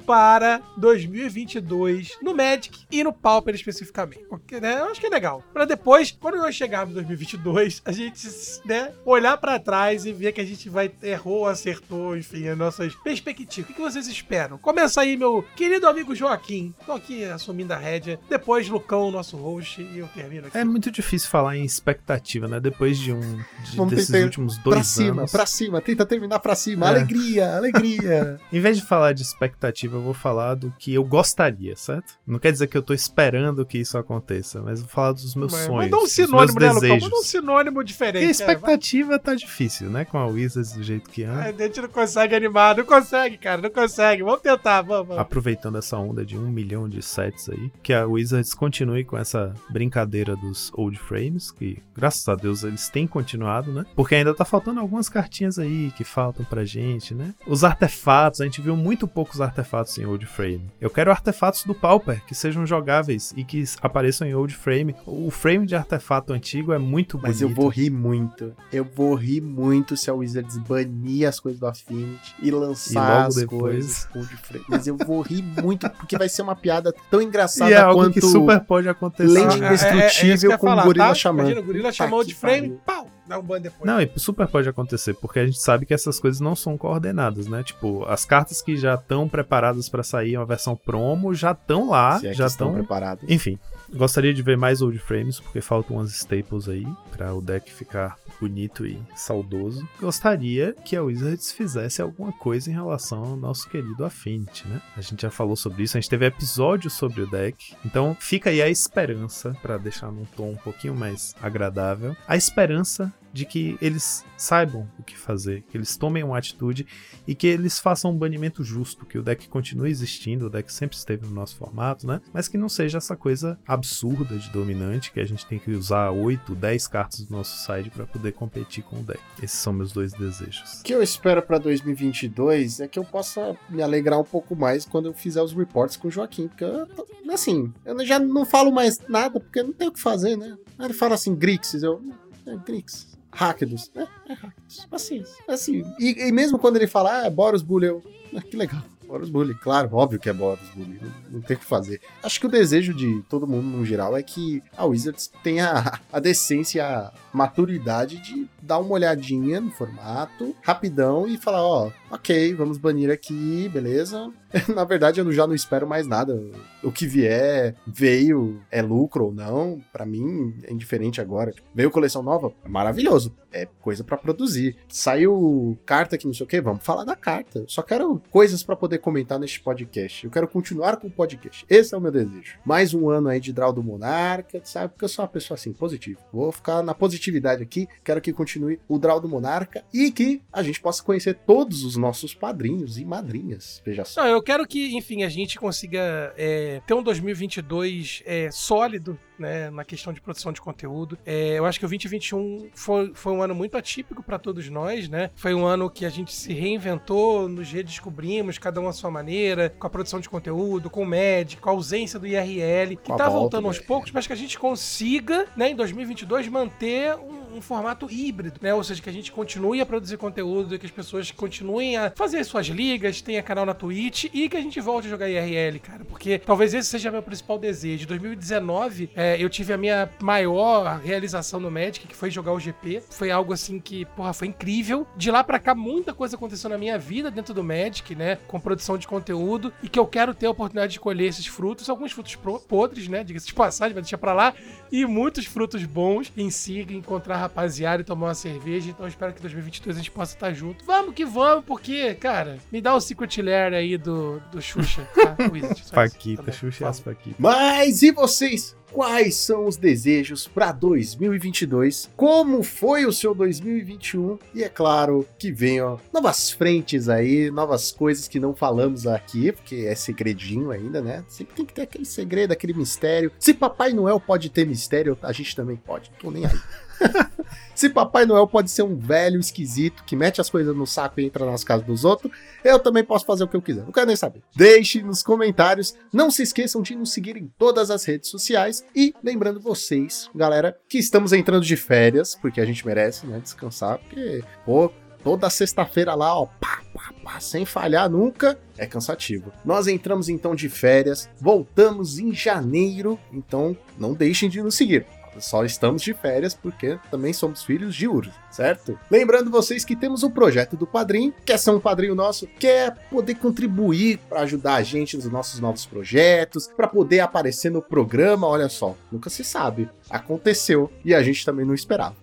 para 0.05 0.61
2022 0.77 2.17
no 2.21 2.35
Magic 2.35 2.85
e 2.91 3.03
no 3.03 3.13
Pauper 3.13 3.55
especificamente. 3.55 4.23
Porque, 4.29 4.59
né, 4.59 4.79
eu 4.79 4.85
acho 4.85 4.99
que 4.99 5.07
é 5.07 5.09
legal. 5.09 5.43
Pra 5.53 5.65
depois, 5.65 6.11
quando 6.11 6.37
nós 6.37 6.55
chegarmos 6.55 6.91
em 6.91 6.95
2022, 6.95 7.81
a 7.85 7.91
gente, 7.91 8.27
né, 8.65 8.91
olhar 9.05 9.37
pra 9.37 9.59
trás 9.59 10.05
e 10.05 10.11
ver 10.11 10.31
que 10.33 10.41
a 10.41 10.45
gente 10.45 10.69
vai 10.69 10.91
errou, 11.01 11.47
acertou, 11.47 12.15
enfim, 12.17 12.47
as 12.47 12.57
nossas 12.57 12.93
perspectivas. 12.95 13.69
O 13.69 13.73
que 13.73 13.81
vocês 13.81 14.07
esperam? 14.07 14.57
Começa 14.57 15.01
aí, 15.01 15.15
meu 15.17 15.43
querido 15.55 15.87
amigo 15.87 16.15
Joaquim. 16.15 16.73
Tô 16.85 16.93
aqui 16.93 17.23
assumindo 17.25 17.73
a 17.73 17.77
rédea. 17.77 18.19
Depois, 18.29 18.67
Lucão, 18.69 19.11
nosso 19.11 19.37
host, 19.37 19.81
e 19.81 19.99
eu 19.99 20.07
termino 20.07 20.47
aqui. 20.47 20.57
É 20.57 20.63
muito 20.63 20.91
difícil 20.91 21.29
falar 21.29 21.55
em 21.57 21.63
expectativa, 21.65 22.47
né? 22.47 22.59
Depois 22.59 22.97
de 22.97 23.13
um 23.13 23.19
de- 23.19 23.75
Vamos 23.77 23.93
desses 23.93 24.09
ir 24.09 24.23
últimos 24.23 24.57
dois 24.57 24.75
pra 24.77 24.83
cima, 24.83 25.21
anos. 25.21 25.31
pra 25.31 25.45
cima, 25.45 25.81
tenta 25.81 26.05
terminar 26.05 26.39
pra 26.39 26.55
cima. 26.55 26.87
É. 26.89 27.01
Alegria, 27.01 27.55
alegria. 27.55 28.39
Em 28.51 28.59
vez 28.59 28.77
de 28.77 28.83
falar 28.85 28.98
de 29.13 29.21
expectativa, 29.21 29.97
eu 29.97 30.01
vou 30.01 30.13
falar 30.13 30.55
do 30.55 30.71
que 30.77 30.93
eu 30.93 31.03
gostaria, 31.03 31.75
certo? 31.75 32.13
Não 32.25 32.39
quer 32.39 32.51
dizer 32.51 32.67
que 32.67 32.77
eu 32.77 32.81
tô 32.81 32.93
esperando 32.93 33.65
que 33.65 33.77
isso 33.77 33.97
aconteça, 33.97 34.61
mas 34.61 34.81
vou 34.81 34.89
falar 34.89 35.13
dos 35.13 35.35
meus 35.35 35.51
Mas 35.51 35.61
sonhos. 35.65 35.83
Manda 35.85 35.97
um 35.97 36.01
dos 36.01 36.11
sinônimo, 36.11 36.59
meus 36.59 36.81
né, 36.81 36.87
Lucão? 36.89 36.99
Manda 36.99 37.15
um 37.15 37.23
sinônimo 37.23 37.75
Porque 37.75 37.87
diferente. 37.87 38.23
a 38.23 38.27
é, 38.27 38.31
expectativa 38.31 39.19
tá 39.19 39.33
difícil, 39.35 39.89
né? 39.89 40.05
Com 40.05 40.17
a 40.17 40.27
Wizards 40.27 40.73
do 40.73 40.83
jeito 40.83 41.09
que 41.09 41.23
anda. 41.23 41.35
vai. 41.35 41.49
A 41.49 41.67
gente 41.67 41.81
não 41.81 41.89
consegue 41.89 42.35
animar, 42.35 42.75
não 42.75 42.85
consegue, 42.85 43.37
cara, 43.37 43.61
não 43.61 43.69
consegue. 43.69 44.23
Vamos 44.23 44.41
tentar, 44.41 44.81
vamos. 44.81 45.07
vamos. 45.07 45.21
Aproveitando 45.21 45.77
essa 45.77 45.97
onda 45.97 46.25
de 46.25 46.37
um 46.37 46.49
milhão 46.49 46.87
de 46.89 47.01
sets 47.01 47.49
aí, 47.49 47.71
que 47.81 47.93
a 47.93 48.05
Wizards 48.05 48.53
continue 48.53 49.03
com 49.03 49.17
essa 49.17 49.53
brincadeira 49.69 50.35
dos 50.35 50.71
old 50.73 50.97
frames, 50.97 51.51
que 51.51 51.81
graças 51.95 52.27
a 52.27 52.35
Deus 52.35 52.63
eles 52.63 52.89
têm 52.89 53.07
continuado, 53.07 53.71
né? 53.71 53.85
Porque 53.95 54.15
ainda 54.15 54.33
tá 54.33 54.45
faltando 54.45 54.79
algumas 54.79 55.09
cartinhas 55.09 55.59
aí 55.59 55.91
que 55.95 56.03
faltam 56.03 56.45
pra 56.45 56.65
gente, 56.65 57.13
né? 57.13 57.33
Os 57.47 57.63
artefatos, 57.63 58.41
a 58.41 58.45
gente 58.45 58.61
viu 58.61 58.75
muito 58.75 58.88
poucos 59.07 59.41
artefatos 59.41 59.97
em 59.97 60.05
old 60.05 60.25
frame. 60.25 60.69
Eu 60.79 60.89
quero 60.89 61.11
artefatos 61.11 61.63
do 61.63 61.73
Pauper 61.75 62.23
que 62.25 62.33
sejam 62.35 62.65
jogáveis 62.65 63.33
e 63.35 63.43
que 63.43 63.63
apareçam 63.81 64.27
em 64.27 64.33
old 64.35 64.53
frame. 64.55 64.95
O 65.05 65.29
frame 65.31 65.65
de 65.65 65.75
artefato 65.75 66.33
antigo 66.33 66.73
é 66.73 66.77
muito 66.79 67.17
bonito. 67.17 67.27
Mas 67.29 67.41
eu 67.41 67.49
vou 67.49 67.67
rir 67.67 67.89
muito. 67.89 68.53
Eu 68.71 68.83
vou 68.85 69.13
rir 69.15 69.41
muito 69.41 69.95
se 69.97 70.09
a 70.09 70.13
Wizards 70.13 70.57
banir 70.57 71.27
as 71.27 71.39
coisas 71.39 71.59
do 71.59 71.67
Affinity 71.67 72.35
e 72.41 72.51
lançar 72.51 73.17
logo 73.17 73.27
as 73.27 73.35
depois. 73.35 73.61
coisas 73.61 74.05
com 74.05 74.19
o 74.19 74.25
de 74.25 74.37
frente. 74.37 74.65
Mas 74.69 74.87
eu 74.87 74.95
vou 74.97 75.21
rir 75.21 75.41
muito 75.43 75.89
porque 75.91 76.17
vai 76.17 76.29
ser 76.29 76.41
uma 76.41 76.55
piada 76.55 76.93
tão 77.09 77.21
engraçada 77.21 77.69
E 77.71 77.73
é 77.73 77.77
algo 77.81 78.01
quanto 78.01 78.13
que 78.13 78.21
super 78.21 78.59
pode 78.61 78.87
acontecer. 78.89 79.31
lente 79.31 79.63
Ah, 79.63 79.73
é- 79.73 79.89
É, 79.89 79.91
é 79.91 79.95
indestrutível 79.97 80.57
com 80.57 80.67
falar, 80.67 80.83
o 80.83 80.85
gorila 80.85 81.07
tá? 81.07 81.13
xamã. 81.15 81.39
Imagina 81.41 81.59
o 81.61 81.63
gorila 81.63 81.83
Puta 81.89 81.93
chamou 81.95 82.23
de 82.23 82.35
frame, 82.35 82.69
pariu. 82.69 82.81
pau, 82.85 83.07
dá 83.29 83.39
um 83.39 83.43
ban 83.43 83.61
depois. 83.61 83.85
Não, 83.85 84.01
e 84.01 84.11
super 84.17 84.47
pode 84.47 84.67
acontecer, 84.67 85.13
porque 85.13 85.39
a 85.39 85.45
gente 85.45 85.61
sabe 85.61 85.85
que 85.85 85.93
essas 85.93 86.19
coisas 86.19 86.41
não 86.41 86.55
são 86.55 86.77
coordenadas, 86.77 87.47
né? 87.47 87.63
Tipo, 87.63 88.03
as 88.05 88.25
cartas 88.25 88.61
que 88.61 88.75
já 88.75 88.95
estão 88.95 89.29
preparadas 89.29 89.87
pra 89.87 90.03
sair 90.03 90.35
uma 90.35 90.45
versão 90.45 90.75
promo 90.75 91.33
já 91.33 91.51
estão 91.51 91.89
lá, 91.89 92.19
Se 92.19 92.27
é 92.27 92.33
já 92.33 92.47
estão 92.47 92.73
preparados. 92.73 93.23
Enfim, 93.29 93.59
gostaria 93.93 94.33
de 94.33 94.41
ver 94.41 94.57
mais 94.57 94.81
old 94.81 94.97
frames, 94.97 95.39
porque 95.39 95.61
faltam 95.61 95.97
umas 95.97 96.11
staples 96.11 96.67
aí 96.67 96.87
pra 97.11 97.33
o 97.33 97.41
deck 97.41 97.71
ficar 97.71 98.17
bonito 98.41 98.85
e 98.85 98.99
saudoso. 99.15 99.87
Gostaria 99.99 100.73
que 100.83 100.95
a 100.95 101.03
Wizards 101.03 101.51
fizesse 101.51 102.01
alguma 102.01 102.31
coisa 102.31 102.69
em 102.69 102.73
relação 102.73 103.23
ao 103.23 103.35
nosso 103.35 103.69
querido 103.69 104.03
Affinity, 104.03 104.67
né? 104.67 104.81
A 104.97 105.01
gente 105.01 105.21
já 105.21 105.29
falou 105.29 105.55
sobre 105.55 105.83
isso, 105.83 105.97
a 105.97 106.01
gente 106.01 106.09
teve 106.09 106.25
episódio 106.25 106.89
sobre 106.89 107.21
o 107.21 107.29
deck, 107.29 107.75
então 107.85 108.17
fica 108.19 108.49
aí 108.49 108.61
a 108.61 108.69
esperança, 108.69 109.55
pra 109.61 109.77
deixar 109.77 110.11
num 110.11 110.25
tom 110.25 110.51
um 110.51 110.57
pouquinho 110.57 110.95
mais 110.95 111.35
agradável, 111.41 112.15
a 112.27 112.35
esperança 112.35 113.13
de 113.33 113.45
que 113.45 113.77
eles 113.81 114.25
saibam 114.37 114.89
o 114.97 115.03
que 115.03 115.17
fazer, 115.17 115.63
que 115.69 115.77
eles 115.77 115.97
tomem 115.97 116.23
uma 116.23 116.37
atitude 116.37 116.87
e 117.27 117.35
que 117.35 117.47
eles 117.47 117.79
façam 117.79 118.11
um 118.11 118.17
banimento 118.17 118.63
justo, 118.63 119.05
que 119.05 119.17
o 119.17 119.23
deck 119.23 119.47
continue 119.49 119.89
existindo, 119.89 120.47
o 120.47 120.49
deck 120.49 120.71
sempre 120.71 120.97
esteve 120.97 121.25
no 121.25 121.31
nosso 121.31 121.55
formato, 121.55 122.07
né? 122.07 122.21
Mas 122.33 122.47
que 122.47 122.57
não 122.57 122.69
seja 122.69 122.97
essa 122.97 123.15
coisa 123.15 123.59
absurda 123.67 124.37
de 124.37 124.49
dominante 124.49 125.11
que 125.11 125.19
a 125.19 125.25
gente 125.25 125.45
tem 125.45 125.59
que 125.59 125.71
usar 125.71 126.11
8, 126.11 126.55
10 126.55 126.87
cartas 126.87 127.21
do 127.21 127.31
nosso 127.31 127.65
side 127.65 127.89
para 127.89 128.05
poder 128.05 128.31
competir 128.33 128.83
com 128.83 128.97
o 128.97 129.03
deck. 129.03 129.19
Esses 129.41 129.59
são 129.59 129.73
meus 129.73 129.91
dois 129.91 130.13
desejos. 130.13 130.79
O 130.79 130.83
que 130.83 130.93
eu 130.93 131.03
espero 131.03 131.41
pra 131.41 131.57
2022 131.57 132.79
é 132.79 132.87
que 132.87 132.97
eu 132.97 133.03
possa 133.03 133.57
me 133.69 133.81
alegrar 133.81 134.19
um 134.19 134.23
pouco 134.23 134.55
mais 134.55 134.85
quando 134.85 135.07
eu 135.07 135.13
fizer 135.13 135.41
os 135.41 135.53
reports 135.53 135.97
com 135.97 136.07
o 136.07 136.11
Joaquim, 136.11 136.47
porque 136.47 136.63
eu, 136.63 136.87
assim, 137.31 137.73
eu 137.85 138.05
já 138.05 138.19
não 138.19 138.45
falo 138.45 138.71
mais 138.71 138.99
nada 139.07 139.39
porque 139.39 139.61
não 139.61 139.73
tem 139.73 139.87
o 139.87 139.91
que 139.91 139.99
fazer, 139.99 140.37
né? 140.37 140.57
Ele 140.79 140.93
fala 140.93 141.15
assim, 141.15 141.35
Grixis, 141.35 141.83
eu, 141.83 142.01
é, 142.45 142.55
Grixis. 142.57 143.18
Rakdos, 143.39 143.89
é, 143.95 144.01
é 144.01 144.33
Rakdos, 144.33 144.85
paciência. 144.89 145.43
Assim, 145.47 145.81
e, 145.97 146.27
e 146.27 146.31
mesmo 146.31 146.59
quando 146.59 146.75
ele 146.75 146.87
fala, 146.87 147.21
ah, 147.21 147.25
é 147.25 147.29
Boros 147.29 147.61
Bully, 147.61 147.87
eu, 147.87 148.03
ah, 148.35 148.41
que 148.41 148.57
legal. 148.57 148.83
Boros 149.07 149.29
Bully, 149.29 149.55
claro, 149.55 149.89
óbvio 149.93 150.19
que 150.19 150.29
é 150.29 150.33
Boros 150.33 150.67
Bully, 150.75 150.99
não, 151.01 151.37
não 151.37 151.41
tem 151.41 151.55
o 151.55 151.59
que 151.59 151.65
fazer. 151.65 152.01
Acho 152.21 152.37
que 152.37 152.47
o 152.47 152.49
desejo 152.49 152.93
de 152.93 153.23
todo 153.29 153.47
mundo 153.47 153.65
no 153.65 153.85
geral 153.85 154.17
é 154.17 154.21
que 154.21 154.61
a 154.75 154.83
Wizards 154.83 155.31
tenha 155.41 156.01
a 156.11 156.19
decência, 156.19 156.85
a 156.85 157.13
maturidade 157.31 158.17
de 158.17 158.45
dar 158.69 158.77
uma 158.77 158.93
olhadinha 158.93 159.59
no 159.59 159.71
formato, 159.71 160.55
rapidão, 160.61 161.27
e 161.27 161.37
falar, 161.37 161.63
ó, 161.63 161.91
ok, 162.11 162.53
vamos 162.53 162.77
banir 162.77 163.09
aqui, 163.09 163.67
beleza. 163.73 164.31
Na 164.75 164.83
verdade, 164.83 165.19
eu 165.19 165.31
já 165.31 165.47
não 165.47 165.55
espero 165.55 165.87
mais 165.87 166.05
nada. 166.05 166.39
O 166.83 166.91
que 166.91 167.07
vier, 167.07 167.75
veio, 167.85 168.61
é 168.71 168.81
lucro 168.81 169.25
ou 169.25 169.33
não, 169.33 169.81
pra 169.91 170.05
mim 170.05 170.55
é 170.63 170.71
indiferente 170.71 171.19
agora. 171.19 171.53
Veio 171.73 171.91
coleção 171.91 172.21
nova, 172.21 172.53
é 172.63 172.69
maravilhoso, 172.69 173.35
é 173.51 173.67
coisa 173.81 174.03
pra 174.03 174.17
produzir. 174.17 174.77
Saiu 174.87 175.77
carta 175.85 176.17
que 176.17 176.27
não 176.27 176.33
sei 176.33 176.45
o 176.45 176.47
que, 176.47 176.61
vamos 176.61 176.83
falar 176.83 177.03
da 177.03 177.15
carta. 177.15 177.63
Só 177.67 177.81
quero 177.81 178.21
coisas 178.29 178.63
pra 178.63 178.75
poder 178.75 178.99
comentar 178.99 179.39
neste 179.39 179.59
podcast. 179.59 180.25
Eu 180.25 180.31
quero 180.31 180.47
continuar 180.47 180.97
com 180.97 181.07
o 181.07 181.11
podcast. 181.11 181.65
Esse 181.69 181.93
é 181.93 181.97
o 181.97 182.01
meu 182.01 182.11
desejo. 182.11 182.59
Mais 182.63 182.93
um 182.93 183.09
ano 183.09 183.29
aí 183.29 183.39
de 183.39 183.51
Draw 183.51 183.73
do 183.73 183.83
Monarca, 183.83 184.61
sabe? 184.63 184.89
Porque 184.89 185.05
eu 185.05 185.09
sou 185.09 185.23
uma 185.23 185.29
pessoa 185.31 185.55
assim, 185.55 185.73
positiva. 185.73 186.19
Vou 186.31 186.51
ficar 186.51 186.81
na 186.83 186.93
positividade 186.93 187.61
aqui. 187.61 187.87
Quero 188.03 188.21
que 188.21 188.31
continue 188.31 188.58
o 188.87 188.99
Draw 188.99 189.19
do 189.19 189.29
Monarca 189.29 189.83
e 189.93 190.11
que 190.11 190.41
a 190.51 190.63
gente 190.63 190.81
possa 190.81 191.03
conhecer 191.03 191.35
todos 191.45 191.83
os 191.83 191.95
nossos 191.95 192.33
padrinhos 192.33 192.97
e 192.97 193.05
madrinhas. 193.05 193.81
Veja 193.85 194.05
só. 194.05 194.23
Não, 194.23 194.29
eu 194.29 194.41
quero 194.41 194.65
que, 194.67 194.95
enfim, 194.95 195.23
a 195.23 195.29
gente 195.29 195.59
consiga 195.59 196.33
é, 196.37 196.81
ter 196.85 196.93
um 196.93 197.03
2022 197.03 198.23
é, 198.25 198.49
sólido, 198.51 199.19
né, 199.39 199.69
na 199.69 199.83
questão 199.83 200.13
de 200.13 200.21
produção 200.21 200.51
de 200.51 200.61
conteúdo. 200.61 201.17
É, 201.25 201.57
eu 201.57 201.65
acho 201.65 201.79
que 201.79 201.85
o 201.85 201.89
2021 201.89 202.69
foi, 202.73 203.11
foi 203.13 203.33
um 203.33 203.41
ano 203.41 203.55
muito 203.55 203.77
atípico 203.77 204.21
para 204.21 204.37
todos 204.37 204.69
nós, 204.69 205.09
né? 205.09 205.31
Foi 205.35 205.53
um 205.53 205.65
ano 205.65 205.89
que 205.89 206.05
a 206.05 206.09
gente 206.09 206.33
se 206.33 206.53
reinventou, 206.53 207.47
nos 207.47 207.71
redescobrimos, 207.71 208.57
cada 208.57 208.79
um 208.79 208.87
à 208.87 208.93
sua 208.93 209.09
maneira, 209.09 209.69
com 209.69 209.87
a 209.87 209.89
produção 209.89 210.19
de 210.19 210.29
conteúdo, 210.29 210.89
com 210.89 211.03
o 211.03 211.05
MED, 211.05 211.57
com 211.57 211.69
a 211.69 211.73
ausência 211.73 212.19
do 212.19 212.27
IRL, 212.27 212.95
que 212.95 213.07
tá 213.09 213.29
volta 213.29 213.29
voltando 213.29 213.63
do 213.63 213.67
aos 213.67 213.79
poucos, 213.79 214.11
mas 214.11 214.27
que 214.27 214.33
a 214.33 214.35
gente 214.35 214.57
consiga, 214.57 215.47
né, 215.55 215.69
em 215.69 215.75
2022, 215.75 216.47
manter 216.47 217.15
um, 217.15 217.57
um 217.57 217.61
formato 217.61 218.09
híbrido, 218.09 218.59
né? 218.61 218.73
Ou 218.73 218.83
seja, 218.83 219.01
que 219.01 219.09
a 219.09 219.13
gente 219.13 219.31
continue 219.31 219.81
a 219.81 219.85
produzir 219.85 220.17
conteúdo, 220.17 220.77
que 220.77 220.85
as 220.85 220.91
pessoas 220.91 221.31
continuem 221.31 221.97
a 221.97 222.11
fazer 222.11 222.43
suas 222.43 222.67
ligas, 222.67 223.21
tenha 223.21 223.41
canal 223.41 223.65
na 223.65 223.73
Twitch 223.73 224.25
e 224.33 224.49
que 224.49 224.57
a 224.57 224.61
gente 224.61 224.79
volte 224.79 225.07
a 225.07 225.09
jogar 225.09 225.29
IRL, 225.29 225.79
cara. 225.79 226.05
Porque 226.05 226.39
talvez 226.39 226.73
esse 226.73 226.89
seja 226.89 227.11
meu 227.11 227.21
principal 227.21 227.57
desejo. 227.57 228.03
Em 228.03 228.07
2019, 228.07 229.09
é, 229.15 229.28
eu 229.37 229.49
tive 229.49 229.73
a 229.73 229.77
minha 229.77 230.09
maior 230.21 230.99
realização 230.99 231.59
no 231.59 231.69
Magic, 231.69 232.07
que 232.07 232.15
foi 232.15 232.31
jogar 232.31 232.53
o 232.53 232.59
GP. 232.59 233.03
Foi 233.09 233.31
algo 233.31 233.53
assim 233.53 233.79
que, 233.79 234.05
porra, 234.05 234.33
foi 234.33 234.47
incrível. 234.47 235.05
De 235.17 235.29
lá 235.29 235.43
pra 235.43 235.59
cá, 235.59 235.75
muita 235.75 236.13
coisa 236.13 236.35
aconteceu 236.35 236.69
na 236.69 236.77
minha 236.77 236.97
vida 236.97 237.29
dentro 237.29 237.53
do 237.53 237.63
Magic, 237.63 238.15
né? 238.15 238.37
Com 238.47 238.59
produção 238.59 238.97
de 238.97 239.07
conteúdo. 239.07 239.73
E 239.83 239.89
que 239.89 239.99
eu 239.99 240.07
quero 240.07 240.33
ter 240.33 240.47
a 240.47 240.51
oportunidade 240.51 240.93
de 240.93 240.99
colher 240.99 241.27
esses 241.27 241.45
frutos. 241.45 241.89
Alguns 241.89 242.11
frutos 242.11 242.37
podres, 242.67 243.07
né? 243.07 243.23
Diga-se 243.23 243.47
de 243.47 243.53
passagem, 243.53 243.93
vai 243.93 244.01
deixar 244.01 244.17
pra 244.17 244.33
lá. 244.33 244.53
E 244.91 245.05
muitos 245.05 245.45
frutos 245.45 245.83
bons 245.83 246.31
em 246.35 246.49
si, 246.49 246.81
encontrar 246.89 247.37
rapaziada 247.37 248.01
e 248.01 248.05
tomar 248.05 248.27
uma 248.27 248.35
cerveja. 248.35 248.89
Então 248.89 249.05
eu 249.05 249.09
espero 249.09 249.33
que 249.33 249.39
em 249.39 249.43
2022 249.43 249.95
a 249.95 249.99
gente 249.99 250.11
possa 250.11 250.35
estar 250.35 250.53
junto. 250.53 250.85
Vamos 250.85 251.13
que 251.13 251.25
vamos, 251.25 251.65
porque, 251.65 252.13
cara, 252.15 252.57
me 252.71 252.81
dá 252.81 252.95
o 252.95 253.01
Secret 253.01 253.41
Lair 253.41 253.73
aí 253.73 253.97
do, 253.97 254.41
do 254.51 254.61
Xuxa, 254.61 255.07
tá? 255.15 255.35
Wizard, 255.51 255.83
Paquita, 255.91 256.43
tá 256.43 256.51
Xuxa 256.51 256.83
e 256.83 256.87
as 256.87 256.99
Paquitas. 256.99 257.39
Mas 257.39 258.01
e 258.01 258.11
vocês? 258.11 258.75
Quais 258.91 259.35
são 259.35 259.65
os 259.65 259.77
desejos 259.77 260.47
para 260.47 260.71
2022, 260.71 262.09
como 262.15 262.63
foi 262.63 263.05
o 263.05 263.13
seu 263.13 263.33
2021 263.33 264.37
e 264.53 264.63
é 264.63 264.69
claro 264.69 265.25
que 265.37 265.51
venham 265.51 265.99
novas 266.13 266.51
frentes 266.51 267.09
aí, 267.09 267.49
novas 267.51 267.91
coisas 267.91 268.27
que 268.27 268.39
não 268.39 268.55
falamos 268.55 269.07
aqui, 269.07 269.51
porque 269.51 269.85
é 269.87 269.95
segredinho 269.95 270.71
ainda, 270.71 271.01
né? 271.01 271.23
Sempre 271.27 271.55
tem 271.55 271.65
que 271.65 271.73
ter 271.73 271.83
aquele 271.83 272.05
segredo, 272.05 272.51
aquele 272.51 272.73
mistério. 272.73 273.31
Se 273.39 273.53
Papai 273.53 273.93
Noel 273.93 274.19
pode 274.19 274.49
ter 274.49 274.65
mistério, 274.65 275.17
a 275.21 275.31
gente 275.31 275.55
também 275.55 275.75
pode. 275.75 276.11
Tô 276.19 276.31
nem 276.31 276.45
aí. 276.45 276.59
Se 277.79 277.87
Papai 277.87 278.25
Noel 278.25 278.45
pode 278.45 278.69
ser 278.69 278.83
um 278.83 278.97
velho 278.97 279.39
esquisito 279.39 280.03
que 280.03 280.13
mete 280.13 280.41
as 280.41 280.49
coisas 280.49 280.75
no 280.75 280.85
saco 280.85 281.21
e 281.21 281.25
entra 281.25 281.45
nas 281.45 281.63
casas 281.63 281.87
dos 281.87 282.03
outros, 282.03 282.29
eu 282.61 282.77
também 282.77 283.05
posso 283.05 283.25
fazer 283.25 283.45
o 283.45 283.47
que 283.47 283.55
eu 283.55 283.61
quiser. 283.61 283.85
Não 283.85 283.91
quero 283.93 284.07
nem 284.07 284.17
saber. 284.17 284.41
Deixe 284.53 285.01
nos 285.01 285.23
comentários. 285.23 285.95
Não 286.11 286.29
se 286.29 286.43
esqueçam 286.43 286.81
de 286.81 286.93
nos 286.93 287.13
seguir 287.13 287.37
em 287.37 287.47
todas 287.57 287.89
as 287.89 288.03
redes 288.03 288.29
sociais. 288.29 288.83
E 288.93 289.15
lembrando 289.23 289.61
vocês, 289.61 290.29
galera, 290.35 290.77
que 290.89 290.97
estamos 290.97 291.31
entrando 291.31 291.63
de 291.63 291.77
férias, 291.77 292.35
porque 292.35 292.59
a 292.59 292.65
gente 292.65 292.85
merece, 292.85 293.25
né? 293.25 293.39
Descansar, 293.39 293.97
porque, 293.99 294.43
pô, 294.65 294.91
toda 295.23 295.49
sexta-feira 295.49 296.13
lá, 296.15 296.37
ó, 296.37 296.47
pá, 296.47 296.81
pá, 296.93 297.13
pá, 297.23 297.39
sem 297.39 297.65
falhar 297.65 298.09
nunca, 298.09 298.59
é 298.77 298.85
cansativo. 298.85 299.53
Nós 299.63 299.87
entramos 299.87 300.27
então 300.27 300.53
de 300.53 300.67
férias, 300.67 301.29
voltamos 301.39 302.19
em 302.19 302.33
janeiro, 302.33 303.17
então 303.31 303.77
não 303.97 304.13
deixem 304.13 304.49
de 304.49 304.61
nos 304.61 304.75
seguir. 304.75 305.05
Só 305.39 305.63
estamos 305.63 306.01
de 306.01 306.13
férias 306.13 306.53
porque 306.53 306.99
também 307.09 307.33
somos 307.33 307.63
filhos 307.63 307.95
de 307.95 308.07
Urso, 308.07 308.31
certo? 308.51 308.97
Lembrando 309.09 309.49
vocês 309.49 309.85
que 309.85 309.95
temos 309.95 310.23
o 310.23 310.29
projeto 310.29 310.75
do 310.75 310.87
Padrim, 310.87 311.33
quer 311.45 311.57
ser 311.57 311.71
um 311.71 311.79
padrinho 311.79 312.15
nosso, 312.15 312.47
quer 312.59 312.95
poder 313.09 313.35
contribuir 313.35 314.19
para 314.29 314.41
ajudar 314.41 314.75
a 314.75 314.83
gente 314.83 315.15
nos 315.15 315.29
nossos 315.29 315.59
novos 315.59 315.85
projetos, 315.85 316.67
para 316.67 316.87
poder 316.87 317.21
aparecer 317.21 317.71
no 317.71 317.81
programa, 317.81 318.47
olha 318.47 318.69
só, 318.69 318.95
nunca 319.11 319.29
se 319.29 319.43
sabe. 319.43 319.89
Aconteceu 320.09 320.91
e 321.03 321.13
a 321.13 321.21
gente 321.21 321.45
também 321.45 321.65
não 321.65 321.73
esperava. 321.73 322.15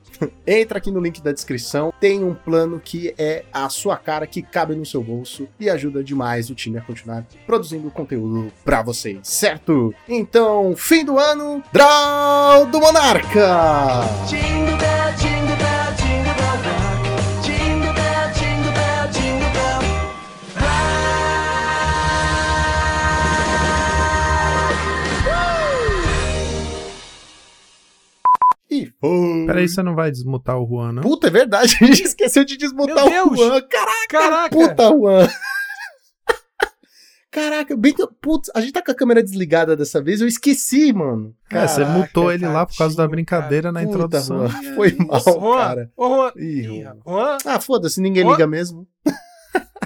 Entra 0.46 0.78
aqui 0.78 0.90
no 0.90 1.00
link 1.00 1.20
da 1.22 1.32
descrição, 1.32 1.92
tem 2.00 2.22
um 2.24 2.34
plano 2.34 2.80
que 2.82 3.14
é 3.18 3.44
a 3.52 3.68
sua 3.68 3.96
cara, 3.96 4.26
que 4.26 4.42
cabe 4.42 4.74
no 4.74 4.86
seu 4.86 5.02
bolso 5.02 5.48
e 5.58 5.68
ajuda 5.68 6.02
demais 6.02 6.50
o 6.50 6.54
time 6.54 6.78
a 6.78 6.82
continuar 6.82 7.24
produzindo 7.46 7.90
conteúdo 7.90 8.52
pra 8.64 8.82
vocês, 8.82 9.18
certo? 9.22 9.94
Então, 10.08 10.74
fim 10.76 11.04
do 11.04 11.18
ano, 11.18 11.62
Draw 11.72 12.66
do 12.66 12.80
Monarca! 12.80 14.00
Peraí, 29.46 29.68
você 29.68 29.82
não 29.82 29.94
vai 29.94 30.10
desmutar 30.10 30.58
o 30.58 30.66
Juan, 30.66 30.92
não? 30.92 31.02
Puta, 31.02 31.26
é 31.28 31.30
verdade, 31.30 31.76
a 31.80 31.84
gente 31.86 32.02
esqueceu 32.02 32.44
de 32.44 32.56
desmutar 32.56 33.08
Meu 33.08 33.26
o 33.26 33.34
Deus! 33.34 33.38
Juan. 33.48 33.60
Caraca, 33.62 34.06
Caraca! 34.08 34.50
puta, 34.56 34.88
Juan. 34.88 35.28
Caraca, 37.30 37.76
bem 37.76 37.92
que. 37.92 38.06
Putz, 38.22 38.50
a 38.54 38.60
gente 38.62 38.72
tá 38.72 38.82
com 38.82 38.90
a 38.90 38.94
câmera 38.94 39.22
desligada 39.22 39.76
dessa 39.76 40.02
vez, 40.02 40.22
eu 40.22 40.26
esqueci, 40.26 40.90
mano. 40.90 41.34
É, 41.50 41.66
você 41.66 41.84
mutou 41.84 42.32
ele 42.32 42.46
lá 42.46 42.64
por 42.64 42.74
causa 42.76 42.96
da 42.96 43.06
brincadeira 43.06 43.70
na 43.70 43.80
Puta, 43.80 43.90
introdução. 43.92 44.48
Juan, 44.48 44.74
Foi 44.74 44.96
mal, 44.96 45.20
Juan, 45.20 45.58
cara. 45.58 45.92
Ô, 45.94 46.08
Juan. 46.08 46.32
Ih, 46.36 46.60
Ih, 46.60 46.82
Juan. 46.82 46.96
Juan. 47.06 47.36
Ah, 47.44 47.60
foda-se, 47.60 48.00
ninguém 48.00 48.22
Juan. 48.22 48.32
liga 48.32 48.46
mesmo. 48.46 48.88